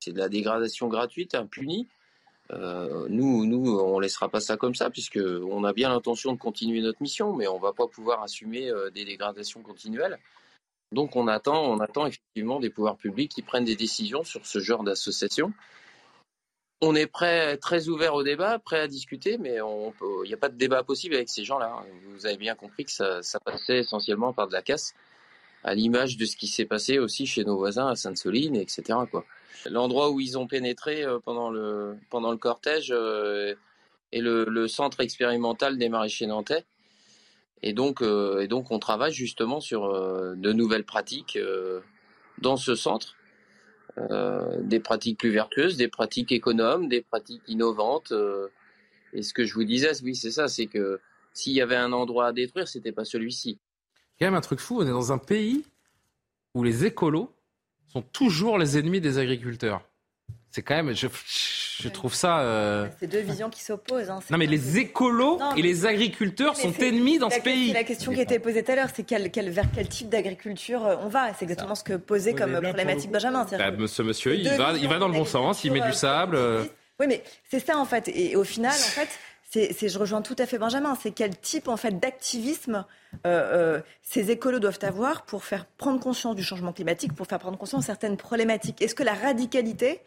C'est 0.00 0.12
de 0.12 0.18
la 0.18 0.28
dégradation 0.28 0.88
gratuite, 0.88 1.34
impunie. 1.34 1.88
Euh, 2.52 3.06
nous, 3.08 3.44
nous, 3.44 3.76
on 3.78 3.98
laissera 3.98 4.28
pas 4.28 4.40
ça 4.40 4.56
comme 4.56 4.74
ça, 4.74 4.88
puisque 4.90 5.18
on 5.18 5.64
a 5.64 5.72
bien 5.72 5.88
l'intention 5.88 6.32
de 6.32 6.38
continuer 6.38 6.80
notre 6.80 7.02
mission, 7.02 7.34
mais 7.34 7.48
on 7.48 7.58
va 7.58 7.72
pas 7.72 7.88
pouvoir 7.88 8.22
assumer 8.22 8.70
euh, 8.70 8.90
des 8.90 9.04
dégradations 9.04 9.62
continuelles. 9.62 10.18
Donc, 10.92 11.16
on 11.16 11.26
attend, 11.26 11.64
on 11.64 11.80
attend 11.80 12.06
effectivement 12.06 12.60
des 12.60 12.70
pouvoirs 12.70 12.96
publics 12.96 13.32
qui 13.32 13.42
prennent 13.42 13.64
des 13.64 13.74
décisions 13.74 14.22
sur 14.22 14.46
ce 14.46 14.60
genre 14.60 14.84
d'association 14.84 15.52
on 16.80 16.94
est 16.94 17.06
prêt, 17.06 17.56
très 17.56 17.88
ouvert 17.88 18.14
au 18.14 18.22
débat, 18.22 18.58
prêt 18.58 18.80
à 18.80 18.88
discuter, 18.88 19.38
mais 19.38 19.56
il 19.56 20.28
n'y 20.28 20.34
a 20.34 20.36
pas 20.36 20.48
de 20.48 20.56
débat 20.56 20.82
possible 20.82 21.14
avec 21.14 21.28
ces 21.28 21.44
gens-là. 21.44 21.82
Vous 22.12 22.26
avez 22.26 22.36
bien 22.36 22.54
compris 22.54 22.84
que 22.84 22.90
ça, 22.90 23.40
passait 23.44 23.78
essentiellement 23.78 24.32
par 24.32 24.46
de 24.48 24.52
la 24.52 24.62
casse, 24.62 24.94
à 25.64 25.74
l'image 25.74 26.16
de 26.16 26.26
ce 26.26 26.36
qui 26.36 26.46
s'est 26.46 26.66
passé 26.66 26.98
aussi 26.98 27.26
chez 27.26 27.44
nos 27.44 27.56
voisins 27.56 27.88
à 27.88 27.96
Sainte-Soline, 27.96 28.56
etc. 28.56 28.98
L'endroit 29.64 30.10
où 30.10 30.20
ils 30.20 30.38
ont 30.38 30.46
pénétré 30.46 31.02
euh, 31.02 31.18
pendant 31.18 31.50
le, 31.50 31.96
pendant 32.10 32.30
le 32.30 32.36
cortège 32.36 32.92
euh, 32.92 33.54
est 34.12 34.20
le, 34.20 34.68
centre 34.68 35.00
expérimental 35.00 35.78
des 35.78 35.88
maraîchers 35.88 36.26
nantais. 36.26 36.64
Et 37.62 37.72
donc, 37.72 38.02
euh, 38.02 38.40
et 38.40 38.48
donc 38.48 38.70
on 38.70 38.78
travaille 38.78 39.12
justement 39.12 39.60
sur 39.60 39.88
de 40.36 40.52
nouvelles 40.52 40.84
pratiques 40.84 41.38
dans 42.38 42.56
ce 42.58 42.74
centre 42.74 43.16
euh, 43.98 44.60
des 44.60 44.80
pratiques 44.80 45.18
plus 45.18 45.30
vertueuses, 45.30 45.76
des 45.76 45.88
pratiques 45.88 46.32
économes, 46.32 46.88
des 46.88 47.02
pratiques 47.02 47.42
innovantes. 47.48 48.12
Euh, 48.12 48.48
et 49.12 49.22
ce 49.22 49.32
que 49.32 49.44
je 49.44 49.54
vous 49.54 49.64
disais, 49.64 49.90
oui, 50.02 50.14
c'est 50.14 50.30
ça, 50.30 50.48
c'est 50.48 50.66
que 50.66 51.00
s'il 51.32 51.52
y 51.52 51.60
avait 51.60 51.76
un 51.76 51.92
endroit 51.92 52.26
à 52.26 52.32
détruire, 52.32 52.68
c'était 52.68 52.92
pas 52.92 53.04
celui-ci. 53.04 53.58
Quand 54.18 54.26
même 54.26 54.34
un 54.34 54.40
truc 54.40 54.60
fou, 54.60 54.80
on 54.80 54.86
est 54.86 54.90
dans 54.90 55.12
un 55.12 55.18
pays 55.18 55.64
où 56.54 56.62
les 56.62 56.84
écolos 56.84 57.34
sont 57.86 58.02
toujours 58.02 58.58
les 58.58 58.78
ennemis 58.78 59.00
des 59.00 59.18
agriculteurs. 59.18 59.82
C'est 60.50 60.62
quand 60.62 60.82
même, 60.82 60.94
je 61.80 61.88
trouve 61.88 62.14
ça. 62.14 62.40
Euh... 62.40 62.86
C'est 63.00 63.06
deux 63.06 63.20
visions 63.20 63.50
qui 63.50 63.62
s'opposent. 63.62 64.10
Hein, 64.10 64.20
non, 64.30 64.38
mais 64.38 64.46
les 64.46 64.78
écolos 64.78 65.38
et 65.56 65.62
les 65.62 65.86
agriculteurs 65.86 66.56
sont 66.56 66.72
ennemis 66.72 67.18
dans 67.18 67.30
ce 67.30 67.40
pays. 67.40 67.72
La 67.72 67.84
question 67.84 68.12
qui 68.12 68.20
était 68.20 68.38
posée 68.38 68.62
tout 68.62 68.72
à 68.72 68.76
l'heure, 68.76 68.88
c'est 68.94 69.02
quel, 69.02 69.30
quel, 69.30 69.50
vers 69.50 69.66
quel 69.74 69.88
type 69.88 70.08
d'agriculture 70.08 70.86
euh, 70.86 70.96
on 71.02 71.08
va 71.08 71.34
C'est 71.34 71.44
exactement 71.44 71.74
ce 71.74 71.84
que 71.84 71.94
posait 71.94 72.34
comme 72.34 72.60
problématique 72.60 73.10
Benjamin. 73.10 73.46
Bah, 73.50 73.70
ce 73.86 74.02
monsieur, 74.02 74.34
il 74.34 74.48
va, 74.50 74.72
il 74.72 74.88
va 74.88 74.98
dans 74.98 75.08
le 75.08 75.14
bon 75.14 75.24
sens, 75.24 75.64
il 75.64 75.72
met 75.72 75.80
du 75.80 75.92
sable. 75.92 76.36
Euh. 76.36 76.64
Oui, 76.98 77.06
mais 77.08 77.22
c'est 77.50 77.64
ça 77.64 77.76
en 77.76 77.84
fait. 77.84 78.08
Et 78.08 78.36
au 78.36 78.44
final, 78.44 78.72
en 78.72 78.74
fait, 78.74 79.08
c'est, 79.48 79.88
je 79.88 79.98
rejoins 79.98 80.22
tout 80.22 80.36
à 80.38 80.46
fait 80.46 80.58
Benjamin, 80.58 80.96
c'est 81.00 81.12
quel 81.12 81.36
type 81.38 81.68
en 81.68 81.76
fait 81.76 81.98
d'activisme 81.98 82.84
euh, 83.24 83.76
euh, 83.76 83.80
ces 84.02 84.30
écolos 84.30 84.58
doivent 84.58 84.78
avoir 84.82 85.22
pour 85.22 85.44
faire 85.44 85.66
prendre 85.78 86.00
conscience 86.00 86.34
du 86.34 86.42
changement 86.42 86.72
climatique, 86.72 87.14
pour 87.14 87.26
faire 87.26 87.38
prendre 87.38 87.56
conscience 87.56 87.82
de 87.82 87.86
certaines 87.86 88.16
problématiques. 88.16 88.82
Est-ce 88.82 88.94
que 88.94 89.04
la 89.04 89.14
radicalité 89.14 90.00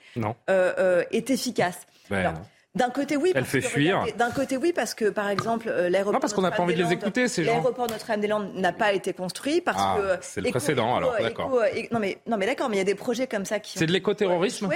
euh, 0.50 1.04
est 1.12 1.30
efficace? 1.30 1.88
Ben, 2.10 2.34
D'un 2.76 2.90
côté, 2.90 3.18
oui. 3.18 3.32
Elle 3.34 3.46
fait 3.46 3.62
fuir. 3.62 4.06
D'un 4.18 4.30
côté, 4.30 4.58
oui, 4.58 4.74
parce 4.74 4.94
que, 4.94 5.10
par 5.10 5.30
exemple, 5.30 5.70
l'aéroport. 5.70 6.14
Non, 6.14 6.20
parce 6.20 6.34
qu'on 6.34 6.42
n'a 6.42 6.52
pas 6.52 6.62
envie 6.62 6.76
de 6.76 6.84
les 6.84 6.92
écouter, 6.92 7.28
ces 7.28 7.44
gens. 7.44 7.54
L'aéroport 7.54 7.88
Notre-Dame-des-Landes 7.90 8.54
n'a 8.56 8.74
pas 8.74 8.94
été 8.94 9.14
construit 9.14 9.62
parce 9.62 9.82
ah, 9.82 9.98
que. 9.98 10.18
C'est 10.22 10.42
le 10.42 10.50
précédent, 10.50 10.98
alors, 10.98 11.16
d'accord. 11.20 11.50
non, 11.92 12.00
mais, 12.00 12.20
non, 12.28 12.38
mais 12.38 12.46
d'accord, 12.46 12.70
mais 12.70 12.76
il 12.76 12.80
y 12.80 12.82
a 12.82 12.86
des 12.86 12.96
projets 12.96 13.28
comme 13.28 13.46
ça 13.46 13.60
qui. 13.60 13.80
C'est 13.80 13.88
de 13.88 13.94
l'écoterrorisme? 13.94 14.70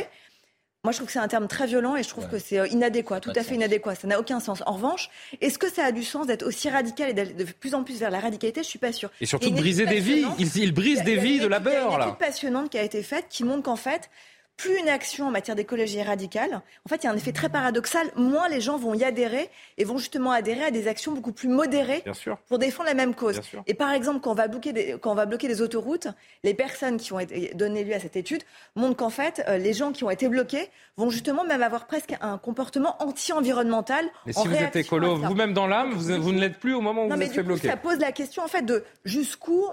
Moi, 0.84 0.92
je 0.92 0.98
trouve 0.98 1.08
que 1.08 1.14
c'est 1.14 1.20
un 1.20 1.30
terme 1.30 1.48
très 1.48 1.66
violent 1.66 1.96
et 1.96 2.04
je 2.04 2.10
trouve 2.10 2.28
que 2.28 2.38
c'est 2.38 2.60
euh, 2.60 2.68
inadéquat, 2.68 3.22
tout 3.22 3.32
à 3.38 3.44
fait 3.44 3.56
inadéquat. 3.56 3.96
Ça 3.96 4.06
n'a 4.06 4.20
aucun 4.20 4.42
sens. 4.42 4.62
En 4.66 4.74
revanche, 4.74 5.10
est-ce 5.40 5.58
que 5.58 5.72
ça 5.72 5.86
a 5.86 5.92
du 5.94 6.04
sens 6.04 6.28
d'être 6.28 6.46
aussi 6.46 6.70
radical 6.70 7.10
et 7.10 7.14
d'aller 7.14 7.32
de 7.32 7.46
plus 7.46 7.74
en 7.74 7.86
plus 7.86 8.00
vers 8.00 8.12
la 8.12 8.20
radicalité? 8.20 8.64
Je 8.64 8.68
suis 8.68 8.80
pas 8.80 8.92
sûre. 8.92 9.10
Et 9.22 9.26
surtout 9.26 9.50
de 9.50 9.56
briser 9.56 9.86
des 9.86 10.02
vies. 10.02 10.26
Il, 10.40 10.74
brise 10.74 11.02
des 11.04 11.16
vies 11.16 11.40
de 11.40 11.48
labeur, 11.48 11.74
là. 11.74 11.80
Il 11.82 11.92
y 11.92 11.94
a 11.94 12.04
une 12.04 12.10
étude 12.10 12.20
passionnante 12.20 12.70
qui 12.70 12.78
a 12.78 12.84
été 12.84 13.02
faite 13.02 13.28
qui 13.30 13.46
montre 13.46 13.64
qu'en 13.64 13.78
fait, 13.78 14.10
plus 14.58 14.78
une 14.80 14.90
action 14.90 15.28
en 15.28 15.32
matière 15.32 15.56
d'écologie 15.56 15.98
est 15.98 16.04
radicale, 16.04 16.62
en 16.86 16.90
fait, 16.90 16.98
il 16.98 17.04
y 17.06 17.08
a 17.08 17.12
un 17.12 17.16
effet 17.16 17.32
très 17.32 17.50
paradoxal, 17.50 18.08
moins 18.16 18.48
les 18.50 18.62
gens 18.62 18.78
vont 18.78 18.94
y 18.94 19.04
adhérer 19.04 19.50
et 19.78 19.84
vont 19.84 19.98
justement 19.98 20.32
adhérer 20.32 20.66
à 20.66 20.72
des 20.72 20.88
actions 20.88 21.12
beaucoup 21.12 21.32
plus 21.32 21.50
modérées 21.50 22.04
pour 22.48 22.60
défendre 22.60 22.90
la 22.90 22.96
même 22.96 23.16
cause. 23.16 23.42
Et 23.68 23.74
par 23.74 23.92
exemple, 23.92 24.20
quand 24.22 24.32
on, 24.32 24.36
va 24.36 24.48
bloquer 24.48 24.74
des, 24.74 24.98
quand 25.02 25.12
on 25.12 25.16
va 25.16 25.26
bloquer 25.26 25.48
des 25.48 25.62
autoroutes, 25.62 26.08
les 26.44 26.54
personnes 26.54 26.98
qui 26.98 27.14
ont 27.14 27.20
été, 27.20 27.52
donné 27.56 27.84
lieu 27.84 27.94
à 27.94 28.00
cette 28.00 28.16
étude 28.16 28.44
montrent 28.76 28.98
qu'en 28.98 29.10
fait, 29.10 29.44
euh, 29.48 29.58
les 29.58 29.74
gens 29.74 29.92
qui 29.92 30.04
ont 30.04 30.12
été 30.12 30.28
bloqués 30.28 30.70
vont 30.98 31.10
justement 31.10 31.44
même 31.44 31.64
avoir 31.64 31.88
presque 31.88 32.14
un 32.22 32.38
comportement 32.38 32.96
anti-environnemental. 33.02 34.06
Mais 34.26 34.34
si 34.34 34.48
vous 34.48 34.56
êtes 34.56 34.76
écolo, 34.76 35.16
vous-même 35.18 35.54
dans 35.54 35.68
l'âme, 35.68 35.94
vous, 35.94 36.32
ne 36.32 36.40
l'êtes 36.40 36.60
plus 36.60 36.74
au 36.74 36.82
moment 36.82 37.06
où 37.06 37.10
vous 37.10 37.22
êtes 37.22 37.32
fait 37.32 37.44
bloquer. 37.44 37.68
Ça 37.68 37.78
pose 37.78 37.98
la 37.98 38.12
question 38.12 38.44
en 38.44 38.48
fait 38.48 38.62
de 38.62 38.84
jusqu'où 39.04 39.66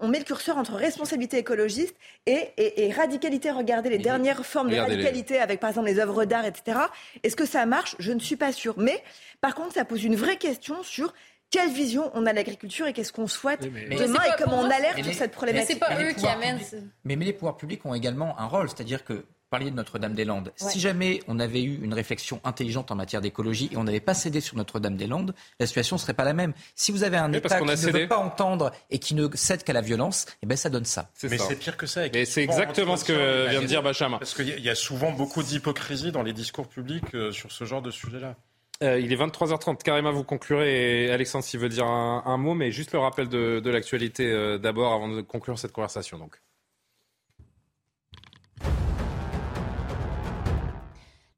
on, 0.00 0.08
met 0.08 0.18
le 0.18 0.24
curseur 0.24 0.56
entre 0.56 0.74
responsabilité 0.74 1.38
écologiste 1.38 1.96
et, 2.26 2.52
et, 2.56 2.92
radicalité. 2.92 3.50
Regardez 3.50 3.90
les 3.90 3.98
dernières 3.98 4.37
forme 4.42 4.70
de 4.70 4.76
radicalité 4.76 5.38
avec 5.38 5.60
par 5.60 5.70
exemple 5.70 5.88
les 5.88 5.98
œuvres 5.98 6.24
d'art, 6.24 6.44
etc. 6.44 6.78
Est-ce 7.22 7.36
que 7.36 7.46
ça 7.46 7.66
marche? 7.66 7.96
Je 7.98 8.12
ne 8.12 8.20
suis 8.20 8.36
pas 8.36 8.52
sûre. 8.52 8.74
Mais 8.78 9.02
par 9.40 9.54
contre, 9.54 9.74
ça 9.74 9.84
pose 9.84 10.04
une 10.04 10.16
vraie 10.16 10.36
question 10.36 10.82
sur 10.82 11.12
quelle 11.50 11.70
vision 11.70 12.10
on 12.14 12.26
a 12.26 12.30
de 12.30 12.36
l'agriculture 12.36 12.86
et 12.86 12.92
qu'est-ce 12.92 13.12
qu'on 13.12 13.26
souhaite 13.26 13.62
demain 13.62 14.22
et 14.22 14.42
comment 14.42 14.60
on 14.60 14.70
alerte 14.70 15.02
sur 15.02 15.14
cette 15.14 15.32
problématique. 15.32 15.80
Mais 15.80 15.86
c'est 15.86 15.96
pas 15.96 16.02
eux 16.02 16.12
qui 16.12 16.26
amènent. 16.26 16.60
Mais, 17.04 17.16
mais, 17.16 17.24
les 17.24 17.32
pouvoirs 17.32 17.56
publics 17.56 17.84
ont 17.86 17.94
également 17.94 18.38
un 18.38 18.46
rôle, 18.46 18.68
c'est-à-dire 18.68 19.04
que 19.04 19.24
parliez 19.48 19.70
de 19.70 19.76
Notre-Dame-des-Landes. 19.76 20.52
Si 20.56 20.80
jamais 20.80 21.20
on 21.28 21.38
avait 21.38 21.62
eu 21.62 21.82
une 21.82 21.94
réflexion 21.94 22.40
intelligente 22.44 22.90
en 22.90 22.94
matière 22.94 23.20
d'écologie 23.20 23.68
et 23.72 23.76
on 23.76 23.84
n'avait 23.84 24.00
pas 24.00 24.14
cédé 24.14 24.40
sur 24.40 24.56
Notre-Dame-des-Landes, 24.56 25.34
la 25.58 25.66
situation 25.66 25.96
ne 25.96 26.00
serait 26.00 26.14
pas 26.14 26.24
la 26.24 26.34
même. 26.34 26.52
Si 26.74 26.92
vous 26.92 27.02
avez 27.02 27.16
un 27.16 27.32
État 27.32 27.58
qui 27.58 27.64
ne 27.64 27.92
veut 27.92 28.08
pas 28.08 28.18
entendre 28.18 28.72
et 28.90 28.98
qui 28.98 29.14
ne 29.14 29.28
cède 29.34 29.64
qu'à 29.64 29.72
la 29.72 29.80
violence, 29.80 30.26
eh 30.42 30.46
ben 30.46 30.56
ça 30.56 30.70
donne 30.70 30.84
ça. 30.84 31.10
Mais 31.22 31.38
c'est 31.38 31.56
pire 31.56 31.76
que 31.76 31.86
ça. 31.86 32.06
Et 32.06 32.24
c'est 32.24 32.42
exactement 32.42 32.96
ce 32.96 33.04
que 33.04 33.48
vient 33.50 33.60
de 33.60 33.66
dire 33.66 33.82
Bachama. 33.82 34.18
Parce 34.18 34.34
qu'il 34.34 34.60
y 34.60 34.70
a 34.70 34.74
souvent 34.74 35.12
beaucoup 35.12 35.42
d'hypocrisie 35.42 36.12
dans 36.12 36.22
les 36.22 36.32
discours 36.32 36.68
publics 36.68 37.14
euh, 37.14 37.32
sur 37.32 37.52
ce 37.52 37.64
genre 37.64 37.82
de 37.82 37.90
sujet-là. 37.90 38.36
Euh, 38.82 39.00
il 39.00 39.12
est 39.12 39.16
23h30. 39.16 39.82
Karima, 39.82 40.10
vous 40.10 40.24
conclurez. 40.24 41.06
Et 41.06 41.10
Alexandre, 41.10 41.44
s'il 41.44 41.58
veut 41.58 41.68
dire 41.68 41.86
un, 41.86 42.36
mot, 42.36 42.54
mais 42.54 42.70
juste 42.70 42.92
le 42.92 43.00
rappel 43.00 43.28
de, 43.28 43.60
de 43.60 43.70
l'actualité 43.70 44.30
euh, 44.30 44.58
d'abord 44.58 44.92
avant 44.92 45.08
de 45.08 45.20
conclure 45.20 45.58
cette 45.58 45.72
conversation. 45.72 46.18
Donc. 46.18 46.40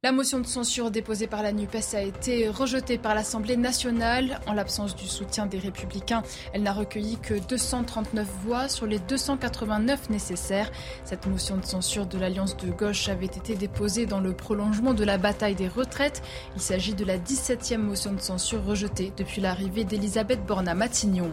La 0.03 0.13
motion 0.13 0.41
de 0.41 0.47
censure 0.47 0.91
déposée 0.91 1.27
par 1.27 1.43
la 1.43 1.53
NUPES 1.53 1.93
a 1.93 2.01
été 2.01 2.49
rejetée 2.49 2.97
par 2.97 3.15
l'Assemblée 3.15 3.59
nationale. 3.59 4.41
En 4.47 4.55
l'absence 4.55 4.97
du 4.97 5.07
soutien 5.07 5.45
des 5.45 5.59
Républicains, 5.59 6.23
elle 6.55 6.63
n'a 6.63 6.73
recueilli 6.73 7.19
que 7.19 7.35
239 7.35 8.27
voix 8.43 8.71
sur 8.71 8.87
les 8.87 8.99
289 8.99 10.09
nécessaires. 10.09 10.73
Cette 11.05 11.27
motion 11.27 11.59
de 11.59 11.67
censure 11.67 12.07
de 12.07 12.17
l'Alliance 12.17 12.57
de 12.57 12.71
gauche 12.71 13.11
avait 13.11 13.27
été 13.27 13.57
déposée 13.57 14.07
dans 14.07 14.21
le 14.21 14.33
prolongement 14.33 14.95
de 14.95 15.05
la 15.05 15.19
bataille 15.19 15.55
des 15.55 15.69
retraites. 15.69 16.23
Il 16.57 16.63
s'agit 16.63 16.95
de 16.95 17.05
la 17.05 17.19
17e 17.19 17.77
motion 17.77 18.15
de 18.15 18.21
censure 18.21 18.65
rejetée 18.65 19.13
depuis 19.19 19.43
l'arrivée 19.43 19.85
d'Elisabeth 19.85 20.47
Borne 20.47 20.69
à 20.69 20.75
Matignon. 20.75 21.31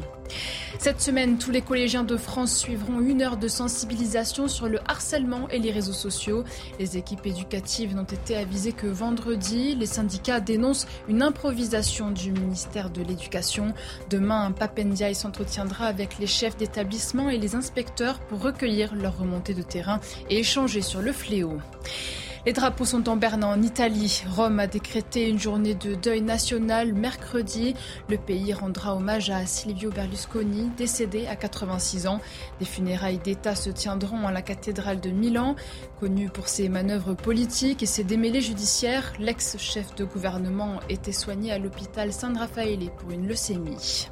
Cette 0.80 1.02
semaine, 1.02 1.38
tous 1.38 1.52
les 1.52 1.62
collégiens 1.62 2.04
de 2.04 2.18
France 2.18 2.56
suivront 2.56 3.00
une 3.00 3.22
heure 3.22 3.38
de 3.38 3.48
sensibilisation 3.48 4.48
sur 4.48 4.68
le 4.68 4.80
harcèlement 4.88 5.50
et 5.50 5.60
les 5.60 5.72
réseaux 5.72 5.94
sociaux. 5.94 6.44
Les 6.80 6.98
équipes 6.98 7.26
éducatives 7.26 7.96
n'ont 7.96 8.04
été 8.04 8.36
avisées 8.36 8.74
que 8.74 8.88
vendredi. 8.88 9.76
Les 9.76 9.86
syndicats 9.86 10.40
dénoncent 10.40 10.88
une 11.08 11.22
improvisation 11.22 12.12
du 12.12 12.32
ministère 12.32 12.90
de 12.90 13.02
l'Éducation. 13.02 13.74
Demain, 14.10 14.52
Papendiaï 14.52 15.16
s'entretiendra 15.16 15.86
avec 15.86 16.20
les 16.20 16.28
chefs 16.28 16.58
d'établissement 16.58 17.30
et 17.30 17.38
les 17.38 17.56
inspecteurs 17.56 18.20
pour 18.20 18.42
recueillir 18.42 18.94
leurs 18.96 19.18
remontées 19.18 19.54
de 19.54 19.64
terrain 19.64 20.00
et 20.30 20.40
échanger 20.40 20.82
sur 20.82 21.02
le 21.02 21.12
fléau. 21.12 21.58
Les 22.48 22.54
drapeaux 22.54 22.86
sont 22.86 23.10
en 23.10 23.18
berne 23.18 23.44
en 23.44 23.62
Italie. 23.62 24.24
Rome 24.30 24.62
a 24.62 24.68
décrété 24.68 25.28
une 25.28 25.38
journée 25.38 25.76
de 25.76 25.96
deuil 25.96 26.22
national 26.22 26.94
mercredi. 26.94 27.74
Le 28.08 28.18
pays 28.18 28.54
rendra 28.54 28.96
hommage 28.96 29.30
à 29.30 29.46
Silvio 29.46 29.92
Berlusconi, 29.92 30.72
décédé 30.78 31.28
à 31.28 31.36
86 31.36 32.08
ans. 32.08 32.22
Des 32.60 32.66
funérailles 32.66 33.18
d'État 33.18 33.54
se 33.54 33.70
tiendront 33.70 34.26
à 34.26 34.32
la 34.32 34.42
cathédrale 34.42 35.02
de 35.02 35.10
Milan. 35.10 35.58
Connu 36.00 36.30
pour 36.30 36.48
ses 36.48 36.70
manœuvres 36.70 37.16
politiques 37.16 37.84
et 37.84 37.86
ses 37.86 38.06
démêlés 38.06 38.40
judiciaires, 38.40 39.12
l'ex-chef 39.20 39.94
de 39.96 40.06
gouvernement 40.06 40.80
était 40.88 41.12
soigné 41.12 41.52
à 41.52 41.60
l'hôpital 41.60 42.14
San 42.14 42.38
Raffaele 42.38 42.92
pour 42.98 43.12
une 43.12 43.28
leucémie. 43.28 44.08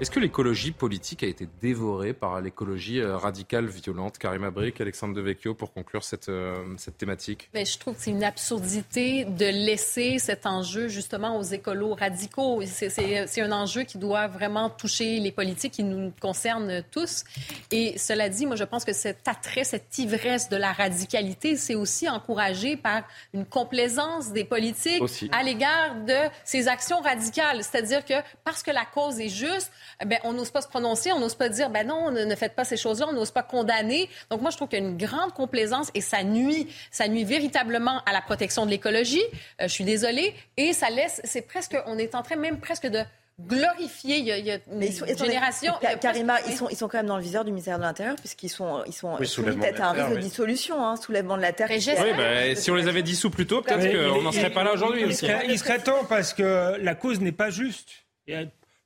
Est-ce 0.00 0.10
que 0.10 0.18
l'écologie 0.18 0.72
politique 0.72 1.22
a 1.22 1.28
été 1.28 1.48
dévorée 1.62 2.14
par 2.14 2.40
l'écologie 2.40 2.98
euh, 2.98 3.16
radicale 3.16 3.66
violente? 3.66 4.18
Karima 4.18 4.50
Brick, 4.50 4.80
Alexandre 4.80 5.14
Devecchio, 5.14 5.54
pour 5.54 5.72
conclure 5.72 6.02
cette, 6.02 6.28
euh, 6.28 6.56
cette 6.78 6.98
thématique 6.98 7.48
Mais 7.54 7.60
ben, 7.60 7.66
Je 7.66 7.78
trouve 7.78 7.94
que 7.94 8.02
c'est 8.02 8.10
une 8.10 8.24
absurdité 8.24 9.24
de 9.24 9.46
laisser 9.46 10.18
cet 10.18 10.46
enjeu 10.46 10.88
justement 10.88 11.38
aux 11.38 11.44
écolos 11.44 11.94
radicaux. 11.94 12.60
C'est 12.66 13.40
un 13.40 13.52
enjeu 13.52 13.84
qui 13.84 13.98
doit 13.98 14.26
vraiment 14.26 14.68
toucher 14.68 15.20
les 15.20 15.30
politiques 15.30 15.74
qui 15.74 15.84
nous 15.84 16.12
concernent 16.20 16.82
tous. 16.90 17.22
Et 17.70 17.96
cela 17.96 18.28
dit, 18.28 18.46
moi 18.46 18.56
je 18.56 18.64
pense 18.64 18.84
que 18.84 18.92
cet 18.92 19.28
attrait, 19.28 19.62
cette 19.62 19.96
ivresse 19.96 20.48
de 20.48 20.56
la 20.56 20.72
radicalité, 20.72 21.54
c'est 21.54 21.76
aussi 21.76 22.08
encouragé 22.08 22.76
par 22.76 23.04
une 23.32 23.46
complaisance 23.46 24.32
des 24.32 24.44
politiques 24.44 25.02
à 25.30 25.44
l'égard 25.44 25.94
de 26.04 26.28
ces 26.44 26.66
actions 26.66 27.00
radicales. 27.00 27.62
C'est-à-dire 27.62 28.04
que 28.04 28.14
parce 28.42 28.64
que 28.64 28.72
la 28.72 28.84
cause 28.84 29.20
est 29.20 29.28
juste, 29.28 29.70
ben, 30.04 30.18
on 30.24 30.32
n'ose 30.32 30.50
pas 30.50 30.60
se 30.60 30.68
prononcer, 30.68 31.12
on 31.12 31.20
n'ose 31.20 31.34
pas 31.34 31.48
dire, 31.48 31.70
ben 31.70 31.86
non, 31.86 32.10
ne, 32.10 32.34
faites 32.34 32.54
pas 32.54 32.64
ces 32.64 32.76
choses-là, 32.76 33.06
on 33.08 33.12
n'ose 33.12 33.30
pas 33.30 33.42
condamner. 33.42 34.08
Donc 34.30 34.40
moi, 34.40 34.50
je 34.50 34.56
trouve 34.56 34.68
qu'il 34.68 34.78
y 34.78 34.82
a 34.82 34.84
une 34.84 34.96
grande 34.96 35.32
complaisance 35.32 35.90
et 35.94 36.00
ça 36.00 36.22
nuit, 36.22 36.68
ça 36.90 37.08
nuit 37.08 37.24
véritablement 37.24 38.02
à 38.06 38.12
la 38.12 38.20
protection 38.20 38.66
de 38.66 38.70
l'écologie. 38.70 39.22
Euh, 39.60 39.68
je 39.68 39.72
suis 39.72 39.84
désolée. 39.84 40.34
Et 40.56 40.72
ça 40.72 40.90
laisse, 40.90 41.20
c'est 41.24 41.42
presque, 41.42 41.76
on 41.86 41.98
est 41.98 42.14
en 42.14 42.22
train 42.22 42.36
même 42.36 42.58
presque 42.58 42.86
de 42.86 43.00
glorifier. 43.40 44.18
Il 44.18 44.26
y 44.26 44.50
a, 44.50 44.58
une 44.72 44.82
ils 44.82 44.92
sont, 44.92 45.06
génération. 45.06 45.72
Karima, 46.00 46.40
ils 46.46 46.54
sont, 46.54 46.68
ils 46.68 46.76
sont 46.76 46.88
quand 46.88 46.98
même 46.98 47.06
dans 47.06 47.16
le 47.16 47.22
viseur 47.22 47.44
du 47.44 47.50
ministère 47.50 47.78
de 47.78 47.82
l'Intérieur 47.82 48.16
puisqu'ils 48.16 48.48
sont, 48.48 48.82
ils 48.86 48.92
sont 48.92 49.16
oui, 49.18 49.26
soumis 49.26 49.56
à 49.64 49.88
un 49.88 49.92
risque 49.92 50.10
de 50.10 50.20
dissolution, 50.20 50.84
hein, 50.84 50.96
soulèvement 50.96 51.36
de 51.36 51.42
la 51.42 51.52
terre. 51.52 51.68
Oui, 51.70 52.12
bah, 52.16 52.54
si 52.54 52.70
on 52.70 52.74
les 52.74 52.88
avait 52.88 53.02
dissous 53.02 53.30
plus 53.30 53.46
tôt, 53.46 53.62
peut-être 53.62 54.12
qu'on 54.14 54.22
n'en 54.22 54.32
serait 54.32 54.50
pas 54.50 54.64
là 54.64 54.72
aujourd'hui. 54.72 55.02
Il, 55.02 55.10
il, 55.48 55.58
serait 55.58 55.78
temps 55.78 56.04
parce 56.08 56.32
que 56.32 56.76
la 56.80 56.94
cause 56.94 57.20
n'est 57.20 57.32
pas 57.32 57.50
juste. 57.50 57.90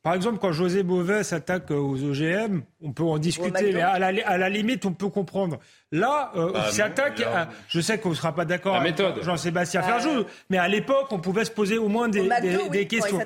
Par 0.08 0.14
exemple, 0.14 0.38
quand 0.38 0.52
José 0.52 0.82
Bové 0.84 1.22
s'attaque 1.22 1.70
aux 1.70 2.02
OGM, 2.02 2.62
on 2.80 2.92
peut 2.92 3.02
en 3.02 3.18
discuter, 3.18 3.74
mais 3.74 3.82
à 3.82 3.98
la, 4.38 4.48
limite, 4.48 4.86
on 4.86 4.94
peut 4.94 5.10
comprendre. 5.10 5.58
Là, 5.92 6.32
euh, 6.34 6.50
bah, 6.50 6.70
s'attaque, 6.70 7.22
je 7.68 7.78
sais 7.78 7.98
qu'on 7.98 8.08
ne 8.08 8.14
sera 8.14 8.34
pas 8.34 8.46
d'accord 8.46 8.76
avec 8.76 8.96
Jean-Sébastien 9.20 9.82
Ferjou, 9.82 10.24
mais 10.48 10.56
à 10.56 10.66
l'époque, 10.66 11.08
on 11.10 11.18
pouvait 11.18 11.44
se 11.44 11.50
poser 11.50 11.76
au 11.76 11.88
moins 11.88 12.08
des, 12.08 12.26
questions. 12.86 13.18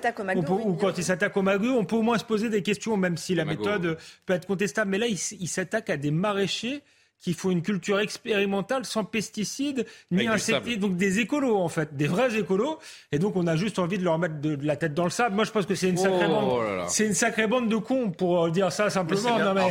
ou 0.65 0.73
quand 0.75 0.99
il 0.99 1.05
s'attaque 1.05 1.37
au 1.37 1.43
MAGU, 1.43 1.69
on 1.69 1.85
peut 1.85 1.95
au 1.95 2.03
moins 2.03 2.19
se 2.19 2.25
poser 2.25 2.51
des 2.51 2.63
questions, 2.65 2.97
même 2.97 3.17
si 3.17 3.37
la 3.37 3.45
méthode 3.45 3.97
peut 4.27 4.33
être 4.35 4.47
contestable. 4.47 4.91
Mais 4.91 4.99
là, 4.99 5.07
il, 5.07 5.19
il 5.39 5.47
s'attaque 5.49 5.89
à 5.89 5.97
des 5.97 6.11
maraîchers 6.11 6.83
qu'il 7.23 7.35
faut 7.35 7.51
une 7.51 7.63
culture 7.63 8.01
expérimentale 8.01 8.85
sans 8.85 9.05
pesticides 9.05 9.87
ni 10.11 10.27
insecticides, 10.27 10.81
donc 10.81 10.97
des 10.97 11.21
écolos 11.21 11.57
en 11.57 11.69
fait, 11.69 11.97
des 11.97 12.09
vrais 12.09 12.37
écolos. 12.37 12.79
Et 13.13 13.19
donc 13.19 13.37
on 13.37 13.47
a 13.47 13.57
juste 13.57 13.79
envie 13.79 13.97
de 13.97 14.05
leur 14.05 14.19
mettre 14.19 14.41
de, 14.41 14.59
la 14.63 14.77
tête 14.77 14.93
dans 14.93 15.05
le 15.05 15.11
sable. 15.11 15.37
Moi 15.37 15.45
je 15.45 15.53
pense 15.53 15.65
que 15.65 15.75
c'est 15.75 15.89
une 15.89 15.97
sacrée 15.97 16.27
oh 16.29 16.33
bande, 16.33 16.89
c'est 16.89 17.07
une 17.07 17.15
sacrée 17.15 17.47
bande 17.47 17.69
de 17.69 17.77
cons 17.77 18.11
pour 18.11 18.51
dire 18.51 18.73
ça 18.73 18.91
simplement. 18.91 19.39
Mais 19.39 19.45
non, 19.45 19.55
mais, 19.55 19.63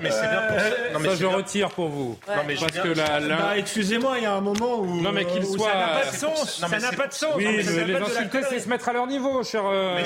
mais 0.00 0.10
c'est 0.10 0.28
bien 0.28 0.42
pour 0.48 0.60
ça. 0.60 0.70
Non, 0.92 1.00
mais 1.00 1.08
ça 1.08 1.14
je 1.16 1.26
retire 1.26 1.70
pour 1.70 1.88
vous. 1.88 2.18
Non, 2.28 2.42
mais 2.46 2.54
parce 2.54 2.78
que 2.78 2.88
la, 2.88 3.20
bah, 3.20 3.58
excusez-moi, 3.58 4.18
il 4.18 4.22
y 4.22 4.26
a 4.26 4.34
un 4.34 4.40
moment 4.40 4.78
où, 4.78 5.00
non, 5.00 5.12
mais 5.12 5.24
qu'il 5.24 5.44
soit... 5.44 5.70
ça 5.70 5.78
n'a 5.78 5.88
pas 5.88 6.10
de 6.10 6.16
sens. 6.16 6.58
ça 6.60 6.78
n'a 6.78 6.92
pas 6.92 7.06
de 7.08 7.12
sens. 7.12 7.34
Oui, 7.36 7.44
les 7.44 7.94
insulter, 7.94 8.40
c'est 8.48 8.60
se 8.60 8.68
mettre 8.68 8.88
à 8.88 8.92
leur 8.92 9.06
niveau, 9.08 9.42
cher, 9.42 9.64
euh, 9.66 9.98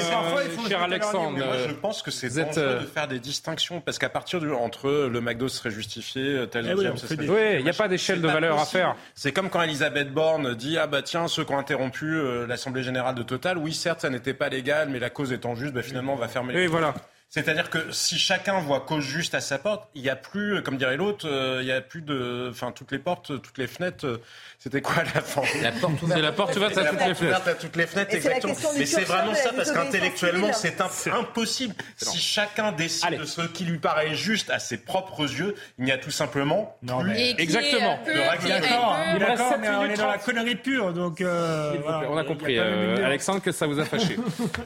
cher 0.67 0.83
Alexandre. 0.83 1.37
Moi 1.37 1.57
je 1.69 1.75
pense 1.75 2.03
que 2.03 2.11
c'est 2.11 2.29
dangereux 2.29 2.53
euh, 2.57 2.81
de 2.81 2.87
faire 2.87 3.09
des 3.09 3.21
distinctions 3.21 3.81
parce 3.81 3.99
qu'à 3.99 4.09
partir 4.09 4.41
du 4.41 4.51
entre 4.53 4.89
le 4.89 5.21
McDo 5.21 5.49
serait 5.49 5.71
justifié 5.71 6.38
eh 6.39 6.75
oui, 6.75 7.39
il 7.59 7.65
n'y 7.65 7.71
a 7.71 7.75
pas 7.75 7.89
d'échelle 7.89 8.21
de 8.21 8.29
valeur 8.29 8.59
à 8.59 8.65
faire. 8.65 8.97
C'est 9.15 9.33
comme 9.33 9.51
quand 9.51 9.63
Elisabeth 9.63 10.13
Borne 10.13 10.55
dit 10.55 10.79
ah 10.79 10.87
bah 10.87 11.03
tiens 11.03 11.29
ceux 11.29 11.45
qui 11.45 11.53
ont 11.53 11.59
interrompu 11.59 12.07
euh, 12.07 12.47
l'assemblée 12.47 12.83
générale 12.83 13.15
de 13.15 13.23
Total, 13.23 13.59
oui 13.59 13.73
certes 13.73 14.01
ça 14.03 14.11
n'était 14.11 14.35
pas 14.35 14.49
légal, 14.49 14.89
mais 14.91 14.99
la 14.99 15.11
cause 15.11 15.33
étant 15.33 15.55
juste, 15.55 15.75
bah, 15.75 15.83
finalement 15.83 16.15
on 16.15 16.17
va 16.17 16.29
fermer. 16.29 16.53
Les 16.53 16.61
oui, 16.61 16.67
voilà. 16.67 16.95
C'est-à-dire 17.29 17.69
que 17.69 17.93
si 17.93 18.19
chacun 18.19 18.59
voit 18.61 18.81
cause 18.81 19.05
juste 19.05 19.35
à 19.35 19.41
sa 19.41 19.59
porte, 19.59 19.89
il 19.95 20.03
n'y 20.03 20.09
a 20.09 20.17
plus, 20.17 20.63
comme 20.63 20.79
dirait 20.79 20.97
l'autre, 20.97 21.29
euh, 21.29 21.59
il 21.61 21.67
n'y 21.67 21.73
a 21.73 21.81
plus 21.83 22.01
de, 22.01 22.49
enfin 22.51 22.73
toutes 22.73 22.91
les 22.91 22.99
portes, 22.99 23.41
toutes 23.43 23.59
les 23.59 23.67
fenêtres 23.67 24.21
c'était 24.61 24.81
quoi 24.81 25.05
la 25.15 25.21
porte 25.21 25.49
La 25.63 25.71
porte 25.71 26.03
ouverte. 26.03 26.19
C'est 26.19 26.23
la 26.23 26.33
porte 26.33 26.57
ouverte 26.57 26.77
à 26.77 26.85
toutes 26.85 27.07
les 27.07 27.15
fenêtres. 27.15 27.49
à 27.49 27.55
toutes 27.55 27.77
les 27.77 27.87
fenêtres, 27.87 28.15
exactement. 28.15 28.55
Mais 28.77 28.87
c'est 28.87 29.05
vraiment 29.05 29.35
ça 29.35 29.51
parce 29.55 29.71
qu'intellectuellement, 29.71 30.53
c'est 30.53 30.81
impossible. 31.13 31.75
Si 31.97 32.19
chacun 32.19 32.73
décide 32.73 33.21
de 33.21 33.25
ce 33.25 33.43
qui 33.43 33.65
lui 33.65 33.79
paraît 33.79 34.15
juste 34.15 34.51
à 34.51 34.59
ses 34.59 34.79
propres 34.79 35.23
yeux, 35.23 35.55
il 35.79 35.85
n'y 35.85 35.93
a 35.93 35.99
tout 35.99 36.11
simplement 36.11 36.77
non, 36.83 37.03
plus. 37.03 37.17
Exactement. 37.39 38.01
D'accord, 38.05 39.57
mais 39.61 39.69
on 39.69 39.85
est 39.85 39.97
dans 39.97 40.09
la 40.09 40.19
connerie 40.19 40.57
pure, 40.57 40.93
donc. 40.93 41.21
Euh, 41.21 41.75
on 42.09 42.17
a 42.17 42.25
compris, 42.25 42.59
euh, 42.59 43.05
Alexandre, 43.07 43.41
que 43.41 43.53
ça 43.53 43.67
vous 43.67 43.79
a 43.79 43.85
fâché? 43.85 44.17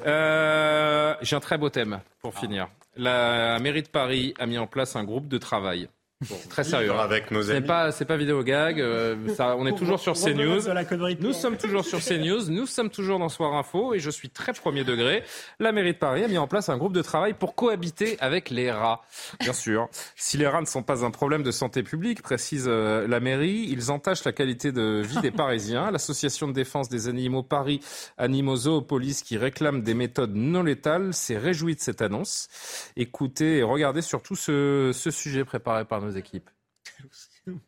Euh, 0.07 1.15
j'ai 1.21 1.37
un 1.37 1.41
très 1.41 1.59
beau 1.59 1.69
thème 1.69 2.01
pour 2.21 2.39
finir. 2.39 2.52
La 2.97 3.59
mairie 3.61 3.83
de 3.83 3.89
Paris 3.89 4.35
a 4.39 4.47
mis 4.47 4.59
en 4.59 4.67
place 4.67 4.97
un 4.97 5.05
groupe 5.05 5.29
de 5.29 5.39
travail 5.39 5.89
c'est 6.25 6.49
très 6.49 6.65
sérieux. 6.65 6.93
Hein. 6.93 6.99
Avec 6.99 7.31
nos 7.31 7.51
amis. 7.51 7.61
C'est 7.61 7.67
pas, 7.67 7.93
c'est 7.93 8.05
pas 8.05 8.17
vidéo 8.17 8.43
gag. 8.43 8.81
Euh, 8.81 9.17
ça, 9.35 9.57
on 9.57 9.67
est 9.67 9.77
toujours 9.77 9.99
sur 9.99 10.15
CNews. 10.15 10.61
Nous 11.21 11.33
sommes 11.33 11.57
toujours 11.59 11.85
sur 11.85 12.01
CNews. 12.01 12.49
Nous 12.49 12.67
sommes 12.67 12.91
toujours 12.91 13.19
dans 13.19 13.29
Soir 13.29 13.55
Info 13.55 13.95
et 13.95 13.99
je 13.99 14.11
suis 14.11 14.31
très 14.31 14.53
premier 14.53 14.85
degré. 14.85 15.23
La 15.59 15.73
mairie 15.73 15.93
de 15.93 15.99
Paris 15.99 16.25
a 16.25 16.29
mis 16.29 16.39
en 16.39 16.47
place 16.47 16.69
un 16.69 16.77
groupe 16.77 16.93
de 16.93 17.03
travail 17.03 17.35
pour 17.35 17.55
cohabiter 17.55 18.17
avec 18.21 18.51
les 18.51 18.71
rats. 18.71 19.03
Bien 19.41 19.53
sûr. 19.53 19.89
Si 20.17 20.37
les 20.37 20.47
rats 20.47 20.61
ne 20.61 20.67
sont 20.67 20.83
pas 20.83 21.05
un 21.05 21.11
problème 21.11 21.43
de 21.43 21.51
santé 21.51 21.83
publique, 21.83 22.23
précise 22.23 22.67
euh, 22.69 23.07
la 23.09 23.21
mairie, 23.21 23.67
ils 23.69 23.91
entachent 23.91 24.25
la 24.25 24.33
qualité 24.33 24.73
de 24.73 25.03
vie 25.03 25.21
des 25.21 25.31
Parisiens. 25.31 25.91
L'association 25.91 26.49
de 26.49 26.53
défense 26.53 26.89
des 26.89 27.09
animaux 27.09 27.43
Paris 27.43 27.81
Animaux 28.19 28.57
Zoopolis 28.57 29.23
qui 29.23 29.37
réclame 29.37 29.83
des 29.83 29.95
méthodes 29.95 30.35
non 30.35 30.63
létales 30.63 31.15
s'est 31.15 31.39
réjoui 31.39 31.75
de 31.75 31.81
cette 31.81 32.03
annonce. 32.03 32.49
Écoutez 32.97 33.59
et 33.59 33.63
regardez 33.63 34.03
surtout 34.03 34.37
ce, 34.37 34.91
ce 34.93 35.11
sujet 35.11 35.45
préparé 35.45 35.85
par 35.85 36.01
nos 36.01 36.12
équipes. 36.17 36.51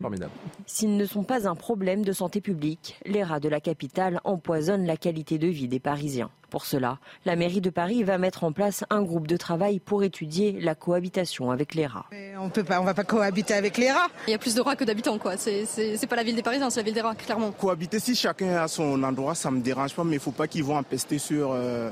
Formidable. 0.00 0.32
S'ils 0.66 0.96
ne 0.96 1.04
sont 1.04 1.24
pas 1.24 1.48
un 1.48 1.56
problème 1.56 2.04
de 2.04 2.12
santé 2.12 2.40
publique, 2.40 2.98
les 3.04 3.24
rats 3.24 3.40
de 3.40 3.48
la 3.48 3.60
capitale 3.60 4.20
empoisonnent 4.24 4.86
la 4.86 4.96
qualité 4.96 5.38
de 5.38 5.48
vie 5.48 5.66
des 5.66 5.80
Parisiens. 5.80 6.30
Pour 6.50 6.66
cela, 6.66 6.98
la 7.24 7.34
mairie 7.34 7.60
de 7.60 7.70
Paris 7.70 8.04
va 8.04 8.16
mettre 8.16 8.44
en 8.44 8.52
place 8.52 8.84
un 8.88 9.02
groupe 9.02 9.26
de 9.26 9.36
travail 9.36 9.80
pour 9.80 10.04
étudier 10.04 10.52
la 10.60 10.76
cohabitation 10.76 11.50
avec 11.50 11.74
les 11.74 11.86
rats. 11.86 12.06
On 12.38 12.48
peut 12.48 12.62
pas, 12.62 12.80
on 12.80 12.84
va 12.84 12.94
pas 12.94 13.02
cohabiter 13.02 13.54
avec 13.54 13.76
les 13.76 13.90
rats. 13.90 14.06
Il 14.28 14.30
y 14.30 14.34
a 14.34 14.38
plus 14.38 14.54
de 14.54 14.60
rats 14.60 14.76
que 14.76 14.84
d'habitants, 14.84 15.18
quoi. 15.18 15.36
C'est, 15.36 15.64
c'est, 15.66 16.06
pas 16.06 16.14
la 16.14 16.22
ville 16.22 16.36
des 16.36 16.42
Parisiens, 16.42 16.70
c'est 16.70 16.80
la 16.80 16.84
ville 16.84 16.94
des 16.94 17.00
rats, 17.00 17.16
clairement. 17.16 17.50
Cohabiter, 17.50 17.98
si 17.98 18.14
chacun 18.14 18.56
a 18.56 18.68
son 18.68 19.02
endroit, 19.02 19.34
ça 19.34 19.50
me 19.50 19.60
dérange 19.60 19.94
pas, 19.94 20.04
mais 20.04 20.14
il 20.14 20.20
faut 20.20 20.30
pas 20.30 20.46
qu'ils 20.46 20.62
vont 20.62 20.76
empester 20.76 21.18
sur 21.18 21.50
euh, 21.52 21.90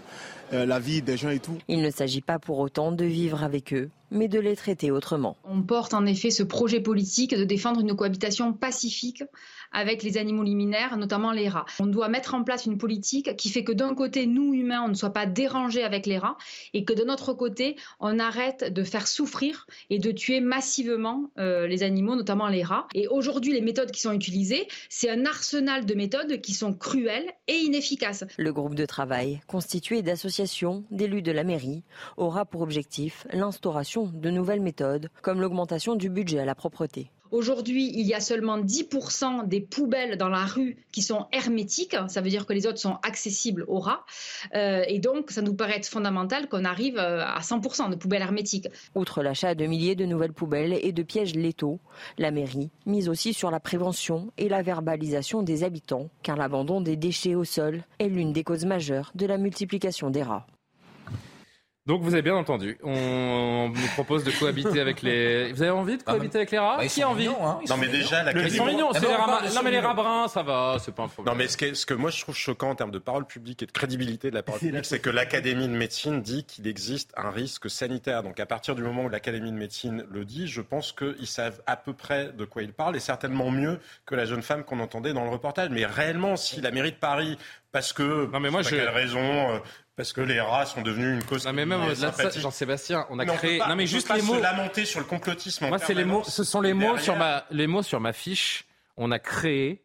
la 0.53 0.79
vie 0.79 1.03
des 1.03 1.16
gens 1.16 1.31
et 1.31 1.39
tout. 1.39 1.59
Il 1.69 1.83
ne 1.83 1.91
s'agit 1.91 2.20
pas 2.20 2.39
pour 2.39 2.59
autant 2.59 2.93
de 2.93 3.05
vivre 3.05 3.43
avec 3.43 3.73
eux, 3.73 3.91
mais 4.11 4.29
de 4.29 4.39
les 4.39 4.57
traiter 4.57 4.91
autrement. 4.91 5.37
On 5.45 5.62
porte 5.62 5.95
en 5.95 6.07
effet 6.07 6.31
ce 6.31 6.43
projet 6.43 6.81
politique 6.81 7.35
de 7.35 7.45
défendre 7.45 7.81
une 7.81 7.97
cohabitation 7.97 8.53
pacifique 8.53 9.24
avec 9.73 10.03
les 10.03 10.19
animaux 10.19 10.43
liminaires, 10.43 10.97
notamment 10.97 11.32
les 11.32 11.49
rats. 11.49 11.66
On 11.81 11.86
doit 11.86 12.09
mettre 12.09 12.35
en 12.35 12.44
place 12.44 12.66
une 12.66 12.78
politique 12.78 13.36
qui 13.36 13.49
fait 13.49 13.65
que 13.65 13.73
d'un 13.73 13.94
côté, 13.94 14.27
nous 14.27 14.55
humains, 14.55 14.82
on 14.85 14.89
ne 14.89 14.94
soit 14.94 15.12
pas 15.12 15.27
dérangés 15.27 15.82
avec 15.82 16.07
les 16.07 16.19
rats 16.19 16.36
et 16.74 16.85
que 16.85 16.93
de 16.93 17.05
notre 17.05 17.32
côté, 17.32 17.77
on 18.01 18.19
arrête 18.19 18.73
de 18.73 18.82
faire 18.82 19.07
souffrir 19.07 19.66
et 19.90 19.99
de 19.99 20.11
tuer 20.11 20.40
massivement 20.40 21.31
euh, 21.39 21.66
les 21.66 21.82
animaux, 21.82 22.16
notamment 22.16 22.49
les 22.49 22.62
rats. 22.62 22.86
Et 22.94 23.09
aujourd'hui, 23.09 23.53
les 23.53 23.61
méthodes 23.61 23.90
qui 23.90 24.01
sont 24.01 24.12
utilisées, 24.12 24.66
c'est 24.89 25.11
un 25.11 25.27
arsenal 25.27 25.85
de 25.86 25.94
méthodes 25.94 26.40
qui 26.40 26.53
sont 26.53 26.73
cruelles 26.74 27.31
et 27.49 27.57
inefficaces. 27.57 28.24
Le 28.36 28.53
groupe 28.53 28.74
de 28.74 28.86
travail, 28.86 29.40
constitué 29.47 30.03
d'associations, 30.03 30.85
d'élus 30.90 31.23
de 31.23 31.32
la 31.32 31.44
mairie, 31.44 31.85
aura 32.16 32.44
pour 32.44 32.61
objectif 32.62 33.27
l'instauration 33.32 34.11
de 34.12 34.31
nouvelles 34.31 34.61
méthodes, 34.61 35.09
comme 35.23 35.40
l'augmentation 35.40 35.94
du 35.94 36.09
budget 36.09 36.39
à 36.39 36.44
la 36.44 36.55
propreté. 36.55 37.11
Aujourd'hui, 37.33 37.91
il 37.95 38.07
y 38.07 38.13
a 38.13 38.21
seulement 38.21 38.59
10% 38.59 39.49
des 39.49 39.63
poubelles 39.63 40.19
dans 40.19 40.29
la 40.29 40.45
rue 40.45 40.77
qui 40.93 41.01
sont 41.01 41.27
hermétiques. 41.33 41.97
Ça 42.09 42.21
veut 42.21 42.29
dire 42.29 42.45
que 42.45 42.53
les 42.53 42.67
autres 42.67 42.79
sont 42.79 42.99
accessibles 43.03 43.65
aux 43.69 43.81
rats. 43.81 44.05
Euh, 44.55 44.85
et 44.87 44.99
donc, 44.99 45.31
ça 45.31 45.41
nous 45.41 45.55
paraît 45.55 45.79
être 45.79 45.89
fondamental 45.89 46.51
qu'on 46.51 46.67
arrive 46.67 46.99
euh, 46.99 47.25
à 47.25 47.41
100% 47.41 47.89
de 47.89 47.97
poubelles 47.97 48.21
hermétiques. 48.21 48.69
Outre 48.95 49.23
l'achat 49.23 49.55
de 49.55 49.65
milliers 49.65 49.95
de 49.95 50.05
nouvelles 50.05 50.35
poubelles 50.35 50.79
et 50.83 50.93
de 50.93 51.03
pièges 51.03 51.35
létaux, 51.35 51.81
la 52.19 52.31
mairie 52.31 52.71
mise 52.85 53.09
aussi 53.09 53.33
sur 53.33 53.51
la 53.51 53.61
prévention 53.61 54.31
et 54.37 54.51
la 54.51 54.61
verbalisation 54.61 55.43
des 55.43 55.65
habitants, 55.65 56.11
car 56.23 56.37
l'abandon 56.37 56.83
des 56.83 56.97
déchets 56.97 57.35
au 57.35 57.45
sol 57.45 57.85
est 57.99 58.09
l'une 58.09 58.35
des 58.35 58.45
causes 58.45 58.67
majeures 58.67 59.11
de 59.15 59.25
la 59.25 59.39
multiplication 59.39 60.11
des 60.11 60.23
rats. 60.23 60.47
Donc 61.85 62.03
vous 62.03 62.13
avez 62.13 62.23
bien 62.23 62.37
entendu, 62.37 62.79
on 62.85 63.69
nous 63.75 63.87
propose 63.95 64.23
de 64.23 64.31
cohabiter 64.31 64.81
avec 64.81 65.03
les. 65.03 65.53
Vous 65.53 65.63
avez 65.63 65.73
envie 65.73 65.99
de 65.99 66.03
cohabiter 66.05 66.39
avec 66.39 66.53
les 66.53 66.59
rats? 66.59 66.77
Bah, 66.77 66.87
Qui 66.87 67.03
a 67.03 67.09
envie? 67.09 67.27
hein. 67.27 67.59
Non 67.69 67.77
mais 67.77 67.89
déjà 67.89 68.23
la 68.23 68.31
Ils 68.41 68.53
sont 68.53 68.67
mignons, 68.67 68.93
c'est 68.93 69.01
les 69.01 69.13
rats. 69.13 69.43
Non 69.53 69.63
mais 69.65 69.73
les 69.73 69.81
rats 69.81 69.93
bruns, 69.93 70.29
ça 70.29 70.45
va, 70.45 70.77
c'est 70.79 70.95
pas 70.95 71.03
un 71.03 71.09
problème. 71.09 71.35
Non 71.35 71.37
mais 71.37 71.49
ce 71.49 71.57
que, 71.57 71.75
ce 71.75 71.85
que 71.85 71.95
moi 71.95 72.11
je 72.11 72.21
trouve 72.21 72.37
choquant 72.37 72.71
en 72.71 72.75
termes 72.77 72.93
de 72.93 73.01
parole 73.01 73.27
publique 73.27 73.65
et 73.65 73.67
de 73.67 73.73
crédibilité 73.73 74.31
de 74.31 74.37
la 74.37 74.45
parole 74.45 74.61
publique, 74.61 74.85
c'est 74.85 75.01
que 75.01 75.11
l'Académie 75.11 75.67
de 75.67 75.75
médecine 75.75 76.23
dit 76.23 76.45
qu'il 76.45 76.69
existe 76.69 77.13
un 77.17 77.31
risque 77.33 77.69
sanitaire. 77.69 78.23
Donc 78.23 78.39
à 78.39 78.47
partir 78.47 78.77
du 78.77 78.83
moment 78.85 79.03
où 79.03 79.09
l'Académie 79.09 79.51
de 79.51 79.57
médecine 79.57 80.07
le 80.09 80.25
dit, 80.25 80.47
je 80.47 80.61
pense 80.61 80.93
qu'ils 80.93 81.27
savent 81.27 81.61
à 81.67 81.77
peu 81.77 81.95
près 81.95 82.33
de 82.33 82.45
quoi 82.45 82.63
ils 82.63 82.73
parlent 82.73 82.95
et 82.95 83.01
certainement 83.01 83.51
mieux 83.51 83.81
que 84.07 84.15
la 84.15 84.25
jeune 84.25 84.43
femme 84.43 84.63
qu'on 84.63 84.79
entendait 84.79 85.15
dans 85.15 85.25
le 85.25 85.31
reportage. 85.31 85.71
Mais 85.71 85.85
réellement, 85.85 86.37
si 86.37 86.61
la 86.61 86.71
mairie 86.71 86.93
de 86.93 86.97
Paris 86.97 87.39
parce 87.73 87.95
que 87.95 88.31
non 88.31 88.39
mais 88.39 88.51
moi 88.51 88.61
je... 88.61 88.69
quelle 88.69 88.89
raison 88.91 89.19
euh, 89.19 89.59
parce 89.97 90.12
que 90.12 90.20
les 90.20 90.40
rats 90.40 90.66
sont 90.66 90.82
devenus 90.82 91.14
une 91.14 91.24
cause. 91.24 91.47
Non 91.47 91.52
mais 91.52 91.66
même 91.66 91.82
au-delà 91.82 92.10
de 92.10 92.16
ça, 92.16 92.31
Jean-Sébastien, 92.31 93.06
on 93.10 93.19
a 93.19 93.27
créé. 93.27 93.59
Pas, 93.59 93.69
non 93.69 93.77
mais 93.77 93.86
juste 93.86 94.12
les 94.14 94.23
mots. 94.23 94.36
Se 94.36 94.40
lamenter 94.43 94.85
sur 94.85 95.01
le 95.01 95.06
complotisme. 95.06 95.69
Moi, 95.69 95.78
c'est 95.78 95.94
les 95.94 96.05
mots. 96.05 96.23
Ce 96.24 96.44
sont 96.44 96.60
les 96.60 96.74
mots 96.74 96.98
sur 96.98 97.16
ma 97.16 97.44
les 97.51 97.66
mots 97.66 97.82
sur 97.82 98.01
ma 98.01 98.12
fiche. 98.12 98.64
On 98.97 99.10
a 99.10 99.19
créé 99.19 99.85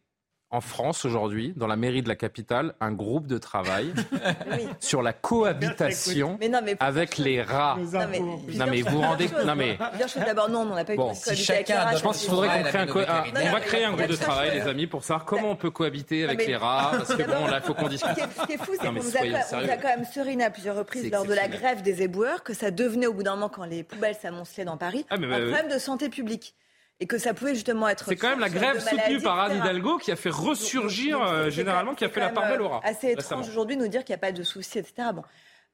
en 0.49 0.61
France 0.61 1.03
aujourd'hui, 1.03 1.53
dans 1.57 1.67
la 1.67 1.75
mairie 1.75 2.01
de 2.01 2.07
la 2.07 2.15
capitale, 2.15 2.73
un 2.79 2.93
groupe 2.93 3.27
de 3.27 3.37
travail 3.37 3.93
oui. 4.51 4.67
sur 4.79 5.01
la 5.01 5.11
cohabitation 5.11 6.37
mais 6.39 6.47
non, 6.47 6.61
mais 6.63 6.77
avec 6.79 7.17
les 7.17 7.41
rats. 7.41 7.77
Non 7.77 8.07
mais, 8.09 8.19
non, 8.19 8.65
mais 8.69 8.81
vous 8.81 9.01
rendez 9.01 9.27
non 9.45 9.55
mais 9.55 9.77
d'abord 10.25 10.49
non, 10.49 10.61
on 10.61 10.75
n'a 10.75 10.85
pas 10.85 10.95
bon, 10.95 11.11
eu 11.11 11.15
si 11.15 11.35
chacun, 11.35 11.95
Je 11.95 12.01
pense 12.01 12.19
qu'il 12.19 12.29
faudrait 12.29 12.47
qu'on 12.47 12.63
crée 12.63 12.79
un, 12.79 13.23
on 13.47 13.51
va 13.51 13.59
créer 13.59 13.83
un 13.83 13.93
groupe 13.93 14.07
de 14.07 14.15
travail, 14.15 14.51
les 14.53 14.67
amis, 14.67 14.87
pour 14.87 15.03
savoir 15.03 15.25
comment 15.25 15.51
on 15.51 15.55
peut 15.55 15.71
cohabiter 15.71 16.23
avec 16.23 16.47
les 16.47 16.55
rats, 16.55 16.91
parce 16.97 17.15
que 17.15 17.23
bon, 17.23 17.47
là, 17.47 17.59
il 17.61 17.65
faut 17.65 17.73
qu'on 17.73 17.89
discute. 17.89 18.11
Ce 18.15 18.45
qui 18.45 18.53
est 18.53 18.57
fou, 18.57 18.71
c'est 18.79 18.87
qu'on 18.87 19.69
a 19.69 19.77
quand 19.77 19.87
même 19.89 20.05
seriné 20.05 20.45
à 20.45 20.49
plusieurs 20.49 20.77
reprises 20.77 21.11
lors 21.11 21.25
de 21.25 21.33
la 21.33 21.47
grève 21.47 21.81
des 21.81 22.03
éboueurs 22.03 22.43
que 22.43 22.53
ça 22.53 22.71
devenait 22.71 23.07
au 23.07 23.13
bout 23.13 23.23
d'un 23.23 23.35
moment 23.35 23.49
quand 23.49 23.65
les 23.65 23.83
poubelles 23.83 24.15
s'amoncelaient 24.15 24.65
dans 24.65 24.77
Paris 24.77 25.05
un 25.09 25.17
problème 25.17 25.67
de 25.69 25.77
santé 25.77 26.09
publique 26.09 26.55
et 26.99 27.07
que 27.07 27.17
ça 27.17 27.33
pouvait 27.33 27.53
justement 27.53 27.87
être. 27.87 28.05
C'est 28.07 28.15
quand 28.15 28.29
même 28.29 28.39
la 28.39 28.49
grève 28.49 28.79
soutenue 28.79 29.21
par 29.21 29.39
Anne 29.39 29.57
Hidalgo 29.57 29.97
qui 29.97 30.11
a 30.11 30.15
fait 30.15 30.29
ressurgir, 30.29 31.19
donc, 31.19 31.29
donc, 31.29 31.49
généralement, 31.49 31.95
qui 31.95 32.05
a 32.05 32.09
fait 32.09 32.19
la 32.19 32.29
part 32.29 32.47
belle 32.47 32.61
au 32.61 32.69
rat. 32.69 32.81
Assez 32.83 33.11
étrange 33.11 33.47
aujourd'hui 33.49 33.77
de 33.77 33.81
nous 33.81 33.87
dire 33.87 34.03
qu'il 34.03 34.13
n'y 34.13 34.19
a 34.19 34.21
pas 34.21 34.31
de 34.31 34.43
souci, 34.43 34.79
etc. 34.79 35.09
Bon. 35.13 35.23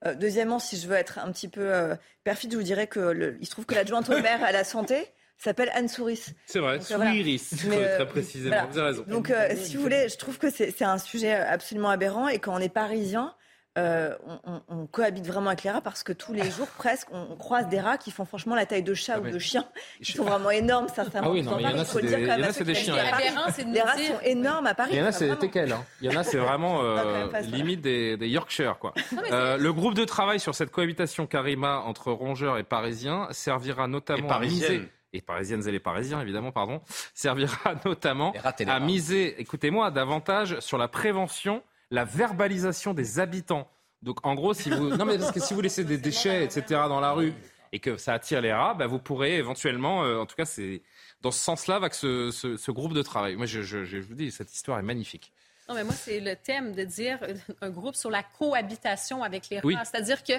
Euh, 0.05 0.15
deuxièmement, 0.15 0.59
si 0.59 0.77
je 0.77 0.87
veux 0.87 0.95
être 0.95 1.19
un 1.19 1.31
petit 1.31 1.47
peu 1.47 1.73
euh, 1.73 1.95
perfide, 2.23 2.51
je 2.51 2.57
vous 2.57 2.63
dirais 2.63 2.87
que 2.87 2.99
le, 2.99 3.37
il 3.39 3.45
se 3.45 3.51
trouve 3.51 3.65
que 3.65 3.73
l'adjointe 3.75 4.09
au 4.09 4.19
maire 4.19 4.43
à 4.43 4.51
la 4.51 4.63
santé 4.63 5.07
s'appelle 5.37 5.71
Anne 5.73 5.87
Souris. 5.87 6.25
C'est 6.45 6.59
vrai, 6.59 6.81
Souris, 6.81 7.41
voilà. 7.65 7.95
très 7.95 8.07
précisément. 8.07 8.55
Voilà. 8.55 8.69
Vous 8.69 8.77
avez 8.79 8.87
raison. 8.87 9.03
Donc, 9.07 9.29
euh, 9.29 9.55
si 9.55 9.77
vous 9.77 9.83
voulez, 9.83 10.09
je 10.09 10.17
trouve 10.17 10.37
que 10.37 10.49
c'est 10.49 10.81
un 10.83 10.97
sujet 10.97 11.33
absolument 11.33 11.89
aberrant 11.89 12.27
et 12.27 12.39
quand 12.39 12.53
on 12.53 12.59
est 12.59 12.69
parisien, 12.69 13.33
euh, 13.77 14.15
on, 14.27 14.39
on, 14.45 14.61
on, 14.67 14.85
cohabite 14.85 15.25
vraiment 15.25 15.47
avec 15.47 15.63
les 15.63 15.71
rats 15.71 15.81
parce 15.81 16.03
que 16.03 16.13
tous 16.13 16.31
les 16.31 16.51
jours, 16.51 16.67
presque, 16.77 17.07
on, 17.11 17.27
on, 17.31 17.35
croise 17.35 17.67
des 17.69 17.79
rats 17.79 17.97
qui 17.97 18.11
font 18.11 18.25
franchement 18.25 18.55
la 18.55 18.67
taille 18.67 18.83
de 18.83 18.93
chat 18.93 19.15
ah 19.17 19.21
ou 19.21 19.31
de 19.31 19.39
chien, 19.39 19.65
qui 20.01 20.11
sont 20.11 20.23
vraiment 20.23 20.51
énormes, 20.51 20.87
sincèrement. 20.89 21.29
Ah 21.29 21.33
oui, 21.33 21.41
non, 21.41 21.55
mais 21.55 21.63
il 21.63 21.69
y 21.71 21.73
en 21.73 21.79
a, 21.79 21.85
c'est 21.85 22.01
des, 22.01 22.11
y 22.11 22.31
en 22.31 22.43
a, 22.43 22.53
c'est 22.53 22.63
des 22.65 22.75
chiens. 22.75 22.95
Les 22.95 23.81
rats 23.81 23.97
sont 23.97 24.19
énormes 24.23 24.67
à 24.67 24.75
Paris. 24.75 24.91
Il 24.93 24.99
y 24.99 25.01
en 25.01 25.05
a, 25.05 25.11
c'est 25.11 25.27
des 25.27 25.37
teckels. 25.37 25.71
Hein. 25.71 25.83
Il 26.01 26.11
y 26.11 26.15
en 26.15 26.19
a, 26.19 26.23
c'est 26.23 26.37
vraiment 26.37 26.83
euh, 26.83 27.27
limite 27.41 27.81
des, 27.81 28.17
Yorkshire, 28.21 28.77
quoi. 28.79 28.93
euh, 29.31 29.57
le 29.57 29.73
groupe 29.73 29.95
de 29.95 30.05
travail 30.05 30.39
sur 30.39 30.53
cette 30.53 30.71
cohabitation 30.71 31.25
Karima 31.25 31.79
entre 31.79 32.11
rongeurs 32.11 32.57
et 32.57 32.63
parisiens 32.63 33.27
servira 33.31 33.87
notamment 33.87 34.29
à 34.29 34.39
miser 34.39 34.89
et 35.13 35.21
parisiennes 35.21 35.67
et 35.67 35.71
les 35.71 35.79
parisiens 35.79 36.21
évidemment, 36.21 36.51
pardon, 36.51 36.81
servira 37.13 37.73
notamment 37.85 38.33
à 38.67 38.79
miser, 38.79 39.39
écoutez-moi, 39.39 39.91
davantage 39.91 40.59
sur 40.59 40.77
la 40.77 40.87
prévention 40.87 41.63
la 41.93 42.05
verbalisation 42.05 42.95
des 42.95 43.19
habitants. 43.19 43.69
Donc 44.01 44.25
en 44.25 44.33
gros, 44.33 44.53
si 44.55 44.71
vous 44.71 44.89
non 44.97 45.05
mais 45.05 45.17
parce 45.19 45.31
que 45.31 45.39
si 45.39 45.53
vous 45.53 45.61
laissez 45.61 45.85
des 45.85 45.99
déchets 45.99 46.43
etc 46.43 46.65
dans 46.89 46.99
la 46.99 47.11
rue 47.11 47.33
et 47.71 47.79
que 47.79 47.97
ça 47.97 48.13
attire 48.13 48.41
les 48.41 48.51
rats, 48.51 48.73
bah, 48.73 48.87
vous 48.87 48.99
pourrez 48.99 49.37
éventuellement, 49.37 50.03
euh, 50.03 50.17
en 50.17 50.25
tout 50.25 50.35
cas 50.35 50.45
c'est 50.45 50.81
dans 51.21 51.31
ce 51.31 51.39
sens-là 51.39 51.77
va 51.77 51.89
que 51.89 51.95
ce, 51.95 52.31
ce, 52.31 52.57
ce, 52.57 52.71
groupe 52.71 52.93
de 52.93 53.03
travail. 53.03 53.35
Moi 53.35 53.45
je, 53.45 53.61
je, 53.61 53.85
je 53.85 53.97
vous 53.99 54.15
dis 54.15 54.31
cette 54.31 54.51
histoire 54.51 54.79
est 54.79 54.83
magnifique. 54.83 55.31
Non, 55.73 55.79
mais 55.79 55.85
moi, 55.85 55.95
c'est 55.95 56.19
le 56.19 56.35
thème 56.35 56.73
de 56.73 56.83
dire 56.83 57.17
un 57.61 57.71
groupe 57.71 57.95
sur 57.95 58.11
la 58.11 58.21
cohabitation 58.21 59.23
avec 59.23 59.49
les 59.49 59.57
rats. 59.57 59.65
Oui. 59.65 59.75
C'est-à-dire 59.83 60.23
que, 60.23 60.33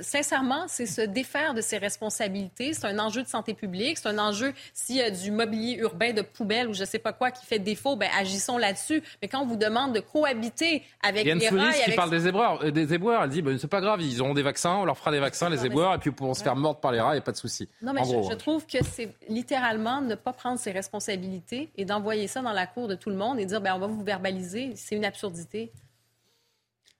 sincèrement, 0.00 0.64
c'est 0.66 0.86
se 0.86 1.02
défaire 1.02 1.54
de 1.54 1.60
ses 1.60 1.78
responsabilités. 1.78 2.72
C'est 2.72 2.86
un 2.86 2.98
enjeu 2.98 3.22
de 3.22 3.28
santé 3.28 3.54
publique. 3.54 3.98
C'est 3.98 4.08
un 4.08 4.18
enjeu, 4.18 4.52
s'il 4.74 4.96
y 4.96 5.02
a 5.02 5.10
du 5.12 5.30
mobilier 5.30 5.76
urbain 5.76 6.12
de 6.12 6.22
poubelle 6.22 6.66
ou 6.66 6.74
je 6.74 6.80
ne 6.80 6.86
sais 6.86 6.98
pas 6.98 7.12
quoi 7.12 7.30
qui 7.30 7.46
fait 7.46 7.60
défaut, 7.60 7.94
ben 7.94 8.08
agissons 8.18 8.58
là-dessus. 8.58 9.04
Mais 9.22 9.28
quand 9.28 9.40
on 9.40 9.46
vous 9.46 9.56
demande 9.56 9.94
de 9.94 10.00
cohabiter 10.00 10.82
avec 11.00 11.26
Yann 11.26 11.38
les 11.38 11.46
Souris 11.46 11.60
rats... 11.60 11.72
qui 11.72 11.82
avec... 11.82 11.96
parle 11.96 12.10
des 12.10 12.26
éboueurs, 12.26 12.64
euh, 12.64 12.72
des 12.72 12.92
éboueurs, 12.92 13.22
elle 13.22 13.30
dit, 13.30 13.42
ben, 13.42 13.56
c'est 13.58 13.68
pas 13.68 13.80
grave, 13.80 14.00
ils 14.02 14.20
auront 14.20 14.34
des 14.34 14.42
vaccins, 14.42 14.74
on 14.74 14.84
leur 14.84 14.98
fera 14.98 15.12
des 15.12 15.20
vaccins, 15.20 15.48
les 15.48 15.64
éboueurs, 15.64 15.94
et 15.94 15.98
puis 15.98 16.10
pour 16.10 16.34
se 16.36 16.42
faire 16.42 16.56
mordre 16.56 16.80
par 16.80 16.90
les 16.90 17.00
rats, 17.00 17.10
il 17.10 17.18
n'y 17.18 17.22
a 17.22 17.24
pas 17.24 17.32
de 17.32 17.36
souci. 17.36 17.68
Non, 17.82 17.92
mais 17.92 18.00
en 18.00 18.04
je, 18.04 18.16
gros. 18.16 18.30
je 18.30 18.34
trouve 18.34 18.66
que 18.66 18.78
c'est 18.82 19.14
littéralement 19.28 20.00
ne 20.00 20.16
pas 20.16 20.32
prendre 20.32 20.58
ses 20.58 20.72
responsabilités 20.72 21.70
et 21.76 21.84
d'envoyer 21.84 22.26
ça 22.26 22.42
dans 22.42 22.52
la 22.52 22.66
cour 22.66 22.88
de 22.88 22.96
tout 22.96 23.10
le 23.10 23.16
monde 23.16 23.38
et 23.38 23.44
dire, 23.44 23.60
ben, 23.60 23.74
on 23.76 23.78
va 23.78 23.86
vous 23.86 24.02
verbaliser. 24.02 24.55
C'est 24.74 24.96
une 24.96 25.04
absurdité. 25.04 25.72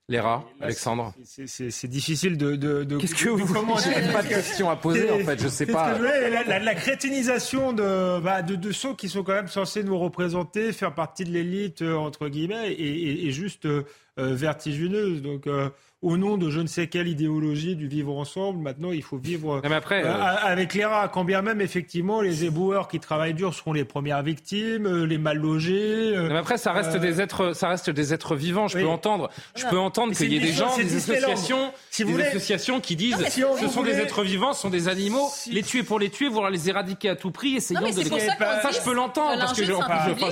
Les 0.09 0.21
rats, 0.21 0.45
Alexandre 0.61 1.13
C'est 1.25 1.89
difficile 1.89 2.37
de. 2.37 2.55
de, 2.55 2.85
de 2.85 2.97
Qu'est-ce 2.97 3.15
que 3.17 3.29
vous 3.29 3.53
comment 3.53 3.77
J'ai 3.79 4.13
pas 4.13 4.23
de 4.23 4.29
questions 4.29 4.71
à 4.71 4.77
poser 4.77 5.11
en 5.11 5.19
fait, 5.19 5.43
je 5.43 5.49
sais 5.49 5.67
pas. 5.67 5.99
La, 5.99 6.45
la, 6.45 6.59
la, 6.61 6.75
crétinisation 6.77 7.73
de, 7.73 8.21
bah, 8.21 8.43
de, 8.43 8.55
de, 8.55 8.71
ceux 8.71 8.95
qui 8.95 9.09
sont 9.09 9.25
quand 9.25 9.33
même 9.33 9.49
censés 9.49 9.83
nous 9.83 9.99
représenter, 9.99 10.73
faire 10.73 10.95
partie 10.95 11.25
de 11.25 11.31
l'élite, 11.31 11.83
euh, 11.83 11.97
entre 11.97 12.29
guillemets, 12.29 12.73
est, 12.73 13.27
est 13.27 13.33
juste 13.33 13.67
euh, 13.67 13.83
vertigineuse. 14.17 15.23
Donc. 15.23 15.47
Euh, 15.47 15.71
au 16.03 16.17
nom 16.17 16.37
de 16.37 16.51
je 16.51 16.61
ne 16.61 16.67
sais 16.67 16.89
quelle 16.89 17.09
idéologie 17.09 17.75
du 17.75 17.89
vivre 17.89 18.17
ensemble. 18.17 18.63
Maintenant, 18.63 18.93
il 18.93 19.03
faut 19.03 19.17
vivre 19.17 19.63
après, 19.65 20.05
euh, 20.05 20.13
avec 20.13 20.75
les 20.75 20.85
rats. 20.85 21.09
Quand 21.09 21.25
bien 21.25 21.43
même, 21.43 21.61
effectivement, 21.61 22.21
les 22.21 22.45
éboueurs 22.45 22.87
qui 22.87 23.01
travaillent 23.01 23.35
dur 23.35 23.55
seront 23.55 23.73
les 23.73 23.85
premières 23.85 24.23
victimes, 24.23 24.87
euh, 24.87 25.07
les 25.07 25.19
mal 25.19 25.39
logés. 25.39 26.13
Euh, 26.15 26.29
mais 26.29 26.37
après, 26.37 26.59
ça 26.59 26.73
reste 26.73 26.97
des 26.97 27.21
êtres, 27.21 27.55
ça 27.55 27.69
reste 27.69 27.91
des 27.91 28.13
êtres 28.13 28.37
vivants. 28.37 28.69
Je 28.69 28.77
oui. 28.77 28.85
peux 28.85 28.89
entendre, 28.89 29.31
je 29.57 29.67
peux 29.67 29.79
entendre 29.79 30.15
qu'il 30.15 30.33
y 30.33 30.37
ait 30.37 30.41
des 30.41 30.53
gens, 30.53 30.77
des 30.77 30.97
associations, 30.97 31.73
si 31.91 32.05
des 32.05 32.13
voulez... 32.13 32.25
associations 32.25 32.81
qui 32.81 32.95
disent, 32.95 33.19
non, 33.19 33.27
si 33.29 33.45
on, 33.45 33.57
ce 33.57 33.67
sont 33.67 33.81
voulez... 33.81 33.95
des 33.95 34.01
êtres 34.03 34.23
vivants, 34.23 34.53
ce 34.53 34.63
sont 34.63 34.71
des 34.71 34.89
animaux. 34.89 35.29
Si... 35.33 35.51
Les 35.51 35.63
tuer 35.63 35.83
pour 35.83 35.99
les 35.99 36.11
tuer, 36.11 36.29
vouloir 36.29 36.51
les 36.51 36.69
éradiquer 36.69 37.09
à 37.09 37.17
tout 37.17 37.31
prix, 37.31 37.57
essayons 37.57 37.81
non, 37.81 37.91
de 37.91 37.97
les. 37.97 38.05
Ça, 38.05 38.61
ça 38.63 38.71
je 38.71 38.81
peux 38.81 38.95
l'entendre 38.95 39.41
parce 39.41 39.59
que 39.59 39.65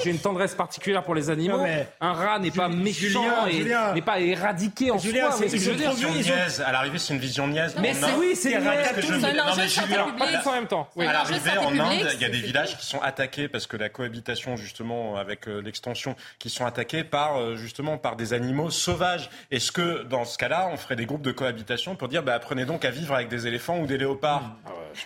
j'ai 0.04 0.10
une 0.10 0.18
tendresse 0.18 0.54
particulière 0.54 1.02
pour 1.02 1.14
les 1.14 1.30
animaux. 1.30 1.64
Un 2.00 2.12
rat 2.12 2.38
n'est 2.38 2.50
pas 2.50 2.68
méchant 2.68 3.46
et 3.50 3.64
n'est 3.94 4.02
pas 4.02 4.20
éradiqué 4.20 4.90
en 4.90 4.98
soi. 4.98 5.10
c'est 5.32 5.46
ils 5.46 5.54
une 5.54 5.60
sont 5.60 5.82
trop 5.82 5.92
vision 5.94 6.10
vieux, 6.10 6.20
ils 6.20 6.32
ont- 6.32 6.36
niaise. 6.36 6.64
À 6.66 6.72
l'arrivée, 6.72 6.98
c'est 6.98 7.14
une 7.14 7.20
vision 7.20 7.46
niaise. 7.48 7.74
Mais 7.80 7.94
c'est 7.94 8.12
oui, 8.18 8.34
c'est 8.34 8.50
mais 8.50 8.54
je 9.02 9.12
veux 9.12 9.18
dire- 9.18 9.34
mais 9.56 9.68
Julien, 9.68 10.06
en 10.46 10.52
même 10.52 10.66
temps. 10.66 10.88
Oui. 10.96 11.06
À 11.06 11.12
l'arrivée, 11.12 11.58
en 11.58 11.78
Inde, 11.78 12.08
il 12.14 12.20
y 12.20 12.24
a 12.24 12.28
des 12.28 12.40
villages 12.40 12.76
qui 12.78 12.86
sont 12.86 13.00
attaqués 13.00 13.48
parce 13.48 13.66
que 13.66 13.76
la 13.76 13.88
cohabitation, 13.88 14.56
justement, 14.56 15.16
avec 15.16 15.48
euh, 15.48 15.60
l'extension, 15.62 16.16
qui 16.38 16.50
sont 16.50 16.66
attaqués 16.66 17.04
par, 17.04 17.38
euh, 17.40 17.56
justement, 17.56 17.98
par 17.98 18.16
des 18.16 18.32
animaux 18.32 18.70
sauvages. 18.70 19.30
Est-ce 19.50 19.72
que, 19.72 20.02
dans 20.04 20.24
ce 20.24 20.38
cas-là, 20.38 20.68
on 20.72 20.76
ferait 20.76 20.96
des 20.96 21.06
groupes 21.06 21.22
de 21.22 21.32
cohabitation 21.32 21.96
pour 21.96 22.08
dire, 22.08 22.22
bah, 22.22 22.34
apprenez 22.34 22.64
donc 22.64 22.84
à 22.84 22.90
vivre 22.90 23.14
avec 23.14 23.28
des 23.28 23.46
éléphants 23.46 23.78
ou 23.78 23.86
des 23.86 23.98
léopards? 23.98 24.42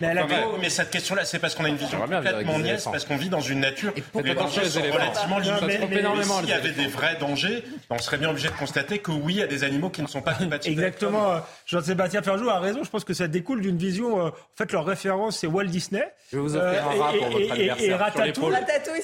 Mais 0.01 0.13
la- 0.13 0.25
cette 0.69 0.91
question-là, 0.91 1.25
c'est 1.25 1.39
parce 1.39 1.55
qu'on 1.55 1.65
a 1.65 1.69
une 1.69 1.75
vision 1.75 1.99
complètement 1.99 2.59
éléphants. 2.59 2.91
parce 2.91 3.05
qu'on 3.05 3.17
vit 3.17 3.29
dans 3.29 3.41
une 3.41 3.59
nature 3.59 3.91
où 4.13 4.19
les 4.21 4.33
dangers 4.35 4.65
sont 4.65 4.79
éléphants. 4.79 4.95
relativement 4.97 5.39
limités. 5.39 5.65
mais- 5.65 5.77
Mais, 5.79 5.87
mais- 5.89 5.99
énormément, 5.99 6.39
s'il 6.39 6.49
y 6.49 6.53
avait 6.53 6.71
des 6.71 6.87
vrais 6.87 7.15
dangers, 7.19 7.63
on 7.89 7.97
serait 7.97 8.17
bien 8.17 8.29
obligé 8.29 8.47
de 8.49 8.53
constater 8.53 8.99
que 8.99 9.11
oui, 9.11 9.33
il 9.35 9.39
y 9.39 9.43
a 9.43 9.47
des 9.47 9.63
animaux 9.63 9.89
qui 9.89 10.01
ne 10.01 10.07
sont 10.07 10.21
pas 10.21 10.33
compatibles. 10.39 10.79
Exactement. 10.79 11.31
euh, 11.31 11.39
Jean-Sébastien 11.65 12.21
Ferjou 12.21 12.49
a 12.49 12.59
raison. 12.59 12.83
Je 12.83 12.89
pense 12.89 13.03
que 13.03 13.13
ça 13.13 13.27
découle 13.27 13.61
d'une 13.61 13.77
vision. 13.77 14.19
euh, 14.25 14.29
en 14.29 14.33
fait, 14.57 14.71
leur 14.71 14.85
référence, 14.85 15.37
c'est 15.39 15.47
Walt 15.47 15.65
Disney. 15.65 16.07
Je 16.31 16.37
vais 16.37 16.41
vous 16.43 16.55
offrir 16.55 16.69
Euh, 16.87 16.91
un 16.97 17.03
rat 17.03 17.15
et- 17.15 17.17
pour 17.17 17.27
et- 17.27 17.31
votre 17.31 17.39
et- 17.45 17.51
anniversaire. 17.51 17.89
Et 17.89 17.93
Ratatouille. 17.95 18.53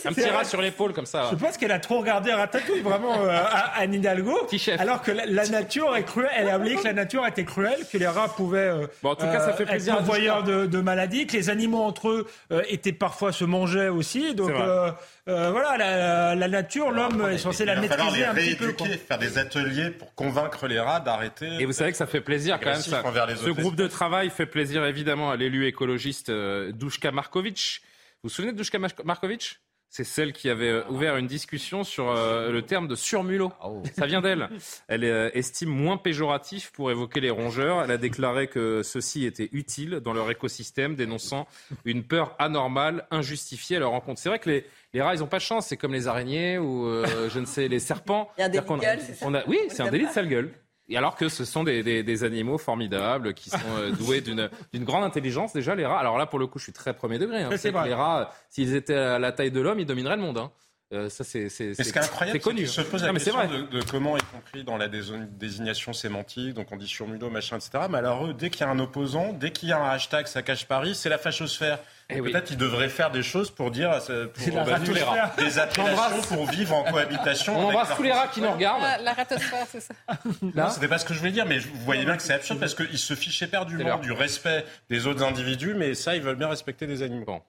Un 0.06 0.14
petit 0.14 0.30
rat 0.30 0.44
sur 0.44 0.62
l'épaule 0.62 0.94
comme 0.94 1.06
ça. 1.06 1.28
Je 1.32 1.36
pense 1.36 1.57
qu'elle 1.57 1.72
a 1.72 1.80
trop 1.80 1.99
regardé 1.99 2.32
Ratatouille, 2.32 2.82
vraiment, 2.82 3.24
euh, 3.24 3.30
à 3.30 3.80
Anne 3.80 3.94
Hidalgo. 3.94 4.38
Alors 4.78 5.02
que 5.02 5.12
la, 5.12 5.45
nature 5.48 5.95
est 5.95 6.03
cruelle. 6.03 6.30
Elle 6.36 6.49
a 6.49 6.57
oublié 6.57 6.76
que 6.76 6.84
la 6.84 6.94
nature 6.94 7.26
était 7.28 7.44
cruelle, 7.45 7.80
que 7.91 7.98
les 7.98 8.07
rats 8.07 8.30
pouvaient 8.36 8.57
euh, 8.60 8.88
Bon, 9.03 9.12
en 9.12 9.16
tout 9.16 9.26
cas, 9.26 9.40
ça 9.40 9.53
fait 9.53 9.64
être 9.64 9.70
plaisir 9.70 10.02
de, 10.44 10.66
de 10.76 10.82
maladies, 10.82 11.28
que 11.28 11.34
les 11.38 11.50
animaux 11.50 11.82
entre 11.84 12.10
eux 12.10 12.28
euh, 12.52 12.62
étaient 12.70 12.92
parfois 12.94 13.32
se 13.32 13.46
mangeaient 13.46 13.90
aussi. 13.90 14.36
Donc 14.36 14.50
euh, 14.52 14.92
euh, 15.28 15.52
voilà, 15.52 15.78
la, 15.78 16.36
la 16.36 16.48
nature, 16.48 16.92
l'homme 16.92 17.28
est 17.32 17.38
censé 17.38 17.66
la 17.66 17.76
maîtriser 17.80 18.18
les 18.20 18.24
un 18.26 18.34
petit 18.34 18.56
peu. 18.56 18.72
quoi. 18.74 18.86
rééduquer, 18.88 19.06
faire 19.08 19.18
des 19.18 19.38
ateliers 19.38 19.90
pour 19.92 20.14
convaitre 20.16 20.68
les 20.68 20.80
rats 20.80 21.00
d'arrêter. 21.00 21.48
Et 21.60 21.66
vous 21.66 21.74
savez 21.74 21.92
que 21.92 21.98
ça 21.98 22.08
fait 22.08 22.22
plaisir 22.22 22.60
quand 22.60 22.72
même. 22.72 22.82
Ça. 22.82 23.04
envers 23.06 23.26
les 23.26 23.36
Ce 23.36 23.50
groupe 23.50 23.76
de 23.76 23.88
travail 23.88 24.30
fait 24.30 24.46
plaisir 24.46 24.86
évidemment 24.86 25.32
à 25.32 25.36
l'élu 25.36 25.66
écologiste 25.68 26.30
euh, 26.30 26.72
Dushka 26.72 27.12
Markovic. 27.12 27.82
Vous 28.24 28.30
vous 28.30 28.36
souvenez 28.36 28.52
de 28.54 28.58
Dushka 28.58 28.80
Mar- 28.80 28.92
Markovic? 29.04 29.60
C'est 29.96 30.04
celle 30.04 30.34
qui 30.34 30.50
avait 30.50 30.68
euh, 30.72 30.84
ouvert 30.90 31.16
une 31.16 31.26
discussion 31.28 31.86
sur 31.86 32.10
euh, 32.10 32.52
le 32.52 32.62
terme 32.64 32.90
de 32.90 32.96
surmulot. 32.96 33.54
Ça 33.98 34.06
vient 34.06 34.20
d'elle. 34.20 34.50
Elle 34.90 35.06
euh, 35.06 35.30
estime 35.34 35.70
moins 35.70 35.96
péjoratif 35.96 36.72
pour 36.74 36.92
évoquer 36.92 37.22
les 37.22 37.30
rongeurs. 37.30 37.82
Elle 37.82 37.92
a 37.92 37.98
déclaré 37.98 38.48
que 38.48 38.84
ceux-ci 38.84 39.26
étaient 39.26 39.48
utiles 39.54 40.02
dans 40.04 40.12
leur 40.12 40.30
écosystème, 40.30 40.96
dénonçant 40.96 41.48
une 41.86 42.04
peur 42.04 42.36
anormale, 42.40 43.08
injustifiée 43.10 43.78
à 43.78 43.80
leur 43.80 43.92
rencontre. 43.92 44.20
C'est 44.20 44.28
vrai 44.28 44.40
que 44.40 44.50
les, 44.50 44.66
les 44.94 45.02
rats, 45.02 45.16
ils 45.16 45.20
n'ont 45.22 45.28
pas 45.28 45.38
de 45.38 45.44
chance. 45.44 45.68
C'est 45.68 45.78
comme 45.78 45.94
les 45.94 46.10
araignées 46.10 46.58
ou, 46.58 46.88
euh, 46.88 47.30
je 47.30 47.40
ne 47.40 47.46
sais, 47.46 47.70
les 47.70 47.80
serpents. 47.80 48.30
Il 48.38 48.42
y 48.42 48.44
a 48.44 48.48
un 48.48 48.50
délit 48.50 48.66
de 48.68 48.78
gueule, 48.82 49.00
c'est 49.00 49.14
ça 49.14 49.26
on 49.26 49.34
a- 49.34 49.44
Oui, 49.48 49.60
c'est 49.70 49.82
un 49.82 49.90
délit 49.92 50.08
de 50.08 50.12
sale 50.12 50.28
gueule. 50.28 50.52
Et 50.88 50.98
alors 50.98 51.16
que 51.16 51.30
ce 51.30 51.45
sont 51.45 51.64
des, 51.64 51.82
des- 51.84 52.03
des 52.03 52.24
animaux 52.24 52.57
formidables 52.57 53.34
qui 53.34 53.49
sont 53.49 53.57
euh, 53.80 53.91
doués 53.99 54.22
d'une 54.22 54.49
grande 54.84 55.03
intelligence 55.03 55.52
déjà 55.53 55.74
les 55.76 55.86
rats. 55.86 55.99
Alors 55.99 56.18
là 56.18 56.26
pour 56.28 56.38
le 56.40 56.48
coup 56.48 56.60
je 56.60 56.64
suis 56.66 56.74
très 56.74 56.94
premier 56.94 57.18
degré. 57.18 57.41
Hein. 57.44 57.49
C'est 57.57 57.72
les 57.86 57.94
rats 57.94 58.32
s'ils 58.49 58.76
étaient 58.76 58.94
à 58.95 59.18
la 59.20 59.32
taille 59.32 59.52
de 59.52 59.62
l'homme 59.62 59.80
ils 59.80 59.86
domineraient 59.86 60.16
le 60.18 60.22
monde. 60.22 60.38
hein. 60.38 60.52
Euh, 60.94 61.10
ça 61.10 61.24
c'est 61.24 61.49
c'est 61.49 61.70
Mais 61.70 61.74
c'est- 61.74 61.84
ce 61.86 61.91
qui 61.94 61.98
est 61.98 62.03
incroyable, 62.03 62.38
c'est 62.38 62.44
connu. 62.44 62.68
se 62.68 62.82
pose 62.82 63.02
la 63.02 63.07
Non, 63.07 63.14
question 63.16 63.34
vrai. 63.34 63.48
de, 63.48 63.62
de 63.64 63.82
comment, 63.90 64.16
y 64.18 64.22
compris 64.22 64.64
dans 64.64 64.78
la 64.78 64.88
désignation 64.88 65.94
sémantique, 65.94 66.53
donc 66.53 66.68
on 66.72 66.78
dit 66.78 66.88
surmulot, 66.88 67.32
machin, 67.32 67.56
etc. 67.57 67.86
Mais 67.90 67.98
alors 67.98 68.28
eux, 68.28 68.36
dès 68.36 68.52
qu'il 68.52 68.62
y 68.62 68.64
a 68.66 68.70
un 68.70 68.78
opposant, 68.78 69.34
dès 69.34 69.49
qu'il 69.52 69.70
y 69.70 69.72
a 69.72 69.80
un 69.82 69.90
hashtag 69.90 70.28
ça 70.28 70.44
cache 70.44 70.68
Paris, 70.68 70.94
c'est 70.94 71.10
la 71.10 71.18
fachosphère. 71.18 71.80
Eh 72.12 72.18
Et 72.18 72.22
oui. 72.22 72.32
Peut-être 72.32 72.45
qu'ils 72.45 72.57
devraient 72.57 72.88
faire 72.90 73.10
des 73.10 73.24
choses 73.24 73.49
pour 73.49 73.72
dire, 73.72 73.99
euh, 74.12 74.28
pour 74.28 74.56
la 74.56 74.64
bah, 74.64 74.80
tous 74.86 74.94
les 74.94 75.02
rats. 75.02 75.34
des 75.40 75.57
appellations 75.57 76.22
pour 76.36 76.45
vivre 76.52 76.76
en 76.76 76.84
cohabitation. 76.84 77.57
On 77.57 77.64
embrasse 77.70 77.95
tous 77.95 78.03
les 78.03 78.12
rats 78.12 78.28
qui 78.28 78.41
nous 78.41 78.52
regardent. 78.52 78.84
La, 78.84 78.99
la 78.99 79.14
ratosphère, 79.14 79.66
c'est 79.68 79.80
ça. 79.82 79.95
Non, 80.44 80.70
c'était 80.70 80.88
pas 80.88 80.99
ce 80.99 81.06
que 81.06 81.16
je 81.16 81.20
voulais 81.20 81.32
dire, 81.32 81.48
mais 81.48 81.57
vous 81.57 81.80
voyez 81.84 82.06
bien 82.06 82.16
que 82.16 82.22
c'est 82.22 82.34
absurde 82.34 82.60
parce 82.60 82.76
qu'ils 82.76 82.99
se 82.99 83.16
fichent 83.16 83.41
éperdument 83.41 83.98
du 83.98 84.12
respect 84.12 84.64
des 84.91 85.07
autres 85.07 85.24
individus, 85.24 85.74
mais 85.74 85.95
ça, 85.95 86.16
ils 86.16 86.22
veulent 86.22 86.36
bien 86.36 86.48
respecter 86.48 86.86
des 86.86 87.02
animaux. 87.02 87.26
Bon. 87.26 87.41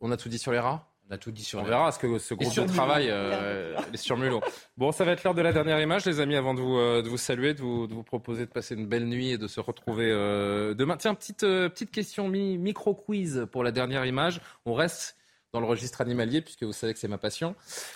On 0.00 0.10
a 0.10 0.16
tout 0.16 0.28
dit 0.28 0.40
sur 0.40 0.50
les 0.50 0.58
rats? 0.58 0.84
On 1.08 1.14
a 1.14 1.18
tout 1.18 1.30
dit 1.30 1.44
sur 1.44 1.60
On 1.60 1.62
verra 1.62 1.92
ce 1.92 1.98
que 2.00 2.18
ce 2.18 2.34
groupe 2.34 2.52
de 2.52 2.66
travail, 2.66 3.06
euh, 3.10 3.76
les 3.92 3.96
surmulots. 3.96 4.40
Bon, 4.76 4.90
ça 4.90 5.04
va 5.04 5.12
être 5.12 5.22
l'heure 5.22 5.34
de 5.34 5.42
la 5.42 5.52
dernière 5.52 5.80
image, 5.80 6.04
les 6.04 6.18
amis, 6.18 6.34
avant 6.34 6.52
de 6.52 6.60
vous, 6.60 6.76
euh, 6.78 7.00
de 7.02 7.08
vous 7.08 7.16
saluer, 7.16 7.54
de 7.54 7.60
vous, 7.60 7.86
de 7.86 7.94
vous 7.94 8.02
proposer 8.02 8.44
de 8.44 8.50
passer 8.50 8.74
une 8.74 8.86
belle 8.88 9.06
nuit 9.06 9.30
et 9.30 9.38
de 9.38 9.46
se 9.46 9.60
retrouver 9.60 10.10
euh, 10.10 10.74
demain. 10.74 10.96
Tiens, 10.96 11.14
petite, 11.14 11.44
euh, 11.44 11.68
petite 11.68 11.92
question 11.92 12.28
mi- 12.28 12.58
micro-quiz 12.58 13.46
pour 13.52 13.62
la 13.62 13.70
dernière 13.70 14.04
image. 14.04 14.40
On 14.64 14.74
reste 14.74 15.16
dans 15.52 15.60
le 15.60 15.66
registre 15.66 16.00
animalier, 16.00 16.42
puisque 16.42 16.64
vous 16.64 16.72
savez 16.72 16.92
que 16.92 16.98
c'est 16.98 17.06
ma 17.08 17.18
passion. 17.18 17.54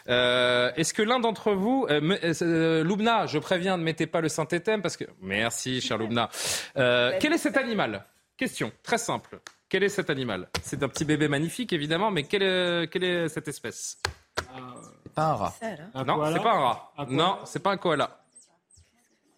Euh, 0.08 0.70
Est-ce 0.76 0.94
que 0.94 1.02
l'un 1.02 1.18
d'entre 1.18 1.52
vous, 1.52 1.86
euh, 1.90 2.00
me- 2.00 2.18
euh, 2.44 2.84
Loubna, 2.84 3.26
je 3.26 3.38
préviens, 3.38 3.76
ne 3.76 3.82
mettez 3.82 4.06
pas 4.06 4.20
le 4.20 4.28
Saint-Éthème, 4.28 4.82
parce 4.82 4.96
que... 4.96 5.04
Merci, 5.20 5.80
cher 5.80 5.98
Loubna. 5.98 6.30
Euh, 6.76 7.12
quel 7.20 7.32
est 7.32 7.38
cet 7.38 7.56
animal? 7.56 8.04
Question 8.36 8.70
très 8.84 8.98
simple. 8.98 9.40
Quel 9.70 9.84
est 9.84 9.88
cet 9.88 10.10
animal? 10.10 10.48
C'est 10.62 10.82
un 10.82 10.88
petit 10.88 11.04
bébé 11.04 11.28
magnifique, 11.28 11.72
évidemment, 11.72 12.10
mais 12.10 12.24
quelle 12.24 12.42
est, 12.42 12.90
quelle 12.92 13.04
est 13.04 13.28
cette 13.28 13.46
espèce? 13.46 13.98
C'est 15.04 15.14
pas 15.14 15.26
un 15.28 15.34
rat. 15.34 15.54
Un 15.94 16.04
Non, 16.04 16.24
c'est 16.32 16.42
pas 16.42 16.52
un 16.52 16.60
rat. 16.60 16.92
Un 16.98 17.06
Non, 17.06 17.38
c'est 17.44 17.62
pas 17.62 17.70
un 17.70 17.76
koala. 17.76 18.20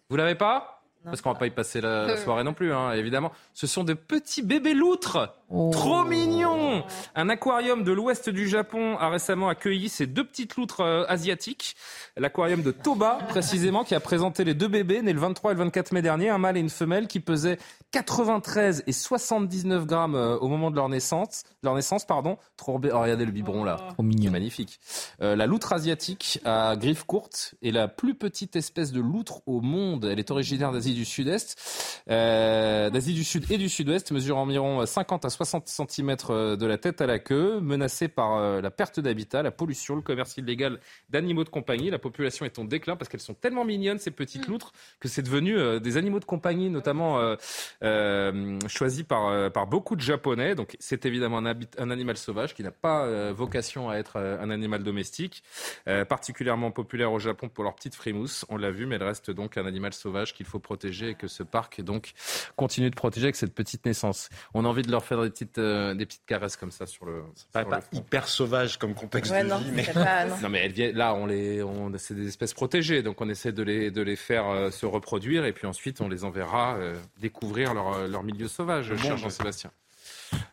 Vous 0.09 0.15
l'avez 0.15 0.33
pas? 0.33 0.82
Parce 1.03 1.21
qu'on 1.21 1.31
va 1.31 1.39
pas 1.39 1.47
y 1.47 1.51
passer 1.51 1.81
la, 1.81 2.07
la 2.07 2.17
soirée 2.17 2.43
non 2.43 2.53
plus, 2.53 2.73
hein, 2.73 2.93
évidemment. 2.93 3.31
Ce 3.53 3.67
sont 3.67 3.83
de 3.83 3.93
petits 3.93 4.41
bébés 4.41 4.73
loutres. 4.73 5.33
Trop 5.71 6.03
mignons 6.03 6.83
Un 7.15 7.29
aquarium 7.29 7.83
de 7.83 7.91
l'ouest 7.91 8.27
du 8.27 8.47
Japon 8.47 8.97
a 8.97 9.09
récemment 9.09 9.49
accueilli 9.49 9.87
ces 9.87 10.07
deux 10.07 10.23
petites 10.23 10.55
loutres 10.55 10.81
euh, 10.81 11.05
asiatiques. 11.07 11.75
L'aquarium 12.17 12.63
de 12.63 12.71
Toba, 12.71 13.19
précisément, 13.29 13.83
qui 13.83 13.93
a 13.93 13.99
présenté 13.99 14.43
les 14.45 14.55
deux 14.55 14.67
bébés, 14.67 15.03
nés 15.03 15.13
le 15.13 15.19
23 15.19 15.51
et 15.51 15.53
le 15.53 15.59
24 15.59 15.91
mai 15.91 16.01
dernier, 16.01 16.29
un 16.29 16.39
mâle 16.39 16.57
et 16.57 16.59
une 16.59 16.71
femelle, 16.71 17.07
qui 17.07 17.19
pesaient 17.19 17.59
93 17.91 18.83
et 18.87 18.91
79 18.91 19.85
grammes 19.85 20.15
euh, 20.15 20.37
au 20.37 20.47
moment 20.47 20.71
de 20.71 20.75
leur 20.75 20.89
naissance. 20.89 21.43
Leur 21.61 21.75
naissance 21.75 22.05
pardon. 22.05 22.37
Trop 22.57 22.81
oh, 22.83 22.99
regardez 22.99 23.25
le 23.25 23.31
biberon 23.31 23.63
là. 23.63 23.77
Trop 23.93 24.01
mignon. 24.01 24.31
Magnifique. 24.31 24.79
Euh, 25.21 25.35
la 25.35 25.45
loutre 25.45 25.73
asiatique 25.73 26.39
à 26.45 26.75
griffes 26.77 27.03
courtes 27.03 27.53
est 27.61 27.69
la 27.69 27.87
plus 27.87 28.15
petite 28.15 28.55
espèce 28.55 28.91
de 28.91 29.01
loutre 29.01 29.41
au 29.45 29.61
monde. 29.61 30.05
Elle 30.05 30.17
est 30.17 30.31
originaire 30.31 30.71
d'Asie 30.71 30.92
du 30.93 31.05
Sud-Est, 31.05 32.03
euh, 32.09 32.89
d'Asie 32.89 33.13
du 33.13 33.23
Sud 33.23 33.49
et 33.51 33.57
du 33.57 33.69
Sud-Ouest, 33.69 34.11
mesure 34.11 34.37
environ 34.37 34.85
50 34.85 35.25
à 35.25 35.29
60 35.29 35.67
cm 35.67 36.15
de 36.57 36.65
la 36.65 36.77
tête 36.77 37.01
à 37.01 37.05
la 37.07 37.19
queue, 37.19 37.59
menacée 37.59 38.07
par 38.07 38.37
euh, 38.37 38.61
la 38.61 38.71
perte 38.71 38.99
d'habitat, 38.99 39.43
la 39.43 39.51
pollution, 39.51 39.95
le 39.95 40.01
commerce 40.01 40.37
illégal 40.37 40.79
d'animaux 41.09 41.43
de 41.43 41.49
compagnie. 41.49 41.89
La 41.89 41.99
population 41.99 42.45
est 42.45 42.59
en 42.59 42.65
déclin 42.65 42.95
parce 42.95 43.09
qu'elles 43.09 43.19
sont 43.19 43.33
tellement 43.33 43.65
mignonnes 43.65 43.99
ces 43.99 44.11
petites 44.11 44.47
loutres 44.47 44.73
que 44.99 45.07
c'est 45.07 45.21
devenu 45.21 45.57
euh, 45.57 45.79
des 45.79 45.97
animaux 45.97 46.19
de 46.19 46.25
compagnie, 46.25 46.69
notamment 46.69 47.19
euh, 47.19 47.35
euh, 47.83 48.59
choisis 48.67 49.03
par, 49.03 49.27
euh, 49.27 49.49
par 49.49 49.67
beaucoup 49.67 49.95
de 49.95 50.01
Japonais. 50.01 50.55
Donc 50.55 50.75
c'est 50.79 51.05
évidemment 51.05 51.37
un, 51.37 51.45
habit- 51.45 51.67
un 51.77 51.89
animal 51.89 52.17
sauvage 52.17 52.53
qui 52.53 52.63
n'a 52.63 52.71
pas 52.71 53.05
euh, 53.05 53.33
vocation 53.35 53.89
à 53.89 53.95
être 53.95 54.17
euh, 54.17 54.41
un 54.41 54.49
animal 54.49 54.83
domestique, 54.83 55.43
euh, 55.87 56.05
particulièrement 56.05 56.71
populaire 56.71 57.11
au 57.11 57.19
Japon 57.19 57.49
pour 57.49 57.63
leur 57.63 57.75
petite 57.75 57.95
frimousse. 57.95 58.45
On 58.49 58.57
l'a 58.57 58.71
vu, 58.71 58.85
mais 58.85 58.95
elle 58.95 59.03
reste 59.03 59.31
donc 59.31 59.57
un 59.57 59.65
animal 59.65 59.93
sauvage 59.93 60.33
qu'il 60.33 60.45
faut 60.45 60.59
protéger 60.59 60.82
et 60.91 61.15
que 61.15 61.27
ce 61.27 61.43
parc 61.43 61.81
donc 61.81 62.11
continue 62.55 62.89
de 62.89 62.95
protéger 62.95 63.25
avec 63.27 63.35
cette 63.35 63.53
petite 63.53 63.85
naissance. 63.85 64.29
On 64.53 64.65
a 64.65 64.67
envie 64.67 64.81
de 64.81 64.91
leur 64.91 65.03
faire 65.05 65.21
des 65.21 65.29
petites, 65.29 65.57
euh, 65.57 65.93
des 65.93 66.05
petites 66.05 66.25
caresses 66.25 66.55
comme 66.57 66.71
ça 66.71 66.85
sur 66.85 67.05
le. 67.05 67.23
Pas, 67.51 67.61
sur 67.61 67.69
pas 67.69 67.79
le 67.91 67.97
hyper 67.97 68.27
sauvage 68.27 68.77
comme 68.77 68.93
contexte 68.93 69.31
Ouais, 69.31 69.43
de 69.43 69.49
non, 69.49 69.57
vie, 69.59 69.71
mais 69.73 69.83
pas. 69.83 70.25
Non. 70.25 70.35
Non 70.43 70.49
mais 70.49 70.59
elles 70.65 70.71
viennent, 70.71 70.95
là 70.95 71.13
on 71.13 71.25
les, 71.25 71.61
on, 71.63 71.91
c'est 71.97 72.13
des 72.15 72.27
espèces 72.27 72.53
protégées, 72.53 73.01
donc 73.03 73.21
on 73.21 73.29
essaie 73.29 73.51
de 73.51 73.63
les, 73.63 73.91
de 73.91 74.01
les 74.01 74.15
faire 74.15 74.47
euh, 74.49 74.71
se 74.71 74.85
reproduire 74.85 75.45
et 75.45 75.53
puis 75.53 75.67
ensuite 75.67 76.01
on 76.01 76.09
les 76.09 76.23
enverra 76.25 76.75
euh, 76.75 76.95
découvrir 77.19 77.73
leur, 77.73 78.07
leur 78.07 78.23
milieu 78.23 78.47
sauvage, 78.47 78.95
cher 78.97 79.17
Jean-Sébastien. 79.17 79.71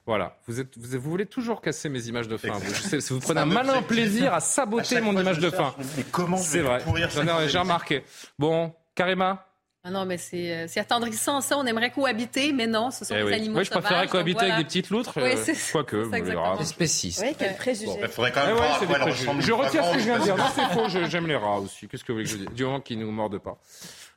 Voilà, 0.07 0.37
vous, 0.47 0.61
êtes, 0.61 0.77
vous, 0.77 0.99
vous 1.01 1.11
voulez 1.11 1.27
toujours 1.27 1.61
casser 1.63 1.89
mes 1.89 2.07
images 2.09 2.29
de 2.29 2.37
fin. 2.37 2.53
Vous, 2.53 2.75
je 2.75 2.81
sais, 2.83 2.99
vous 3.15 3.21
prenez 3.21 3.41
un 3.41 3.47
malin 3.47 3.75
objectif. 3.79 3.87
plaisir 3.89 4.35
à 4.35 4.41
saboter 4.41 5.01
mon 5.01 5.19
image 5.19 5.39
de 5.39 5.51
fin. 5.51 5.75
Mais 5.97 6.05
comment 6.11 6.37
je 6.37 6.43
C'est 6.43 6.59
vais 6.59 6.65
vrai, 6.69 6.79
pourrir 6.81 7.09
J'en 7.11 7.27
ai- 7.27 7.59
remarqué. 7.59 8.03
Bon, 8.39 8.75
Karima 8.95 9.47
Ah 9.83 9.91
non, 9.91 10.05
mais 10.05 10.19
c'est 10.19 10.53
euh, 10.53 10.67
c'est 10.69 10.79
attendrissant, 10.81 11.41
ça. 11.41 11.57
On 11.57 11.65
aimerait 11.65 11.91
cohabiter, 11.91 12.53
mais 12.53 12.67
non, 12.67 12.91
ce 12.91 13.05
sont 13.07 13.15
Eh 13.15 13.21
des 13.21 13.25
oui. 13.25 13.33
animaux 13.35 13.59
Oui, 13.61 13.65
je 13.65 13.71
sauvages. 13.73 14.09
cohabiter 14.11 14.39
voilà. 14.41 14.55
avec 14.55 14.67
des 14.67 14.69
petites 14.69 14.91
loutres, 14.91 15.13
Oui, 15.17 15.23
euh, 15.23 15.37
c'est- 15.43 15.73
quoique, 15.73 15.97
c'est 15.97 16.03
ça, 16.03 16.07
on 16.07 16.11
verra. 16.11 16.19
exactement. 16.19 16.57
C'est 16.59 16.65
spéciste. 16.67 17.23
Oui, 17.27 17.35
quel 17.39 17.57
préjugé. 17.57 17.91
Il 18.03 18.09
faudrait 18.09 18.31
quand 18.33 18.41
Eh 18.45 18.49
même 18.49 18.57
ouais, 18.57 18.69
quoi 18.79 18.87
des 18.87 18.93
préjugés. 18.95 19.21
ressemble. 19.23 19.43
Je 19.43 19.53
retire 19.53 19.85
ce 19.87 19.93
que 19.95 19.99
je 20.01 20.05
viens 20.05 20.19
de 20.19 20.23
dire. 20.25 20.37
Non, 20.37 20.45
c'est 20.55 20.65
faux. 20.75 20.89
J'aime 21.09 21.27
les 21.27 21.37
rats 21.37 21.59
aussi. 21.61 21.89
Qu'est-ce 21.89 22.05
que 22.05 22.13
vous 22.13 22.19
voulez 22.19 22.25
que 22.27 22.31
je 22.31 22.37
dise? 22.45 22.49
Du 22.55 22.65
moment 22.65 22.81
qu'ils 22.81 22.99
nous 22.99 23.11
mordent 23.11 23.39
pas. 23.39 23.57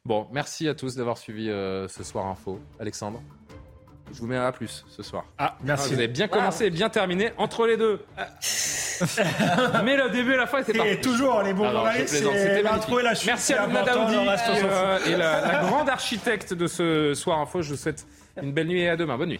Bon, 0.05 0.27
merci 0.33 0.67
à 0.67 0.75
tous 0.75 0.95
d'avoir 0.97 1.17
suivi 1.17 1.49
euh, 1.49 1.87
ce 1.87 2.03
soir 2.03 2.25
info. 2.25 2.59
Alexandre, 2.77 3.21
je 4.11 4.19
vous 4.19 4.27
mets 4.27 4.35
un 4.37 4.45
A 4.45 4.51
plus 4.51 4.85
ce 4.89 5.03
soir. 5.03 5.25
Ah, 5.37 5.55
merci. 5.63 5.89
Vous 5.89 5.95
avez 5.99 6.07
bien 6.07 6.27
commencé 6.27 6.65
et 6.65 6.69
bien 6.69 6.89
terminé 6.89 7.31
entre 7.37 7.65
les 7.67 7.77
deux. 7.77 8.01
Mais 9.83 9.97
le 9.97 10.09
début 10.11 10.33
et 10.33 10.37
la 10.37 10.45
fin 10.47 10.59
étaient 10.59 10.73
parfaits. 10.73 11.01
toujours, 11.01 11.41
les 11.41 11.53
bons 11.53 11.67
je 11.67 11.71
journalistes, 11.71 12.09
c'était 12.15 12.61
l'intro 12.61 12.99
et 12.99 13.03
la 13.03 13.15
chute. 13.15 13.27
Merci 13.27 13.53
à 13.53 13.65
Luna 13.65 13.83
Daoudi 13.83 14.15
et, 14.15 14.63
euh, 14.63 14.99
et 15.07 15.15
la, 15.15 15.41
la 15.41 15.59
grande 15.61 15.89
architecte 15.89 16.53
de 16.53 16.67
ce 16.67 17.13
soir 17.13 17.39
info. 17.39 17.61
Je 17.61 17.71
vous 17.71 17.77
souhaite 17.77 18.05
une 18.41 18.53
belle 18.53 18.67
nuit 18.67 18.81
et 18.81 18.89
à 18.89 18.95
demain. 18.95 19.17
Bonne 19.17 19.29
nuit. 19.29 19.39